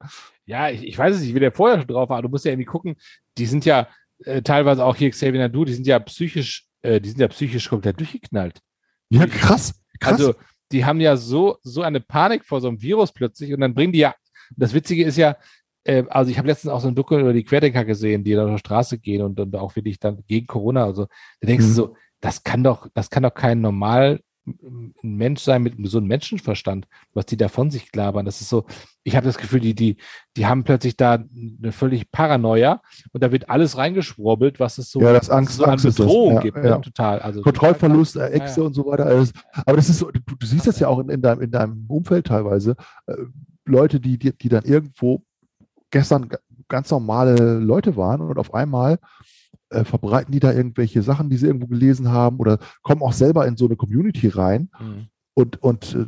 Ja, 0.47 0.71
ich, 0.71 0.85
ich 0.85 0.97
weiß 0.97 1.17
es 1.17 1.23
nicht, 1.23 1.35
wie 1.35 1.41
der 1.41 1.53
vorher 1.53 1.79
schon 1.79 1.89
drauf 1.89 2.09
war. 2.09 2.23
Du 2.23 2.29
musst 2.29 2.45
ja 2.45 2.53
irgendwie 2.53 2.67
gucken, 2.67 2.97
die 3.37 3.47
sind 3.47 3.65
ja 3.65 3.89
äh, 4.25 4.41
teilweise 4.41 4.85
auch 4.85 4.97
hier 4.97 5.11
Xavier 5.11 5.41
Nadu, 5.41 5.65
die 5.65 5.75
sind 5.75 5.87
ja 5.87 5.99
psychisch, 5.99 6.67
äh, 6.83 7.01
die 7.01 7.09
sind 7.09 7.21
ja 7.21 7.29
psychisch 7.29 7.69
komplett 7.69 7.99
durchgeknallt. 7.99 8.61
Ja, 9.11 9.27
krass. 9.27 9.75
krass. 9.99 10.13
Also, 10.13 10.35
die 10.73 10.85
haben 10.85 11.01
ja 11.01 11.17
so, 11.17 11.59
so 11.63 11.83
eine 11.83 12.01
Panik 12.01 12.45
vor 12.45 12.61
so 12.61 12.69
einem 12.69 12.81
Virus 12.81 13.13
plötzlich 13.13 13.53
und 13.53 13.61
dann 13.61 13.75
bringen 13.75 13.93
die 13.93 14.01
ja, 14.01 14.15
das 14.57 14.75
Witzige 14.75 15.05
ist 15.05 15.17
ja, 15.17 15.37
äh, 15.87 16.05
also 16.09 16.31
ich 16.31 16.39
habe 16.39 16.49
letztens 16.49 16.73
auch 16.73 16.81
so 16.81 16.89
ein 16.89 16.95
Doku 16.95 17.17
über 17.19 17.33
die 17.33 17.45
Querdenker 17.45 17.85
gesehen, 17.85 18.25
die 18.25 18.33
da 18.35 18.45
auf 18.45 18.51
der 18.51 18.59
Straße 18.59 18.99
gehen 18.99 19.23
und, 19.23 19.39
und 19.41 19.55
auch 19.57 19.77
wirklich 19.77 19.99
dann 19.99 20.23
gegen 20.27 20.47
Corona, 20.47 20.85
also 20.85 21.07
da 21.41 21.47
denkst 21.47 21.65
Mhm. 21.65 21.69
du 21.69 21.75
so, 21.75 21.95
das 22.21 22.43
kann 22.45 22.63
doch, 22.65 22.89
das 22.95 23.11
kann 23.11 23.23
doch 23.23 23.35
kein 23.35 23.61
normal 23.61 24.21
ein 24.63 24.95
Mensch 25.03 25.41
sein 25.41 25.61
mit 25.65 25.73
einem 25.75 25.83
gesunden 25.83 26.07
Menschenverstand, 26.07 26.87
was 27.15 27.27
die 27.27 27.37
da 27.37 27.49
von 27.49 27.73
sich 27.73 27.93
labern. 27.97 28.25
Das 28.25 28.41
ist 28.41 28.49
so, 28.49 28.65
ich 29.03 29.17
habe 29.17 29.27
das 29.27 29.39
Gefühl, 29.39 29.59
die, 29.59 29.75
die, 29.75 29.97
die 30.37 30.47
haben 30.47 30.63
plötzlich 30.63 30.97
da 30.97 31.15
eine 31.61 31.73
völlig 31.73 32.13
Paranoia 32.13 32.81
und 33.13 33.25
da 33.25 33.33
wird 33.33 33.51
alles 33.51 33.77
reingeschwurbelt, 33.77 34.61
was 34.61 34.79
es 34.79 34.93
so, 34.93 35.01
Ja, 35.01 35.13
das 35.13 35.31
Angst- 35.31 35.57
so 35.57 35.65
an 35.65 35.71
Angst. 35.71 35.85
Bedrohung 35.85 36.35
Ja, 36.35 36.41
gibt. 36.43 36.57
ja. 36.59 36.77
Ne? 36.77 36.81
Total. 36.81 37.19
Also 37.19 37.41
Kontrollverlust, 37.43 38.15
Ja, 38.15 38.29
Ängste 38.29 38.61
ja. 38.61 38.67
und 38.69 38.75
so 38.75 38.87
weiter. 38.87 39.07
Alles. 39.07 39.33
Aber 39.67 39.77
das 39.79 39.89
ist 39.89 39.99
so, 39.99 40.13
du, 40.13 40.21
du 40.21 40.47
siehst 40.47 40.69
das 40.69 40.79
ja 40.79 40.87
auch 40.87 41.01
in, 41.01 41.09
in, 41.09 41.23
deinem, 41.23 41.41
in 41.43 41.51
deinem 41.51 41.85
Umfeld 41.89 42.29
teilweise. 42.29 42.77
Äh, 43.07 43.15
Leute, 43.65 43.99
die, 43.99 44.17
die, 44.17 44.31
die 44.33 44.49
dann 44.49 44.63
irgendwo 44.65 45.25
gestern 45.99 46.29
ga- 46.29 46.39
ganz 46.69 46.91
normale 46.91 47.59
Leute 47.59 47.97
waren 47.97 48.21
und 48.21 48.39
auf 48.39 48.53
einmal 48.55 48.99
äh, 49.71 49.85
verbreiten 49.85 50.33
die 50.33 50.41
da 50.41 50.53
irgendwelche 50.53 51.03
Sachen, 51.03 51.31
die 51.31 51.37
sie 51.39 51.47
irgendwo 51.47 51.67
gelesen 51.67 52.11
haben 52.11 52.39
oder 52.39 52.59
kommen 52.83 53.03
auch 53.03 53.13
selber 53.13 53.47
in 53.47 53.57
so 53.57 53.67
eine 53.67 53.77
Community 53.77 54.29
rein 54.29 54.69
Mhm. 54.81 55.07
und, 55.35 55.63
und 55.63 55.95
äh, 55.95 56.07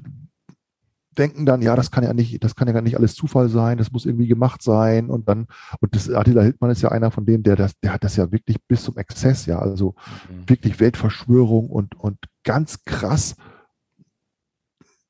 denken 1.17 1.47
dann, 1.47 1.63
ja, 1.63 1.75
das 1.75 1.91
kann 1.91 2.05
ja 2.05 2.13
nicht, 2.15 2.45
das 2.45 2.55
kann 2.55 2.69
ja 2.69 2.73
gar 2.75 2.83
nicht 2.83 2.97
alles 2.97 3.15
Zufall 3.17 3.49
sein, 3.49 3.77
das 3.79 3.91
muss 3.91 4.07
irgendwie 4.07 4.29
gemacht 4.29 4.63
sein 4.63 5.11
und 5.11 5.29
dann, 5.29 5.49
und 5.81 5.95
das 5.97 6.09
Attila 6.09 6.43
Hildmann 6.43 6.71
ist 6.71 6.83
ja 6.83 6.91
einer 6.93 7.11
von 7.11 7.27
denen, 7.27 7.43
der 7.43 7.57
das, 7.57 7.73
der 7.81 7.93
hat 7.93 8.05
das 8.05 8.15
ja 8.17 8.31
wirklich 8.31 8.59
bis 8.69 8.85
zum 8.85 8.97
Exzess, 8.99 9.47
ja, 9.47 9.59
also 9.59 9.95
Mhm. 10.31 10.49
wirklich 10.49 10.79
Weltverschwörung 10.79 11.71
und, 11.71 11.95
und 11.97 12.19
ganz 12.45 12.85
krass 12.85 13.35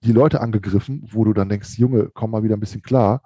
die 0.04 0.12
Leute 0.12 0.40
angegriffen, 0.40 1.06
wo 1.12 1.24
du 1.24 1.32
dann 1.32 1.48
denkst, 1.48 1.76
Junge, 1.78 2.10
komm 2.14 2.30
mal 2.30 2.42
wieder 2.42 2.56
ein 2.56 2.60
bisschen 2.60 2.82
klar. 2.82 3.20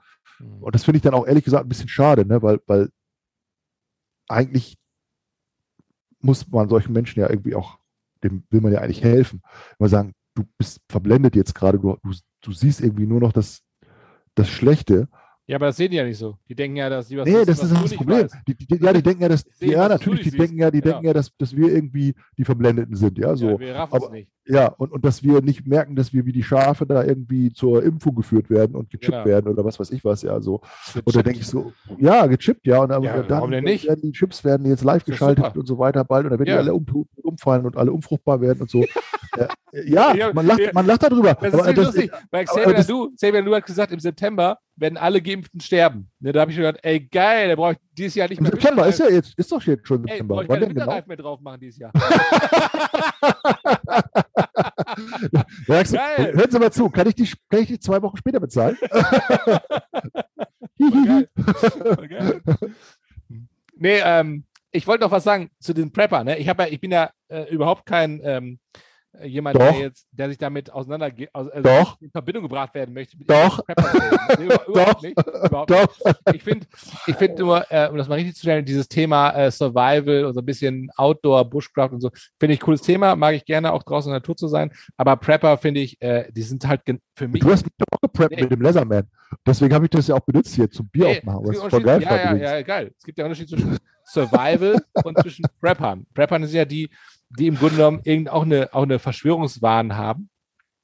Und 0.61 0.74
das 0.74 0.84
finde 0.84 0.97
ich 0.97 1.03
dann 1.03 1.14
auch 1.14 1.26
ehrlich 1.26 1.45
gesagt 1.45 1.64
ein 1.64 1.68
bisschen 1.68 1.88
schade, 1.88 2.26
ne? 2.26 2.43
weil, 2.43 2.61
weil 2.66 2.90
eigentlich 4.28 4.78
muss 6.20 6.49
man 6.49 6.68
solchen 6.68 6.93
Menschen 6.93 7.20
ja 7.20 7.28
irgendwie 7.28 7.55
auch, 7.55 7.78
dem 8.22 8.45
will 8.51 8.61
man 8.61 8.72
ja 8.72 8.80
eigentlich 8.80 9.03
helfen. 9.03 9.43
Mal 9.78 9.88
sagen, 9.88 10.14
du 10.34 10.45
bist 10.59 10.80
verblendet 10.88 11.36
jetzt 11.36 11.55
gerade, 11.55 11.78
du, 11.78 11.97
du, 12.03 12.14
du 12.40 12.53
siehst 12.53 12.80
irgendwie 12.80 13.07
nur 13.07 13.20
noch 13.20 13.32
das, 13.32 13.62
das 14.34 14.49
Schlechte. 14.49 15.09
Ja, 15.53 15.57
aber 15.59 15.66
das 15.66 15.76
sehen 15.76 15.90
die 15.90 15.98
ja 15.98 16.05
nicht 16.05 16.16
so. 16.16 16.38
Die 16.48 16.55
denken 16.55 16.78
ja, 16.78 16.88
dass 16.88 17.09
sie 17.09 17.18
was 17.18 17.26
Nee, 17.28 17.34
wissen, 17.34 17.46
das 17.46 17.62
ist 17.72 17.84
das 17.84 17.94
Problem. 17.94 18.26
Die, 18.48 18.55
die, 18.55 18.76
ja, 18.82 18.90
die 18.90 19.03
denken 19.03 19.20
ja, 19.20 19.28
dass, 19.28 19.42
Sehen, 19.53 19.72
ja, 19.72 19.86
natürlich, 19.86 20.22
die 20.22 20.30
denken 20.30 20.57
ja, 20.57 20.70
die. 20.70 20.78
Ja. 20.78 20.82
denken 20.84 21.05
ja, 21.05 21.12
dass, 21.12 21.36
dass 21.36 21.55
wir 21.55 21.70
irgendwie 21.70 22.14
die 22.38 22.44
Verblendeten 22.46 22.96
sind, 22.96 23.18
ja, 23.18 23.36
so. 23.36 23.50
Ja, 23.50 23.59
wir 23.61 23.74
raffen 23.74 23.96
es 23.98 24.03
aber- 24.05 24.12
nicht. 24.14 24.28
Ja, 24.44 24.68
und, 24.76 24.90
und 24.90 25.05
dass 25.05 25.22
wir 25.22 25.40
nicht 25.40 25.68
merken, 25.68 25.94
dass 25.94 26.12
wir 26.12 26.26
wie 26.26 26.32
die 26.32 26.42
Schafe 26.42 26.84
da 26.84 27.05
irgendwie 27.05 27.53
zur 27.53 27.80
Impfung 27.84 28.16
geführt 28.16 28.50
werden 28.50 28.74
und 28.74 28.90
gechippt 28.90 29.12
Genau. 29.12 29.24
werden 29.24 29.53
oder 29.53 29.64
was 29.64 29.78
weiß 29.78 29.92
ich 29.92 30.05
was, 30.05 30.22
ja, 30.22 30.40
so. 30.40 30.55
Und 30.55 30.62
da 30.94 31.00
Gechippt. 31.22 31.26
denke 31.26 31.38
ich 31.40 31.46
so, 31.46 31.72
ja, 31.98 32.26
gechippt, 32.26 32.66
ja, 32.66 32.80
und 32.82 32.88
dann, 32.88 33.03
Ja, 33.05 33.18
dann 33.22 33.28
warum 33.30 33.50
denn 33.53 33.62
nicht? 33.62 33.86
werden 33.86 34.00
die 34.03 34.11
Chips 34.11 34.42
werden 34.42 34.66
jetzt 34.66 34.82
live 34.82 35.05
geschaltet 35.05 35.57
und 35.57 35.66
so 35.66 35.78
weiter 35.78 36.03
bald 36.05 36.24
und 36.24 36.30
dann 36.30 36.40
werden 36.40 36.48
Ja. 36.48 36.55
die 36.57 36.59
alle 36.70 36.74
um, 36.74 36.84
umfallen 37.22 37.64
und 37.66 37.76
alle 37.76 37.92
unfruchtbar 37.92 38.40
werden 38.40 38.62
und 38.62 38.70
so. 38.70 38.84
ja, 39.86 40.32
man 40.34 40.44
lacht, 40.46 40.74
man 40.74 40.86
lacht 40.86 41.03
darüber. 41.05 41.34
Das 41.34 41.55
ist 41.55 41.61
aber 41.61 41.72
das, 41.72 41.86
lustig, 41.86 42.11
weil 42.32 42.44
Xavier 42.44 43.42
Nadu 43.42 43.55
hat 43.55 43.64
gesagt, 43.66 43.92
im 43.92 44.00
September 44.00 44.59
werden 44.83 44.99
alle 44.99 45.22
Geimpften 45.22 45.61
sterben. 45.61 46.11
Ne, 46.20 46.33
da 46.33 46.41
habe 46.43 46.51
ich 46.51 46.57
schon 46.57 46.64
gedacht, 46.64 46.85
ey 46.85 47.01
geil, 47.01 47.49
da 47.49 47.55
brauche 47.57 47.72
ich 47.72 47.78
dieses 47.97 48.14
Jahr 48.16 48.28
nicht 48.28 48.37
Im 48.39 48.43
mehr 48.45 48.53
September 48.53 48.87
ist 48.87 49.01
Winterreifen- 49.01 49.09
ja 49.11 49.16
jetzt, 49.16 49.39
ist 49.39 49.51
doch 49.53 49.62
jetzt 49.62 49.89
schon 49.89 50.05
Ey, 50.05 50.11
September. 50.11 50.35
brauche 50.35 50.43
ich 50.45 50.49
keine 50.51 50.61
denn 50.61 50.68
genau? 50.74 50.80
Winterreifen 50.87 51.09
mehr 51.09 51.16
drauf 51.16 51.41
machen 51.41 51.61
dieses 51.61 51.78
Jahr. 51.78 51.93
Ja, 55.68 55.85
sagst 55.85 55.95
hören 55.97 56.51
Sie 56.51 56.59
mal 56.59 56.72
zu, 56.72 56.91
kann 56.91 57.09
ich, 57.09 57.14
die, 57.14 57.28
kann 57.49 57.61
ich 57.61 57.68
die 57.68 57.78
zwei 57.78 58.03
Wochen 58.03 58.16
später 58.16 58.41
bezahlen? 58.41 58.76
Geil. 60.78 61.28
Geil. 62.09 62.41
nee, 63.76 63.99
ähm, 64.05 64.45
ich 64.70 64.87
wollte 64.87 65.05
noch 65.05 65.11
was 65.11 65.24
sagen 65.24 65.51
zu 65.61 65.72
den 65.72 65.93
Prepper. 65.93 66.24
Ne? 66.24 66.39
Ich, 66.39 66.47
ja, 66.47 66.66
ich 66.66 66.80
bin 66.80 66.91
ja 66.91 67.11
äh, 67.28 67.45
überhaupt 67.53 67.87
kein 67.87 68.20
ähm, 68.24 68.59
äh, 68.74 68.78
jemand, 69.24 69.56
Doch. 69.56 69.70
der 69.72 69.78
jetzt, 69.80 70.06
der 70.12 70.28
sich 70.28 70.38
damit 70.38 70.70
auseinandergeht, 70.70 71.30
also 71.32 71.50
Doch. 71.62 72.00
in 72.00 72.10
Verbindung 72.10 72.44
gebracht 72.44 72.74
werden 72.74 72.94
möchte. 72.94 73.16
Doch. 73.18 73.60
Nee, 74.38 74.44
überhaupt 74.68 75.02
nicht. 75.02 75.16
Doch. 75.16 75.96
ich 76.32 76.42
finde 76.42 76.66
ich 77.06 77.16
find 77.16 77.38
nur, 77.38 77.64
äh, 77.70 77.88
um 77.88 77.96
das 77.96 78.08
mal 78.08 78.14
richtig 78.14 78.34
zu 78.34 78.42
stellen, 78.42 78.64
dieses 78.64 78.88
Thema 78.88 79.30
äh, 79.30 79.50
Survival 79.50 80.24
und 80.24 80.34
so 80.34 80.40
ein 80.40 80.46
bisschen 80.46 80.90
Outdoor, 80.96 81.44
Bushcraft 81.44 81.90
und 81.92 82.00
so, 82.00 82.10
finde 82.40 82.54
ich 82.54 82.60
cooles 82.60 82.82
Thema, 82.82 83.14
mag 83.16 83.34
ich 83.34 83.44
gerne 83.44 83.72
auch 83.72 83.82
draußen 83.82 84.10
in 84.10 84.12
der 84.14 84.20
Natur 84.20 84.36
zu 84.36 84.48
sein, 84.48 84.72
aber 84.96 85.16
Prepper 85.16 85.58
finde 85.58 85.80
ich, 85.80 86.00
äh, 86.00 86.30
die 86.32 86.42
sind 86.42 86.66
halt 86.66 86.82
für 87.14 87.28
mich. 87.28 87.42
Du 87.42 87.50
hast 87.50 87.64
mich 87.64 87.74
doch 87.78 88.00
gepreppt 88.00 88.34
Nee. 88.34 88.42
mit 88.42 88.50
dem 88.50 88.62
Leatherman. 88.62 89.08
Deswegen 89.46 89.74
habe 89.74 89.84
ich 89.86 89.90
das 89.90 90.06
ja 90.08 90.14
auch 90.14 90.20
benutzt 90.20 90.54
hier 90.54 90.70
zum 90.70 90.88
Bier 90.88 91.06
Nee, 91.06 91.18
aufmachen. 91.18 91.50
es 91.50 91.60
Was 91.62 91.70
voll 91.70 91.82
geil 91.82 92.02
ja, 92.02 92.34
ja, 92.34 92.36
ja, 92.56 92.62
geil. 92.62 92.92
Es 92.96 93.04
gibt 93.04 93.18
ja 93.18 93.24
Unterschied 93.24 93.48
zwischen 93.48 93.78
Survival 94.04 94.76
und 95.04 95.18
zwischen 95.20 95.44
Preppern. 95.60 96.06
Preppern 96.14 96.44
sind 96.46 96.56
ja 96.56 96.64
die, 96.64 96.90
die 97.39 97.47
im 97.47 97.57
Grunde 97.57 97.76
genommen 97.76 98.01
irgend 98.05 98.30
auch 98.30 98.43
eine, 98.43 98.72
auch 98.72 98.83
eine 98.83 98.99
Verschwörungswahn 98.99 99.97
haben. 99.97 100.28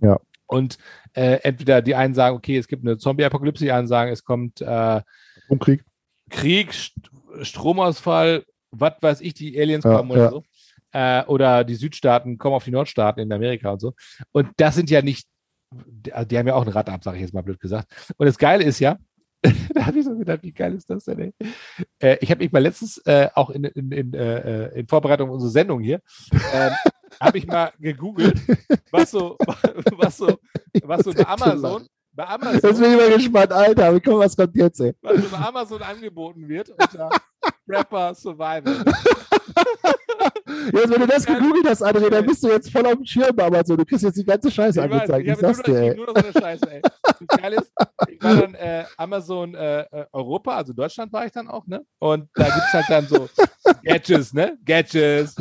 Ja. 0.00 0.18
Und 0.46 0.78
äh, 1.12 1.40
entweder 1.42 1.82
die 1.82 1.94
einen 1.94 2.14
sagen, 2.14 2.36
okay, 2.36 2.56
es 2.56 2.68
gibt 2.68 2.84
eine 2.84 2.96
Zombie-Apokalypse, 2.96 3.64
die 3.64 3.70
anderen 3.70 3.88
sagen, 3.88 4.10
es 4.10 4.24
kommt 4.24 4.60
äh, 4.60 5.02
Umkrieg. 5.48 5.84
Krieg, 6.30 6.72
St 6.72 6.98
Stromausfall, 7.42 8.44
was 8.70 8.94
weiß 9.00 9.20
ich, 9.20 9.34
die 9.34 9.58
Aliens 9.60 9.84
Ja, 9.84 9.96
kommen 9.96 10.10
oder 10.10 10.24
ja. 10.24 10.30
so. 10.30 10.42
Äh, 10.92 11.24
oder 11.24 11.64
die 11.64 11.74
Südstaaten 11.74 12.38
kommen 12.38 12.54
auf 12.54 12.64
die 12.64 12.70
Nordstaaten 12.70 13.22
in 13.22 13.32
Amerika 13.32 13.70
und 13.70 13.80
so. 13.80 13.92
Und 14.32 14.48
das 14.56 14.74
sind 14.74 14.90
ja 14.90 15.02
nicht, 15.02 15.28
die, 15.70 16.10
die 16.26 16.38
haben 16.38 16.48
ja 16.48 16.54
auch 16.54 16.66
ein 16.66 16.72
Rad 16.72 16.88
ab, 16.88 17.04
sage 17.04 17.18
ich 17.18 17.22
jetzt 17.22 17.34
mal 17.34 17.42
blöd 17.42 17.60
gesagt. 17.60 18.14
Und 18.16 18.26
das 18.26 18.38
Geile 18.38 18.64
ist 18.64 18.78
ja, 18.78 18.96
da 19.74 19.86
habe 19.86 19.98
ich 19.98 20.04
so 20.04 20.16
gedacht, 20.16 20.40
wie 20.42 20.52
geil 20.52 20.74
ist 20.74 20.90
das 20.90 21.04
denn, 21.04 21.18
ey? 21.18 21.34
Äh, 22.00 22.18
ich 22.20 22.30
habe 22.30 22.42
mich 22.42 22.52
mal 22.52 22.62
letztens 22.62 22.98
äh, 23.06 23.28
auch 23.34 23.50
in, 23.50 23.64
in, 23.64 23.92
in, 23.92 24.14
äh, 24.14 24.66
äh, 24.66 24.80
in 24.80 24.88
Vorbereitung 24.88 25.28
auf 25.28 25.34
unsere 25.34 25.50
Sendung 25.50 25.80
hier, 25.80 26.00
ähm, 26.52 26.72
habe 27.20 27.38
ich 27.38 27.46
mal 27.46 27.72
gegoogelt, 27.78 28.38
was 28.90 29.10
so, 29.10 29.36
was 29.96 30.16
so, 30.16 30.38
was 30.82 31.04
so 31.04 31.12
bei 31.12 31.26
Amazon, 31.26 31.86
bei 32.12 32.26
Amazon 32.26 32.78
bin 32.80 32.92
ich 32.92 32.98
mal 32.98 33.16
gespannt, 33.16 33.52
Alter. 33.52 33.94
Wie 33.94 34.00
komm, 34.00 34.18
was 34.18 34.36
kommt 34.36 34.56
jetzt, 34.56 34.80
ey? 34.80 34.94
was 35.02 35.24
über 35.24 35.46
Amazon 35.46 35.82
angeboten 35.82 36.48
wird 36.48 36.70
unter 36.70 37.10
Rapper 37.68 38.14
Survival. 38.14 38.84
Jetzt, 40.72 40.90
wenn 40.90 41.00
du 41.00 41.06
das 41.06 41.24
gegoogelt 41.24 41.66
hast, 41.66 41.82
André, 41.82 42.08
dann 42.10 42.26
bist 42.26 42.42
du 42.42 42.48
jetzt 42.48 42.70
voll 42.70 42.86
auf 42.86 42.94
dem 42.94 43.04
Schirm 43.04 43.34
bei 43.34 43.46
Amazon. 43.46 43.76
Du 43.76 43.84
kriegst 43.84 44.02
jetzt 44.04 44.16
die 44.18 44.24
ganze 44.24 44.50
Scheiße 44.50 44.80
Ich, 44.84 44.90
weiß, 44.90 45.10
angezeigt. 45.10 45.26
ich 45.26 45.32
Ich 45.32 45.38
sag's 45.38 45.62
dir, 45.62 45.76
ey. 45.78 45.94
nur 45.94 46.06
noch 46.06 46.16
so 46.16 46.24
eine 46.24 46.32
Scheiße, 46.32 46.70
ey. 46.70 46.82
Das 47.20 47.38
Geile 47.40 47.56
ist, 47.56 47.72
ich 48.08 48.22
war 48.22 48.36
dann 48.36 48.54
äh, 48.54 48.84
Amazon 48.96 49.54
äh, 49.54 49.80
äh, 49.82 50.06
Europa, 50.12 50.56
also 50.56 50.72
Deutschland 50.72 51.12
war 51.12 51.26
ich 51.26 51.32
dann 51.32 51.48
auch, 51.48 51.66
ne? 51.66 51.84
Und 51.98 52.28
da 52.34 52.44
gibt 52.44 52.56
es 52.66 52.72
halt 52.72 52.86
dann 52.88 53.06
so 53.06 53.28
Gadgets, 53.84 54.32
ne? 54.32 54.56
Gadgets, 54.64 55.36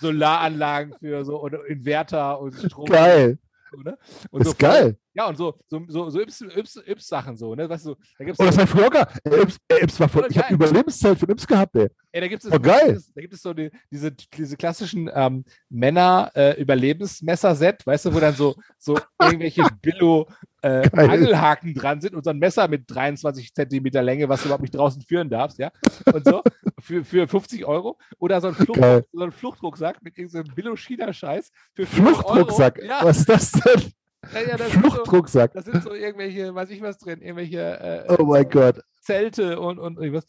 Solaranlagen 0.00 0.94
für 0.98 1.24
so 1.24 1.40
oder 1.40 1.64
Inverter 1.66 2.40
und 2.40 2.52
Strom. 2.54 2.86
Geil. 2.86 3.38
So, 3.70 3.78
ne? 3.80 3.96
Das 4.32 4.44
so 4.44 4.50
ist 4.50 4.58
geil. 4.58 4.96
Ja, 5.14 5.28
und 5.28 5.36
so, 5.36 5.58
so, 5.68 5.84
so, 5.88 6.08
so 6.10 6.20
Yps, 6.20 6.40
Yps, 6.42 6.76
Yps 6.86 7.06
Sachen 7.08 7.36
so, 7.36 7.54
ne? 7.54 7.68
Weißt 7.68 7.86
du, 7.86 7.94
da 8.18 8.24
gibt's 8.24 8.40
Oh, 8.40 8.44
das 8.44 8.56
war 8.56 8.66
früher 8.66 8.90
gar. 8.90 9.08
Ey, 9.24 9.42
Ips, 9.42 9.56
Ips 9.80 10.00
war 10.00 10.08
voll, 10.08 10.26
ich 10.28 10.36
habe 10.38 10.48
geil. 10.48 10.54
Überlebenszeit 10.54 11.18
von 11.18 11.28
Ips 11.30 11.46
gehabt, 11.46 11.76
ey. 11.76 11.88
Ey, 12.12 12.20
da 12.20 12.28
gibt 12.28 12.44
es, 12.44 12.52
Oh, 12.52 12.58
geil. 12.58 13.00
Da 13.14 13.20
gibt 13.20 13.32
es 13.34 13.42
so 13.42 13.52
die, 13.54 13.70
diese, 13.90 14.10
diese 14.12 14.56
klassischen 14.56 15.10
ähm, 15.14 15.44
Männer-Überlebensmesser-Set, 15.70 17.86
weißt 17.86 18.06
du, 18.06 18.14
wo 18.14 18.20
dann 18.20 18.34
so, 18.34 18.54
so 18.78 18.98
irgendwelche 19.20 19.62
Billo 19.80 20.26
äh. 20.62 20.88
Angelhaken 20.96 21.74
dran 21.74 22.00
sind 22.00 22.14
und 22.14 22.24
so 22.24 22.30
ein 22.30 22.38
Messer 22.38 22.68
mit 22.68 22.84
23 22.86 23.54
Zentimeter 23.54 24.02
Länge, 24.02 24.28
was 24.28 24.40
du 24.40 24.46
überhaupt 24.46 24.62
nicht 24.62 24.74
draußen 24.74 25.02
führen 25.02 25.28
darfst, 25.28 25.58
ja. 25.58 25.70
Und 26.12 26.24
so, 26.24 26.42
für, 26.80 27.04
für 27.04 27.28
50 27.28 27.64
Euro. 27.66 27.98
Oder 28.18 28.40
so 28.40 28.48
ein, 28.48 28.54
Flucht, 28.54 28.80
so 29.12 29.22
ein 29.22 29.32
Fluchtrucksack 29.32 30.02
mit 30.02 30.16
irgendeinem 30.16 30.54
Billo-China-Scheiß 30.54 31.50
für 31.74 31.86
5 31.86 32.08
Fluchtrucksack. 32.08 32.78
Euro. 32.78 32.86
Ja, 32.86 33.00
Was 33.02 33.18
ist 33.18 33.28
das 33.28 33.52
denn? 33.52 33.92
ja, 34.32 34.40
ja, 34.50 34.56
das 34.56 34.70
sind 34.70 34.84
so, 34.84 34.90
Fluchtrucksack. 34.90 35.52
das 35.52 35.64
sind 35.64 35.82
so 35.82 35.92
irgendwelche, 35.94 36.54
weiß 36.54 36.70
ich 36.70 36.80
was 36.80 36.98
drin, 36.98 37.20
irgendwelche 37.20 38.06
äh, 38.08 38.16
Oh 38.18 38.24
mein 38.24 38.48
Gott. 38.48 38.80
Zelte 39.00 39.58
und, 39.60 39.78
und 39.78 39.98
irgendwas. 39.98 40.26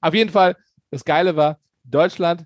Auf 0.00 0.14
jeden 0.14 0.30
Fall, 0.30 0.56
das 0.90 1.04
Geile 1.04 1.36
war, 1.36 1.58
Deutschland 1.84 2.44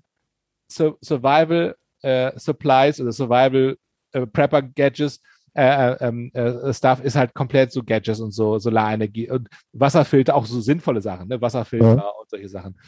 Sur 0.71 0.97
Survival 1.01 1.75
äh, 2.01 2.37
Supplies 2.37 2.99
oder 2.99 3.11
Survival 3.11 3.77
äh, 4.11 4.25
Prepper 4.27 4.61
Gadgets 4.61 5.21
äh, 5.59 6.07
ähm, 6.07 6.31
äh, 6.33 6.73
Stuff 6.73 7.01
ist 7.03 7.15
halt 7.15 7.33
komplett 7.33 7.71
so 7.71 7.83
Gadgets 7.83 8.19
und 8.19 8.31
so 8.31 8.57
Solarenergie 8.59 9.29
und 9.29 9.47
Wasserfilter, 9.73 10.35
auch 10.35 10.45
so 10.45 10.61
sinnvolle 10.61 11.01
Sachen, 11.01 11.27
ne? 11.27 11.41
Wasserfilter 11.41 11.95
Ja. 11.95 12.09
und 12.19 12.29
solche 12.29 12.49
Sachen. 12.49 12.79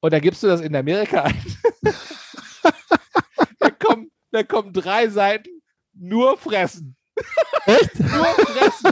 Und 0.00 0.12
da 0.12 0.18
gibst 0.18 0.42
du 0.42 0.48
das 0.48 0.60
in 0.60 0.74
Amerika 0.74 1.22
ein. 1.22 1.40
da, 3.60 3.70
kommen, 3.70 4.10
da 4.30 4.42
kommen 4.42 4.72
drei 4.72 5.08
Seiten 5.08 5.50
nur 5.94 6.36
fressen. 6.38 6.96
Echt? 7.66 8.00
Nur 8.00 8.24
fressen. 8.24 8.90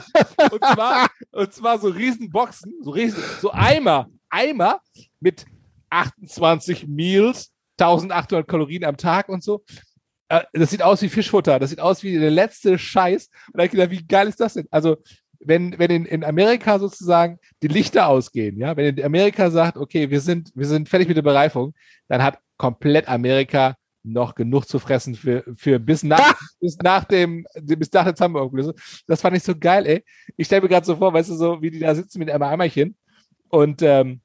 Und 0.52 0.62
zwar, 0.64 1.08
und 1.32 1.52
zwar 1.52 1.78
so 1.78 1.88
riesen 1.88 2.30
Boxen, 2.30 2.74
so 2.82 2.90
riesen, 2.90 3.22
so 3.40 3.50
Eimer, 3.50 4.08
Eimer 4.28 4.80
mit 5.20 5.46
28 5.88 6.86
Meals, 6.86 7.50
1800 7.80 8.46
Kalorien 8.46 8.84
am 8.84 8.96
Tag 8.98 9.28
und 9.30 9.42
so. 9.42 9.64
Äh, 10.30 10.44
Das 10.54 10.70
sieht 10.70 10.82
aus 10.82 11.02
wie 11.02 11.08
Fischfutter. 11.10 11.58
Das 11.58 11.70
sieht 11.70 11.80
aus 11.80 12.02
wie 12.02 12.18
der 12.18 12.30
letzte 12.30 12.78
Scheiß. 12.78 13.28
Und 13.48 13.58
da 13.58 13.64
ich 13.64 13.70
gedacht, 13.72 13.90
wie 13.90 14.06
geil 14.06 14.28
ist 14.28 14.40
das 14.40 14.54
denn? 14.54 14.66
Also, 14.70 14.96
wenn, 15.40 15.78
wenn 15.78 15.90
in, 15.90 16.04
in 16.06 16.24
Amerika 16.24 16.78
sozusagen 16.78 17.38
die 17.62 17.68
Lichter 17.68 18.08
ausgehen, 18.08 18.58
ja, 18.58 18.76
wenn 18.76 18.96
in 18.96 19.04
Amerika 19.04 19.50
sagt, 19.50 19.76
okay, 19.78 20.10
wir 20.10 20.20
sind, 20.20 20.52
wir 20.54 20.66
sind 20.66 20.88
fertig 20.88 21.08
mit 21.08 21.16
der 21.16 21.22
Bereifung, 21.22 21.74
dann 22.08 22.22
hat 22.22 22.38
komplett 22.58 23.08
Amerika 23.08 23.76
noch 24.02 24.34
genug 24.34 24.66
zu 24.66 24.78
fressen 24.78 25.14
für, 25.14 25.44
für 25.56 25.78
bis 25.78 26.02
nach, 26.02 26.38
bis 26.60 26.76
nach 26.78 27.04
dem, 27.04 27.46
bis 27.54 27.90
nach 27.92 28.04
der 28.04 28.14
Zambo-Auflösung. 28.14 28.74
Das 29.06 29.22
fand 29.22 29.36
ich 29.36 29.42
so 29.42 29.54
geil, 29.58 29.86
ey. 29.86 30.04
Ich 30.36 30.46
stelle 30.46 30.62
mir 30.62 30.68
gerade 30.68 30.86
so 30.86 30.96
vor, 30.96 31.12
weißt 31.12 31.30
du, 31.30 31.34
so, 31.34 31.60
wie 31.62 31.70
die 31.70 31.78
da 31.78 31.94
sitzen 31.94 32.18
mit 32.18 32.30
einem 32.30 32.42
Eimerchen 32.42 32.96
und, 33.48 33.82
ähm, 33.82 34.20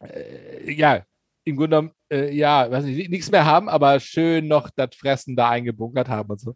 äh, 0.00 0.72
ja, 0.72 1.04
im 1.48 1.56
Grunde 1.56 1.76
genommen, 1.76 1.92
äh, 2.10 2.34
ja, 2.34 2.70
weiß 2.70 2.84
nicht, 2.84 3.10
nichts 3.10 3.30
mehr 3.30 3.44
haben, 3.44 3.68
aber 3.68 4.00
schön 4.00 4.48
noch 4.48 4.70
das 4.70 4.90
Fressen 4.96 5.36
da 5.36 5.50
eingebunkert 5.50 6.08
haben 6.08 6.30
und 6.30 6.40
so. 6.40 6.54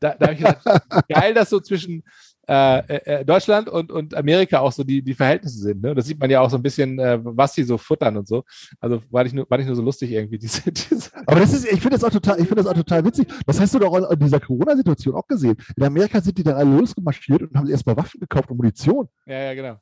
Da, 0.00 0.14
da 0.18 0.26
habe 0.26 0.34
ich 0.34 0.38
gedacht, 0.40 0.62
geil, 1.08 1.34
dass 1.34 1.50
so 1.50 1.60
zwischen 1.60 2.02
äh, 2.48 2.96
äh, 2.96 3.24
Deutschland 3.24 3.68
und, 3.68 3.92
und 3.92 4.14
Amerika 4.14 4.58
auch 4.58 4.72
so 4.72 4.82
die, 4.82 5.00
die 5.00 5.14
Verhältnisse 5.14 5.58
sind. 5.58 5.80
Ne? 5.80 5.94
Das 5.94 6.06
sieht 6.06 6.18
man 6.18 6.28
ja 6.28 6.40
auch 6.40 6.50
so 6.50 6.56
ein 6.56 6.62
bisschen, 6.62 6.98
äh, 6.98 7.18
was 7.22 7.52
die 7.54 7.62
so 7.62 7.78
futtern 7.78 8.16
und 8.16 8.26
so. 8.26 8.44
Also 8.80 9.00
war 9.10 9.22
nicht 9.22 9.34
nur, 9.34 9.48
war 9.48 9.58
nicht 9.58 9.68
nur 9.68 9.76
so 9.76 9.82
lustig 9.82 10.10
irgendwie, 10.10 10.38
diese, 10.40 10.72
diese 10.72 11.10
Aber 11.26 11.38
das 11.38 11.52
ist, 11.52 11.64
ich 11.64 11.80
finde 11.80 11.90
das 11.90 12.04
auch 12.04 12.10
total, 12.10 12.40
ich 12.40 12.48
finde 12.48 12.62
das 12.62 12.66
auch 12.66 12.76
total 12.76 13.04
witzig. 13.04 13.28
Das 13.46 13.60
hast 13.60 13.74
du 13.74 13.78
doch 13.78 14.10
in 14.10 14.18
dieser 14.18 14.40
Corona-Situation 14.40 15.14
auch 15.14 15.26
gesehen. 15.26 15.56
In 15.76 15.84
Amerika 15.84 16.20
sind 16.20 16.36
die 16.36 16.42
dann 16.42 16.56
alle 16.56 16.76
losgemarschiert 16.76 17.42
und 17.42 17.54
haben 17.54 17.68
erstmal 17.68 17.96
Waffen 17.96 18.18
gekauft 18.18 18.50
und 18.50 18.56
Munition. 18.56 19.08
Ja, 19.26 19.38
ja, 19.38 19.54
genau. 19.54 19.78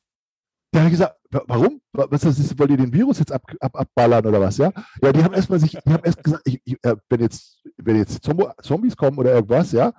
Da 0.72 0.80
habe 0.80 0.88
ich 0.88 0.92
gesagt, 0.92 1.16
wa- 1.30 1.42
warum? 1.48 1.80
Wa- 1.92 2.06
Was 2.10 2.24
ist 2.24 2.38
das? 2.38 2.58
Wollt 2.58 2.70
ihr 2.70 2.76
den 2.76 2.92
Virus 2.92 3.18
jetzt 3.18 3.32
ab, 3.32 3.42
ab, 3.60 3.74
abballern 3.76 4.24
oder 4.26 4.40
was? 4.40 4.56
Ja, 4.58 4.72
ja 5.02 5.12
die 5.12 5.22
haben 5.24 5.34
erstmal 5.34 5.58
sich, 5.58 5.72
die 5.72 5.92
haben 5.92 6.04
erst 6.04 6.22
gesagt, 6.22 6.42
ich, 6.46 6.60
ich, 6.64 6.76
äh, 6.82 6.94
wenn 7.08 7.20
jetzt, 7.20 7.62
wenn 7.76 7.96
jetzt 7.96 8.22
Zombies 8.62 8.96
kommen 8.96 9.18
oder 9.18 9.34
irgendwas, 9.34 9.72
ja, 9.72 9.92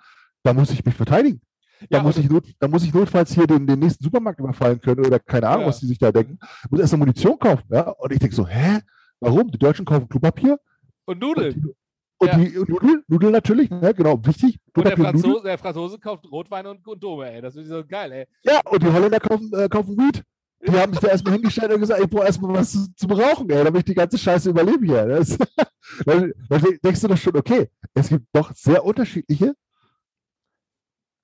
da 0.43 0.53
muss 0.53 0.71
ich 0.71 0.83
mich 0.85 0.95
verteidigen. 0.95 1.41
Da, 1.89 1.97
Ja, 1.97 2.03
muss 2.03 2.15
und- 2.17 2.23
ich 2.23 2.29
not, 2.29 2.45
da 2.59 2.67
muss 2.67 2.83
ich 2.83 2.93
notfalls 2.93 3.33
hier 3.33 3.47
den, 3.47 3.65
den 3.67 3.79
nächsten 3.79 4.03
Supermarkt 4.03 4.39
überfallen 4.39 4.79
können 4.79 5.05
oder 5.05 5.19
keine 5.19 5.47
Ahnung, 5.47 5.61
Ja. 5.63 5.67
was 5.67 5.79
die 5.79 5.87
sich 5.87 5.97
da 5.97 6.11
denken. 6.11 6.37
Muss 6.69 6.79
erst 6.79 6.93
mal 6.93 6.99
Munition 6.99 7.37
kaufen. 7.37 7.63
Ja? 7.69 7.89
Und 7.89 8.13
ich 8.13 8.19
denke 8.19 8.35
so, 8.35 8.47
hä? 8.47 8.79
Warum? 9.19 9.51
Die 9.51 9.57
Deutschen 9.59 9.83
kaufen 9.85 10.07
Klopapier 10.07 10.57
Und 11.05 11.19
Nudeln. 11.19 11.73
und 12.19 12.27
Ja. 12.27 12.37
die 12.37 12.49
Nudeln, 12.57 13.03
Nudeln 13.07 13.31
natürlich, 13.33 13.69
ne? 13.69 13.93
genau, 13.93 14.19
wichtig. 14.25 14.57
Und 14.75 14.85
der 14.85 14.93
Klopapier 14.93 15.15
und. 15.15 15.21
Franzose, 15.21 15.43
der 15.43 15.57
Franzose 15.57 15.99
kauft 15.99 16.31
Rotwein 16.31 16.65
und 16.67 16.81
Kondome, 16.83 17.29
ey. 17.31 17.41
Das 17.41 17.55
ist 17.55 17.67
so 17.67 17.83
geil, 17.85 18.11
ey. 18.11 18.27
Ja, 18.43 18.61
und 18.69 18.81
die 18.81 18.87
Holländer 18.91 19.19
kaufen, 19.19 19.51
äh, 19.53 19.67
kaufen 19.67 19.97
Weed. 19.97 20.23
Die 20.67 20.71
haben 20.71 20.93
sich 20.93 21.01
da 21.01 21.07
erstmal 21.07 21.33
hingestellt 21.33 21.73
und 21.73 21.79
gesagt, 21.81 22.01
ich 22.03 22.09
brauche 22.09 22.25
erstmal 22.25 22.53
was 22.53 22.71
zu, 22.71 22.93
zu 22.95 23.07
rauchen, 23.07 23.49
ey, 23.49 23.63
damit 23.63 23.79
ich 23.79 23.85
die 23.85 23.93
ganze 23.95 24.17
Scheiße 24.17 24.49
überlebe 24.49 24.85
hier. 24.85 25.05
Das, 25.07 25.37
dann, 26.05 26.33
dann 26.49 26.63
denkst 26.83 27.01
du 27.01 27.07
doch 27.07 27.17
schon, 27.17 27.35
okay, 27.35 27.69
es 27.93 28.09
gibt 28.09 28.25
doch 28.33 28.53
sehr 28.53 28.83
unterschiedliche 28.85 29.53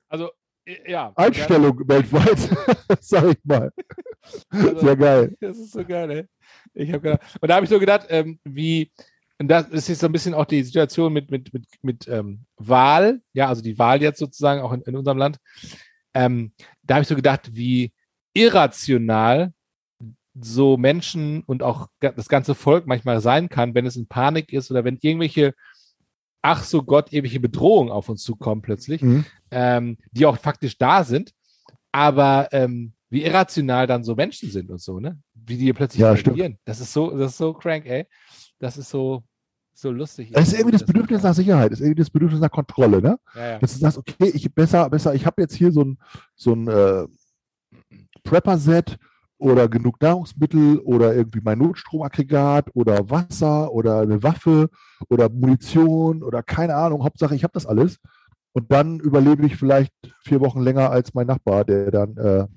Also, 0.10 0.32
ja. 0.86 1.14
Einstellungen 1.16 1.88
weltweit, 1.88 2.38
sag 3.00 3.26
ich 3.32 3.38
mal. 3.44 3.72
Also- 4.50 4.80
Sehr 4.80 4.96
geil. 4.98 5.36
Das 5.40 5.58
ist 5.58 5.72
so 5.72 5.86
geil, 5.86 6.10
ey. 6.12 6.26
Ich 6.74 6.90
habe 6.92 7.02
gedacht, 7.02 7.38
und 7.40 7.48
da 7.48 7.56
habe 7.56 7.64
ich 7.66 7.70
so 7.70 7.80
gedacht, 7.80 8.08
ähm, 8.10 8.40
wie, 8.44 8.92
und 9.40 9.48
das 9.48 9.70
ist 9.70 9.88
jetzt 9.88 10.00
so 10.00 10.08
ein 10.08 10.12
bisschen 10.12 10.34
auch 10.34 10.46
die 10.46 10.64
Situation 10.64 11.14
mit, 11.14 11.30
mit, 11.32 11.54
mit, 11.54 11.66
mit 11.82 12.08
ähm, 12.08 12.46
Wahl, 12.58 13.22
ja, 13.34 13.48
also 13.48 13.62
die 13.62 13.78
Wahl 13.78 14.02
jetzt 14.02 14.20
sozusagen 14.20 14.62
auch 14.62 14.74
in, 14.74 14.82
in 14.82 14.96
unserem 14.96 15.18
Land. 15.20 15.38
Ähm, 16.14 16.52
da 16.84 16.96
habe 16.96 17.04
ich 17.04 17.08
so 17.08 17.16
gedacht, 17.16 17.50
wie 17.54 17.92
irrational 18.38 19.54
so 20.40 20.78
Menschen 20.78 21.42
und 21.44 21.64
auch 21.64 21.88
das 22.00 22.30
ganze 22.30 22.54
Volk 22.54 22.86
manchmal 22.86 23.22
sein 23.22 23.50
kann, 23.50 23.74
wenn 23.74 23.88
es 23.88 23.96
in 23.96 24.06
Panik 24.08 24.54
ist 24.54 24.70
oder 24.70 24.84
wenn 24.84 25.00
irgendwelche, 25.02 25.54
ach 26.44 26.64
so 26.64 26.84
Gott, 26.84 27.12
irgendwelche 27.12 27.40
Bedrohungen 27.40 27.90
auf 27.92 28.08
uns 28.10 28.22
zukommen 28.24 28.62
plötzlich 28.62 29.02
Mhm. 29.02 29.26
ähm, 29.50 29.98
die 30.12 30.26
auch 30.26 30.38
faktisch 30.38 30.78
da 30.78 31.04
sind, 31.04 31.34
aber 31.92 32.50
ähm, 32.52 32.94
wie 33.10 33.24
irrational 33.24 33.88
dann 33.88 34.04
so 34.04 34.16
Menschen 34.16 34.52
sind 34.52 34.70
und 34.70 34.82
so, 34.82 35.00
ne? 35.00 35.18
Wie 35.34 35.58
die 35.58 35.74
plötzlich 35.74 36.02
Ja, 36.02 36.16
stimmt. 36.16 36.38
reagieren. 36.38 36.60
Das 36.66 36.82
ist 36.82 36.94
so, 36.94 37.10
das 37.18 37.32
ist 37.32 37.38
so 37.38 37.54
crank, 37.54 37.86
ey. 37.86 38.06
Das 38.60 38.78
ist 38.78 38.90
so, 38.90 39.24
so 39.74 39.92
lustig. 39.92 40.30
Es 40.34 40.50
ist 40.50 40.54
irgendwie 40.54 40.74
das 40.78 40.86
Bedürfnis 40.86 41.24
nach 41.24 41.34
Sicherheit, 41.34 41.72
es 41.72 41.80
ist 41.80 41.86
irgendwie 41.86 42.02
das 42.02 42.10
Bedürfnis 42.10 42.42
nach 42.42 42.52
Kontrolle, 42.52 43.02
ne? 43.02 43.18
Ja, 43.34 43.48
ja. 43.48 43.60
Dass 43.60 43.74
du 43.74 43.80
sagst, 43.80 43.98
okay, 43.98 44.30
ich 44.34 44.54
besser, 44.54 44.90
besser, 44.90 45.16
ich 45.16 45.26
habe 45.26 45.42
jetzt 45.42 45.56
hier 45.56 45.72
so 45.72 45.84
ein, 45.84 45.98
so 46.36 46.54
ein 46.54 46.68
äh, 46.68 47.08
Prepper-Set 48.28 48.98
oder 49.38 49.70
genug 49.70 50.02
Nahrungsmittel 50.02 50.80
oder 50.80 51.16
irgendwie 51.16 51.40
mein 51.42 51.60
Notstromaggregat 51.60 52.70
oder 52.74 53.10
Wasser 53.10 53.72
oder 53.72 54.02
eine 54.02 54.22
Waffe 54.22 54.70
oder 55.10 55.30
Munition 55.30 56.24
oder 56.24 56.44
keine 56.44 56.76
Ahnung. 56.76 57.04
Hauptsache, 57.04 57.36
ich 57.36 57.44
habe 57.44 57.54
das 57.54 57.66
alles. 57.66 58.00
Und 58.52 58.72
dann 58.72 59.00
überlebe 59.00 59.46
ich 59.46 59.56
vielleicht 59.56 59.94
vier 60.24 60.42
Wochen 60.42 60.62
länger 60.62 60.90
als 60.90 61.14
mein 61.14 61.28
Nachbar, 61.28 61.64
der 61.64 61.92
dann 61.92 62.18
äh, 62.18 62.48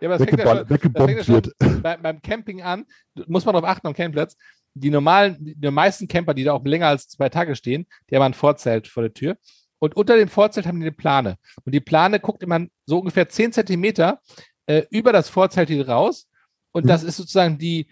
ja 0.00 0.08
aber 0.08 0.18
das 0.18 0.28
fängt 0.28 0.38
ja 0.38 0.68
weggebombt, 0.68 0.68
schon, 0.68 0.70
weggebombt 0.70 1.28
wird. 1.28 1.52
bei, 1.82 1.96
beim 1.96 2.22
Camping 2.22 2.62
an, 2.62 2.86
muss 3.26 3.44
man 3.44 3.54
darauf 3.54 3.68
achten 3.68 3.86
am 3.86 3.94
Campingplatz. 3.94 4.36
Die 4.74 4.90
normalen, 4.90 5.36
die 5.40 5.70
meisten 5.70 6.06
Camper, 6.06 6.34
die 6.34 6.44
da 6.44 6.52
auch 6.52 6.64
länger 6.64 6.86
als 6.86 7.08
zwei 7.08 7.28
Tage 7.28 7.56
stehen, 7.56 7.86
die 8.08 8.16
haben 8.16 8.22
ein 8.22 8.34
Vorzelt 8.34 8.88
vor 8.88 9.02
der 9.02 9.12
Tür. 9.12 9.36
Und 9.78 9.96
unter 9.96 10.16
dem 10.16 10.28
Vorzelt 10.28 10.66
haben 10.66 10.80
die 10.80 10.86
eine 10.86 10.92
Plane. 10.92 11.36
Und 11.64 11.74
die 11.74 11.80
Plane 11.80 12.20
guckt 12.20 12.42
immer 12.42 12.66
so 12.86 12.98
ungefähr 12.98 13.28
10 13.28 13.52
Zentimeter 13.52 14.20
äh, 14.66 14.82
über 14.90 15.12
das 15.12 15.28
Vorzelt 15.28 15.68
hier 15.68 15.88
raus. 15.88 16.28
Und 16.72 16.84
Mhm. 16.84 16.88
das 16.88 17.02
ist 17.02 17.16
sozusagen 17.16 17.58
die 17.58 17.88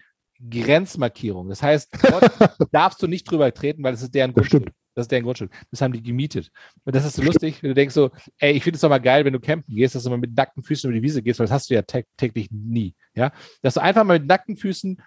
Grenzmarkierung. 0.49 1.49
Das 1.49 1.61
heißt, 1.63 1.89
dort 2.03 2.31
darfst 2.71 3.01
du 3.01 3.07
nicht 3.07 3.29
drüber 3.29 3.53
treten, 3.53 3.83
weil 3.83 3.91
das 3.93 4.01
ist 4.01 4.13
deren 4.13 4.33
Grundstück. 4.33 4.69
Das 4.93 5.03
ist 5.05 5.11
deren 5.11 5.23
Grundstück. 5.23 5.51
Das 5.71 5.81
haben 5.81 5.91
die 5.91 6.01
gemietet. 6.01 6.51
Und 6.85 6.95
das 6.95 7.05
ist 7.05 7.15
so 7.17 7.21
lustig, 7.21 7.61
wenn 7.61 7.69
du 7.69 7.73
denkst 7.73 7.93
so, 7.93 8.11
ey, 8.39 8.53
ich 8.53 8.63
finde 8.63 8.75
es 8.77 8.81
doch 8.81 8.89
mal 8.89 8.99
geil, 8.99 9.25
wenn 9.25 9.33
du 9.33 9.39
campen 9.41 9.75
gehst, 9.75 9.93
dass 9.95 10.03
du 10.03 10.09
mal 10.09 10.17
mit 10.17 10.35
nackten 10.37 10.63
Füßen 10.63 10.89
über 10.89 10.95
die 10.97 11.03
Wiese 11.03 11.21
gehst, 11.21 11.39
weil 11.39 11.45
das 11.47 11.51
hast 11.53 11.69
du 11.69 11.73
ja 11.73 11.81
tä- 11.81 12.05
täglich 12.17 12.49
nie. 12.51 12.95
Ja? 13.13 13.31
Dass 13.61 13.73
du 13.73 13.81
einfach 13.81 14.03
mal 14.05 14.19
mit 14.19 14.27
nackten 14.27 14.55
Füßen 14.55 15.01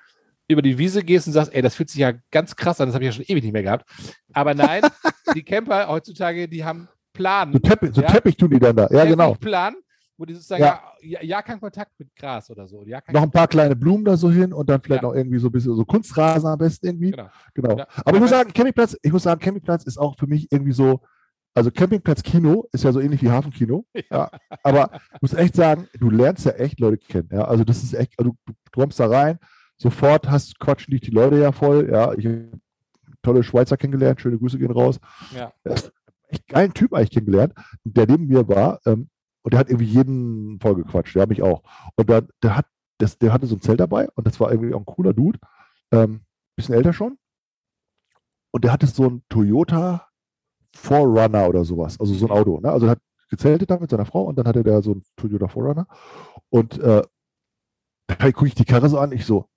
über 0.49 0.61
die 0.63 0.77
Wiese 0.79 1.03
gehst 1.05 1.27
und 1.27 1.33
sagst, 1.33 1.55
ey, 1.55 1.63
das 1.63 1.75
fühlt 1.75 1.89
sich 1.91 2.01
ja 2.01 2.13
ganz 2.31 2.55
krass 2.57 2.81
an, 2.81 2.89
das 2.89 2.95
habe 2.95 3.05
ich 3.05 3.09
ja 3.09 3.13
schon 3.13 3.25
ewig 3.29 3.43
nicht 3.45 3.53
mehr 3.53 3.63
gehabt. 3.63 3.89
Aber 4.33 4.55
nein, 4.55 4.83
die 5.35 5.43
Camper 5.43 5.89
heutzutage, 5.89 6.49
die 6.49 6.65
haben 6.65 6.89
Planen. 7.15 7.53
So 7.55 7.59
Teppich, 7.59 7.95
so 7.95 8.03
Ja. 8.03 8.09
Teppich 8.13 8.37
tun 8.37 8.51
die 8.51 8.59
dann 8.59 8.77
da. 8.77 8.89
Ja, 8.91 9.05
genau. 9.07 9.35
Plan, 9.35 9.75
wo 10.19 10.25
die 10.27 10.35
sozusagen, 10.35 10.63
Ja. 10.63 10.83
ja, 11.01 11.09
ja, 11.21 11.23
ja 11.23 11.43
kein 11.43 11.61
Kontakt 11.61 11.93
mit 11.99 12.15
Gras 12.17 12.51
oder 12.51 12.67
so. 12.67 12.83
Ja, 12.85 13.01
Noch 13.11 13.23
ein 13.23 13.31
paar 13.31 13.49
kleine 13.49 13.77
Blumen 13.77 14.05
da 14.05 14.17
so 14.17 14.31
hin 14.31 14.53
und 14.53 14.69
dann 14.69 14.83
vielleicht 14.83 15.03
Ja. 15.03 15.09
noch 15.09 15.15
irgendwie 15.15 15.39
so 15.39 15.49
ein 15.49 15.53
bisschen 15.53 15.75
so 15.77 15.85
Kunstrasen 15.85 16.49
am 16.49 16.59
besten 16.59 16.87
irgendwie. 16.87 17.13
Genau. 17.13 17.29
Genau. 17.55 17.85
Aber 18.05 18.15
ich 18.15 18.21
muss 18.21 18.31
sagen, 18.31 18.53
Campingplatz, 18.53 18.97
ich 19.01 19.13
muss 19.13 19.23
sagen, 19.23 19.41
Campingplatz 19.41 19.85
ist 19.85 19.97
auch 19.97 20.17
für 20.19 20.27
mich 20.27 20.51
irgendwie 20.51 20.73
so, 20.73 21.01
also 21.55 21.71
Campingplatz 21.71 22.23
Kino 22.23 22.67
ist 22.73 22.85
ja 22.85 22.93
so 22.93 23.01
ähnlich 23.01 23.23
wie 23.23 23.31
Hafenkino. 23.31 23.85
Ja. 24.11 24.31
Aber 24.63 24.91
ich 25.15 25.23
muss 25.23 25.35
echt 25.35 25.55
sagen, 25.55 25.89
du 25.99 26.11
lernst 26.11 26.45
ja 26.45 26.53
echt 26.53 26.81
Leute 26.81 26.99
kennen. 26.99 27.29
Ja. 27.33 27.45
Also 27.45 27.65
das 27.65 27.83
ist 27.83 27.95
echt, 27.95 28.13
also 28.19 28.33
du, 28.47 28.53
du 28.53 28.55
kommst 28.75 28.99
da 29.01 29.07
rein, 29.07 29.39
sofort 29.77 30.29
hast, 30.29 30.59
quatschen 30.59 30.91
dich 30.93 31.01
die 31.03 31.11
Leute 31.13 31.39
ja 31.39 31.53
voll. 31.53 31.89
Ja, 31.91 32.13
ich 32.15 32.27
habe 32.27 32.51
tolle 33.23 33.43
Schweizer 33.43 33.77
kennengelernt, 33.77 34.21
schöne 34.21 34.39
Grüße 34.39 34.59
gehen 34.59 34.71
raus. 34.73 34.99
Ja. 35.35 35.53
Echt 36.31 36.47
geilen 36.49 36.75
Typ 36.75 36.93
eigentlich 36.93 37.11
kennengelernt, 37.11 37.55
der 37.85 38.07
neben 38.07 38.27
mir 38.27 38.47
war. 38.49 38.81
Ähm, 38.85 39.09
und 39.49 39.55
der 39.55 39.61
hat 39.61 39.71
irgendwie 39.71 39.87
jeden 39.87 40.61
voll 40.61 40.75
gequatscht, 40.75 41.17
ja, 41.17 41.25
mich 41.25 41.41
auch. 41.41 41.63
Und 41.97 42.11
dann, 42.11 42.29
der 42.43 42.55
hat, 42.55 42.67
das, 42.99 43.17
der 43.17 43.33
hatte 43.33 43.47
so 43.47 43.57
ein 43.57 43.63
Zelt 43.63 43.81
dabei 43.81 44.07
und 44.15 44.27
das 44.27 44.39
war 44.41 44.51
irgendwie 44.53 44.75
auch 44.75 44.81
ein 44.81 44.85
cooler 44.85 45.15
Dude. 45.15 45.39
Ähm, 45.91 46.21
bisschen 46.55 46.75
älter 46.75 46.93
schon. 46.93 47.17
Und 48.51 48.65
der 48.65 48.73
hatte 48.73 48.87
so 48.87 49.07
ein 49.09 49.23
Toyota 49.31 50.07
Forerunner 50.77 51.49
oder 51.49 51.65
sowas, 51.65 51.99
also 51.99 52.13
so 52.13 52.27
ein 52.27 52.31
Auto. 52.31 52.61
Ne? 52.61 52.71
Also 52.71 52.85
er 52.89 52.91
hat 52.91 52.99
gezeltet 53.31 53.71
da 53.71 53.79
mit 53.79 53.89
seiner 53.89 54.05
Frau 54.05 54.25
und 54.25 54.37
dann 54.39 54.47
hatte 54.47 54.63
der 54.63 54.83
so 54.83 54.97
ein 54.97 55.03
Toyota 55.17 55.49
Forerunner. 55.49 55.87
Und 56.51 56.79
äh, 56.81 57.03
da 58.07 58.33
gucke 58.33 58.49
ich 58.49 58.55
die 58.55 58.67
Karre 58.67 58.91
so 58.91 58.99
an, 58.99 59.13
ich 59.13 59.25
so, 59.25 59.49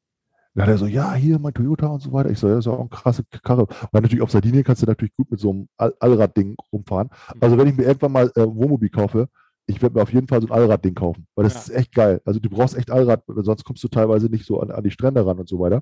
dann 0.53 0.67
hat 0.67 0.69
er 0.71 0.77
so, 0.77 0.85
ja, 0.85 1.13
hier 1.15 1.37
mein 1.37 1.53
Toyota 1.53 1.87
und 1.87 1.99
so 1.99 2.13
weiter. 2.13 2.29
Ich 2.29 2.39
so, 2.39 2.47
ja, 2.47 2.55
das 2.55 2.65
ist 2.65 2.71
auch 2.71 2.79
eine 2.79 2.87
krasse 2.87 3.25
Karre. 3.43 3.67
Weil 3.91 4.03
natürlich 4.03 4.21
auf 4.21 4.31
Sardinien 4.31 4.63
kannst 4.63 4.83
du 4.83 4.85
natürlich 4.85 5.15
gut 5.17 5.29
mit 5.29 5.41
so 5.41 5.49
einem 5.49 5.67
All 5.75 5.93
Allradding 5.99 6.55
rumfahren. 6.71 7.09
Also 7.41 7.57
wenn 7.57 7.67
ich 7.67 7.75
mir 7.75 7.83
irgendwann 7.83 8.13
mal 8.13 8.31
äh, 8.35 8.45
Wohnmobil 8.47 8.89
kaufe, 8.89 9.27
ich 9.72 9.82
werde 9.82 9.95
mir 9.95 10.03
auf 10.03 10.13
jeden 10.13 10.28
Fall 10.28 10.41
so 10.41 10.47
ein 10.47 10.53
Allradding 10.53 10.93
kaufen, 10.95 11.26
weil 11.36 11.43
das 11.43 11.53
Ja. 11.53 11.59
ist 11.61 11.69
echt 11.72 11.93
geil. 11.95 12.22
Also 12.26 12.39
du 12.39 12.49
brauchst 12.49 12.78
echt 12.78 12.91
Allrad, 12.91 13.24
sonst 13.28 13.63
kommst 13.63 13.84
du 13.84 13.88
teilweise 13.88 14.28
nicht 14.28 14.45
so 14.45 14.59
an, 14.61 14.72
an 14.72 14.84
die 14.84 14.91
Strände 14.91 15.26
ran 15.26 15.39
und 15.39 15.49
so 15.49 15.59
weiter. 15.59 15.82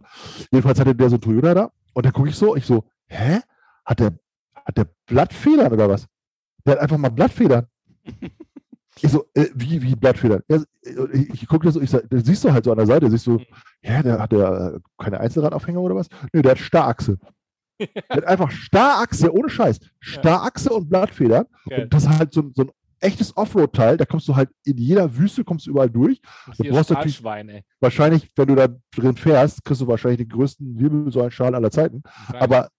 Jedenfalls 0.51 0.79
hatte 0.79 0.95
der 0.95 1.09
so 1.09 1.15
ein 1.17 1.21
Toyota 1.21 1.53
da 1.53 1.71
und 1.93 2.05
dann 2.05 2.13
gucke 2.13 2.29
ich 2.29 2.35
so, 2.35 2.55
ich 2.55 2.65
so, 2.65 2.83
hä? 3.07 3.39
Hat 3.85 3.99
der, 3.99 4.13
hat 4.65 4.77
der 4.77 4.87
Blattfedern 5.07 5.73
oder 5.73 5.89
was? 5.89 6.05
Der 6.65 6.73
hat 6.73 6.79
einfach 6.81 6.97
mal 6.97 7.09
Blattfedern. 7.09 7.65
Ich 9.01 9.11
so, 9.11 9.23
äh, 9.33 9.45
wie, 9.55 9.81
wie 9.81 9.95
Blattfedern? 9.95 10.41
Ja, 10.49 10.57
ich 11.13 11.29
ich 11.43 11.47
gucke 11.47 11.65
das 11.65 11.75
so, 11.75 11.79
ich 11.81 11.89
sag, 11.89 12.09
das 12.09 12.25
siehst 12.25 12.43
du 12.43 12.51
halt 12.51 12.65
so 12.65 12.71
an 12.71 12.77
der 12.79 12.87
Seite, 12.87 13.09
siehst 13.09 13.27
du, 13.27 13.39
ja, 13.81 14.03
der 14.03 14.19
hat 14.19 14.33
der 14.33 14.73
äh, 14.75 14.79
keine 15.01 15.21
Einzelradaufhänger 15.21 15.79
oder 15.79 15.95
was? 15.95 16.09
Nee, 16.33 16.41
der 16.41 16.51
hat 16.51 16.57
Starrachse. 16.59 17.17
Der 17.79 18.03
hat 18.09 18.25
einfach 18.25 18.51
Starrachse, 18.51 19.33
ohne 19.33 19.47
Scheiß. 19.49 19.79
Starrachse 20.01 20.69
und 20.73 20.89
Blattfedern. 20.89 21.45
Und 21.71 21.93
das 21.93 22.03
ist 22.03 22.09
halt 22.19 22.33
so, 22.33 22.51
so 22.53 22.63
ein 22.63 22.71
echtes 23.01 23.35
Offroad-Teil, 23.35 23.97
da 23.97 24.05
kommst 24.05 24.27
du 24.27 24.35
halt 24.35 24.49
in 24.65 24.77
jeder 24.77 25.17
Wüste, 25.17 25.43
kommst 25.43 25.65
du 25.67 25.71
überall 25.71 25.89
durch. 25.89 26.21
Hier 26.57 26.71
brauchst 26.71 26.89
natürlich-. 26.91 27.17
Wahrscheinlich, 27.79 28.29
wenn 28.35 28.47
du 28.47 28.55
da 28.55 28.67
drin 28.95 29.15
fährst, 29.15 29.63
kriegst 29.63 29.81
du 29.81 29.87
wahrscheinlich 29.87 30.19
den 30.19 30.29
größten 30.29 30.79
Wirbelsäulenschal 30.79 31.55
aller 31.55 31.71
Zeiten. 31.71 32.03
Aber 32.33 32.69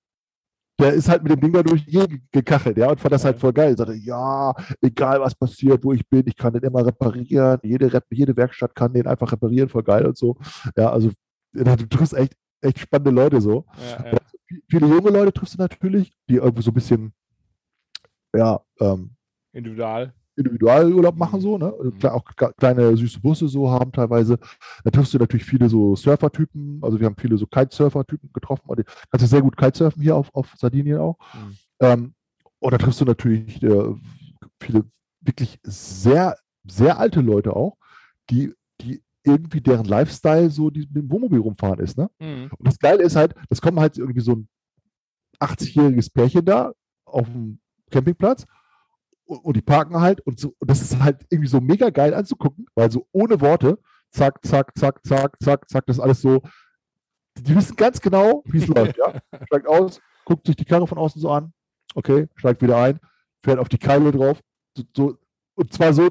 der 0.78 0.94
ist 0.94 1.08
halt 1.08 1.22
mit 1.22 1.32
dem 1.32 1.40
Ding 1.40 1.52
da 1.52 1.62
durch 1.62 1.84
die 1.84 2.22
gekachelt, 2.32 2.78
ja, 2.78 2.88
und 2.90 2.98
fand 3.00 3.12
das 3.12 3.24
halt 3.24 3.38
voll 3.38 3.52
geil. 3.52 3.76
Sagte, 3.76 3.94
ja, 3.94 4.54
egal 4.80 5.20
was 5.20 5.34
passiert, 5.34 5.84
wo 5.84 5.92
ich 5.92 6.08
bin, 6.08 6.22
ich 6.26 6.36
kann 6.36 6.52
den 6.52 6.62
immer 6.62 6.84
reparieren. 6.86 7.60
Jede, 7.62 8.02
jede 8.10 8.36
Werkstatt 8.36 8.74
kann 8.74 8.92
den 8.92 9.06
einfach 9.06 9.30
reparieren, 9.30 9.68
voll 9.68 9.82
geil 9.82 10.06
und 10.06 10.16
so. 10.16 10.36
Ja, 10.76 10.90
also 10.90 11.10
du 11.52 11.88
triffst 11.88 12.14
echt, 12.14 12.34
echt 12.62 12.78
spannende 12.78 13.10
Leute 13.10 13.40
so. 13.40 13.66
ja, 13.78 14.12
ja. 14.12 14.18
Viele 14.68 14.86
junge 14.88 15.10
Leute 15.10 15.32
triffst 15.32 15.54
du 15.54 15.58
natürlich, 15.58 16.12
die 16.28 16.36
irgendwie 16.36 16.62
so 16.62 16.70
ein 16.70 16.74
bisschen, 16.74 17.12
ja, 18.34 18.60
ähm, 18.80 19.14
individual. 19.52 20.12
Individualurlaub 20.36 21.16
machen, 21.16 21.40
so, 21.40 21.58
ne? 21.58 21.74
Mhm. 21.82 22.08
Auch 22.08 22.24
kle- 22.24 22.52
kleine 22.56 22.96
süße 22.96 23.20
Busse 23.20 23.48
so 23.48 23.70
haben 23.70 23.92
teilweise. 23.92 24.38
Da 24.84 24.90
triffst 24.90 25.12
du 25.12 25.18
natürlich 25.18 25.44
viele 25.44 25.68
so 25.68 25.94
Surfer-Typen, 25.96 26.78
also 26.82 26.98
wir 26.98 27.06
haben 27.06 27.16
viele 27.18 27.36
so 27.36 27.46
Kitesurfer-Typen 27.46 28.32
getroffen. 28.32 28.64
Die 28.78 28.84
kannst 29.10 29.24
du 29.24 29.26
sehr 29.26 29.42
gut 29.42 29.56
Kitesurfen 29.56 30.02
hier 30.02 30.16
auf, 30.16 30.34
auf 30.34 30.54
Sardinien 30.56 30.98
auch. 30.98 31.18
Mhm. 31.34 31.56
Ähm, 31.80 32.14
und 32.60 32.72
da 32.72 32.78
triffst 32.78 33.00
du 33.00 33.04
natürlich 33.04 33.62
äh, 33.62 33.94
viele 34.60 34.84
wirklich 35.20 35.58
sehr, 35.62 36.36
sehr 36.64 36.98
alte 36.98 37.20
Leute 37.20 37.54
auch, 37.54 37.76
die, 38.30 38.54
die 38.80 39.02
irgendwie 39.24 39.60
deren 39.60 39.84
Lifestyle 39.84 40.48
so 40.48 40.70
die, 40.70 40.80
mit 40.80 40.96
dem 40.96 41.10
Wohnmobil 41.10 41.40
rumfahren 41.40 41.80
ist, 41.80 41.98
ne? 41.98 42.08
Mhm. 42.18 42.50
Und 42.56 42.66
das 42.66 42.78
Geile 42.78 43.02
ist 43.02 43.16
halt, 43.16 43.34
es 43.50 43.60
kommen 43.60 43.78
halt 43.80 43.98
irgendwie 43.98 44.20
so 44.20 44.32
ein 44.32 44.48
80-jähriges 45.40 46.12
Pärchen 46.12 46.44
da 46.44 46.72
auf 47.04 47.26
dem 47.26 47.60
Campingplatz 47.90 48.46
und, 49.38 49.56
die 49.56 49.62
parken 49.62 50.00
halt 50.00 50.20
und 50.22 50.38
so, 50.38 50.54
und 50.58 50.70
das 50.70 50.82
ist 50.82 50.98
halt 50.98 51.24
irgendwie 51.30 51.48
so 51.48 51.60
mega 51.60 51.90
geil 51.90 52.14
anzugucken, 52.14 52.66
weil 52.74 52.90
so 52.90 53.06
ohne 53.12 53.40
Worte, 53.40 53.78
zack, 54.10 54.44
zack, 54.44 54.76
zack, 54.76 55.00
zack, 55.06 55.36
zack, 55.42 55.68
zack, 55.68 55.86
das 55.86 56.00
alles 56.00 56.20
so, 56.20 56.42
die, 57.38 57.42
die 57.42 57.56
wissen 57.56 57.76
ganz 57.76 58.00
genau, 58.00 58.42
wie 58.46 58.58
es 58.58 58.66
läuft, 58.68 58.98
ja. 58.98 59.14
Steigt 59.46 59.68
aus, 59.68 60.00
guckt 60.24 60.46
sich 60.46 60.56
die 60.56 60.64
Karre 60.64 60.86
von 60.86 60.98
außen 60.98 61.20
so 61.20 61.30
an, 61.30 61.52
okay, 61.94 62.28
steigt 62.36 62.62
wieder 62.62 62.78
ein, 62.78 62.98
fährt 63.42 63.58
auf 63.58 63.68
die 63.68 63.78
Keile 63.78 64.10
drauf, 64.10 64.40
so, 64.76 64.84
so, 64.96 65.18
und 65.54 65.72
zwar 65.72 65.92
so 65.92 66.10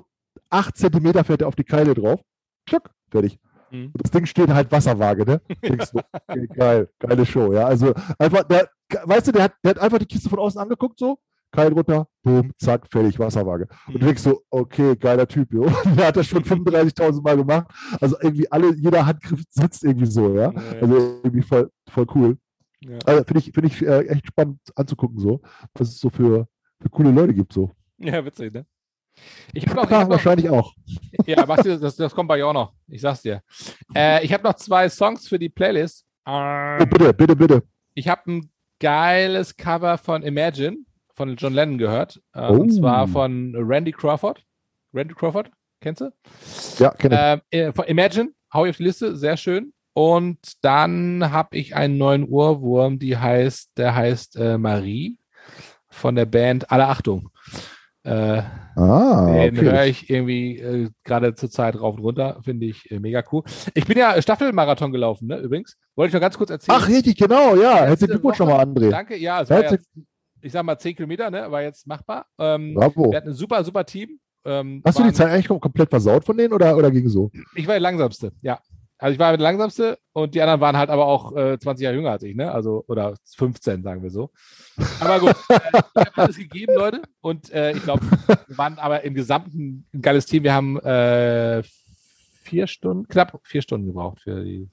acht 0.50 0.78
Zentimeter 0.78 1.24
fährt 1.24 1.42
er 1.42 1.48
auf 1.48 1.56
die 1.56 1.64
Keile 1.64 1.94
drauf, 1.94 2.22
tschuck, 2.68 2.90
fertig. 3.12 3.40
Mhm. 3.72 3.92
Und 3.94 4.04
das 4.04 4.12
Ding 4.12 4.26
steht 4.26 4.50
halt 4.50 4.72
Wasserwaage, 4.72 5.26
ne? 5.26 5.42
Denkst 5.64 5.92
du, 5.92 6.00
okay, 6.00 6.48
geil, 6.48 6.90
geile 7.00 7.26
Show, 7.26 7.54
ja. 7.54 7.66
Also 7.66 7.94
einfach, 8.18 8.44
der, 8.44 8.70
weißt 9.04 9.28
du, 9.28 9.32
der 9.32 9.44
hat, 9.44 9.54
der 9.64 9.72
hat 9.72 9.80
einfach 9.80 10.00
die 10.00 10.06
Kiste 10.06 10.30
von 10.30 10.40
außen 10.40 10.60
angeguckt, 10.60 10.98
so, 10.98 11.20
Keil 11.52 11.74
runter, 11.74 12.08
boom, 12.22 12.52
zack, 12.60 12.88
fertig, 12.92 13.18
Wasserwaage. 13.18 13.68
Und 13.88 13.96
du 13.96 14.00
denkst 14.06 14.22
so, 14.22 14.44
okay, 14.52 14.96
geiler 14.96 15.28
Typ, 15.28 15.52
jo. 15.54 15.64
Der 15.98 16.08
hat 16.08 16.18
das 16.18 16.28
schon 16.28 16.44
35.000 16.46 17.22
Mal 17.24 17.38
gemacht. 17.38 17.68
Also 18.00 18.16
irgendwie 18.22 18.52
alle, 18.52 18.76
jeder 18.76 19.06
Handgriff 19.06 19.42
sitzt 19.50 19.84
irgendwie 19.84 20.06
so, 20.06 20.36
ja. 20.36 20.52
Ja, 20.52 20.62
ja. 20.62 20.82
Also 20.82 20.96
irgendwie 21.24 21.42
voll, 21.42 21.72
voll 21.90 22.06
cool. 22.16 22.38
Ja. 22.82 22.98
Also 23.06 23.24
finde 23.24 23.40
ich, 23.40 23.52
finde 23.52 23.68
ich 23.68 23.82
äh, 23.86 24.08
echt 24.08 24.28
spannend 24.28 24.60
anzugucken, 24.76 25.18
so, 25.20 25.42
was 25.74 25.90
es 25.90 26.00
so 26.00 26.10
für, 26.10 26.48
für 26.80 26.90
coole 26.90 27.12
Leute 27.12 27.34
gibt, 27.34 27.52
so. 27.52 27.72
ja, 27.98 28.24
witzig, 28.24 28.54
ne? 28.54 28.66
Ich 29.54 29.66
habe 29.68 29.76
noch, 29.76 29.84
ich 29.86 29.92
hab 29.92 30.04
noch, 30.04 30.10
wahrscheinlich 30.12 30.50
auch. 30.50 30.74
ja, 31.26 31.44
Basti, 31.46 31.78
das, 31.78 31.96
das 31.98 32.14
kommt 32.16 32.30
bei 32.30 32.38
dir 32.38 32.48
auch 32.48 32.54
noch. 32.54 32.74
Ich 32.88 33.02
sag's 33.02 33.22
dir. 33.24 33.42
Äh, 33.94 34.24
ich 34.24 34.32
habe 34.32 34.44
noch 34.44 34.54
zwei 34.54 34.88
Songs 34.88 35.28
für 35.28 35.38
die 35.38 35.50
Playlist. 35.50 36.06
Oh, 36.26 36.32
Ähm, 36.32 36.88
bitte, 36.90 37.14
bitte, 37.14 37.36
bitte. 37.36 37.64
ich 37.96 38.08
habe 38.08 38.32
ein 38.32 38.52
geiles 38.80 39.58
Cover 39.58 39.98
von 39.98 40.24
Imagine 40.24 40.78
von 41.20 41.36
John 41.36 41.54
Lennon 41.54 41.78
gehört. 41.78 42.22
Äh, 42.34 42.50
Oh. 42.50 42.54
Und 42.62 42.70
zwar 42.72 43.06
von 43.10 43.54
Randy 43.54 43.92
Crawford. 43.92 44.42
Randy 44.94 45.14
Crawford, 45.14 45.52
kennst 45.82 46.00
du? 46.00 46.12
Ja, 46.78 46.92
kenne 46.92 47.42
ich. 47.52 47.60
Ähm, 47.60 47.68
äh, 47.68 47.74
von 47.74 47.86
Imagine, 47.86 48.30
hau 48.54 48.64
ich 48.64 48.70
auf 48.70 48.78
die 48.78 48.84
Liste, 48.84 49.18
sehr 49.18 49.36
schön. 49.36 49.74
Und 49.94 50.40
dann 50.62 51.30
habe 51.32 51.58
ich 51.58 51.76
einen 51.76 51.98
neuen 51.98 52.24
Ohrwurm, 52.24 53.00
die 53.00 53.18
heißt, 53.18 53.72
der 53.76 53.96
heißt 53.96 54.38
äh, 54.38 54.58
Marie 54.58 55.20
von 55.90 56.16
der 56.16 56.26
Band 56.26 56.72
Alle 56.72 56.88
Achtung. 56.88 57.30
Äh, 58.04 58.42
ah, 58.78 59.26
den 59.30 59.60
höre 59.60 59.74
okay. 59.74 59.90
ich 59.90 60.10
irgendwie 60.10 60.58
äh, 60.60 60.90
gerade 61.04 61.36
zur 61.36 61.52
Zeit 61.52 61.78
rauf 61.78 61.96
und 61.98 62.02
runter, 62.02 62.40
finde 62.44 62.68
ich 62.68 62.90
äh, 62.90 63.00
mega 63.00 63.22
cool. 63.34 63.44
Ich 63.74 63.86
bin 63.86 63.98
ja 63.98 64.22
Staffelmarathon 64.22 64.94
gelaufen, 64.94 65.28
ne, 65.28 65.38
übrigens. 65.40 65.76
Wollte 65.98 66.10
ich 66.10 66.14
noch 66.14 66.22
ganz 66.22 66.38
kurz 66.38 66.50
erzählen. 66.50 66.78
Ach, 66.82 66.88
richtig, 66.88 67.18
genau, 67.18 67.58
ja. 67.58 67.86
Herzlichen 67.88 68.12
Glückwunsch 68.12 68.40
nochmal, 68.40 68.66
André. 68.66 68.90
Danke, 68.90 69.18
ja, 69.18 69.42
es 69.42 69.50
war 69.50 69.64
ja, 69.66 69.78
ich 70.42 70.52
sag 70.52 70.64
mal 70.64 70.78
10 70.78 70.96
Kilometer, 70.96 71.30
ne, 71.30 71.50
war 71.52 71.62
jetzt 71.62 71.86
machbar. 71.88 72.26
Ähm, 72.38 72.74
bravo. 72.74 73.12
wir 73.12 73.18
hatten 73.18 73.30
ein 73.30 73.34
super, 73.34 73.64
super 73.64 73.86
Team. 73.86 74.20
Ähm, 74.46 74.82
Hast 74.86 74.98
du 75.00 75.04
die 75.04 75.12
Zeit 75.14 75.30
eigentlich 75.32 75.48
kom- 75.48 75.60
komplett 75.60 75.90
versaut 75.90 76.24
von 76.24 76.38
denen 76.38 76.54
oder, 76.54 76.76
oder 76.78 76.90
ging 76.92 77.08
so? 77.10 77.30
Ich 77.56 77.68
war 77.68 77.74
der 77.74 77.82
Langsamste, 77.82 78.32
ja. 78.42 78.60
Also 78.98 79.14
ich 79.14 79.20
war 79.20 79.32
der 79.32 79.40
Langsamste 79.42 79.98
und 80.12 80.36
die 80.36 80.42
anderen 80.42 80.60
waren 80.60 80.76
halt 80.78 80.90
aber 80.90 81.06
auch 81.06 81.34
äh, 81.36 81.58
20 81.58 81.84
Jahre 81.84 81.96
jünger 81.96 82.12
als 82.12 82.24
ich, 82.24 82.36
ne? 82.36 82.52
Also, 82.52 82.84
oder 82.88 83.16
15, 83.38 83.82
sagen 83.82 84.04
wir 84.04 84.10
so. 84.10 84.30
Aber 85.00 85.20
gut, 85.22 85.36
äh, 85.50 85.60
ich 85.96 86.06
habe 86.06 86.18
alles 86.18 86.38
gegeben, 86.38 86.74
Leute. 86.76 87.02
Und 87.22 87.50
äh, 87.52 87.72
ich 87.72 87.84
glaube, 87.84 88.06
wir 88.48 88.58
waren 88.58 88.78
aber 88.78 89.04
im 89.06 89.14
Gesamten 89.14 89.86
ein 89.94 90.02
geiles 90.02 90.26
Team. 90.26 90.44
Wir 90.44 90.54
haben 90.54 90.78
äh, 90.82 91.64
vier 92.44 92.68
Stunden, 92.68 93.08
knapp 93.08 93.40
vier 93.44 93.62
Stunden 93.62 93.88
gebraucht 93.88 94.20
für 94.22 94.44
die. 94.44 94.70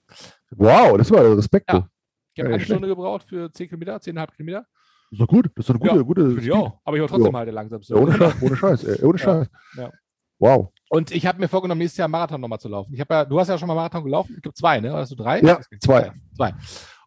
Wow, 0.51 0.97
das 0.99 1.11
war 1.13 1.37
Respekt. 1.37 1.71
Ja. 1.73 1.89
Ich 2.35 2.43
habe 2.43 2.53
eine 2.55 2.65
Stunde 2.65 2.89
gebraucht 2.89 3.27
für 3.29 3.51
10 3.53 3.69
Kilometer, 3.69 3.97
10,5 3.97 4.33
Kilometer. 4.37 4.67
Das 5.11 5.13
ist 5.13 5.21
doch 5.21 5.29
gut. 5.29 5.51
Das 5.55 5.63
ist 5.63 5.69
doch 5.69 5.75
eine 5.75 5.81
gute, 5.81 5.97
Ja, 5.97 6.03
gute. 6.03 6.31
Für 6.33 6.41
die 6.41 6.53
auch. 6.53 6.81
Aber 6.85 6.97
ich 6.97 7.01
war 7.01 7.09
trotzdem 7.09 7.33
Ja. 7.33 7.39
halt 7.39 7.47
der 7.47 7.55
Langsamste. 7.55 7.95
Ja, 7.95 8.01
ohne 8.01 8.13
Scheiß, 8.13 8.35
ohne 8.43 8.57
Scheiß, 8.57 8.85
ey, 8.85 9.05
ohne. 9.05 9.19
Scheiß. 9.19 9.47
Ja. 9.77 9.91
Wow. 10.39 10.69
Und 10.91 11.11
ich 11.13 11.27
habe 11.27 11.39
mir 11.41 11.49
vorgenommen, 11.49 11.79
nächstes 11.79 11.99
Jahr 11.99 12.09
Marathon 12.09 12.41
nochmal 12.41 12.59
zu 12.61 12.69
laufen. 12.69 12.93
Ich 12.93 13.01
habe 13.01 13.15
ja, 13.15 13.25
du 13.25 13.39
hast 13.41 13.49
ja 13.49 13.57
schon 13.59 13.69
mal 13.69 13.75
Marathon 13.75 14.05
gelaufen. 14.05 14.35
Ich 14.37 14.43
glaube 14.43 14.55
zwei, 14.55 14.81
ne? 14.81 14.91
Oder 14.91 15.01
hast 15.01 15.13
du 15.13 15.17
drei? 15.17 15.41
Ja, 15.41 15.61
zwei. 15.81 16.13
Zwei. 16.37 16.55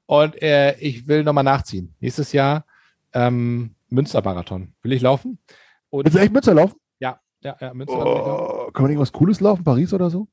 Und 0.05 0.41
äh, 0.41 0.75
ich 0.79 1.07
will 1.07 1.23
nochmal 1.23 1.43
nachziehen. 1.43 1.93
Nächstes 1.99 2.31
Jahr 2.33 2.65
ähm, 3.13 3.75
Münster-Marathon. 3.89 4.73
Will 4.81 4.93
ich 4.93 5.01
laufen? 5.01 5.37
Und 5.91 6.05
Willst 6.05 6.17
du 6.17 6.21
echt 6.21 6.33
Münster 6.33 6.53
laufen? 6.53 6.75
ja, 6.99 7.19
ja, 7.41 7.55
ja, 7.59 7.73
Münster. 7.73 7.97
Oh, 7.97 8.71
kann 8.71 8.83
man 8.83 8.91
irgendwas 8.91 9.11
Cooles 9.11 9.39
laufen? 9.39 9.63
Paris 9.63 9.93
oder 9.93 10.09
so? 10.09 10.27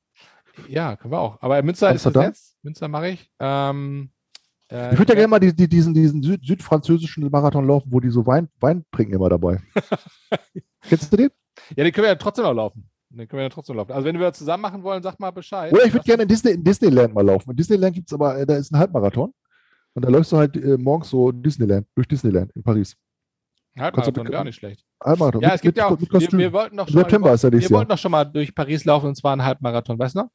Ja, 0.68 0.96
können 0.96 1.12
wir 1.12 1.18
auch. 1.20 1.40
Aber 1.42 1.62
Münster 1.62 1.90
Amsterdam? 1.90 2.22
ist 2.24 2.28
gesetzt. 2.30 2.56
Münster 2.62 2.88
mache 2.88 3.08
ich. 3.10 3.30
Ähm, 3.38 4.10
äh, 4.70 4.92
Ich 4.92 4.98
würde 4.98 5.12
ja 5.12 5.16
gerne 5.16 5.28
mal 5.28 5.38
die, 5.38 5.54
die, 5.54 5.68
diesen, 5.68 5.94
diesen 5.94 6.22
Süd, 6.22 6.44
südfranzösischen 6.44 7.28
Marathon 7.30 7.66
laufen, 7.66 7.88
wo 7.90 8.00
die 8.00 8.10
so 8.10 8.26
Wein, 8.26 8.48
Wein 8.60 8.84
trinken 8.92 9.14
immer 9.14 9.28
dabei. 9.28 9.60
Kennst 10.82 11.12
du 11.12 11.16
den? 11.16 11.30
Ja, 11.76 11.84
den 11.84 11.92
können 11.92 12.04
wir 12.04 12.10
ja 12.10 12.14
trotzdem 12.16 12.44
noch 12.44 12.54
laufen. 12.54 12.88
Den 13.10 13.28
können 13.28 13.38
wir 13.38 13.44
ja 13.44 13.48
trotzdem 13.50 13.76
laufen. 13.76 13.92
Also 13.92 14.04
wenn 14.04 14.18
wir 14.18 14.32
zusammen 14.32 14.62
machen 14.62 14.82
wollen, 14.82 15.02
sag 15.02 15.18
mal 15.18 15.30
Bescheid. 15.30 15.72
Oder 15.72 15.84
ich 15.84 15.92
würde 15.92 16.04
gerne 16.04 16.24
in, 16.24 16.28
Disney, 16.28 16.52
in 16.52 16.64
Disneyland 16.64 17.14
mal 17.14 17.24
laufen. 17.24 17.50
In 17.50 17.56
Disneyland 17.56 17.94
gibt 17.94 18.08
es 18.08 18.14
aber, 18.14 18.38
äh, 18.38 18.46
da 18.46 18.56
ist 18.56 18.72
ein 18.72 18.78
Halbmarathon. 18.78 19.32
Und 19.94 20.04
da 20.04 20.10
läufst 20.10 20.30
du 20.32 20.36
halt 20.36 20.56
äh, 20.56 20.76
morgens 20.76 21.08
so 21.08 21.32
Disneyland, 21.32 21.86
durch 21.94 22.06
Disneyland 22.06 22.52
in 22.52 22.62
Paris. 22.62 22.96
Halbmarathon 23.78 24.28
wäre 24.28 24.40
auch 24.40 24.44
nicht 24.44 24.56
schlecht. 24.56 24.84
Halbmarathon. 25.02 25.40
Ja, 25.42 25.48
mit, 25.48 25.54
es 25.56 25.60
gibt 25.62 25.76
mit, 25.76 25.82
ja 25.82 25.86
auch, 25.86 25.98
mit 25.98 26.32
wir, 26.32 26.38
wir 26.38 26.52
wollten 26.52 26.76
doch 26.76 26.86
Im 26.86 26.92
schon 26.92 26.96
mal, 26.96 27.02
September 27.02 27.32
ist 27.32 27.44
er 27.44 27.52
wir 27.52 27.60
Jahr. 27.60 27.70
wollten 27.70 27.88
doch 27.90 27.98
schon 27.98 28.10
mal 28.10 28.24
durch 28.24 28.54
Paris 28.54 28.84
laufen 28.84 29.06
und 29.06 29.16
zwar 29.16 29.34
ein 29.36 29.44
Halbmarathon, 29.44 29.98
weißt 29.98 30.14
du 30.16 30.20
noch? 30.20 30.30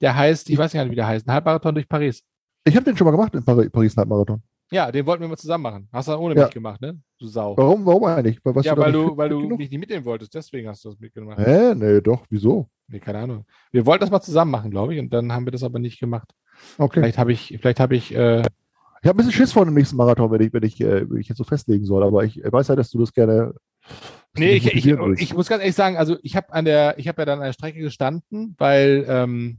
Der 0.00 0.14
heißt, 0.14 0.48
ich 0.50 0.58
weiß 0.58 0.74
nicht, 0.74 0.90
wie 0.90 0.94
der 0.94 1.06
heißt, 1.06 1.26
ein 1.26 1.32
Halbmarathon 1.32 1.74
durch 1.74 1.88
Paris. 1.88 2.22
Ich 2.64 2.74
habe 2.76 2.84
den 2.84 2.96
schon 2.96 3.04
mal 3.06 3.10
gemacht 3.12 3.34
in 3.34 3.44
Paris, 3.44 3.70
Paris 3.70 3.96
Halbmarathon. 3.96 4.42
Ja, 4.70 4.92
den 4.92 5.06
wollten 5.06 5.22
wir 5.22 5.28
mal 5.28 5.36
zusammen 5.38 5.62
machen. 5.62 5.88
Hast 5.92 6.08
du 6.08 6.12
dann 6.12 6.20
ohne 6.20 6.36
Ja. 6.36 6.44
mich 6.44 6.52
gemacht, 6.54 6.80
ne? 6.82 6.98
Du 7.18 7.26
Sau. 7.26 7.56
Warum, 7.56 7.86
warum 7.86 8.04
eigentlich? 8.04 8.38
Weil, 8.44 8.62
ja, 8.62 8.74
da 8.74 8.82
weil 8.82 8.92
du, 8.92 9.16
weil 9.16 9.28
du 9.30 9.40
genug? 9.40 9.58
mich 9.58 9.70
nicht 9.70 9.80
mitnehmen 9.80 10.04
wolltest, 10.04 10.34
deswegen 10.34 10.68
hast 10.68 10.84
du 10.84 10.90
das 10.90 11.00
mitgemacht. 11.00 11.38
Hä? 11.38 11.74
Nee, 11.74 12.00
doch. 12.02 12.26
Wieso? 12.28 12.68
Nee, 12.86 12.98
keine 13.00 13.18
Ahnung. 13.20 13.46
Wir 13.72 13.86
wollten 13.86 14.02
das 14.02 14.10
mal 14.10 14.20
zusammen 14.20 14.50
machen, 14.50 14.70
glaube 14.70 14.94
ich, 14.94 15.00
und 15.00 15.10
dann 15.12 15.32
haben 15.32 15.46
wir 15.46 15.52
das 15.52 15.62
aber 15.62 15.78
nicht 15.78 15.98
gemacht. 16.00 16.28
Okay. 16.76 17.00
Vielleicht 17.00 17.18
habe 17.18 17.32
ich, 17.32 17.56
vielleicht 17.60 17.80
habe 17.80 17.96
ich, 17.96 18.14
äh, 18.14 18.40
Ich 18.40 19.08
habe 19.08 19.10
ein 19.10 19.16
bisschen 19.16 19.32
Schiss 19.32 19.52
vor 19.52 19.64
dem 19.64 19.74
nächsten 19.74 19.96
Marathon, 19.96 20.30
wenn 20.30 20.40
ich, 20.42 20.52
wenn 20.52 20.62
ich, 20.64 20.78
äh, 20.80 21.08
wenn 21.08 21.18
ich 21.20 21.28
jetzt 21.28 21.38
so 21.38 21.44
festlegen 21.44 21.86
soll. 21.86 22.02
Aber 22.02 22.24
ich 22.24 22.42
weiß 22.44 22.68
ja, 22.68 22.76
dass 22.76 22.90
du 22.90 22.98
das 22.98 23.12
gerne. 23.14 23.54
dass 23.86 23.94
du 24.34 24.40
Nee, 24.40 24.52
ich, 24.56 24.66
ich, 24.74 24.86
ich 24.86 25.34
muss 25.34 25.48
ganz 25.48 25.62
ehrlich 25.62 25.74
sagen, 25.76 25.96
also 25.96 26.16
ich 26.22 26.36
habe 26.36 26.52
an 26.52 26.64
der, 26.66 26.98
ich 26.98 27.08
habe 27.08 27.22
ja 27.22 27.26
dann 27.26 27.38
an 27.38 27.46
der 27.46 27.52
Strecke 27.54 27.78
gestanden, 27.80 28.54
weil 28.58 29.04
ähm, 29.08 29.58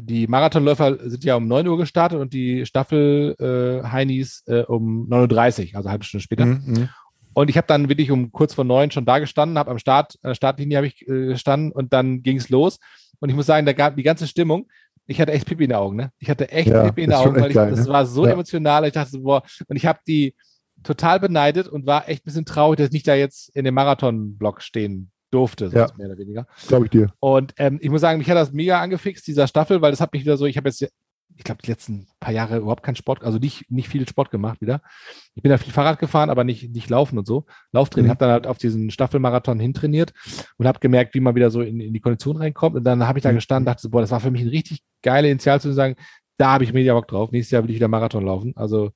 die 0.00 0.26
Marathonläufer 0.26 0.98
sind 1.08 1.24
ja 1.24 1.36
um 1.36 1.46
9 1.48 1.66
Uhr 1.66 1.76
gestartet 1.76 2.18
und 2.20 2.32
die 2.32 2.66
Staffel 2.66 3.34
äh, 3.38 3.86
Heinis 3.86 4.42
äh, 4.46 4.62
um 4.62 5.08
9.30 5.10 5.14
Uhr, 5.72 5.76
also 5.76 5.88
eine 5.88 5.90
halbe 5.90 6.04
Stunde 6.04 6.22
später. 6.22 6.46
Mhm, 6.46 6.62
mhm. 6.64 6.88
Und 7.34 7.50
ich 7.50 7.56
habe 7.56 7.66
dann 7.66 7.88
wirklich 7.88 8.10
um 8.10 8.32
kurz 8.32 8.54
vor 8.54 8.64
neun 8.64 8.90
schon 8.90 9.04
da 9.04 9.18
gestanden, 9.18 9.58
habe 9.58 9.70
am 9.70 9.78
Start, 9.78 10.14
an 10.22 10.30
der 10.30 10.34
Startlinie 10.34 10.76
habe 10.78 10.86
ich 10.86 11.02
äh, 11.02 11.26
gestanden 11.26 11.72
und 11.72 11.92
dann 11.92 12.22
ging 12.22 12.36
es 12.36 12.48
los. 12.48 12.78
Und 13.20 13.28
ich 13.28 13.34
muss 13.34 13.46
sagen, 13.46 13.66
da 13.66 13.72
gab 13.72 13.96
die 13.96 14.02
ganze 14.02 14.26
Stimmung. 14.26 14.68
Ich 15.06 15.20
hatte 15.20 15.32
echt 15.32 15.46
Pipi 15.46 15.64
in 15.64 15.70
den 15.70 15.76
Augen, 15.78 15.96
ne? 15.96 16.10
Ich 16.18 16.28
hatte 16.28 16.50
echt 16.50 16.68
Ja, 16.68 16.82
Pipi 16.82 17.04
in 17.04 17.10
den 17.10 17.18
Augen, 17.18 17.40
weil 17.40 17.50
ich, 17.50 17.54
geil, 17.54 17.70
das 17.70 17.86
ne? 17.86 17.92
war 17.92 18.06
so 18.06 18.26
Ja. 18.26 18.32
emotional. 18.32 18.84
Ich 18.86 18.92
dachte 18.92 19.10
so, 19.10 19.22
boah, 19.22 19.42
und 19.66 19.76
ich 19.76 19.86
habe 19.86 20.00
die 20.06 20.34
total 20.82 21.18
beneidet 21.18 21.68
und 21.68 21.86
war 21.86 22.08
echt 22.08 22.22
ein 22.22 22.26
bisschen 22.26 22.44
traurig, 22.44 22.78
dass 22.78 22.86
ich 22.88 22.92
nicht 22.92 23.08
da 23.08 23.14
jetzt 23.14 23.54
in 23.56 23.64
dem 23.64 23.74
Marathonblock 23.74 24.62
stehen 24.62 25.10
durfte, 25.30 25.70
Ja. 25.72 25.88
mehr 25.96 26.08
oder 26.08 26.18
weniger. 26.18 26.46
Glaube 26.66 26.86
ich 26.86 26.90
dir. 26.90 27.12
Und 27.20 27.54
ähm, 27.58 27.78
ich 27.82 27.90
muss 27.90 28.00
sagen, 28.00 28.18
mich 28.18 28.28
hat 28.30 28.36
das 28.36 28.52
mega 28.52 28.80
angefixt, 28.80 29.26
dieser 29.26 29.46
Staffel, 29.46 29.80
weil 29.82 29.90
das 29.90 30.00
hat 30.00 30.12
mich 30.12 30.22
wieder 30.22 30.36
so, 30.36 30.46
ich 30.46 30.56
habe 30.56 30.68
jetzt 30.68 30.88
ich 31.38 31.44
glaube, 31.44 31.62
die 31.62 31.70
letzten 31.70 32.08
paar 32.18 32.32
Jahre 32.32 32.58
überhaupt 32.58 32.82
keinen 32.82 32.96
Sport, 32.96 33.22
also 33.22 33.38
nicht, 33.38 33.70
nicht 33.70 33.88
viel 33.88 34.06
Sport 34.08 34.30
gemacht 34.30 34.60
wieder. 34.60 34.82
Ich 35.34 35.42
bin 35.42 35.50
da 35.50 35.58
viel 35.58 35.72
Fahrrad 35.72 36.00
gefahren, 36.00 36.30
aber 36.30 36.42
nicht, 36.42 36.70
nicht 36.72 36.90
laufen 36.90 37.16
und 37.16 37.26
so. 37.26 37.46
Lauftraining. 37.70 38.08
Mhm. 38.08 38.10
Habe 38.10 38.18
dann 38.18 38.30
halt 38.30 38.46
auf 38.46 38.58
diesen 38.58 38.90
Staffelmarathon 38.90 39.60
hintrainiert 39.60 40.12
und 40.56 40.66
habe 40.66 40.80
gemerkt, 40.80 41.14
wie 41.14 41.20
man 41.20 41.36
wieder 41.36 41.50
so 41.50 41.62
in, 41.62 41.80
in 41.80 41.92
die 41.92 42.00
Kondition 42.00 42.36
reinkommt. 42.36 42.76
Und 42.76 42.84
dann 42.84 43.06
habe 43.06 43.18
ich 43.18 43.22
da 43.22 43.30
mhm. 43.30 43.36
gestanden, 43.36 43.66
dachte 43.66 43.82
so, 43.82 43.90
boah, 43.90 44.00
das 44.00 44.10
war 44.10 44.20
für 44.20 44.32
mich 44.32 44.42
ein 44.42 44.48
richtig 44.48 44.82
geile 45.02 45.30
Initial 45.30 45.60
zu 45.60 45.72
sagen, 45.72 45.94
da 46.38 46.52
habe 46.52 46.64
ich 46.64 46.72
mega 46.72 46.92
Bock 46.92 47.06
drauf. 47.06 47.30
Nächstes 47.30 47.52
Jahr 47.52 47.62
will 47.62 47.70
ich 47.70 47.76
wieder 47.76 47.88
Marathon 47.88 48.24
laufen. 48.24 48.52
Also, 48.56 48.90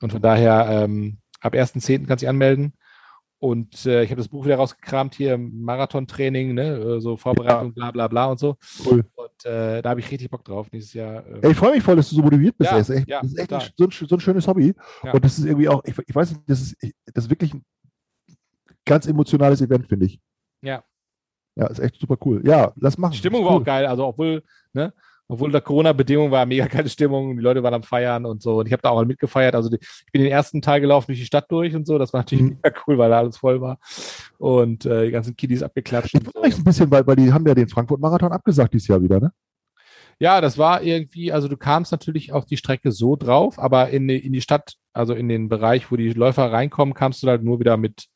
und 0.00 0.10
von 0.10 0.20
daher, 0.20 0.84
ähm, 0.84 1.18
ab 1.40 1.54
1.10. 1.54 2.06
kannst 2.06 2.22
du 2.22 2.26
dich 2.26 2.28
anmelden. 2.28 2.74
Und 3.44 3.84
äh, 3.84 4.04
ich 4.04 4.10
habe 4.10 4.22
das 4.22 4.28
Buch 4.28 4.46
wieder 4.46 4.56
rausgekramt, 4.56 5.16
hier 5.16 5.36
Marathon-Training, 5.36 6.54
ne? 6.54 6.78
Äh, 6.78 7.00
so 7.02 7.18
Vorbereitung, 7.18 7.74
ja. 7.76 7.90
bla 7.90 7.90
bla 7.90 8.08
bla 8.08 8.24
und 8.30 8.38
so. 8.38 8.56
Cool. 8.86 9.04
Und 9.16 9.44
äh, 9.44 9.82
da 9.82 9.90
habe 9.90 10.00
ich 10.00 10.10
richtig 10.10 10.30
Bock 10.30 10.42
drauf 10.46 10.72
nächstes 10.72 10.94
Jahr. 10.94 11.26
Ähm. 11.26 11.40
Ey, 11.42 11.50
ich 11.50 11.56
freue 11.58 11.74
mich 11.74 11.82
voll, 11.82 11.94
dass 11.94 12.08
du 12.08 12.16
so 12.16 12.22
motiviert 12.22 12.56
bist. 12.56 12.70
Ja, 12.70 12.78
das 12.78 12.88
ist 12.88 12.96
echt, 12.96 13.06
ja, 13.10 13.20
das 13.20 13.32
ist 13.32 13.38
echt 13.38 13.52
ein, 13.52 13.60
so, 13.76 13.84
ein, 13.84 13.90
so, 13.90 14.16
ein, 14.16 14.20
schönes 14.20 14.48
Hobby. 14.48 14.72
Ja. 15.02 15.12
Und 15.12 15.22
das 15.22 15.38
ist 15.38 15.44
irgendwie 15.44 15.68
auch, 15.68 15.84
ich, 15.84 15.94
ich 16.06 16.14
weiß 16.14 16.30
nicht, 16.30 16.40
das 16.46 16.62
ist, 16.62 16.76
das 17.12 17.24
ist 17.24 17.30
wirklich 17.30 17.52
ein 17.52 17.62
ganz 18.86 19.06
emotionales 19.06 19.60
Event, 19.60 19.88
finde 19.88 20.06
ich. 20.06 20.18
Ja. 20.62 20.82
Ja, 21.54 21.66
ist 21.66 21.80
echt 21.80 22.00
super 22.00 22.16
cool. 22.24 22.40
Ja, 22.46 22.72
lass 22.76 22.96
machen. 22.96 23.12
Die 23.12 23.18
Stimmung 23.18 23.42
cool. 23.42 23.50
war 23.50 23.56
auch 23.56 23.64
geil. 23.64 23.84
Also, 23.84 24.06
obwohl, 24.06 24.42
ne? 24.72 24.94
Obwohl 25.28 25.50
der 25.50 25.60
Corona-Bedingung 25.60 26.30
war 26.30 26.44
mega 26.46 26.66
keine 26.68 26.88
Stimmung, 26.88 27.36
die 27.36 27.42
Leute 27.42 27.62
waren 27.62 27.74
am 27.74 27.82
Feiern 27.82 28.26
und 28.26 28.42
so. 28.42 28.58
Und 28.58 28.66
ich 28.66 28.72
habe 28.72 28.82
da 28.82 28.90
auch 28.90 29.04
mitgefeiert. 29.04 29.54
Also 29.54 29.70
die, 29.70 29.78
ich 29.80 30.12
bin 30.12 30.22
den 30.22 30.30
ersten 30.30 30.60
Teil 30.60 30.80
gelaufen 30.80 31.06
durch 31.06 31.18
die 31.18 31.26
Stadt 31.26 31.50
durch 31.50 31.74
und 31.74 31.86
so. 31.86 31.98
Das 31.98 32.12
war 32.12 32.20
natürlich 32.20 32.44
mhm. 32.44 32.58
mega 32.62 32.76
cool, 32.86 32.98
weil 32.98 33.10
da 33.10 33.18
alles 33.18 33.38
voll 33.38 33.60
war. 33.60 33.78
Und 34.38 34.84
äh, 34.84 35.06
die 35.06 35.12
ganzen 35.12 35.36
Kiddies 35.36 35.62
abgeklatscht. 35.62 36.14
Das 36.14 36.34
war 36.34 36.44
echt 36.44 36.58
ein 36.58 36.64
bisschen, 36.64 36.90
weil, 36.90 37.06
weil 37.06 37.16
die 37.16 37.32
haben 37.32 37.46
ja 37.46 37.54
den 37.54 37.68
Frankfurt-Marathon 37.68 38.32
abgesagt 38.32 38.74
dieses 38.74 38.88
Jahr 38.88 39.02
wieder, 39.02 39.20
ne? 39.20 39.32
Ja, 40.20 40.40
das 40.40 40.58
war 40.58 40.82
irgendwie, 40.82 41.32
also 41.32 41.48
du 41.48 41.56
kamst 41.56 41.90
natürlich 41.90 42.32
auf 42.32 42.46
die 42.46 42.56
Strecke 42.56 42.92
so 42.92 43.16
drauf, 43.16 43.58
aber 43.58 43.90
in 43.90 44.06
die, 44.06 44.24
in 44.24 44.32
die 44.32 44.42
Stadt, 44.42 44.74
also 44.92 45.12
in 45.12 45.28
den 45.28 45.48
Bereich, 45.48 45.90
wo 45.90 45.96
die 45.96 46.12
Läufer 46.12 46.52
reinkommen, 46.52 46.94
kamst 46.94 47.22
du 47.22 47.26
halt 47.26 47.42
nur 47.42 47.58
wieder 47.58 47.76
mit, 47.76 48.06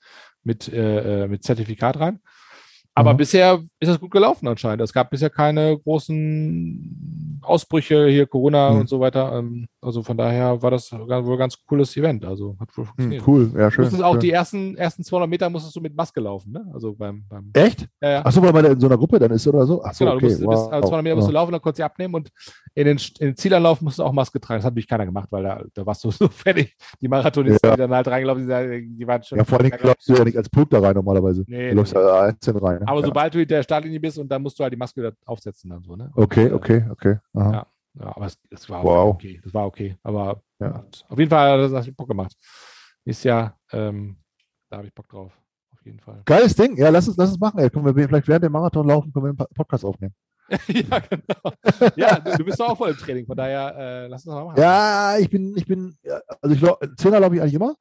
mit, 0.44 0.72
äh, 0.72 1.24
äh 1.24 1.28
mit 1.28 1.43
Zertifikat 1.43 1.98
rein. 1.98 2.20
Aber 2.98 3.12
mhm. 3.12 3.18
bisher 3.18 3.62
ist 3.78 3.88
es 3.88 4.00
gut 4.00 4.10
gelaufen 4.10 4.48
anscheinend. 4.48 4.82
Es 4.82 4.92
gab 4.92 5.10
bisher 5.10 5.30
keine 5.30 5.78
großen 5.78 7.27
Ausbrüche 7.48 8.06
hier, 8.06 8.26
Corona 8.26 8.70
mhm. 8.70 8.80
und 8.80 8.88
so 8.88 9.00
weiter. 9.00 9.38
Ähm, 9.38 9.66
also 9.80 10.02
von 10.02 10.16
daher 10.16 10.60
war 10.62 10.70
das 10.70 10.92
wohl 10.92 11.32
ein 11.32 11.38
ganz 11.38 11.56
cooles 11.66 11.96
Event. 11.96 12.24
Also 12.24 12.56
hat 12.60 12.76
wohl 12.76 12.84
funktioniert. 12.84 13.26
Cool, 13.26 13.52
ja, 13.56 13.70
schön. 13.70 13.84
Musstest 13.84 14.02
auch 14.02 14.12
schön. 14.12 14.20
die 14.20 14.30
ersten, 14.30 14.76
ersten 14.76 15.04
200 15.04 15.30
Meter 15.30 15.50
musstest 15.50 15.76
du 15.76 15.80
mit 15.80 15.96
Maske 15.96 16.20
laufen, 16.20 16.52
ne? 16.52 16.66
Also 16.72 16.94
beim, 16.94 17.24
beim 17.28 17.50
Echt? 17.52 17.88
Ja, 18.00 18.10
ja. 18.10 18.26
Achso, 18.26 18.42
weil 18.42 18.52
man 18.52 18.64
in 18.64 18.80
so 18.80 18.86
einer 18.86 18.96
Gruppe 18.96 19.18
dann 19.18 19.30
ist 19.30 19.46
oder 19.46 19.66
so? 19.66 19.82
Achso, 19.82 20.04
genau, 20.04 20.16
okay. 20.16 20.26
du 20.26 20.32
musst, 20.32 20.44
wow. 20.44 20.66
bis, 20.66 20.72
also 20.72 20.88
200 20.88 21.04
Meter 21.04 21.16
musst 21.16 21.28
du 21.28 21.32
laufen, 21.32 21.52
dann 21.52 21.60
konntest 21.60 21.80
du 21.80 21.84
abnehmen 21.84 22.14
und 22.14 22.30
in 22.74 22.84
den, 22.84 22.98
in 23.18 23.26
den 23.28 23.36
Zielanlauf 23.36 23.80
musst 23.80 23.98
du 23.98 24.04
auch 24.04 24.12
Maske 24.12 24.40
tragen. 24.40 24.58
Das 24.58 24.64
hat 24.64 24.72
natürlich 24.72 24.88
keiner 24.88 25.06
gemacht, 25.06 25.28
weil 25.30 25.42
da, 25.42 25.62
da 25.74 25.86
warst 25.86 26.04
du 26.04 26.10
so 26.10 26.28
fertig. 26.28 26.76
Die 27.00 27.08
Marathonisten, 27.08 27.68
ja. 27.68 27.76
die 27.76 27.82
dann 27.82 27.90
halt 27.90 28.08
reingelaufen 28.08 28.46
sind, 28.46 28.98
die 28.98 29.06
waren 29.06 29.22
schon. 29.22 29.38
Ja, 29.38 29.44
vor 29.44 29.60
allem 29.60 29.70
glaubst 29.70 30.08
du 30.08 30.14
ja 30.14 30.24
nicht 30.24 30.36
als 30.36 30.48
Punkt 30.48 30.72
da 30.72 30.80
rein 30.80 30.94
normalerweise. 30.94 31.44
Nee, 31.46 31.70
du 31.70 31.76
läufst 31.76 31.94
ja 31.94 32.22
einzeln 32.22 32.56
rein. 32.58 32.80
Ne? 32.80 32.88
Aber 32.88 33.02
sobald 33.02 33.34
du 33.34 33.42
in 33.42 33.48
der 33.48 33.62
Startlinie 33.62 34.00
bist 34.00 34.18
und 34.18 34.28
dann 34.28 34.42
musst 34.42 34.58
du 34.58 34.62
halt 34.62 34.72
die 34.72 34.76
Maske 34.76 35.12
aufsetzen 35.24 35.70
dann 35.70 35.82
so, 35.82 35.96
ne? 35.96 36.10
Okay, 36.14 36.52
okay, 36.52 36.84
okay. 36.90 37.16
Aha. 37.39 37.52
Ja. 37.52 37.66
Ja, 38.01 38.16
aber 38.16 38.27
es, 38.27 38.39
es 38.51 38.69
war 38.69 38.85
wow. 38.85 39.15
okay. 39.15 39.40
Das 39.43 39.52
war 39.52 39.66
okay. 39.66 39.97
Aber 40.02 40.43
ja. 40.60 40.85
auf 41.09 41.19
jeden 41.19 41.31
Fall 41.31 41.62
hat 41.62 41.73
das 41.73 41.94
Bock 41.94 42.09
gemacht. 42.09 42.36
Ist 43.05 43.24
ja, 43.24 43.56
ähm, 43.73 44.16
da 44.70 44.78
habe 44.78 44.86
ich 44.86 44.94
Bock 44.94 45.09
drauf. 45.09 45.32
Auf 45.73 45.85
jeden 45.85 45.98
Fall. 46.01 46.23
Geiles 46.24 46.55
Ding. 46.55 46.77
Ja, 46.77 46.90
lass 46.90 47.09
es, 47.09 47.16
lass 47.16 47.31
es 47.31 47.39
machen. 47.39 47.59
Ey. 47.59 47.70
Können 47.70 47.85
wir 47.97 48.09
vielleicht 48.09 48.28
während 48.28 48.44
dem 48.44 48.52
Marathon 48.52 48.86
laufen, 48.86 49.12
können 49.12 49.24
wir 49.24 49.28
einen 49.31 49.55
Podcast 49.55 49.85
aufnehmen. 49.85 50.15
ja, 50.69 50.98
genau. 51.01 51.93
Ja, 51.97 52.20
du, 52.20 52.39
du 52.39 52.44
bist 52.44 52.60
auch 52.62 52.77
voll 52.77 52.90
im 52.90 52.97
Training, 52.97 53.27
von 53.27 53.36
daher 53.36 53.77
äh, 53.77 54.06
lass 54.06 54.24
uns 54.24 54.35
mal 54.35 54.44
machen. 54.47 54.59
Ja, 54.59 55.19
ich 55.19 55.28
bin, 55.28 55.55
ich 55.56 55.66
bin, 55.66 55.94
also 56.40 56.55
ich 56.55 56.97
Zehner 56.97 57.19
glaube 57.19 57.36
ich 57.36 57.43
eigentlich 57.43 57.55
immer. 57.55 57.74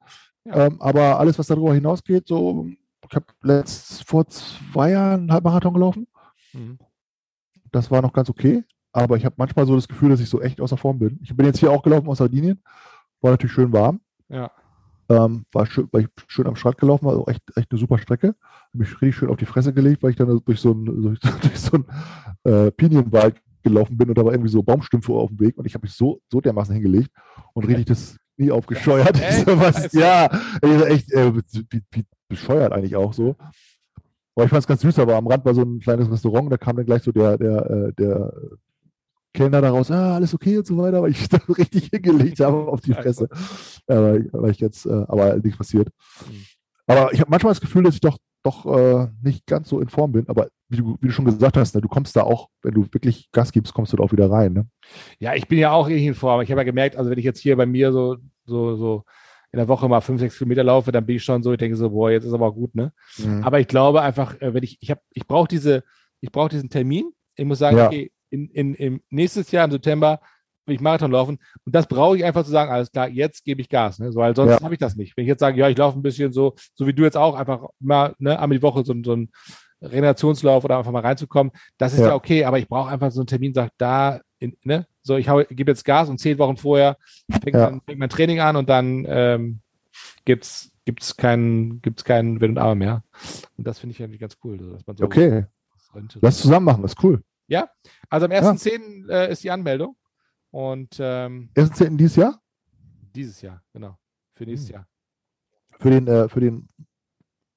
Ja. 0.44 0.66
Ähm, 0.66 0.80
aber 0.82 1.18
alles, 1.18 1.38
was 1.38 1.46
darüber 1.46 1.72
hinausgeht, 1.72 2.28
so, 2.28 2.66
ich 3.08 3.16
habe 3.16 3.26
letzt 3.42 4.06
vor 4.06 4.26
zwei 4.26 4.90
Jahren 4.90 5.20
einen 5.20 5.32
Halbmarathon 5.32 5.72
gelaufen. 5.72 6.06
Mhm. 6.52 6.78
Das 7.72 7.90
war 7.90 8.02
noch 8.02 8.12
ganz 8.12 8.28
okay 8.28 8.64
aber 9.02 9.16
ich 9.16 9.24
habe 9.24 9.34
manchmal 9.38 9.66
so 9.66 9.74
das 9.74 9.88
Gefühl, 9.88 10.10
dass 10.10 10.20
ich 10.20 10.28
so 10.28 10.40
echt 10.40 10.60
außer 10.60 10.76
Form 10.76 10.98
bin. 10.98 11.18
Ich 11.22 11.34
bin 11.36 11.46
jetzt 11.46 11.58
hier 11.58 11.70
auch 11.70 11.82
gelaufen 11.82 12.08
aus 12.08 12.18
Sardinien, 12.18 12.60
war 13.20 13.30
natürlich 13.30 13.52
schön 13.52 13.72
warm. 13.72 14.00
Ja. 14.28 14.50
Ähm, 15.10 15.46
war, 15.52 15.64
schön, 15.66 15.88
war 15.90 16.00
ich 16.00 16.08
schön 16.26 16.46
am 16.46 16.56
Strand 16.56 16.78
gelaufen, 16.78 17.06
war 17.06 17.16
auch 17.16 17.28
echt, 17.28 17.42
echt 17.56 17.70
eine 17.70 17.78
super 17.78 17.98
Strecke. 17.98 18.34
Habe 18.38 18.78
mich 18.78 18.92
richtig 19.00 19.16
schön 19.16 19.30
auf 19.30 19.38
die 19.38 19.46
Fresse 19.46 19.72
gelegt, 19.72 20.02
weil 20.02 20.10
ich 20.10 20.16
dann 20.16 20.40
durch 20.44 20.60
so 20.60 20.72
einen, 20.72 20.84
durch, 21.02 21.20
durch 21.20 21.58
so 21.58 21.78
einen 21.78 21.86
äh, 22.44 22.70
Pinienwald 22.70 23.40
gelaufen 23.62 23.96
bin 23.96 24.08
und 24.08 24.18
da 24.18 24.24
war 24.24 24.32
irgendwie 24.32 24.50
so 24.50 24.62
Baumstümpfe 24.62 25.12
auf 25.12 25.30
dem 25.30 25.40
Weg 25.40 25.56
und 25.56 25.66
ich 25.66 25.74
habe 25.74 25.84
mich 25.84 25.94
so, 25.94 26.20
so 26.30 26.40
dermaßen 26.40 26.74
hingelegt 26.74 27.10
und 27.54 27.66
richtig 27.66 27.86
das 27.86 28.16
Knie 28.36 28.50
aufgescheuert. 28.50 29.20
Echt? 29.20 29.46
was, 29.46 29.92
ja, 29.92 30.26
echt 30.86 31.12
äh, 31.12 31.34
wie, 31.34 31.82
wie 31.90 32.04
bescheuert 32.28 32.72
eigentlich 32.72 32.96
auch 32.96 33.12
so. 33.12 33.34
Aber 34.34 34.44
ich 34.44 34.50
fand 34.50 34.60
es 34.60 34.68
ganz 34.68 34.82
süß, 34.82 34.98
aber 35.00 35.16
am 35.16 35.26
Rand 35.26 35.44
war 35.44 35.54
so 35.54 35.62
ein 35.62 35.80
kleines 35.80 36.10
Restaurant, 36.10 36.52
da 36.52 36.56
kam 36.56 36.76
dann 36.76 36.86
gleich 36.86 37.02
so 37.02 37.10
der, 37.10 37.36
der, 37.38 37.70
äh, 37.70 37.92
der 37.94 38.32
Kellner 39.38 39.60
daraus, 39.60 39.88
ah, 39.92 40.16
alles 40.16 40.34
okay 40.34 40.58
und 40.58 40.66
so 40.66 40.76
weiter, 40.78 40.98
aber 40.98 41.08
ich 41.08 41.28
da 41.28 41.38
richtig 41.56 41.90
hingelegt 41.92 42.40
habe 42.40 42.56
auf 42.56 42.80
die 42.80 42.92
Fresse. 42.92 43.28
Ja, 43.88 44.02
weil, 44.02 44.50
ich 44.50 44.58
jetzt, 44.58 44.84
äh, 44.84 45.04
aber 45.06 45.36
nichts 45.36 45.56
passiert. 45.56 45.88
Mhm. 46.26 46.44
Aber 46.88 47.12
ich 47.12 47.20
habe 47.20 47.30
manchmal 47.30 47.52
das 47.52 47.60
Gefühl, 47.60 47.84
dass 47.84 47.94
ich 47.94 48.00
doch, 48.00 48.18
doch 48.42 48.66
äh, 48.66 49.06
nicht 49.22 49.46
ganz 49.46 49.68
so 49.68 49.78
in 49.80 49.88
Form 49.88 50.10
bin. 50.10 50.28
Aber 50.28 50.48
wie 50.68 50.78
du, 50.78 50.96
wie 51.00 51.06
du 51.06 51.12
schon 51.12 51.26
gesagt 51.26 51.56
hast, 51.56 51.74
ne, 51.74 51.80
du 51.80 51.88
kommst 51.88 52.16
da 52.16 52.22
auch, 52.22 52.48
wenn 52.62 52.74
du 52.74 52.86
wirklich 52.92 53.30
Gas 53.30 53.52
gibst, 53.52 53.74
kommst 53.74 53.92
du 53.92 53.96
da 53.96 54.02
auch 54.02 54.10
wieder 54.10 54.28
rein. 54.28 54.54
Ne? 54.54 54.66
Ja, 55.20 55.34
ich 55.34 55.46
bin 55.46 55.58
ja 55.58 55.70
auch 55.70 55.88
in 55.88 56.14
Form. 56.14 56.40
Ich 56.40 56.50
habe 56.50 56.62
ja 56.62 56.64
gemerkt, 56.64 56.96
also 56.96 57.10
wenn 57.10 57.18
ich 57.18 57.24
jetzt 57.24 57.40
hier 57.40 57.56
bei 57.56 57.66
mir 57.66 57.92
so, 57.92 58.16
so, 58.44 58.74
so 58.74 59.04
in 59.52 59.58
der 59.58 59.68
Woche 59.68 59.88
mal 59.88 60.00
fünf, 60.00 60.18
sechs 60.18 60.36
Kilometer 60.36 60.64
laufe, 60.64 60.90
dann 60.90 61.06
bin 61.06 61.16
ich 61.16 61.24
schon 61.24 61.42
so, 61.42 61.52
ich 61.52 61.58
denke 61.58 61.76
so, 61.76 61.90
boah, 61.90 62.10
jetzt 62.10 62.24
ist 62.24 62.32
aber 62.32 62.52
gut, 62.52 62.74
ne? 62.74 62.92
Mhm. 63.18 63.44
Aber 63.44 63.60
ich 63.60 63.68
glaube 63.68 64.02
einfach, 64.02 64.40
äh, 64.40 64.52
wenn 64.52 64.64
ich, 64.64 64.78
ich 64.80 64.90
habe, 64.90 65.00
ich 65.12 65.26
brauche 65.26 65.48
diese, 65.48 65.84
ich 66.20 66.32
brauche 66.32 66.48
diesen 66.48 66.70
Termin. 66.70 67.12
Ich 67.36 67.44
muss 67.44 67.60
sagen, 67.60 67.76
ja. 67.76 67.86
okay, 67.86 68.10
in, 68.30 68.50
in, 68.50 68.74
in 68.74 69.02
nächstes 69.10 69.50
Jahr 69.50 69.64
im 69.64 69.70
September 69.70 70.20
will 70.66 70.74
ich 70.74 70.80
Marathon 70.80 71.10
laufen. 71.10 71.38
Und 71.64 71.74
das 71.74 71.86
brauche 71.86 72.16
ich 72.16 72.24
einfach 72.24 72.44
zu 72.44 72.50
sagen, 72.50 72.70
alles 72.70 72.92
klar, 72.92 73.08
jetzt 73.08 73.44
gebe 73.44 73.60
ich 73.60 73.68
Gas. 73.68 73.98
Ne? 73.98 74.12
So, 74.12 74.20
weil 74.20 74.36
sonst 74.36 74.50
ja. 74.50 74.60
habe 74.60 74.74
ich 74.74 74.80
das 74.80 74.96
nicht. 74.96 75.16
Wenn 75.16 75.24
ich 75.24 75.28
jetzt 75.28 75.40
sage, 75.40 75.58
ja, 75.58 75.68
ich 75.68 75.78
laufe 75.78 75.98
ein 75.98 76.02
bisschen 76.02 76.32
so, 76.32 76.54
so 76.74 76.86
wie 76.86 76.92
du 76.92 77.02
jetzt 77.02 77.16
auch, 77.16 77.34
einfach 77.34 77.68
mal 77.80 78.14
ne, 78.18 78.38
einmal 78.38 78.58
die 78.58 78.62
Woche 78.62 78.84
so, 78.84 78.94
so 79.02 79.16
ein 79.16 79.30
Regenerationslauf 79.80 80.64
oder 80.64 80.78
einfach 80.78 80.92
mal 80.92 81.02
reinzukommen, 81.02 81.52
das 81.78 81.94
ist 81.94 82.00
ja, 82.00 82.08
ja 82.08 82.14
okay, 82.14 82.44
aber 82.44 82.58
ich 82.58 82.68
brauche 82.68 82.90
einfach 82.90 83.10
so 83.10 83.20
einen 83.20 83.28
Termin, 83.28 83.54
sagt, 83.54 83.72
da, 83.78 84.20
in, 84.38 84.56
ne, 84.62 84.86
so, 85.02 85.16
ich 85.16 85.26
gebe 85.50 85.70
jetzt 85.70 85.84
Gas 85.84 86.08
und 86.08 86.18
zehn 86.18 86.38
Wochen 86.38 86.56
vorher 86.56 86.96
fängt, 87.30 87.54
ja. 87.54 87.70
mein, 87.70 87.80
fängt 87.86 87.98
mein 87.98 88.10
Training 88.10 88.40
an 88.40 88.56
und 88.56 88.68
dann 88.68 89.06
ähm, 89.08 89.60
gibt's 90.24 90.70
gibt's 90.84 91.16
keinen 91.16 91.82
gibt's 91.82 92.02
keinen 92.02 92.40
Wenn 92.40 92.52
und 92.52 92.58
Aber 92.58 92.74
mehr. 92.74 93.02
Und 93.56 93.66
das 93.66 93.78
finde 93.78 93.94
ich 93.94 94.02
eigentlich 94.02 94.20
ganz 94.20 94.38
cool, 94.42 94.58
man 94.86 94.96
so 94.96 95.04
okay. 95.04 95.44
Lass 96.20 96.38
zusammen 96.38 96.66
machen, 96.66 96.82
das 96.82 96.92
ist 96.92 97.02
cool. 97.02 97.22
Ja, 97.46 97.68
also 98.08 98.26
am 98.26 98.32
1.10. 98.32 99.08
Ja. 99.08 99.24
Äh, 99.24 99.32
ist 99.32 99.44
die 99.44 99.50
Anmeldung. 99.50 99.96
Und 100.50 100.96
ähm, 100.98 101.50
1.10. 101.54 101.96
dieses 101.96 102.16
Jahr? 102.16 102.40
Dieses 103.14 103.40
Jahr, 103.42 103.62
genau. 103.72 103.98
Für 104.34 104.44
nächstes 104.44 104.70
hm. 104.70 104.74
Jahr. 104.74 104.86
Für 105.78 105.90
den, 105.90 106.06
äh, 106.06 106.28
für 106.28 106.40
den 106.40 106.68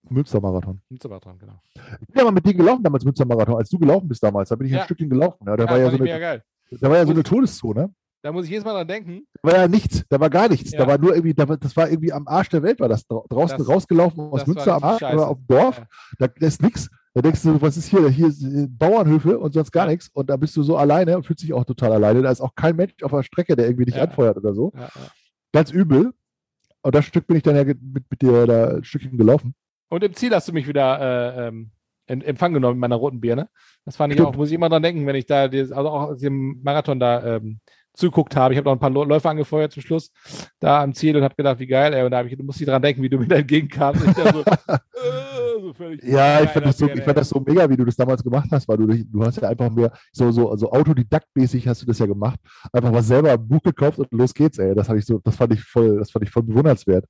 Münstermarathon. 0.10 0.82
Münstermarathon, 0.90 1.40
genau. 1.40 1.62
Ich 2.02 2.08
bin 2.08 2.18
ja 2.18 2.24
mal 2.24 2.32
mit 2.32 2.46
dir 2.46 2.54
gelaufen 2.54 2.84
damals 2.84 3.06
Münstermarathon, 3.06 3.56
als 3.56 3.70
du 3.70 3.80
gelaufen 3.80 4.08
bist 4.08 4.22
damals. 4.22 4.50
Da 4.50 4.56
bin 4.56 4.68
ich 4.68 4.74
ja. 4.74 4.80
ein 4.80 4.86
Stückchen 4.86 5.10
gelaufen. 5.10 5.46
Ja, 5.46 5.56
da 5.56 5.64
ja, 5.64 5.70
war 5.70 5.78
ja 5.78 5.90
so 5.90 5.98
eine, 5.98 6.06
geil. 6.06 6.44
Da 6.80 6.90
war 6.90 6.98
ja 6.98 7.06
so 7.06 7.12
eine 7.12 7.24
Todeszone. 7.24 7.94
Da 8.24 8.32
muss 8.32 8.46
ich 8.46 8.52
jedes 8.52 8.66
Mal 8.66 8.74
dran 8.74 8.88
denken. 8.88 9.28
Da 9.42 9.52
war 9.52 9.60
ja 9.60 9.68
nichts, 9.68 10.04
da 10.08 10.20
war 10.20 10.30
gar 10.30 10.48
nichts. 10.48 10.72
Ja. 10.72 10.80
Da 10.80 10.88
war 10.88 10.98
nur 11.00 11.14
irgendwie, 11.16 11.34
da 11.34 11.50
war, 11.50 11.58
das 11.58 11.76
war 11.76 11.90
irgendwie 11.90 12.14
am 12.14 12.28
Arsch 12.28 12.50
der 12.50 12.62
Welt, 12.62 12.80
war 12.80 12.90
das 12.90 13.08
draußen 13.08 13.58
das, 13.58 13.68
rausgelaufen 13.68 14.20
aus 14.32 14.46
Münster 14.46 14.76
am 14.76 14.84
Arsch 14.84 15.02
oder 15.02 15.28
auf 15.28 15.38
dem 15.40 15.48
Dorf. 15.48 15.80
Ja. 15.80 15.88
Da, 16.20 16.28
da 16.28 16.48
ist 16.48 16.62
nichts. 16.62 16.90
Da 17.14 17.22
denkst 17.22 17.44
du, 17.44 17.62
was 17.62 17.76
ist 17.76 17.90
hier? 17.90 18.08
Hier 18.10 18.28
äh, 18.28 18.68
Bauernhöfe 18.68 19.38
und 19.38 19.54
sonst 19.54 19.72
gar 19.72 19.88
nichts. 19.88 20.10
Und 20.14 20.30
da 20.30 20.38
bist 20.38 20.56
du 20.56 20.64
so 20.64 20.78
alleine 20.78 21.18
und 21.18 21.26
fühlst 21.26 21.44
dich 21.44 21.54
auch 21.54 21.66
total 21.66 21.92
alleine. 21.92 22.22
Da 22.22 22.32
ist 22.32 22.42
auch 22.42 22.56
kein 22.56 22.76
Mensch 22.76 22.94
auf 23.02 23.12
der 23.12 23.24
Strecke, 23.24 23.56
der 23.56 23.66
irgendwie 23.66 23.86
dich 23.86 23.96
ja. 23.96 24.04
anfeuert 24.04 24.38
oder 24.38 24.54
so. 24.54 24.72
Ja, 24.76 24.82
ja. 24.82 24.90
Ganz 25.52 25.72
übel. 25.72 26.14
Und 26.82 26.96
das 26.96 27.06
Stück 27.06 27.28
bin 27.28 27.38
ich 27.38 27.44
dann 27.44 27.56
ja 27.56 27.64
mit, 27.64 27.82
mit 27.82 28.22
dir 28.22 28.48
da 28.48 28.76
ein 28.76 28.84
Stückchen 28.84 29.18
gelaufen. 29.18 29.54
Und 29.90 30.04
im 30.04 30.14
Ziel 30.14 30.34
hast 30.34 30.48
du 30.48 30.54
mich 30.54 30.68
wieder 30.68 31.00
äh, 31.02 31.48
ähm, 31.48 31.72
in 32.08 32.22
Empfang 32.22 32.54
genommen 32.54 32.76
mit 32.76 32.82
meiner 32.82 32.96
roten 32.96 33.20
Birne. 33.20 33.50
Das 33.86 33.98
fand 33.98 34.14
ich 34.14 34.18
Stimmt. 34.18 34.30
auch, 34.30 34.38
muss 34.38 34.50
ich 34.50 34.56
immer 34.56 34.70
dran 34.70 34.82
denken, 34.82 35.06
wenn 35.06 35.16
ich 35.16 35.26
da, 35.26 35.44
also 35.44 35.76
auch 35.76 36.10
aus 36.12 36.20
dem 36.20 36.62
Marathon 36.64 37.00
da 37.00 37.36
ähm, 37.36 37.60
zuguckt 37.94 38.36
habe. 38.36 38.54
Ich 38.54 38.58
habe 38.58 38.66
noch 38.70 38.74
ein 38.74 38.80
paar 38.80 38.90
Läufer 38.90 39.30
angefeuert 39.30 39.74
zum 39.74 39.84
Schluss 39.84 40.12
da 40.60 40.82
am 40.82 40.94
Ziel 40.94 41.18
und 41.18 41.24
habe 41.24 41.36
gedacht, 41.36 41.60
wie 41.60 41.68
geil, 41.68 41.94
ey. 41.94 42.04
Und 42.04 42.12
da 42.12 42.20
habe 42.20 42.30
ich, 42.30 42.38
du 42.38 42.44
musst 42.44 42.66
dran 42.66 42.82
denken, 42.82 43.02
wie 43.02 43.10
du 43.10 43.18
mir 43.18 43.28
da 43.28 43.36
entgegenkamst. 43.36 44.06
Ich 44.06 44.14
so, 44.14 44.42
äh, 44.68 45.41
so 45.62 45.74
ja, 46.04 46.42
ich 46.42 46.50
fand, 46.50 46.66
das 46.66 46.78
so, 46.78 46.88
ich 46.88 47.04
fand 47.04 47.18
das 47.18 47.30
so 47.30 47.40
mega, 47.40 47.70
wie 47.70 47.78
du 47.78 47.86
das 47.86 47.96
damals 47.96 48.24
gemacht 48.24 48.50
hast, 48.52 48.68
weil 48.68 48.78
du, 48.78 48.88
du 48.88 49.24
hast 49.24 49.40
ja 49.42 49.50
einfach 49.50 49.70
mehr 49.70 49.92
so, 50.12 50.32
so 50.32 50.50
also 50.50 50.72
autodidaktmäßig 50.72 51.68
hast 51.68 51.82
du 51.82 51.86
das 51.86 52.00
ja 52.00 52.06
gemacht. 52.06 52.40
Einfach 52.72 52.92
mal 52.92 53.04
selber 53.04 53.32
ein 53.32 53.48
Buch 53.48 53.62
gekauft 53.62 54.00
und 54.00 54.12
los 54.12 54.34
geht's, 54.34 54.58
ey. 54.58 54.74
Das, 54.76 54.90
ich 54.90 55.06
so, 55.06 55.20
das 55.20 55.36
fand 55.36 55.54
ich 55.54 55.64
voll, 55.64 55.98
das 55.98 56.12
fand 56.12 56.26
ich 56.26 56.32
voll 56.32 56.44
bewundernswert. 56.44 57.06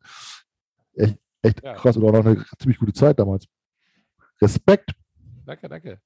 Echt, 0.94 1.18
echt 1.42 1.64
ja. 1.64 1.74
krass 1.74 1.98
und 1.98 2.06
auch 2.06 2.12
noch 2.12 2.26
eine 2.26 2.44
ziemlich 2.60 2.80
gute 2.80 2.94
Zeit 2.94 3.18
damals. 3.18 3.46
Respekt. 4.42 4.92
Danke, 5.46 5.70
danke. 5.70 6.00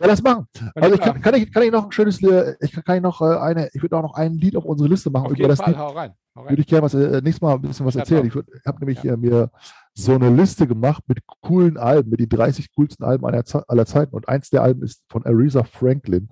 Ja, 0.00 0.06
lass 0.06 0.22
machen. 0.22 0.46
Also 0.74 0.94
ich 0.94 1.00
kann, 1.00 1.20
kann, 1.20 1.34
ich, 1.34 1.52
kann 1.52 1.62
ich 1.64 1.72
noch 1.72 1.86
ein 1.86 1.92
schönes, 1.92 2.22
äh, 2.22 2.54
ich 2.60 2.72
kann, 2.72 2.84
kann 2.84 2.96
ich 2.96 3.02
noch 3.02 3.20
äh, 3.20 3.36
eine, 3.36 3.68
ich 3.72 3.82
würde 3.82 3.96
auch 3.96 4.02
noch 4.02 4.14
ein 4.14 4.34
Lied 4.34 4.56
auf 4.56 4.64
unsere 4.64 4.88
Liste 4.88 5.10
machen. 5.10 5.26
auf 5.26 5.32
Über 5.32 5.38
jeden 5.38 5.48
das 5.48 5.58
Fall, 5.58 5.70
Lied 5.70 5.78
hau 5.78 5.88
rein. 5.88 6.12
Würde 6.46 6.60
ich 6.60 6.66
gerne 6.66 6.82
was, 6.84 6.94
äh, 6.94 7.20
nächstes 7.22 7.40
Mal 7.40 7.54
ein 7.54 7.60
bisschen 7.62 7.86
was 7.86 7.96
erzählen. 7.96 8.26
Ich 8.26 8.34
habe 8.66 8.78
nämlich 8.80 9.02
Ja. 9.02 9.14
äh, 9.14 9.16
mir 9.16 9.50
so 9.94 10.14
eine 10.14 10.30
Liste 10.30 10.66
gemacht 10.66 11.02
mit 11.08 11.20
coolen 11.40 11.76
Alben, 11.76 12.10
mit 12.10 12.20
den 12.20 12.28
30 12.28 12.72
coolsten 12.74 13.04
Alben 13.04 13.24
aller, 13.26 13.42
aller 13.68 13.86
Zeiten. 13.86 14.14
Und 14.14 14.28
eins 14.28 14.50
der 14.50 14.62
Alben 14.62 14.82
ist 14.82 15.02
von 15.08 15.24
Aretha 15.26 15.64
Franklin. 15.64 16.28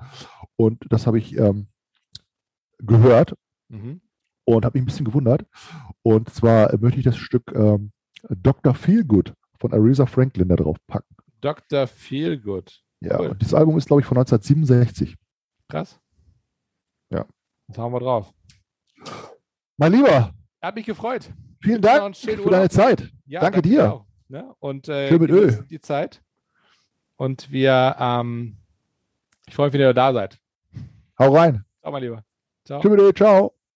Und 0.57 0.85
das 0.91 1.07
habe 1.07 1.19
ich 1.19 1.37
ähm, 1.37 1.69
gehört 2.78 3.35
Mhm. 3.69 4.01
und 4.45 4.65
habe 4.65 4.78
mich 4.78 4.83
ein 4.85 4.87
bisschen 4.87 5.07
gewundert. 5.07 5.45
Und 6.03 6.31
zwar 6.33 6.73
äh, 6.73 6.78
möchte 6.78 6.99
ich 7.01 7.05
das 7.05 7.16
Stück 7.16 7.51
ähm, 7.55 7.91
Dr. 8.28 8.74
Feelgood 8.74 9.35
von 9.59 9.73
Aretha 9.73 10.07
Franklin 10.07 10.49
da 10.49 10.57
drauf 10.57 10.77
packen. 10.87 11.15
Dr. 11.41 11.87
Feelgood. 11.87 12.83
Ja, 13.01 13.19
Cool. 13.20 13.28
und 13.28 13.43
dieses 13.43 13.55
Album 13.55 13.77
ist, 13.77 13.87
glaube 13.87 14.01
ich, 14.01 14.07
von 14.07 14.16
1967. 14.16 15.16
Krass. 15.69 16.01
Ja. 17.11 17.27
Das 17.69 17.78
haben 17.78 17.93
wir 17.93 18.01
drauf. 18.01 18.33
Mein 19.77 19.93
Lieber, 19.93 20.32
Hat 20.62 20.74
mich 20.74 20.86
gefreut. 20.86 21.31
vielen 21.61 21.82
Dank 21.82 22.16
für 22.16 22.27
deine 22.28 22.43
Urlaub. 22.43 22.73
Zeit. 22.73 23.11
Ja, 23.27 23.40
Danke 23.40 23.62
dir. 23.62 23.93
Auch, 23.93 24.07
ne? 24.28 24.55
Und 24.59 24.89
äh, 24.89 25.09
Schön 25.09 25.20
mit 25.20 25.31
Öl. 25.31 25.65
die 25.70 25.81
Zeit. 25.81 26.23
Und 27.16 27.51
wir, 27.51 27.97
ähm, 27.98 28.57
ich 29.47 29.55
freue 29.55 29.66
mich, 29.66 29.74
wenn 29.74 29.81
ihr 29.81 29.94
da 29.94 30.12
seid. 30.12 30.39
Hau 31.19 31.35
rein. 31.35 31.65
Ciao, 31.81 31.93
mein 31.93 32.03
Lieber. 32.03 32.24
Ciao. 32.65 32.81
Tschüss, 32.81 33.15
ciao. 33.15 33.56